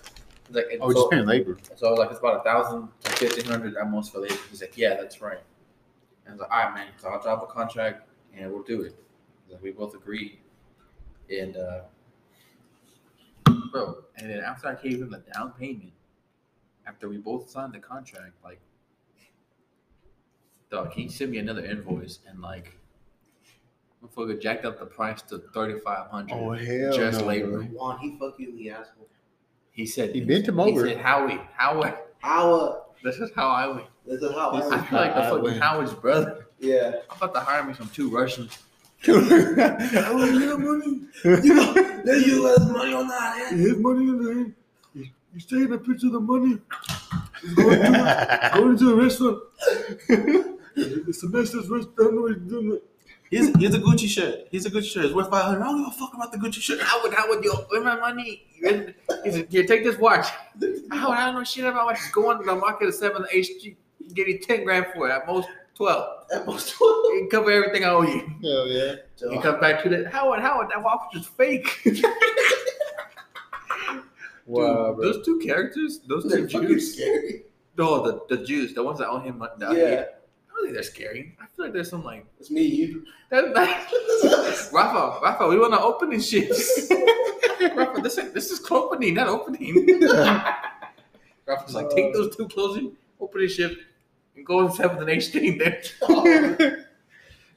it's 0.46 0.54
like, 0.54 0.66
Oh, 0.80 0.88
we're 0.88 0.94
so, 0.94 1.00
just 1.00 1.10
paying 1.10 1.26
labor. 1.26 1.56
so 1.76 1.86
I 1.86 1.90
was 1.90 1.98
like, 1.98 2.10
it's 2.10 2.18
about 2.18 2.40
a 2.40 2.42
thousand 2.44 2.88
to 3.04 3.10
fifteen 3.12 3.44
hundred 3.46 3.76
at 3.76 3.90
most 3.90 4.12
for 4.12 4.20
labor. 4.20 4.34
He's 4.50 4.60
like, 4.60 4.76
yeah, 4.76 4.94
that's 4.94 5.20
right. 5.22 5.38
And 6.26 6.28
I 6.28 6.32
was 6.32 6.40
like, 6.40 6.50
all 6.50 6.58
right, 6.58 6.74
man. 6.74 6.86
So 6.98 7.08
I'll 7.08 7.22
drop 7.22 7.42
a 7.42 7.46
contract 7.46 8.08
and 8.36 8.50
we'll 8.52 8.62
do 8.62 8.82
it. 8.82 8.94
Like, 9.50 9.62
we 9.62 9.70
both 9.70 9.94
agreed. 9.94 10.38
And 11.30 11.56
uh, 11.56 11.80
bro, 13.72 13.98
and 14.16 14.30
then 14.30 14.40
after 14.40 14.68
I 14.68 14.74
gave 14.74 15.00
him 15.02 15.10
the 15.10 15.22
down 15.34 15.52
payment, 15.58 15.92
after 16.88 17.08
we 17.08 17.18
both 17.18 17.50
signed 17.50 17.72
the 17.74 17.78
contract, 17.78 18.32
like, 18.42 18.60
dog, 20.70 20.92
he 20.92 21.08
sent 21.08 21.30
me 21.30 21.38
another 21.38 21.64
invoice 21.64 22.20
and 22.28 22.40
like, 22.40 22.72
motherfucker 24.02 24.40
jacked 24.40 24.64
up 24.64 24.78
the 24.78 24.86
price 24.86 25.20
to 25.22 25.38
thirty 25.54 25.78
five 25.80 26.08
hundred. 26.10 26.34
Oh 26.34 26.52
hell 26.52 26.92
Just 26.92 27.20
no, 27.20 27.26
labor. 27.26 27.62
Juan, 27.62 27.98
he 27.98 28.16
fuck 28.18 28.34
you 28.38 28.50
in 28.50 28.56
the 28.56 28.70
asshole. 28.70 29.08
He 29.70 29.86
said 29.86 30.14
He 30.14 30.22
bent 30.22 30.48
him 30.48 30.58
over. 30.58 30.86
He 30.86 30.94
said, 30.94 31.02
Howie, 31.02 31.40
Howie, 31.56 31.92
Our, 32.24 32.82
this 33.04 33.16
is 33.16 33.30
how 33.36 33.48
I 33.48 33.68
went. 33.68 33.86
this 34.06 34.20
is 34.22 34.32
how 34.32 34.50
This 34.52 34.70
I 34.72 34.78
I 34.78 34.82
feel 34.82 34.98
like 34.98 35.14
the 35.14 35.22
I 35.22 35.30
fucking 35.30 35.42
win. 35.44 35.58
Howard's 35.60 35.94
brother. 35.94 36.46
Yeah. 36.58 36.96
I'm 37.10 37.16
about 37.16 37.34
to 37.34 37.40
hire 37.40 37.62
me 37.64 37.74
some 37.74 37.88
two 37.90 38.08
Russians. 38.10 38.58
money. 39.06 39.20
You 41.24 41.54
know, 41.54 41.72
they 42.04 42.16
use 42.18 42.40
less 42.40 42.68
money 42.70 42.92
on 42.92 43.06
that. 43.06 43.52
His 43.52 43.76
money 43.76 44.08
in 44.08 44.24
the 44.24 44.34
hand. 44.34 44.54
He's, 45.32 45.42
he's 45.42 45.46
taking 45.46 45.72
a 45.72 45.78
picture 45.78 46.06
of 46.06 46.12
the 46.12 46.20
money. 46.20 46.58
He's 47.40 47.54
going 47.54 47.80
to, 47.80 48.50
going 48.54 48.78
to 48.78 48.92
a 48.92 48.96
restaurant. 48.96 49.38
It's 50.80 51.20
the 51.22 51.28
nicest 51.28 51.68
restaurant. 51.68 51.90
I 51.98 52.02
don't 52.02 52.14
know 52.14 52.22
what 52.22 52.34
he's 52.34 52.48
doing. 52.50 52.72
it. 52.72 52.84
Here's, 53.30 53.48
here's 53.58 53.74
a 53.74 53.78
Gucci 53.78 54.08
shirt. 54.08 54.48
Here's 54.50 54.64
a 54.64 54.70
Gucci 54.70 54.84
shirt. 54.92 55.04
It's 55.06 55.14
worth 55.14 55.28
500 55.28 55.60
I 55.60 55.64
don't 55.64 55.78
give 55.84 55.88
a 55.88 55.98
fuck 55.98 56.14
about 56.14 56.32
the 56.32 56.38
Gucci 56.38 56.60
shirt. 56.60 56.80
Howard, 56.80 57.14
would 57.28 57.44
yo, 57.44 57.52
where's 57.68 57.84
my 57.84 57.96
money? 57.96 58.44
He 58.54 58.62
said, 59.30 59.48
here, 59.50 59.66
take 59.66 59.84
this 59.84 59.98
watch. 59.98 60.26
Howard, 60.90 61.18
I 61.18 61.26
don't 61.26 61.34
know 61.34 61.44
shit 61.44 61.64
about 61.64 61.86
watch. 61.86 61.96
Just 61.98 62.12
go 62.12 62.30
on 62.30 62.38
to 62.38 62.44
the 62.46 62.54
market 62.54 62.88
at 62.88 62.94
7 62.94 63.22
HG. 63.32 63.76
Give 64.14 64.28
you 64.28 64.38
10 64.38 64.64
grand 64.64 64.86
for 64.94 65.08
it, 65.08 65.12
at 65.12 65.26
most 65.26 65.48
12. 65.74 66.24
At 66.32 66.46
most 66.46 66.74
You 66.80 67.28
can 67.28 67.28
cover 67.30 67.50
everything 67.50 67.84
I 67.84 67.90
owe 67.90 68.02
you. 68.02 68.20
Hell 68.42 68.66
yeah. 68.68 68.94
He 69.30 69.38
comes 69.40 69.60
back 69.60 69.82
to 69.82 69.88
that. 69.90 70.06
Howard, 70.10 70.40
Howard, 70.40 70.68
that 70.72 70.82
watch 70.82 71.00
was 71.14 71.26
fake. 71.26 71.82
Dude, 74.48 74.56
Wow, 74.56 74.94
bro. 74.94 75.12
those 75.12 75.24
two 75.24 75.38
characters, 75.38 76.00
those 76.08 76.22
two 76.24 76.30
They're 76.30 76.48
fucking 76.48 76.68
Jews, 76.68 76.94
scary. 76.94 77.42
no, 77.76 78.02
the, 78.28 78.36
the 78.36 78.44
Jews, 78.44 78.72
the 78.74 78.82
ones 78.82 78.98
that 78.98 79.08
owe 79.08 79.18
him 79.20 79.38
money. 79.38 79.52
that- 79.58 79.76
Yeah. 79.76 80.04
I 80.50 80.60
don't 80.60 80.62
think 80.64 80.74
they're 80.74 80.82
scary. 80.82 81.36
I 81.40 81.44
feel 81.54 81.66
like 81.66 81.74
there's 81.74 81.90
some 81.90 82.02
like 82.02 82.24
It's 82.40 82.50
me, 82.50 82.62
you. 82.62 83.04
that, 83.30 83.54
that, 83.54 84.70
Rafa, 84.72 85.20
Rafa, 85.22 85.46
we 85.46 85.58
want 85.58 85.72
to 85.74 85.80
open 85.80 86.10
this 86.10 86.28
shit. 86.28 86.48
Rafa, 87.76 88.00
this 88.00 88.18
is 88.18 88.32
this 88.32 88.50
is 88.50 88.60
opening, 88.70 89.14
not 89.14 89.28
opening. 89.28 89.86
Rafa's 91.46 91.74
like, 91.74 91.86
uh, 91.86 91.94
take 91.94 92.12
those 92.12 92.34
two 92.36 92.48
closing, 92.48 92.96
open 93.20 93.40
this 93.40 93.54
shit, 93.54 93.76
and 94.36 94.44
go 94.44 94.66
in 94.66 94.72
seventh 94.72 95.00
and 95.00 95.10
eighth 95.10 95.24
staying 95.24 95.58
there. 95.58 96.86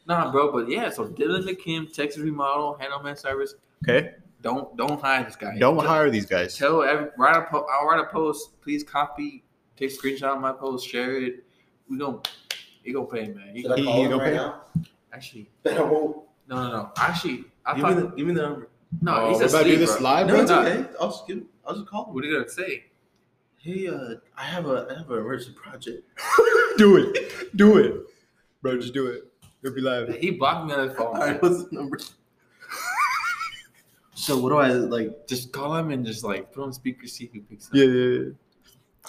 nah, 0.08 0.32
bro, 0.32 0.52
but 0.52 0.70
yeah. 0.70 0.90
So 0.90 1.08
Dylan 1.08 1.44
McKim, 1.48 1.92
Texas 1.92 2.22
Remodel, 2.22 2.78
Handyman 2.80 3.16
Service. 3.18 3.56
Okay. 3.84 4.14
Don't 4.42 4.76
don't 4.78 5.00
hire 5.00 5.24
this 5.24 5.36
guy. 5.36 5.58
Don't 5.60 5.78
Tell- 5.78 5.88
hire 5.88 6.10
these 6.10 6.26
guys. 6.26 6.58
Tell 6.58 6.82
every 6.84 7.10
write 7.18 7.38
a 7.38 7.44
po- 7.44 7.68
I'll 7.72 7.86
write 7.88 8.00
a 8.00 8.06
post. 8.12 8.60
Please 8.62 8.84
copy, 8.84 9.44
take 9.78 9.92
a 9.92 9.94
screenshot 9.94 10.36
of 10.36 10.42
my 10.42 10.52
post, 10.52 10.88
share 10.88 11.16
it. 11.22 11.44
We 11.90 11.98
gonna 11.98 12.20
he 12.84 12.92
gonna 12.92 13.06
pay, 13.08 13.28
man. 13.28 13.52
He, 13.56 13.62
Should 13.62 13.72
I 13.74 13.76
He- 13.78 13.84
call 13.86 13.96
he 13.96 14.02
him 14.04 14.10
gonna 14.12 14.24
right 14.24 14.32
pay? 14.32 14.38
now? 14.38 14.62
actually, 15.14 15.50
Bet 15.64 15.78
I 15.78 15.82
won't. 15.84 16.18
no, 16.48 16.56
no, 16.56 16.70
no. 16.72 16.92
Actually, 16.98 17.46
I 17.66 17.76
Give 17.76 17.84
me, 17.86 17.94
thought 17.94 18.02
the, 18.12 18.16
give 18.18 18.28
me 18.28 18.34
the 18.34 18.42
number. 18.42 18.70
no. 19.02 19.16
Oh, 19.16 19.30
he's 19.30 19.40
we're 19.40 19.46
about 19.48 19.58
to 19.60 19.64
do 19.66 19.70
asleep, 19.74 19.80
this 19.80 19.92
bro. 19.98 20.04
live, 20.04 20.28
No, 20.28 20.34
bro? 20.34 20.42
it's 20.42 20.50
no. 20.52 20.62
okay. 20.62 20.86
I'll 21.00 21.10
just 21.12 21.28
give. 21.28 21.44
I'll 21.66 21.76
just 21.76 21.88
call 21.88 22.06
him. 22.08 22.14
What 22.16 22.24
are 22.24 22.28
you 22.28 22.38
gonna 22.38 22.50
say? 22.50 22.86
Hey, 23.58 23.88
uh, 23.88 24.16
I 24.36 24.44
have 24.44 24.66
a 24.68 24.88
I 24.90 24.98
have 24.98 25.12
an 25.12 25.20
emergency 25.20 25.54
project. 25.54 26.04
do 26.78 26.98
it. 26.98 27.56
Do 27.56 27.78
it. 27.78 27.94
Bro, 28.64 28.78
just 28.80 28.94
do 28.96 29.06
it. 29.08 29.26
It'll 29.62 29.76
be 29.76 29.82
live. 29.82 30.16
He 30.16 30.32
blocked 30.32 30.66
me 30.68 30.74
on 30.74 30.88
his 30.90 30.98
phone. 30.98 31.08
All 31.16 31.22
right, 31.22 31.40
what's 31.40 31.66
the 31.66 31.76
number? 31.76 32.00
So 34.22 34.38
what 34.38 34.50
do 34.50 34.58
I 34.58 34.70
like? 34.72 35.28
Just 35.28 35.52
call 35.52 35.76
him 35.76 35.92
and 35.92 36.06
just 36.06 36.24
like 36.24 36.52
put 36.54 36.64
on 36.64 36.74
speaker, 36.74 37.08
see 37.08 37.30
who 37.34 37.42
picks 37.42 37.68
up. 37.68 37.76
Yeah, 37.76 37.86
yeah, 37.86 38.20
yeah. 38.20 38.30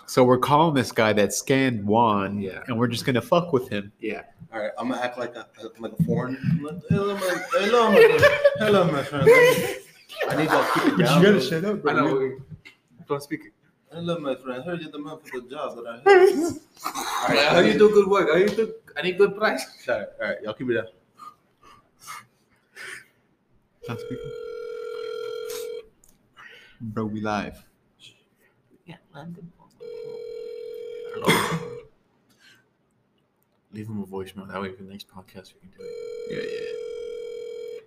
So 0.06 0.24
we're 0.24 0.38
calling 0.38 0.74
this 0.74 0.90
guy 0.90 1.12
that 1.12 1.34
scanned 1.34 1.84
Juan, 1.84 2.40
Yeah. 2.40 2.62
and 2.66 2.78
we're 2.78 2.88
just 2.88 3.04
gonna 3.04 3.20
fuck 3.20 3.52
with 3.52 3.68
him. 3.68 3.92
Yeah. 4.00 4.22
All 4.52 4.60
right, 4.60 4.70
I'm 4.78 4.88
gonna 4.88 5.00
act 5.02 5.18
like 5.18 5.34
a 5.36 5.46
like 5.78 5.92
a 5.98 6.02
foreign. 6.04 6.38
I'm 6.50 6.62
like, 6.62 6.76
Hello, 6.88 7.14
my, 7.14 7.42
hello, 7.52 7.90
my 7.90 8.02
friend. 8.02 8.28
Hello, 8.58 8.84
my 8.90 9.02
friend. 9.02 9.28
I 10.28 10.36
need 10.36 10.50
y'all 10.50 10.64
to 10.64 10.80
keep 10.80 10.92
it 10.98 11.02
down. 11.04 11.20
you 11.22 11.26
gotta 11.26 11.30
bro. 11.32 11.40
shut 11.40 11.64
up, 11.64 11.74
I 11.78 11.80
bro. 11.80 11.92
know. 11.94 12.36
Put 13.06 13.14
on 13.14 13.20
speaker. 13.20 13.48
Hello, 13.92 14.18
my 14.18 14.34
friend. 14.34 14.62
I 14.62 14.64
heard 14.64 14.80
you're 14.80 14.90
the 14.90 14.98
man 14.98 15.18
for 15.24 15.40
the 15.40 15.48
job 15.48 15.76
that 15.76 15.86
I 15.86 15.96
have. 16.10 16.58
All 16.96 17.28
right, 17.36 17.48
how 17.48 17.58
you 17.60 17.74
do 17.78 17.90
good 17.90 18.08
work? 18.08 18.30
How 18.30 18.36
you 18.36 18.48
do? 18.48 18.72
I 18.96 19.02
need 19.02 19.18
good 19.18 19.36
price. 19.36 19.64
All 19.88 19.98
right, 19.98 20.06
all 20.22 20.28
right, 20.28 20.42
y'all 20.42 20.54
keep 20.54 20.70
it 20.70 20.74
down. 20.74 20.86
Not 23.88 24.00
speaking. 24.00 24.30
Bro, 26.82 27.06
we 27.06 27.20
live. 27.20 27.64
Yeah, 28.86 28.96
London. 29.14 29.52
Hello. 31.14 31.58
Leave 33.72 33.86
him 33.88 34.02
a 34.02 34.06
voicemail. 34.06 34.48
That 34.50 34.60
way, 34.60 34.72
for 34.72 34.82
the 34.82 34.90
next 34.90 35.08
podcast, 35.08 35.54
we 35.54 35.60
can 35.60 35.70
do 35.78 35.84
it. 35.84 35.92
Yeah, 36.30 36.38
yeah. 36.42 37.82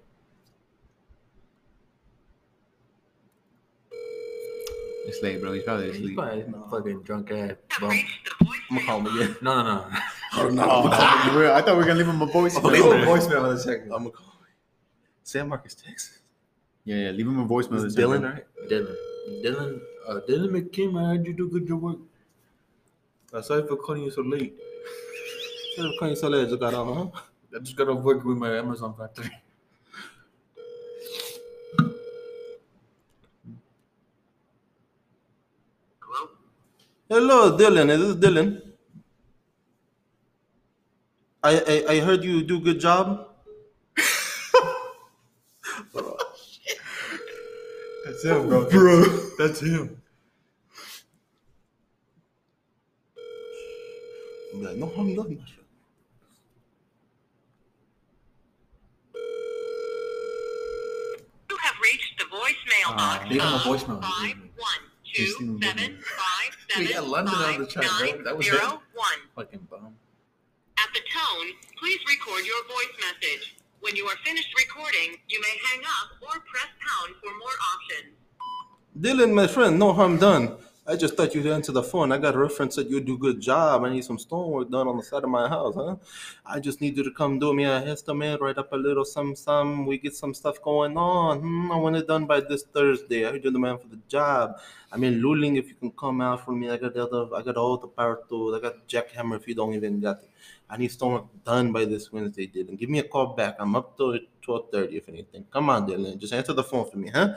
It's 5.07 5.21
late, 5.21 5.39
bro. 5.39 5.53
He's 5.53 5.63
probably 5.63 5.87
He's 5.87 5.95
asleep. 5.97 6.15
probably 6.17 6.43
No. 6.47 6.67
fucking 6.71 7.01
drunk 7.03 7.31
ass 7.31 7.51
bum. 7.79 7.91
I'm 7.91 8.77
gonna 8.77 8.85
call 8.85 8.99
him 9.01 9.15
again. 9.21 9.35
No, 9.41 9.61
no, 9.61 9.63
no. 9.63 9.85
Oh 10.33 10.49
Oh, 10.59 10.87
I 11.53 11.61
thought 11.61 11.67
we 11.67 11.73
were 11.75 11.83
gonna 11.83 11.95
leave 11.99 12.07
him 12.07 12.21
a 12.21 12.25
voice. 12.25 12.55
Leave 12.57 12.83
him 12.83 12.91
a 12.91 13.05
voicemail 13.05 13.49
in 13.51 13.55
a 13.57 13.59
second. 13.59 13.91
I'm 13.93 13.99
gonna 13.99 14.09
call 14.11 14.25
him. 14.25 14.31
San 15.23 15.47
Marcos, 15.49 15.75
Texas. 15.75 16.19
Yeah, 16.85 16.97
yeah. 16.97 17.11
Leave 17.11 17.27
him 17.27 17.39
a 17.39 17.45
voicemail. 17.45 17.83
It's 17.83 17.95
this 17.95 18.05
Dylan, 18.05 18.21
time. 18.21 18.33
right? 18.33 18.45
Dylan. 18.69 18.95
Dylan. 19.43 19.79
Uh, 20.07 20.19
Dylan 20.29 20.49
McKim, 20.55 20.99
I 21.01 21.09
heard 21.09 21.25
you 21.25 21.33
do 21.33 21.49
good 21.49 21.67
your 21.67 21.77
work. 21.77 21.97
Uh, 23.33 23.41
sorry 23.41 23.65
for 23.67 23.75
calling 23.75 24.03
you 24.03 24.11
so 24.11 24.21
late. 24.21 24.55
Sorry 25.75 25.91
for 25.91 25.97
calling 25.99 26.11
you 26.11 26.15
so 26.15 26.29
late. 26.29 26.45
I 26.45 26.49
just 26.49 26.59
got 26.59 26.73
on, 26.73 27.11
huh? 27.11 27.21
I 27.55 27.59
just 27.59 27.75
got 27.75 27.89
off 27.89 28.01
work 28.01 28.23
with 28.23 28.37
my 28.37 28.55
Amazon 28.57 28.93
factory. 28.97 29.31
Hello, 37.09 37.57
Dylan. 37.57 37.89
Is 37.89 38.15
this 38.15 38.15
Dylan? 38.31 38.61
I, 41.43 41.53
I 41.67 41.93
I 41.93 41.99
heard 41.99 42.23
you 42.23 42.41
do 42.43 42.59
good 42.59 42.79
job. 42.79 43.24
That's 48.15 48.23
him, 48.23 48.47
bro. 48.47 48.65
Bro. 48.69 49.03
That's 49.37 49.59
him. 49.59 50.01
I'm 54.53 54.63
like, 54.63 54.75
no 54.77 54.87
harm 54.87 55.15
done. 55.15 55.37
You 61.49 61.57
have 61.61 61.75
reached 61.83 62.17
the 62.17 62.25
voicemail 62.25 62.93
Uh, 62.93 62.97
box 62.97 63.29
leave 63.29 63.41
him 63.41 63.47
a 63.47 63.57
voicemail. 63.59 64.01
five 64.01 64.37
one 64.57 64.81
two 65.13 65.23
Just 65.25 65.39
leave 65.39 65.49
him 65.49 65.57
a 65.61 65.65
seven 65.65 65.99
five 66.01 66.57
We 66.79 66.93
got 66.93 67.07
London 67.07 67.33
on 67.35 67.59
the 67.61 67.67
five 67.67 67.69
chat, 67.69 68.13
bro. 68.13 68.23
That 68.23 68.37
was 68.37 68.45
zero 68.45 68.81
one. 68.93 69.19
Fucking 69.35 69.67
bum. 69.69 69.95
At 70.77 70.89
the 70.93 70.99
tone, 71.13 71.47
please 71.79 71.99
record 72.09 72.45
your 72.45 72.63
voice 72.67 72.95
message. 72.99 73.55
When 73.81 73.95
you 73.95 74.05
are 74.05 74.17
finished 74.23 74.53
recording, 74.57 75.17
you 75.27 75.39
may 75.41 75.55
hang 75.69 75.83
up 75.83 76.21
or 76.21 76.39
press 76.51 76.71
pound 76.81 77.15
for 77.21 77.31
more 77.37 77.57
options. 77.73 78.15
Dylan, 78.99 79.33
my 79.33 79.47
friend, 79.47 79.77
no 79.77 79.93
harm 79.93 80.17
done. 80.17 80.57
I 80.87 80.95
just 80.95 81.17
thought 81.17 81.33
you'd 81.33 81.47
answer 81.47 81.71
the 81.71 81.81
phone. 81.81 82.11
I 82.11 82.19
got 82.19 82.35
a 82.35 82.37
reference 82.37 82.75
that 82.75 82.91
you 82.91 83.01
do 83.01 83.17
good 83.17 83.41
job. 83.41 83.83
I 83.83 83.89
need 83.89 84.03
some 84.03 84.19
stonework 84.19 84.69
done 84.69 84.87
on 84.87 84.97
the 84.97 85.03
side 85.03 85.23
of 85.23 85.29
my 85.31 85.49
house, 85.49 85.73
huh? 85.73 85.95
I 86.45 86.59
just 86.59 86.79
need 86.79 86.95
you 86.95 87.03
to 87.03 87.09
come 87.09 87.39
do 87.39 87.55
me 87.55 87.63
a 87.63 87.83
estimate, 87.83 88.39
write 88.39 88.59
up 88.59 88.71
a 88.71 88.75
little 88.75 89.03
some 89.03 89.35
some. 89.35 89.87
We 89.87 89.97
get 89.97 90.15
some 90.15 90.35
stuff 90.35 90.61
going 90.61 90.95
on. 90.95 91.39
Hmm, 91.39 91.71
I 91.71 91.77
want 91.77 91.95
it 91.95 92.07
done 92.07 92.27
by 92.27 92.39
this 92.41 92.63
Thursday. 92.65 93.25
I 93.25 93.31
heard 93.31 93.43
you're 93.43 93.51
the 93.51 93.57
man 93.57 93.79
for 93.79 93.87
the 93.87 93.99
job. 94.07 94.59
I 94.91 94.97
mean, 94.97 95.21
Luling, 95.21 95.57
if 95.57 95.69
you 95.69 95.75
can 95.75 95.89
come 95.89 96.21
out 96.21 96.45
for 96.45 96.51
me, 96.51 96.69
I 96.69 96.77
got 96.77 96.93
the 96.93 97.03
other, 97.03 97.35
I 97.35 97.41
got 97.41 97.57
all 97.57 97.77
the 97.77 97.87
power 97.87 98.21
tools. 98.29 98.55
I 98.55 98.61
got 98.61 98.87
jackhammer 98.87 99.37
if 99.37 99.47
you 99.47 99.55
don't 99.55 99.73
even 99.73 99.99
got 99.99 100.21
it. 100.21 100.29
I 100.69 100.77
need 100.77 100.91
stonework 100.91 101.25
done 101.43 101.71
by 101.71 101.85
this 101.85 102.11
Wednesday, 102.11 102.47
Dylan. 102.47 102.77
Give 102.77 102.89
me 102.89 102.99
a 102.99 103.03
call 103.03 103.27
back. 103.27 103.55
I'm 103.59 103.75
up 103.75 103.95
till 103.97 104.17
twelve 104.41 104.71
thirty 104.71 104.97
if 104.97 105.07
anything. 105.09 105.45
Come 105.51 105.69
on, 105.69 105.87
Dylan. 105.87 106.17
Just 106.17 106.33
answer 106.33 106.53
the 106.53 106.63
phone 106.63 106.89
for 106.89 106.97
me, 106.97 107.09
huh? 107.09 107.35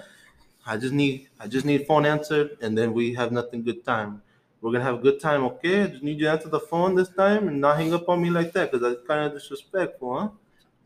I 0.66 0.76
just 0.76 0.92
need 0.92 1.28
I 1.40 1.46
just 1.46 1.64
need 1.64 1.86
phone 1.86 2.06
answered 2.06 2.58
and 2.60 2.76
then 2.76 2.92
we 2.92 3.14
have 3.14 3.32
nothing 3.32 3.62
good 3.62 3.84
time. 3.84 4.22
We're 4.60 4.72
gonna 4.72 4.84
have 4.84 4.96
a 4.96 5.02
good 5.02 5.20
time, 5.20 5.44
okay? 5.44 5.82
I 5.84 5.86
just 5.86 6.02
need 6.02 6.18
you 6.18 6.26
to 6.26 6.32
answer 6.32 6.48
the 6.48 6.60
phone 6.60 6.94
this 6.94 7.10
time 7.10 7.48
and 7.48 7.60
not 7.60 7.76
hang 7.76 7.94
up 7.94 8.08
on 8.08 8.20
me 8.20 8.30
like 8.30 8.52
that 8.52 8.72
because 8.72 8.82
that's 8.82 9.06
kind 9.06 9.24
of 9.24 9.32
disrespectful, 9.32 10.18
huh? 10.18 10.28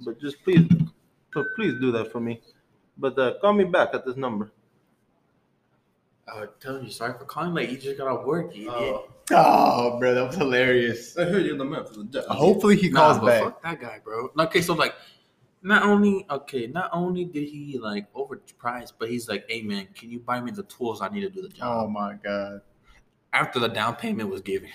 But 0.00 0.20
just 0.20 0.42
please, 0.44 0.68
but 1.32 1.46
please 1.56 1.80
do 1.80 1.90
that 1.92 2.12
for 2.12 2.20
me. 2.20 2.40
But 2.98 3.18
uh, 3.18 3.34
call 3.40 3.54
me 3.54 3.64
back 3.64 3.90
at 3.94 4.04
this 4.04 4.16
number. 4.16 4.50
I 6.28 6.40
was 6.40 6.50
telling 6.60 6.84
you, 6.84 6.90
sorry 6.90 7.14
for 7.18 7.24
calling 7.24 7.54
late. 7.54 7.70
You 7.70 7.78
just 7.78 7.98
got 7.98 8.08
off 8.08 8.26
work, 8.26 8.54
you 8.54 8.72
idiot. 8.72 8.94
Oh, 8.94 9.08
Oh, 9.30 9.98
bro, 9.98 10.14
that 10.14 10.26
was 10.26 10.36
hilarious. 10.36 11.16
I 11.16 11.24
heard 11.24 11.46
you're 11.46 11.56
the 11.56 11.64
man 11.64 11.84
for 11.84 11.94
the 11.94 12.04
job. 12.04 12.24
Hopefully 12.26 12.76
he 12.76 12.90
Nah, 12.90 13.00
calls 13.00 13.18
but 13.18 13.26
back. 13.26 13.42
Fuck 13.42 13.62
that 13.62 13.80
guy, 13.80 14.00
bro. 14.02 14.30
Okay, 14.38 14.60
so 14.60 14.74
like, 14.74 14.94
not 15.62 15.84
only 15.84 16.26
okay, 16.28 16.66
not 16.66 16.90
only 16.92 17.24
did 17.24 17.48
he 17.48 17.78
like 17.78 18.12
overpriced, 18.14 18.94
but 18.98 19.08
he's 19.08 19.28
like, 19.28 19.44
"Hey 19.48 19.62
man, 19.62 19.86
can 19.94 20.10
you 20.10 20.18
buy 20.18 20.40
me 20.40 20.50
the 20.50 20.64
tools 20.64 21.00
I 21.00 21.08
need 21.08 21.20
to 21.20 21.30
do 21.30 21.40
the 21.40 21.48
job?" 21.48 21.84
Oh 21.84 21.88
my 21.88 22.14
god. 22.14 22.62
After 23.32 23.60
the 23.60 23.68
down 23.68 23.94
payment 23.94 24.28
was 24.28 24.40
given, 24.40 24.68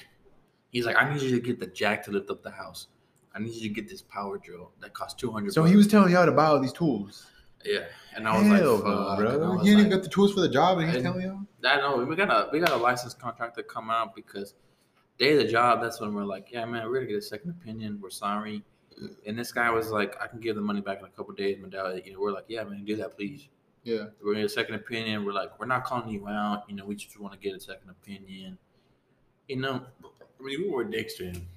he's 0.69 0.85
like, 0.85 0.95
"I 0.97 1.11
need 1.11 1.21
you 1.21 1.31
to 1.31 1.41
get 1.41 1.59
the 1.59 1.67
jack 1.67 2.03
to 2.05 2.11
lift 2.11 2.29
up 2.29 2.41
the 2.41 2.51
house. 2.51 2.87
I 3.35 3.39
need 3.39 3.53
you 3.53 3.67
to 3.67 3.73
get 3.73 3.89
this 3.89 4.01
power 4.01 4.37
drill 4.37 4.71
that 4.79 4.93
costs 4.93 5.19
two 5.19 5.29
hundred. 5.31 5.53
So 5.53 5.65
he 5.65 5.75
was 5.75 5.87
telling 5.87 6.13
y'all 6.13 6.25
to 6.25 6.31
buy 6.31 6.45
all 6.45 6.59
these 6.59 6.73
tools. 6.73 7.27
Yeah, 7.65 7.85
and 8.15 8.27
I 8.27 8.37
was 8.37 8.47
Hell 8.47 8.75
like, 8.75 8.83
"Fuck," 8.83 9.17
bro. 9.17 9.27
I 9.43 9.55
was 9.55 9.67
You 9.67 9.75
didn't 9.75 9.91
like- 9.91 9.99
got 9.99 10.03
the 10.03 10.09
tools 10.09 10.33
for 10.33 10.41
the 10.41 10.49
job, 10.49 10.77
and 10.79 10.89
he's 10.91 11.01
telling 11.01 11.21
y'all. 11.25 11.39
I 11.65 11.77
know 11.77 11.97
we 12.05 12.15
got 12.15 12.29
a 12.29 12.49
we 12.51 12.59
got 12.59 12.71
a 12.71 12.77
licensed 12.77 13.19
contractor 13.19 13.63
come 13.63 13.89
out 13.89 14.15
because 14.15 14.53
day 15.17 15.33
of 15.33 15.39
the 15.39 15.47
job. 15.51 15.81
That's 15.81 15.99
when 15.99 16.13
we're 16.13 16.23
like, 16.23 16.47
yeah, 16.51 16.63
man, 16.65 16.87
we're 16.87 16.95
gonna 16.95 17.07
get 17.07 17.17
a 17.17 17.21
second 17.21 17.49
opinion. 17.51 17.99
We're 18.01 18.09
sorry. 18.09 18.63
And 19.27 19.37
this 19.37 19.51
guy 19.51 19.69
was 19.69 19.89
like, 19.91 20.15
I 20.21 20.27
can 20.27 20.39
give 20.39 20.55
the 20.55 20.61
money 20.61 20.81
back 20.81 20.99
in 20.99 21.05
a 21.05 21.09
couple 21.09 21.33
days. 21.35 21.57
Medallia, 21.57 22.03
you 22.05 22.13
know, 22.13 22.19
we're 22.19 22.31
like, 22.31 22.45
yeah, 22.47 22.63
man, 22.63 22.83
do 22.85 22.95
that, 22.95 23.15
please. 23.15 23.47
Yeah. 23.83 24.05
We're 24.23 24.33
gonna 24.33 24.43
get 24.43 24.45
a 24.45 24.49
second 24.49 24.75
opinion. 24.75 25.23
We're 25.25 25.33
like, 25.33 25.59
we're 25.59 25.65
not 25.67 25.83
calling 25.83 26.09
you 26.09 26.27
out. 26.27 26.63
You 26.69 26.75
know, 26.75 26.85
we 26.85 26.95
just 26.95 27.19
want 27.19 27.33
to 27.33 27.39
get 27.39 27.55
a 27.55 27.59
second 27.59 27.89
opinion. 27.89 28.57
You 29.47 29.57
know, 29.57 29.81
I 30.03 30.43
mean, 30.43 30.61
we 30.61 30.69
were 30.69 30.83
dicks 30.83 31.15
to 31.15 31.25
him. 31.25 31.47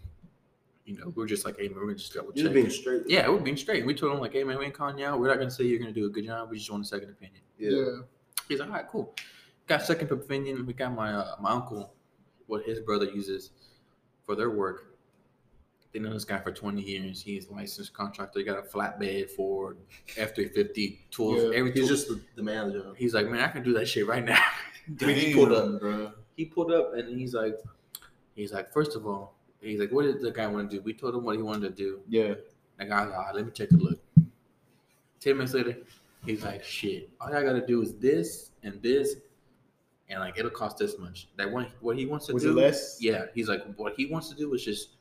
You 0.91 0.99
know, 0.99 1.13
we 1.15 1.23
are 1.23 1.27
just 1.27 1.45
like, 1.45 1.57
hey, 1.57 1.69
man, 1.69 1.77
we're 1.77 1.83
gonna 1.83 1.95
just 1.99 2.13
double 2.13 2.33
check. 2.33 2.53
being 2.53 2.69
straight. 2.69 3.03
yeah, 3.07 3.29
we're 3.29 3.39
being 3.39 3.57
straight. 3.57 3.87
We 3.87 3.95
told 3.95 4.13
him 4.13 4.19
like, 4.19 4.33
hey, 4.33 4.43
man, 4.43 4.59
we 4.59 4.65
ain't 4.65 4.75
calling 4.75 4.99
you 4.99 5.07
out. 5.07 5.21
We're 5.21 5.29
not 5.29 5.39
gonna 5.39 5.49
say 5.49 5.63
you're 5.63 5.79
gonna 5.79 5.93
do 5.93 6.07
a 6.07 6.09
good 6.09 6.27
job. 6.27 6.51
We 6.51 6.59
just 6.59 6.69
want 6.69 6.85
a 6.85 6.89
second 6.89 7.11
opinion. 7.11 7.43
Yeah. 7.59 8.03
He's 8.49 8.59
like, 8.59 8.69
all 8.71 8.75
right, 8.75 8.89
cool. 8.89 9.15
Got 9.69 9.83
second 9.83 10.11
opinion. 10.11 10.67
We 10.67 10.73
got 10.73 10.93
my 10.93 11.13
uh, 11.13 11.37
my 11.41 11.53
uncle, 11.53 11.95
what 12.49 12.65
his 12.65 12.81
brother 12.81 13.05
uses 13.05 13.53
for 14.27 14.35
their 14.35 14.51
work. 14.51 14.97
They 15.93 16.01
know 16.01 16.13
this 16.13 16.25
guy 16.25 16.41
for 16.41 16.51
20 16.51 16.83
years. 16.83 17.23
He's 17.23 17.47
a 17.47 17.53
licensed 17.53 17.93
contractor. 17.93 18.41
He 18.41 18.45
got 18.45 18.59
a 18.59 18.63
flatbed 18.63 19.31
Ford 19.31 19.77
F 20.17 20.35
350 20.35 21.07
tools. 21.13 21.53
Yeah. 21.53 21.59
Every 21.59 21.71
He's 21.71 21.83
tool. 21.83 21.89
just 21.89 22.09
the, 22.09 22.21
the 22.35 22.43
manager. 22.43 22.93
He's 22.97 23.15
like, 23.15 23.29
man, 23.31 23.43
I 23.43 23.49
can 23.49 23.63
do 23.63 23.73
that 23.75 23.87
shit 23.87 24.09
right 24.09 24.25
now. 24.25 24.43
Damn, 24.97 25.09
he 25.15 25.35
pulled 25.35 25.53
up. 25.53 25.79
bro. 25.79 26.11
He 26.37 26.47
pulled 26.47 26.73
up 26.73 26.95
and 26.95 27.17
he's 27.17 27.33
like, 27.35 27.55
he's 28.35 28.53
like, 28.53 28.73
first 28.73 28.97
of 28.97 29.07
all, 29.07 29.37
he's 29.61 29.81
like, 29.81 29.93
what 29.93 30.03
did 30.03 30.21
the 30.21 30.31
guy 30.31 30.47
want 30.47 30.71
to 30.71 30.77
do? 30.77 30.83
We 30.83 30.95
told 30.95 31.15
him 31.15 31.25
what 31.25 31.37
he 31.37 31.43
wanted 31.43 31.77
to 31.77 31.83
do. 31.83 32.01
Yeah. 32.09 32.35
The 32.79 32.87
guy's 32.87 33.09
like, 33.09 33.17
right, 33.17 33.35
let 33.35 33.45
me 33.45 33.53
take 33.53 33.71
a 33.73 33.77
look. 33.77 33.99
10 35.21 35.37
minutes 35.37 35.53
later, 35.55 35.77
he's 36.25 36.43
like, 36.43 36.65
shit, 36.65 37.11
all 37.21 37.35
I 37.35 37.43
gotta 37.43 37.67
do 37.67 37.83
is 37.83 37.95
this 37.97 38.53
and 38.63 38.81
this, 38.83 39.17
and 40.09 40.21
like 40.21 40.39
it'll 40.39 40.51
cost 40.51 40.79
this 40.79 40.99
much. 40.99 41.29
That 41.37 41.51
one, 41.51 41.67
what 41.81 41.97
he 41.97 42.07
wants 42.07 42.27
to 42.27 42.33
Was 42.33 42.43
do, 42.43 42.55
less? 42.55 42.97
yeah, 43.01 43.27
he's 43.35 43.49
like, 43.49 43.63
what 43.77 43.95
he 43.97 44.07
wants 44.07 44.31
to 44.31 44.35
do 44.35 44.53
is 44.55 44.65
just, 44.65 44.97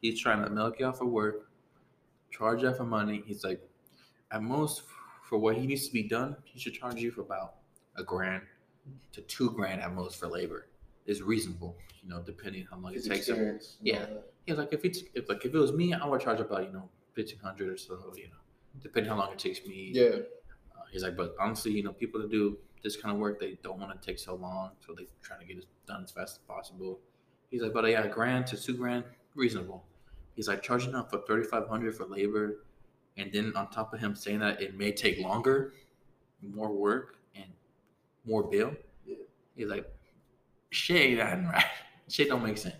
he's 0.00 0.20
trying 0.20 0.44
to 0.44 0.50
milk 0.50 0.78
you 0.78 0.86
out 0.86 0.98
for 0.98 1.06
work, 1.06 1.48
charge 2.30 2.62
you 2.62 2.72
for 2.72 2.84
money. 2.84 3.22
He's 3.26 3.42
like, 3.42 3.60
at 4.30 4.42
most, 4.42 4.82
for 5.28 5.38
what 5.38 5.56
he 5.56 5.66
needs 5.66 5.88
to 5.88 5.92
be 5.92 6.04
done, 6.04 6.36
he 6.44 6.60
should 6.60 6.74
charge 6.74 6.96
you 7.00 7.10
for 7.10 7.22
about 7.22 7.54
a 7.96 8.04
grand 8.04 8.42
to 9.12 9.22
two 9.22 9.50
grand 9.50 9.80
at 9.80 9.92
most 9.92 10.20
for 10.20 10.28
labor. 10.28 10.66
Is 11.06 11.20
reasonable, 11.20 11.76
you 12.02 12.08
know, 12.08 12.22
depending 12.22 12.66
how 12.70 12.78
long 12.78 12.94
it 12.94 13.04
takes 13.04 13.28
him. 13.28 13.60
Yeah. 13.82 14.06
He's 14.46 14.56
like, 14.56 14.72
if 14.72 14.86
it's 14.86 15.02
if 15.12 15.28
like 15.28 15.44
if 15.44 15.54
it 15.54 15.58
was 15.58 15.72
me, 15.72 15.92
I 15.92 16.06
would 16.06 16.22
charge 16.22 16.40
about 16.40 16.64
you 16.64 16.72
know 16.72 16.88
fifteen 17.12 17.38
hundred 17.40 17.68
or 17.68 17.76
so, 17.76 18.12
you 18.16 18.24
know, 18.24 18.40
depending 18.80 19.10
how 19.10 19.18
long 19.18 19.30
it 19.30 19.38
takes 19.38 19.66
me. 19.66 19.90
Yeah. 19.92 20.04
Uh, 20.74 20.84
he's 20.90 21.02
like, 21.02 21.14
but 21.14 21.34
honestly, 21.38 21.72
you 21.72 21.82
know, 21.82 21.92
people 21.92 22.22
that 22.22 22.30
do 22.30 22.56
this 22.82 22.96
kind 22.96 23.14
of 23.14 23.20
work, 23.20 23.38
they 23.38 23.58
don't 23.62 23.78
want 23.78 24.00
to 24.00 24.06
take 24.06 24.18
so 24.18 24.34
long, 24.34 24.70
so 24.86 24.94
they're 24.96 25.06
trying 25.22 25.40
to 25.40 25.46
get 25.46 25.58
it 25.58 25.66
done 25.86 26.04
as 26.04 26.10
fast 26.10 26.36
as 26.36 26.38
possible. 26.48 27.00
He's 27.50 27.60
like, 27.60 27.74
but 27.74 27.86
yeah, 27.86 28.04
a 28.04 28.08
grand 28.08 28.46
to 28.48 28.56
two 28.56 28.74
grand, 28.74 29.04
reasonable. 29.34 29.84
He's 30.36 30.48
like 30.48 30.62
charging 30.62 30.94
up 30.94 31.10
for 31.10 31.18
thirty 31.26 31.46
five 31.46 31.68
hundred 31.68 31.94
for 31.96 32.06
labor, 32.06 32.64
and 33.18 33.30
then 33.30 33.52
on 33.56 33.68
top 33.68 33.92
of 33.92 34.00
him 34.00 34.14
saying 34.14 34.38
that 34.38 34.62
it 34.62 34.74
may 34.76 34.90
take 34.90 35.18
longer, 35.18 35.74
more 36.42 36.72
work, 36.72 37.16
and 37.34 37.52
more 38.24 38.42
bill. 38.42 38.74
Yeah. 39.06 39.16
He's 39.54 39.68
like, 39.68 39.86
shit, 40.74 41.18
ain't 41.18 41.46
right. 41.52 41.64
Shit 42.08 42.28
don't 42.28 42.42
make 42.42 42.58
sense. 42.58 42.76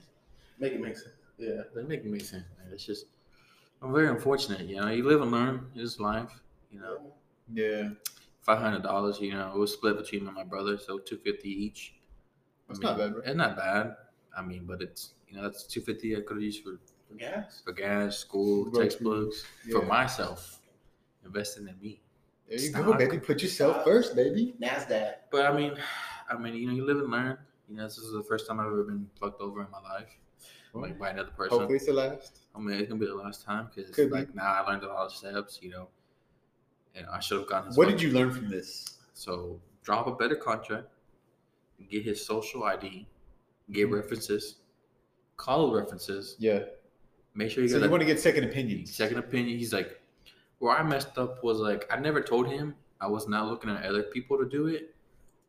Make 0.58 0.72
it 0.72 0.80
make 0.80 0.96
sense. 0.96 1.14
Yeah. 1.38 1.62
That 1.74 1.88
make 1.88 2.00
it 2.00 2.06
make 2.06 2.22
sense, 2.24 2.44
man. 2.58 2.68
It's 2.72 2.84
just 2.84 3.06
I'm 3.82 3.92
very 3.92 4.08
unfortunate, 4.08 4.62
you 4.66 4.76
know. 4.76 4.88
You 4.90 5.06
live 5.06 5.20
and 5.22 5.30
learn 5.30 5.66
It's 5.74 5.98
life, 6.00 6.40
you 6.70 6.80
know. 6.80 7.12
Yeah. 7.52 7.90
Five 8.42 8.58
hundred 8.58 8.82
dollars, 8.82 9.18
you 9.20 9.32
know, 9.32 9.52
it 9.54 9.58
was 9.58 9.72
split 9.72 9.96
between 9.96 10.22
me 10.22 10.28
and 10.28 10.36
my 10.36 10.44
brother, 10.44 10.76
so 10.78 10.98
two 10.98 11.16
fifty 11.18 11.48
each. 11.48 11.94
That's 12.68 12.80
I 12.80 12.82
not 12.82 12.98
bad, 12.98 13.12
bro. 13.12 13.22
It's 13.24 13.36
not 13.36 13.56
bad. 13.56 13.96
I 14.36 14.42
mean, 14.42 14.64
but 14.66 14.82
it's 14.82 15.14
you 15.28 15.36
know 15.36 15.42
that's 15.42 15.64
two 15.64 15.80
fifty 15.80 16.16
I 16.16 16.20
could 16.20 16.36
have 16.36 16.42
used 16.42 16.62
for 16.62 16.78
Gas. 17.18 17.62
for 17.64 17.72
gas, 17.72 18.18
school, 18.18 18.70
textbooks, 18.72 19.44
for 19.70 19.82
myself, 19.82 20.60
investing 21.24 21.68
in 21.68 21.80
me. 21.80 22.00
There 22.48 22.58
you 22.58 22.68
Stock. 22.70 22.84
go, 22.84 22.94
baby. 22.94 23.18
Put 23.18 23.40
yourself 23.40 23.84
first, 23.84 24.16
baby. 24.16 24.54
Nasdaq. 24.60 25.12
But 25.30 25.46
I 25.46 25.56
mean, 25.56 25.74
I 26.30 26.36
mean, 26.36 26.54
you 26.54 26.66
know, 26.66 26.72
you 26.74 26.84
live 26.84 26.98
and 26.98 27.10
learn. 27.10 27.38
You 27.68 27.76
know, 27.76 27.84
this 27.84 27.98
is 27.98 28.12
the 28.12 28.22
first 28.22 28.46
time 28.46 28.60
I've 28.60 28.66
ever 28.66 28.84
been 28.84 29.08
fucked 29.18 29.40
over 29.40 29.62
in 29.62 29.70
my 29.70 29.80
life, 29.80 30.16
like 30.74 30.98
by 30.98 31.10
another 31.10 31.30
person. 31.30 31.58
Hopefully 31.58 31.76
it's 31.76 31.86
the 31.86 31.92
last. 31.94 32.40
I 32.54 32.58
mean, 32.60 32.78
it's 32.78 32.88
gonna 32.88 33.00
be 33.00 33.06
the 33.06 33.14
last 33.14 33.42
time 33.44 33.70
because 33.74 33.94
be. 33.96 34.04
like 34.06 34.34
now 34.34 34.52
I 34.52 34.70
learned 34.70 34.82
a 34.84 34.88
lot 34.88 35.06
of 35.06 35.12
steps, 35.12 35.58
you 35.62 35.70
know, 35.70 35.88
and 36.94 37.06
I 37.06 37.20
should 37.20 37.38
have 37.38 37.48
gotten. 37.48 37.72
What 37.74 37.88
did 37.88 38.00
you 38.02 38.10
learn 38.10 38.30
from 38.32 38.50
this? 38.50 38.98
So 39.14 39.60
drop 39.82 40.06
a 40.06 40.14
better 40.14 40.36
contract, 40.36 40.88
get 41.88 42.02
his 42.04 42.24
social 42.24 42.64
ID, 42.64 43.06
get 43.72 43.86
Mm-hmm. 43.86 43.94
references, 43.94 44.56
call 45.36 45.72
references, 45.74 46.36
Yeah. 46.38 46.64
make 47.34 47.50
sure 47.50 47.62
you 47.62 47.68
So 47.68 47.78
you 47.78 47.84
a 47.84 47.88
want 47.88 48.00
to 48.02 48.06
get 48.06 48.20
second 48.20 48.44
opinions. 48.44 48.94
second 48.94 49.18
opinion. 49.18 49.56
He's 49.58 49.72
like, 49.72 50.00
where 50.58 50.76
I 50.76 50.82
messed 50.82 51.16
up 51.18 51.42
was 51.42 51.58
like 51.58 51.86
I 51.92 51.96
never 51.98 52.20
told 52.22 52.48
him 52.48 52.74
I 53.00 53.06
was 53.06 53.26
not 53.28 53.48
looking 53.48 53.70
at 53.70 53.84
other 53.84 54.02
people 54.04 54.38
to 54.38 54.44
do 54.48 54.66
it, 54.66 54.93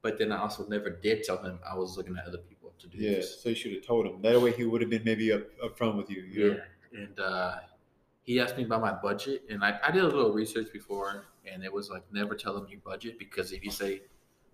but 0.06 0.19
then 0.19 0.32
I 0.32 0.38
also 0.38 0.68
never 0.68 0.90
did 0.91 1.23
tell 1.23 1.41
him 1.41 1.57
I 1.68 1.76
was 1.76 1.98
looking 1.98 2.15
at 2.15 2.26
other 2.27 2.38
people 2.49 2.72
to 2.77 2.88
do 2.88 2.98
Yeah. 2.99 3.15
this. 3.15 3.41
So 3.41 3.49
you 3.49 3.56
should 3.56 3.73
have 3.73 3.84
told 3.84 4.06
him. 4.06 4.22
That 4.22 4.40
way 4.40 4.52
he 4.52 4.64
would 4.64 4.82
have 4.82 4.90
been 4.91 5.03
maybe 5.03 5.32
up, 5.32 5.41
up 5.64 5.76
front 5.80 5.98
with 5.98 6.10
you. 6.11 6.22
you 6.22 6.49
know? 6.52 6.57
Yeah. 6.94 6.99
And 7.02 7.19
uh, 7.19 7.56
he 8.22 8.40
asked 8.40 8.56
me 8.56 8.64
about 8.65 8.82
my 8.82 8.91
budget, 8.94 9.41
and 9.49 9.64
I, 9.64 9.80
I 9.84 9.90
did 9.91 10.03
a 10.03 10.07
little 10.07 10.32
research 10.32 10.68
before, 10.72 11.26
and 11.52 11.64
it 11.64 11.73
was 11.73 11.90
like 11.90 12.03
never 12.11 12.36
tell 12.36 12.53
them 12.53 12.68
your 12.69 12.82
budget 12.82 13.18
because 13.18 13.52
if 13.52 13.65
you 13.65 13.72
say 13.72 14.03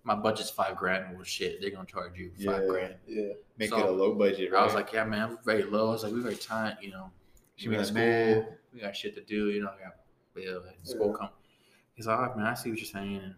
my 0.04 0.14
budget's 0.14 0.48
five 0.50 0.74
grand, 0.76 1.14
well, 1.14 1.22
shit, 1.24 1.60
they're 1.60 1.70
gonna 1.70 1.84
charge 1.86 2.16
you 2.16 2.30
five 2.46 2.62
Yeah. 2.62 2.66
grand. 2.72 2.94
Yeah. 3.06 3.32
Make 3.58 3.68
So, 3.70 3.78
it 3.78 3.84
a 3.84 3.90
low 3.90 4.14
budget, 4.14 4.50
right? 4.52 4.62
I 4.62 4.64
was 4.64 4.74
like, 4.74 4.90
yeah, 4.94 5.04
man, 5.04 5.30
we're 5.32 5.42
very 5.54 5.64
low. 5.64 5.90
I 5.90 5.92
was 5.92 6.02
like, 6.04 6.12
we're 6.14 6.20
very 6.30 6.36
tight, 6.36 6.76
you 6.80 6.90
know. 6.90 7.10
She 7.56 7.68
we 7.68 7.76
got 7.76 7.86
school, 7.86 7.96
man, 8.00 8.46
we 8.72 8.80
got 8.80 8.96
shit 8.96 9.14
to 9.16 9.20
do, 9.34 9.50
you 9.50 9.60
know, 9.62 9.68
I 9.68 9.78
got 9.84 9.96
bill 10.34 10.62
and 10.64 10.76
school 10.88 11.08
Yeah. 11.12 11.18
come. 11.18 11.30
He's 11.94 12.06
like, 12.06 12.18
right, 12.18 12.36
man, 12.36 12.46
I 12.46 12.54
see 12.54 12.70
what 12.70 12.78
you're 12.78 12.86
saying. 12.86 13.34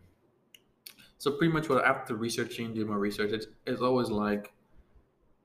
So 1.25 1.31
pretty 1.33 1.55
much 1.55 1.71
what 1.71 1.83
after 1.87 2.17
researching, 2.17 2.75
doing 2.75 2.89
my 2.89 2.97
research, 2.97 3.33
it's, 3.33 3.47
it's 3.67 3.81
always 3.81 4.11
like 4.11 4.53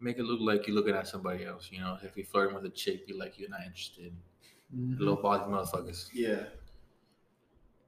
make 0.02 0.18
it 0.18 0.24
look 0.24 0.42
like 0.42 0.68
you're 0.68 0.76
looking 0.76 0.94
at 0.94 1.08
somebody 1.08 1.46
else. 1.46 1.70
You 1.72 1.80
know, 1.80 1.98
if 2.04 2.18
you're 2.18 2.26
flirting 2.26 2.54
with 2.54 2.66
a 2.66 2.70
chick, 2.70 3.08
be 3.08 3.14
like 3.14 3.40
you're 3.40 3.50
not 3.50 3.62
interested. 3.66 4.12
Mhm. 4.76 5.00
Little 5.00 5.16
body 5.16 5.46
motherfuckers. 5.50 6.10
Yeah. 6.12 6.44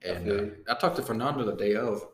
And 0.05 0.23
feel 0.23 0.39
uh. 0.69 0.73
I 0.73 0.79
talked 0.79 0.95
to 0.95 1.01
Fernando 1.01 1.43
the 1.43 1.57
day 1.57 1.75
of 1.75 2.07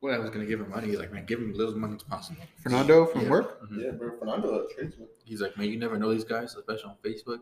when 0.00 0.14
I 0.14 0.18
was 0.18 0.30
gonna 0.30 0.46
give 0.46 0.60
him 0.60 0.70
money. 0.70 0.88
He's 0.88 0.98
like, 0.98 1.12
man, 1.12 1.26
give 1.26 1.38
him 1.38 1.52
as 1.52 1.56
little 1.58 1.78
money 1.78 1.94
as 1.94 2.02
possible. 2.02 2.42
Fernando 2.60 3.06
from 3.06 3.20
Yeah. 3.20 3.30
work. 3.30 3.70
Mhm. 3.70 3.80
Yeah, 3.84 3.90
bro. 3.92 4.18
Fernando 4.18 4.64
a 4.66 4.74
tradesman. 4.74 5.06
He's 5.24 5.40
like, 5.40 5.56
man, 5.56 5.68
you 5.68 5.78
never 5.78 5.96
know 5.96 6.12
these 6.12 6.24
guys, 6.24 6.56
especially 6.56 6.90
on 6.90 6.96
Facebook. 7.04 7.38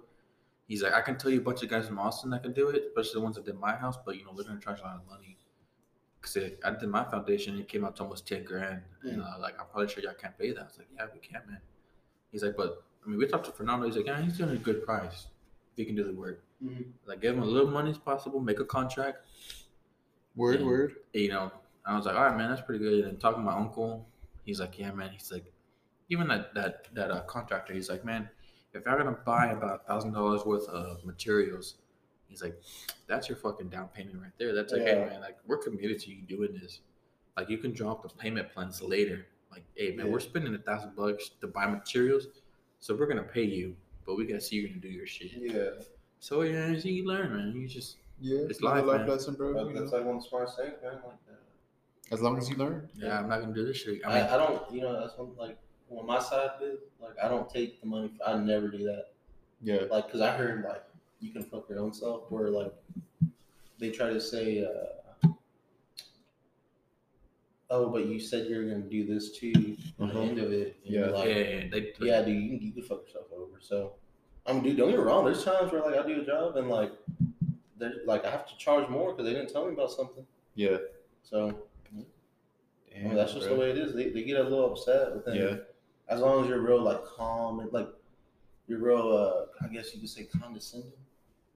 He's 0.69 0.83
like, 0.83 0.93
I 0.93 1.01
can 1.01 1.17
tell 1.17 1.31
you 1.31 1.39
a 1.39 1.43
bunch 1.43 1.63
of 1.63 1.71
guys 1.71 1.87
from 1.87 1.99
Austin 1.99 2.29
that 2.33 2.43
can 2.43 2.53
do 2.53 2.69
it, 2.69 2.85
especially 2.89 3.15
the 3.21 3.25
ones 3.25 3.37
that 3.37 3.47
did 3.47 3.59
my 3.59 3.75
house, 3.77 3.97
but 4.05 4.19
you 4.19 4.27
know, 4.27 4.35
they're 4.37 4.45
gonna 4.45 4.61
charge 4.61 4.81
a 4.81 4.83
lot 4.83 4.97
of 4.97 5.07
money. 5.09 5.39
I 6.65 6.71
did 6.71 6.89
my 6.89 7.05
foundation, 7.05 7.59
it 7.59 7.69
came 7.69 7.85
out 7.85 7.97
to 7.97 8.03
almost 8.03 8.27
ten 8.27 8.43
grand, 8.45 8.83
and 9.03 9.23
uh, 9.23 9.35
like 9.41 9.55
I'm 9.61 9.67
probably 9.71 9.89
sure 9.93 10.03
y'all 10.03 10.15
can't 10.15 10.37
pay 10.39 10.53
that. 10.53 10.61
I 10.61 10.65
was 10.65 10.79
like, 10.79 10.89
yeah, 10.95 11.07
we 11.13 11.21
can, 11.21 11.43
man. 11.49 11.61
He's 12.33 12.43
like, 12.43 12.57
but 12.57 12.83
I 13.05 13.09
mean, 13.09 13.19
we 13.19 13.27
talked 13.27 13.45
to 13.47 13.53
Fernando. 13.53 13.87
He's 13.87 13.97
like, 13.97 14.07
yeah, 14.07 14.21
he's 14.21 14.37
doing 14.39 14.51
a 14.51 14.57
good 14.57 14.85
price 14.85 15.27
if 15.73 15.77
he 15.77 15.85
can 15.85 15.95
do 15.95 16.05
the 16.05 16.13
work. 16.13 16.43
Mhm. 16.65 16.87
Like, 17.07 17.21
give 17.21 17.35
him 17.37 17.43
a 17.43 17.47
little 17.47 17.71
money 17.71 17.91
as 17.91 17.99
possible, 17.99 18.41
make 18.41 18.61
a 18.61 18.65
contract. 18.65 19.19
Word, 20.35 20.61
Yeah. 20.61 20.67
word. 20.67 20.97
You 21.13 21.29
know, 21.29 21.53
I 21.85 21.97
was 21.97 22.07
like, 22.07 22.17
all 22.17 22.25
right, 22.25 22.37
man, 22.37 22.51
that's 22.51 22.63
pretty 22.63 22.83
good. 22.85 23.05
And 23.05 23.21
talking 23.21 23.41
to 23.43 23.45
my 23.51 23.57
uncle, 23.57 24.07
he's 24.45 24.61
like, 24.61 24.79
yeah, 24.79 24.91
man. 24.93 25.11
He's 25.11 25.31
like, 25.33 25.53
even 26.09 26.29
that 26.29 26.55
that 26.55 26.89
that 26.95 27.11
uh, 27.11 27.21
contractor, 27.23 27.73
he's 27.75 27.89
like, 27.91 28.05
man, 28.05 28.29
if 28.73 28.85
you're 28.85 28.99
gonna 28.99 29.19
buy 29.25 29.47
about 29.53 29.81
a 29.83 29.87
thousand 29.89 30.13
dollars 30.13 30.45
worth 30.45 30.69
of 30.69 31.05
materials, 31.05 31.77
he's 32.29 32.43
like, 32.43 32.61
that's 33.07 33.29
your 33.29 33.37
fucking 33.37 33.69
down 33.69 33.89
payment 33.89 34.19
right 34.21 34.33
there. 34.39 34.55
That's 34.55 34.73
like, 34.73 34.83
hey, 34.83 35.07
man, 35.09 35.21
like 35.21 35.37
we're 35.47 35.59
committed 35.59 35.99
to 36.01 36.11
you 36.11 36.23
doing 36.23 36.59
this. 36.61 36.81
Like 37.37 37.51
you 37.51 37.59
can 37.59 37.73
drop 37.73 38.03
the 38.03 38.09
payment 38.09 38.53
plans 38.53 38.83
later. 38.83 39.27
Like, 39.51 39.65
hey, 39.75 39.93
man, 39.93 40.11
we're 40.11 40.21
spending 40.21 40.55
a 40.55 40.59
thousand 40.59 40.97
bucks 40.97 41.31
to 41.41 41.47
buy 41.47 41.67
materials, 41.67 42.27
so 42.81 42.95
we're 42.95 43.07
gonna 43.07 43.23
pay 43.23 43.45
you, 43.45 43.77
but 44.05 44.17
we 44.17 44.27
gotta 44.27 44.41
see 44.41 44.57
you 44.57 44.69
gonna 44.69 44.81
do 44.81 44.89
your 44.89 45.07
shit. 45.07 45.33
Yeah. 45.35 45.83
So 46.21 46.43
yeah, 46.43 46.79
so 46.79 46.89
you 46.89 47.07
learn, 47.07 47.37
man. 47.37 47.53
You 47.55 47.69
just 47.69 47.97
Yeah, 48.21 48.41
It's 48.49 48.61
life, 48.61 48.85
life 48.85 49.01
man. 49.01 49.09
lesson, 49.09 49.35
bro. 49.35 49.55
But 49.55 49.75
that's 49.75 49.93
know. 49.93 49.99
like 49.99 50.07
one 50.07 50.17
of 50.17 50.23
the 50.23 50.29
smartest 50.29 50.57
things, 50.57 50.73
man. 50.83 50.95
Like 50.95 51.27
that. 51.27 52.13
As 52.13 52.23
long 52.23 52.39
as 52.39 52.49
you 52.49 52.57
learn. 52.57 52.89
yeah, 52.97 53.19
I'm 53.19 53.29
not 53.29 53.41
gonna 53.41 53.55
do 53.55 53.67
this 53.67 53.77
shit. 53.77 54.01
I 54.05 54.09
I, 54.09 54.15
mean, 54.15 54.33
I, 54.33 54.37
don't, 54.37 54.73
you 54.73 54.81
know, 54.81 54.99
that's 54.99 55.17
one, 55.19 55.31
like 55.37 55.59
on 55.91 56.07
my 56.07 56.19
side, 56.19 56.51
dude. 56.61 56.79
Like 57.01 57.15
I 57.23 57.29
don't 57.29 57.49
take 57.51 57.81
the 57.81 57.87
money. 57.87 58.13
I 58.27 58.37
never 58.39 58.69
do 58.69 58.79
that. 58.85 59.07
Yeah. 59.63 59.83
Like, 59.91 60.11
cause 60.11 60.21
I 60.21 60.37
heard 60.37 60.65
like 60.65 60.83
you 61.21 61.33
can 61.33 61.43
fuck 61.43 61.69
your 61.69 61.81
own 61.81 61.93
self, 61.93 62.31
where 62.31 62.49
like 62.51 62.73
they 63.79 63.91
try 63.91 64.11
to 64.11 64.21
say, 64.21 64.65
uh, 64.65 65.29
"Oh, 67.71 67.89
but 67.91 68.07
you 68.07 68.21
said 68.21 68.47
you 68.49 68.57
were 68.57 68.63
gonna 68.65 68.81
do 68.81 69.05
this 69.07 69.33
too." 69.39 69.77
At 70.01 70.13
the 70.13 70.21
end 70.21 70.39
of 70.39 70.53
it, 70.53 70.77
Yeah. 70.85 71.01
you're 71.01 71.17
yeah, 71.17 71.25
yeah, 71.25 71.69
they, 71.71 71.93
yeah, 72.01 72.23
dude, 72.23 72.43
you 72.43 72.59
can, 72.59 72.67
you 72.67 72.73
can 72.73 72.83
fuck 72.83 73.03
yourself 73.07 73.27
over. 73.37 73.59
So, 73.61 73.95
I 74.47 74.53
mean, 74.53 74.63
dude, 74.63 74.77
don't 74.77 74.91
get 74.91 74.99
me 74.99 75.05
wrong. 75.05 75.25
There's 75.25 75.45
times 75.45 75.73
where 75.73 75.83
like 75.83 75.99
I 75.99 76.07
do 76.07 76.21
a 76.21 76.25
job 76.25 76.57
and 76.57 76.69
like, 76.69 76.93
there, 77.79 77.95
like 78.07 78.25
I 78.25 78.31
have 78.31 78.47
to 78.47 78.57
charge 78.57 78.89
more 78.89 79.13
because 79.13 79.27
they 79.27 79.33
didn't 79.33 79.53
tell 79.53 79.67
me 79.67 79.73
about 79.73 79.91
something. 79.91 80.27
Yeah. 80.55 80.79
So 81.23 81.57
I 82.95 82.99
mean, 83.01 83.15
that's 83.15 83.35
just 83.35 83.47
bro. 83.47 83.55
the 83.57 83.61
way 83.61 83.71
it 83.71 83.79
is. 83.79 83.95
They, 83.95 84.09
they 84.11 84.23
get 84.23 84.41
a 84.41 84.43
little 84.43 84.73
upset, 84.73 85.09
but 85.13 85.27
then 85.27 85.37
Yeah. 85.37 85.57
as 86.09 86.21
long 86.21 86.43
as 86.43 86.49
you're 86.49 86.61
real 86.61 86.81
like 86.81 87.05
calm 87.05 87.61
and 87.61 87.71
like 87.73 87.89
you're 88.69 88.79
real, 88.79 89.13
uh, 89.13 89.65
I 89.65 89.69
guess 89.69 89.93
you 89.95 90.01
could 90.01 90.09
say 90.09 90.25
condescending. 90.25 90.93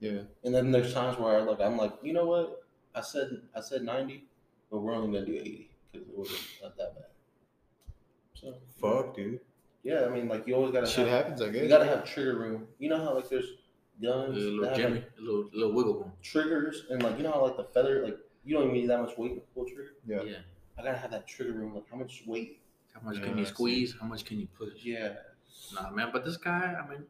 Yeah. 0.01 0.21
And 0.43 0.53
then 0.53 0.71
there's 0.71 0.93
times 0.93 1.17
where 1.17 1.37
I 1.37 1.41
like 1.41 1.61
I'm 1.61 1.77
like, 1.77 1.93
you 2.03 2.11
know 2.11 2.25
what? 2.25 2.63
I 2.93 2.99
said 3.01 3.29
I 3.55 3.61
said 3.61 3.83
ninety, 3.83 4.25
but 4.69 4.79
we're 4.81 4.93
only 4.93 5.17
gonna 5.17 5.25
do 5.31 5.37
eighty 5.37 5.69
because 5.91 6.07
it 6.07 6.13
wasn't 6.17 6.39
not 6.61 6.75
that 6.77 6.95
bad. 6.95 7.05
So 8.33 8.55
Fuck, 8.81 9.15
dude. 9.15 9.39
yeah, 9.83 10.05
I 10.05 10.09
mean, 10.09 10.27
like 10.27 10.47
you 10.47 10.55
always 10.55 10.71
gotta 10.71 10.87
Shit 10.87 11.07
have, 11.07 11.25
happens, 11.25 11.41
I 11.41 11.49
guess. 11.49 11.61
you 11.63 11.69
gotta 11.69 11.85
have 11.85 12.03
trigger 12.05 12.37
room. 12.37 12.67
You 12.79 12.89
know 12.89 12.97
how 12.97 13.13
like 13.15 13.29
there's 13.29 13.45
a 13.45 14.03
guns, 14.03 14.35
little 14.37 14.61
that 14.61 14.69
have, 14.69 14.77
Jimmy, 14.77 14.95
like, 14.95 15.11
a 15.19 15.21
little 15.21 15.49
little 15.53 15.73
wiggle 15.73 15.93
room. 15.99 16.11
triggers, 16.23 16.85
and 16.89 17.01
like 17.03 17.17
you 17.17 17.23
know 17.23 17.31
how 17.31 17.43
like 17.45 17.57
the 17.57 17.65
feather, 17.65 18.03
like 18.03 18.17
you 18.43 18.55
don't 18.55 18.63
even 18.63 18.73
need 18.73 18.87
that 18.89 18.99
much 19.01 19.15
weight 19.17 19.35
to 19.35 19.41
pull 19.53 19.65
trigger. 19.65 19.91
Yeah. 20.07 20.23
Yeah. 20.23 20.37
I 20.79 20.83
gotta 20.83 20.97
have 20.97 21.11
that 21.11 21.27
trigger 21.27 21.53
room. 21.53 21.75
Like 21.75 21.83
how 21.91 21.97
much 21.97 22.23
weight? 22.25 22.59
How 22.93 23.01
much 23.07 23.19
Yeah, 23.19 23.25
can 23.27 23.37
you 23.37 23.45
squeeze? 23.45 23.95
How 24.01 24.07
much 24.07 24.25
can 24.25 24.39
you 24.39 24.47
push? 24.57 24.83
Yeah, 24.83 25.13
Nah, 25.75 25.91
man. 25.91 26.09
But 26.11 26.25
this 26.25 26.37
guy, 26.37 26.75
I 26.83 26.89
mean, 26.89 27.03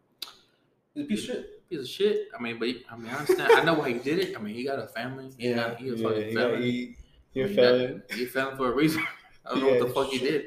it's 0.95 1.05
a 1.05 1.07
piece 1.07 1.19
of 1.29 1.35
shit. 1.35 1.69
piece 1.69 1.79
of 1.79 1.87
shit. 1.87 2.27
I 2.37 2.41
mean, 2.41 2.59
but 2.59 2.67
he, 2.67 2.83
I 2.91 2.95
mean, 2.97 3.07
I 3.09 3.17
understand. 3.17 3.51
I 3.53 3.63
know 3.63 3.75
why 3.75 3.91
he 3.93 3.99
did 3.99 4.19
it. 4.19 4.37
I 4.37 4.41
mean, 4.41 4.53
he 4.55 4.63
got 4.63 4.79
a 4.79 4.87
family. 4.87 5.29
He 5.37 5.49
Yeah, 5.49 5.55
got, 5.55 5.77
he 5.77 5.89
a 5.89 5.93
Yeah, 5.95 6.07
fucking 6.09 6.33
felon. 6.33 6.61
He 6.61 6.95
a 7.35 7.43
I 7.43 7.47
mean, 7.47 7.55
felon. 7.55 8.03
He 8.13 8.23
a 8.23 8.27
felon 8.27 8.57
for 8.57 8.71
a 8.71 8.75
reason. 8.75 9.03
I 9.45 9.49
don't 9.51 9.61
know 9.61 9.69
what 9.69 9.79
the 9.79 9.93
fuck 9.93 10.07
he 10.07 10.19
did. 10.19 10.45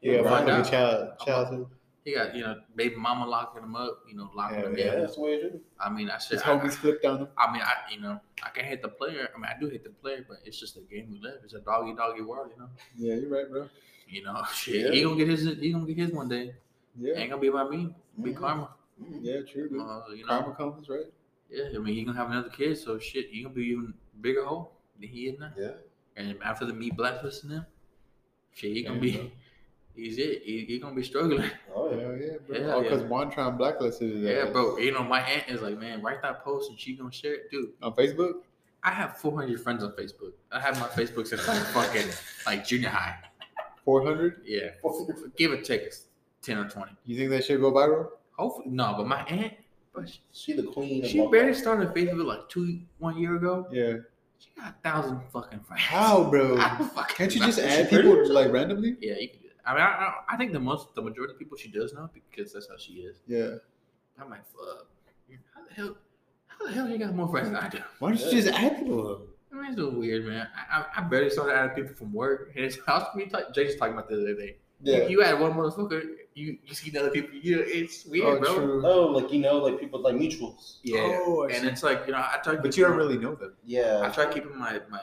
Yeah, 0.00 0.20
We'll 0.22 0.30
find 0.30 0.48
out. 0.50 0.68
child. 0.68 1.10
Childhood. 1.24 1.66
He 2.04 2.14
got, 2.16 2.34
you 2.34 2.42
know, 2.42 2.56
baby 2.74 2.96
mama 2.96 3.24
locking 3.28 3.62
him 3.62 3.76
up. 3.76 4.00
You 4.10 4.16
know, 4.16 4.28
locking 4.34 4.58
Hell 4.58 4.66
him 4.68 4.76
Yeah, 4.78 4.86
down. 4.94 5.00
that's 5.02 5.14
the 5.14 5.20
way 5.20 5.34
it 5.34 5.54
is. 5.54 5.60
I 5.78 5.88
mean, 5.88 6.10
I 6.10 6.18
should. 6.18 6.32
His 6.32 6.42
I, 6.42 6.46
homies 6.48 6.72
flipped 6.72 7.04
on 7.04 7.18
him. 7.20 7.28
I 7.38 7.52
mean, 7.52 7.62
I 7.62 7.74
you 7.94 8.00
know, 8.00 8.18
I 8.42 8.48
can't 8.50 8.66
hit 8.66 8.82
the 8.82 8.88
player. 8.88 9.28
I 9.32 9.38
mean, 9.38 9.46
I 9.54 9.60
do 9.60 9.68
hit 9.68 9.84
the 9.84 9.90
player, 9.90 10.24
but 10.28 10.38
it's 10.44 10.58
just 10.58 10.76
a 10.76 10.80
game 10.80 11.08
we 11.12 11.20
live. 11.20 11.34
It's 11.44 11.52
a 11.54 11.60
doggy 11.60 11.94
doggy 11.94 12.22
world, 12.22 12.50
you 12.52 12.60
know. 12.60 12.68
Yeah, 12.96 13.14
you're 13.20 13.30
right, 13.30 13.48
bro. 13.48 13.68
You 14.08 14.24
know, 14.24 14.42
shit. 14.52 14.86
Yeah. 14.86 14.90
He 14.90 15.02
gonna 15.04 15.14
get 15.16 15.28
his. 15.28 15.44
He 15.44 15.70
gonna 15.72 15.86
get 15.86 15.96
his 15.98 16.10
one 16.10 16.28
day. 16.28 16.54
Yeah. 16.98 17.14
Ain't 17.14 17.30
gonna 17.30 17.40
be 17.40 17.46
about 17.48 17.70
me. 17.70 17.94
Be 18.20 18.30
Mhm. 18.32 18.36
karma. 18.36 18.70
Mhm. 19.02 19.18
Yeah, 19.22 19.40
true, 19.42 19.68
dude. 19.68 19.80
Uh, 19.80 20.00
you 20.14 20.22
know. 20.22 20.28
Karma 20.28 20.54
comes, 20.54 20.88
right? 20.88 21.06
Yeah, 21.50 21.64
I 21.74 21.78
mean, 21.78 21.94
he 21.94 22.04
gonna 22.04 22.16
have 22.18 22.30
another 22.30 22.48
kid, 22.48 22.78
so 22.78 22.98
shit, 22.98 23.28
he 23.30 23.42
gonna 23.42 23.54
be 23.54 23.62
even 23.66 23.94
bigger 24.20 24.44
hole 24.44 24.72
than 24.98 25.08
he 25.08 25.26
is 25.28 25.38
now. 25.38 25.52
Yeah. 25.56 25.72
And 26.16 26.36
after 26.42 26.64
the 26.64 26.72
meat 26.72 26.96
blacklisting 26.96 27.50
him, 27.50 27.66
shit, 28.54 28.72
he 28.74 28.82
gonna 28.82 28.94
Damn, 28.96 29.00
be, 29.02 29.16
bro. 29.16 29.30
he's 29.96 30.18
it. 30.18 30.42
He, 30.44 30.64
he 30.64 30.78
gonna 30.78 30.94
be 30.94 31.02
struggling. 31.02 31.50
Oh 31.74 31.90
yeah. 31.90 32.00
Hell 32.00 32.16
yeah, 32.16 32.32
bro. 32.46 32.56
Yeah, 32.58 32.72
All 32.74 32.82
because 32.82 33.02
yeah. 33.02 33.08
Wantron 33.08 33.58
blacklisted 33.58 34.10
his 34.12 34.22
Yeah, 34.22 34.44
ass. 34.46 34.52
bro. 34.52 34.78
You 34.78 34.92
know, 34.92 35.02
my 35.04 35.20
aunt 35.20 35.48
is 35.48 35.60
like, 35.62 35.78
man, 35.78 36.00
write 36.02 36.22
that 36.22 36.42
post 36.44 36.70
and 36.70 36.78
she 36.80 36.94
gonna 36.96 37.12
share 37.12 37.34
it, 37.34 37.50
dude. 37.50 37.72
On 37.82 37.92
Facebook? 37.94 38.42
I 38.84 38.90
have 38.90 39.16
400 39.18 39.60
friends 39.60 39.84
on 39.84 39.92
Facebook. 39.92 40.32
I 40.50 40.58
have 40.58 40.78
my 40.80 40.88
Facebook 40.88 41.26
since 41.26 41.46
like 41.46 41.58
fucking 41.74 42.08
like 42.46 42.66
junior 42.66 42.88
high. 42.88 43.16
400? 43.84 44.42
Yeah, 44.44 44.70
give 45.36 45.52
it 45.52 45.64
take 45.64 45.82
10 46.42 46.58
or 46.58 46.68
20. 46.68 46.92
You 47.04 47.16
think 47.16 47.30
that 47.30 47.44
should 47.44 47.60
go 47.60 47.72
viral? 47.72 48.08
Hopefully, 48.42 48.70
no. 48.70 48.94
But 48.96 49.06
my 49.06 49.22
aunt, 49.22 49.52
but 49.94 50.08
she, 50.08 50.18
She 50.32 50.52
the 50.54 50.64
queen. 50.64 51.04
She 51.06 51.24
barely 51.28 51.54
started 51.54 51.94
Facebook 51.94 52.26
like 52.26 52.48
two, 52.48 52.80
one 52.98 53.16
year 53.16 53.36
ago. 53.36 53.68
Yeah. 53.70 53.98
She 54.38 54.48
got 54.58 54.70
a 54.70 54.74
thousand 54.82 55.20
fucking 55.32 55.60
friends. 55.60 55.80
How, 55.80 56.24
bro? 56.24 56.56
I 56.58 56.76
don't 56.76 56.92
fucking 56.92 57.14
Can't 57.14 57.32
you 57.32 57.40
just 57.40 57.60
add 57.60 57.88
pretty 57.88 58.08
people 58.08 58.32
like 58.32 58.50
randomly? 58.50 58.96
Yeah, 59.00 59.14
you 59.14 59.28
can 59.28 59.38
do 59.42 59.48
that. 59.48 59.70
I 59.70 59.74
mean, 59.74 59.82
I, 59.82 59.86
I, 59.86 60.14
I 60.30 60.36
think 60.36 60.52
the 60.52 60.58
most, 60.58 60.92
the 60.96 61.02
majority 61.02 61.34
of 61.34 61.38
people 61.38 61.56
she 61.56 61.70
does 61.70 61.94
know 61.94 62.10
because 62.12 62.52
that's 62.52 62.68
how 62.68 62.76
she 62.76 62.94
is. 62.94 63.18
Yeah. 63.28 63.58
I'm 64.20 64.28
like, 64.28 64.44
fuck. 64.50 64.88
How 65.54 65.62
the 65.68 65.74
hell? 65.74 65.96
How 66.48 66.66
the 66.66 66.72
hell 66.72 66.88
you 66.88 66.98
got 66.98 67.14
more 67.14 67.28
friends 67.28 67.50
than 67.50 67.58
I 67.58 67.68
do? 67.68 67.78
Why 68.00 68.10
don't 68.10 68.20
you 68.20 68.30
just 68.32 68.48
add 68.48 68.78
people? 68.78 69.22
I 69.52 69.54
mean, 69.54 69.66
it's 69.66 69.78
a 69.78 69.82
little 69.84 70.00
weird, 70.00 70.26
man. 70.26 70.48
I, 70.56 70.80
I, 70.80 70.86
I 70.96 71.00
barely 71.02 71.30
started 71.30 71.54
adding 71.54 71.76
people 71.76 71.94
from 71.94 72.12
work, 72.12 72.50
and 72.56 72.64
it's 72.64 72.76
I 72.88 72.98
was 72.98 73.06
me 73.14 73.26
talk, 73.26 73.54
Jay 73.54 73.66
just 73.66 73.78
talking 73.78 73.92
about 73.94 74.08
the 74.08 74.16
other 74.16 74.34
day. 74.34 74.56
Yeah. 74.82 75.06
You 75.06 75.22
add 75.22 75.38
one 75.40 75.52
motherfucker, 75.54 76.02
you 76.34 76.58
you 76.64 76.74
see 76.74 76.90
the 76.90 77.00
other 77.00 77.10
people. 77.10 77.30
You 77.34 77.56
know, 77.56 77.62
it's 77.66 78.04
weird, 78.04 78.26
Oh, 78.26 78.40
bro. 78.40 78.54
true. 78.54 78.86
Oh, 78.86 79.06
like 79.06 79.32
you 79.32 79.40
know, 79.40 79.58
like 79.58 79.78
people 79.80 80.00
like 80.00 80.14
mutuals. 80.16 80.78
Yeah, 80.82 81.20
Oh, 81.24 81.44
I 81.44 81.52
and 81.52 81.62
see. 81.62 81.68
it's 81.68 81.82
like 81.82 82.02
you 82.06 82.12
know, 82.12 82.18
I 82.18 82.38
try. 82.42 82.56
But 82.56 82.76
you 82.76 82.84
don't 82.84 82.96
really 82.96 83.18
know 83.18 83.34
them. 83.34 83.54
Yeah, 83.64 83.98
I 83.98 84.06
Yeah. 84.06 84.12
try 84.12 84.32
keeping 84.32 84.56
my 84.58 84.80
my 84.90 85.00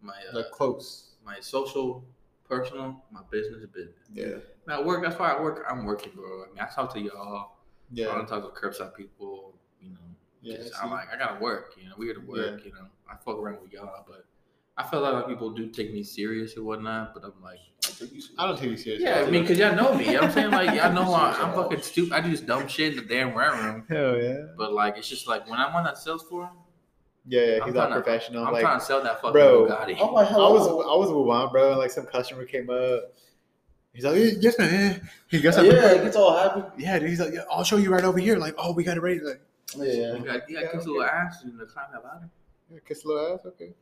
my 0.00 0.14
uh, 0.32 0.36
Like 0.36 0.50
close. 0.52 1.16
my 1.24 1.40
social, 1.40 2.04
personal, 2.48 3.02
my 3.10 3.20
business 3.30 3.64
business. 3.74 3.94
Yeah. 4.12 4.36
Now 4.66 4.82
work. 4.82 5.02
That's 5.02 5.18
why 5.18 5.32
I 5.32 5.40
work. 5.42 5.64
I'm 5.68 5.84
working, 5.84 6.12
bro. 6.14 6.44
I 6.44 6.48
mean, 6.52 6.60
I 6.60 6.66
talk 6.72 6.92
to 6.94 7.00
y'all. 7.00 7.56
Yeah, 7.90 8.10
I 8.10 8.14
don't 8.16 8.28
talk 8.28 8.42
to 8.42 8.60
curbside 8.60 8.94
people. 8.94 9.54
You 9.82 9.90
know, 9.90 9.98
Yeah. 10.42 10.58
I 10.78 10.84
I'm 10.84 10.90
like, 10.90 11.08
I 11.12 11.16
gotta 11.18 11.40
work, 11.42 11.74
you 11.76 11.88
know, 11.88 11.94
we 11.98 12.06
gotta 12.06 12.24
work, 12.26 12.64
you 12.64 12.72
know. 12.72 12.86
I 13.10 13.16
fuck 13.16 13.38
around 13.38 13.62
with 13.62 13.72
y'all, 13.72 14.04
but 14.06 14.24
I 14.78 14.84
feel 14.88 15.00
like 15.00 15.10
a 15.12 15.14
lot 15.16 15.24
of 15.24 15.28
people 15.28 15.50
do 15.50 15.66
take 15.68 15.92
me 15.92 16.02
serious 16.04 16.56
or 16.56 16.62
whatnot, 16.62 17.12
but 17.12 17.24
I'm 17.24 17.32
like, 17.42 17.58
I 18.38 18.46
don't 18.46 18.56
take 18.56 18.70
you 18.70 18.76
serious. 18.76 19.02
yeah, 19.02 19.24
I 19.26 19.30
mean, 19.30 19.44
cause 19.46 19.58
y'all 19.58 19.74
know 19.74 19.92
me, 19.94 20.06
you 20.06 20.12
know 20.12 20.20
what 20.20 20.24
I'm 20.28 20.32
saying? 20.32 20.50
Like, 20.52 20.74
y'all 20.76 20.92
know 20.92 21.12
I, 21.14 21.32
I'm 21.32 21.52
fucking 21.52 21.82
stupid. 21.82 22.12
I 22.12 22.20
do 22.20 22.30
this 22.30 22.40
dumb 22.40 22.68
shit 22.68 22.92
in 22.96 22.96
the 22.96 23.02
damn 23.14 23.34
rent 23.36 23.54
room, 23.62 23.84
Hell 23.88 24.16
yeah. 24.22 24.46
but 24.56 24.72
like, 24.72 24.96
it's 24.96 25.08
just 25.08 25.26
like 25.26 25.48
when 25.50 25.58
I'm 25.58 25.74
on 25.74 25.82
that 25.84 25.98
sales 25.98 26.22
floor, 26.22 26.50
Yeah, 27.26 27.40
yeah. 27.40 27.64
He's 27.64 27.74
not 27.74 27.88
trying 27.88 27.98
to- 27.98 28.02
professional. 28.02 28.46
I'm 28.46 28.52
like, 28.52 28.62
trying 28.62 28.78
to 28.78 28.84
sell 28.84 29.02
that 29.02 29.16
fucking 29.20 29.32
bro, 29.32 29.66
Bugatti. 29.66 29.96
Oh 30.00 30.12
my 30.12 30.22
hell, 30.24 30.46
I 30.46 30.50
was 30.50 30.66
oh. 30.68 30.80
I 30.80 30.96
was 30.96 31.08
with 31.08 31.26
one 31.26 31.50
bro, 31.50 31.70
and 31.70 31.78
like 31.78 31.90
some 31.90 32.06
customer 32.06 32.44
came 32.44 32.70
up. 32.70 33.12
He's 33.92 34.04
like, 34.04 34.16
"Yeah, 34.16 34.30
yes, 34.40 34.58
man. 34.60 35.08
He 35.28 35.40
goes, 35.40 35.56
yeah, 35.56 35.62
yeah, 35.64 35.92
it 35.92 36.02
gets 36.04 36.14
all 36.14 36.36
happy. 36.38 36.62
yeah. 36.80 37.00
Dude, 37.00 37.08
he's 37.08 37.18
like, 37.18 37.32
yeah, 37.34 37.42
I'll 37.50 37.64
show 37.64 37.78
you 37.78 37.90
right 37.90 38.04
over 38.04 38.18
here. 38.20 38.36
Like, 38.36 38.54
oh, 38.56 38.72
we 38.72 38.84
got 38.84 38.96
it 38.96 39.00
ready. 39.00 39.18
Like, 39.18 39.40
Yeah. 39.76 40.14
You 40.14 40.24
got, 40.24 40.48
you 40.48 40.54
got 40.56 40.64
Yeah, 40.64 40.70
kiss 40.72 40.84
a 40.84 40.88
little 40.88 41.02
ass 41.02 41.42
and 41.42 41.58
the 41.58 41.66
climb 41.66 41.86
that 41.92 42.04
ladder. 42.04 42.28
yeah, 42.70 42.78
kiss 42.86 43.04
a 43.04 43.08
little 43.08 43.34
ass. 43.34 43.40
Okay. 43.46 43.72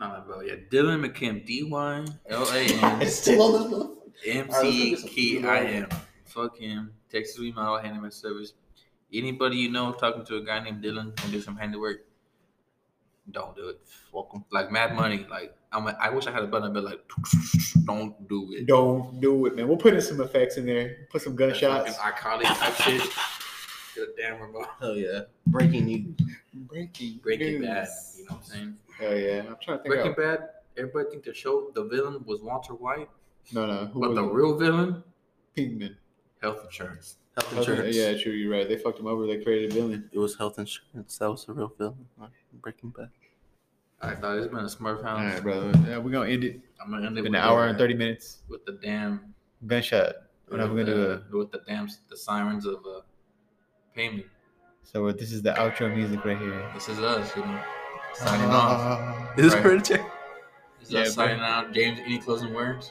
Nah, 0.00 0.20
bro, 0.20 0.40
yeah, 0.40 0.54
Dylan 0.70 1.06
McKim, 1.06 1.44
D 1.44 1.62
Y 1.62 2.04
L 2.30 2.50
A 2.50 2.58
N 2.58 3.02
It's 3.02 3.16
still 3.16 3.42
on 3.42 3.52
this 3.52 3.70
motherfucker. 3.70 3.96
M 4.26 4.48
All 4.50 4.56
right, 4.56 4.64
let's 4.64 4.74
C 4.74 4.90
get 4.90 4.98
some 4.98 5.08
K 5.10 5.34
food 5.34 5.44
I 5.44 5.58
on. 5.58 5.66
M. 5.66 5.88
Fuck 6.24 6.58
him. 6.58 6.92
Texas 7.10 7.38
We 7.38 7.50
remodel 7.50 7.78
handyman 7.78 8.10
service. 8.10 8.54
Anybody 9.12 9.56
you 9.58 9.70
know 9.70 9.92
talking 9.92 10.24
to 10.24 10.36
a 10.36 10.40
guy 10.42 10.60
named 10.64 10.82
Dylan 10.82 11.22
and 11.22 11.32
do 11.32 11.40
some 11.42 11.54
handiwork, 11.54 12.06
don't 13.30 13.54
do 13.54 13.68
it. 13.68 13.80
Welcome. 14.10 14.46
Like 14.50 14.72
Mad 14.72 14.96
Money. 14.96 15.26
Like 15.28 15.54
I'm. 15.70 15.86
A, 15.86 15.96
I 16.00 16.08
wish 16.08 16.26
I 16.26 16.30
had 16.30 16.44
a 16.44 16.46
button. 16.46 16.72
But 16.72 16.84
like, 16.84 17.00
don't 17.84 18.26
do 18.26 18.52
it. 18.52 18.66
Don't 18.66 19.20
do 19.20 19.44
it, 19.44 19.54
man. 19.54 19.68
We'll 19.68 19.76
put 19.76 19.92
in 19.92 20.00
some 20.00 20.22
effects 20.22 20.56
in 20.56 20.64
there. 20.64 21.08
Put 21.10 21.20
some 21.20 21.36
gunshots. 21.36 21.98
iconic 21.98 22.44
type 22.44 22.74
shit. 22.76 23.02
Get 23.94 24.04
a 24.04 24.12
damn 24.16 24.40
remote. 24.40 24.66
Hell 24.80 24.96
yeah. 24.96 25.22
Breaking 25.46 25.84
news. 25.84 26.14
Breaking. 26.54 27.20
Breaking 27.22 27.60
news. 27.60 27.66
Bad. 27.68 27.88
You 28.18 28.24
know 28.24 28.30
what 28.30 28.36
I'm 28.38 28.42
saying? 28.44 28.76
Hell 28.98 29.16
yeah. 29.16 29.42
I'm 29.48 29.56
trying 29.62 29.78
to 29.78 29.82
think. 29.82 29.86
Breaking 29.86 30.10
of, 30.10 30.16
Bad. 30.16 30.48
Everybody 30.76 31.10
think 31.10 31.24
the 31.24 31.34
show 31.34 31.70
the 31.74 31.84
villain 31.84 32.22
was 32.26 32.40
Walter 32.40 32.74
White, 32.74 33.08
no, 33.52 33.66
no. 33.66 33.86
Who 33.86 34.00
but 34.00 34.14
the 34.14 34.24
it? 34.24 34.32
real 34.32 34.56
villain, 34.56 35.02
Pinkman. 35.56 35.96
health 36.40 36.64
insurance. 36.64 37.16
Health 37.36 37.56
insurance. 37.56 37.96
Yeah, 37.96 38.16
true. 38.16 38.32
You're 38.32 38.52
right. 38.52 38.68
They 38.68 38.76
fucked 38.76 38.98
him 39.00 39.06
over. 39.06 39.26
They 39.26 39.42
created 39.42 39.72
a 39.72 39.74
villain. 39.74 40.08
It 40.12 40.18
was 40.18 40.36
health 40.36 40.58
insurance. 40.58 41.18
That 41.18 41.30
was 41.30 41.44
the 41.44 41.52
real 41.52 41.72
villain. 41.76 42.06
Breaking 42.62 42.90
Bad. 42.90 43.10
I 44.02 44.14
thought 44.14 44.38
it's 44.38 44.46
been 44.46 44.60
a 44.60 44.62
Smurf 44.64 44.98
All 44.98 45.02
house. 45.18 45.34
right, 45.34 45.42
brother. 45.42 45.72
Yeah, 45.86 45.98
we're 45.98 46.10
gonna 46.10 46.30
end 46.30 46.44
it 46.44 46.60
I'm 46.82 46.90
gonna 46.90 47.06
end 47.06 47.16
it 47.16 47.18
in 47.18 47.24
with 47.24 47.34
an 47.34 47.36
hour 47.36 47.66
and 47.66 47.76
thirty 47.76 47.94
minutes. 47.94 48.38
with 48.48 48.64
the 48.64 48.72
damn 48.72 49.34
Gunshot. 49.66 50.14
We're 50.50 50.56
not 50.58 50.68
gonna 50.68 50.84
do 50.84 50.94
the, 50.94 51.10
it. 51.12 51.32
with 51.32 51.52
the 51.52 51.60
damn 51.66 51.88
the 52.08 52.16
sirens 52.16 52.64
of 52.64 52.76
uh, 52.86 53.00
payment. 53.94 54.26
So 54.92 55.06
uh, 55.06 55.12
this 55.12 55.30
is 55.30 55.40
the 55.40 55.52
outro 55.52 55.94
music 55.94 56.24
right 56.24 56.36
here. 56.36 56.68
This 56.74 56.88
is 56.88 56.98
us, 56.98 57.36
you 57.36 57.42
know, 57.42 57.60
signing 58.14 58.50
off. 58.50 58.80
Ah. 58.80 59.32
Is 59.36 59.54
Right. 59.54 59.62
Hereditary? 59.62 60.02
This 60.80 60.88
is 60.88 60.92
Yeah, 60.94 61.00
us 61.02 61.14
bro. 61.14 61.26
signing 61.26 61.40
out. 61.42 61.72
James, 61.72 62.00
any 62.04 62.18
closing 62.18 62.52
words? 62.52 62.90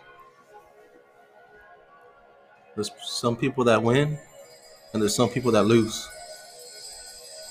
There's 2.75 2.89
some 3.05 3.35
people 3.35 3.65
that 3.65 3.83
win, 3.83 4.17
and 4.93 5.01
there's 5.01 5.13
some 5.13 5.27
people 5.27 5.51
that 5.51 5.63
lose. 5.63 6.07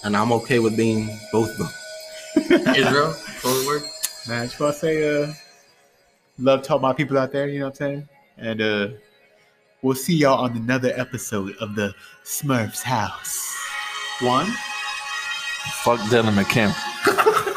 And 0.03 0.17
I'm 0.17 0.33
okay 0.33 0.61
with 0.61 0.79
being 0.79 1.11
both 1.31 1.51
of 1.51 1.59
them. 1.59 2.75
Israel, 2.75 3.13
closing 3.41 3.67
word. 3.67 3.83
Man, 4.27 4.43
I 4.43 4.47
just 4.47 4.59
want 4.59 4.73
to 4.75 4.81
say, 4.81 5.25
uh, 5.25 5.33
love 6.39 6.63
to 6.63 6.73
all 6.73 6.79
my 6.79 6.95
people 6.95 7.19
out 7.19 7.33
there. 7.33 7.49
You 7.49 7.59
know 7.61 7.67
what 7.67 7.73
I'm 7.73 7.77
saying? 7.77 8.09
And 8.39 8.63
uh, 8.63 8.89
we'll 9.83 9.95
see 9.95 10.15
y'all 10.15 10.43
on 10.43 10.57
another 10.57 10.93
episode 10.97 11.55
of 11.57 11.75
the 11.75 11.93
Smurfs 12.25 12.81
House. 12.83 13.58
One. 14.21 14.47
Fuck 15.85 16.01
Dylan 16.11 16.35
McKim. 16.35 16.75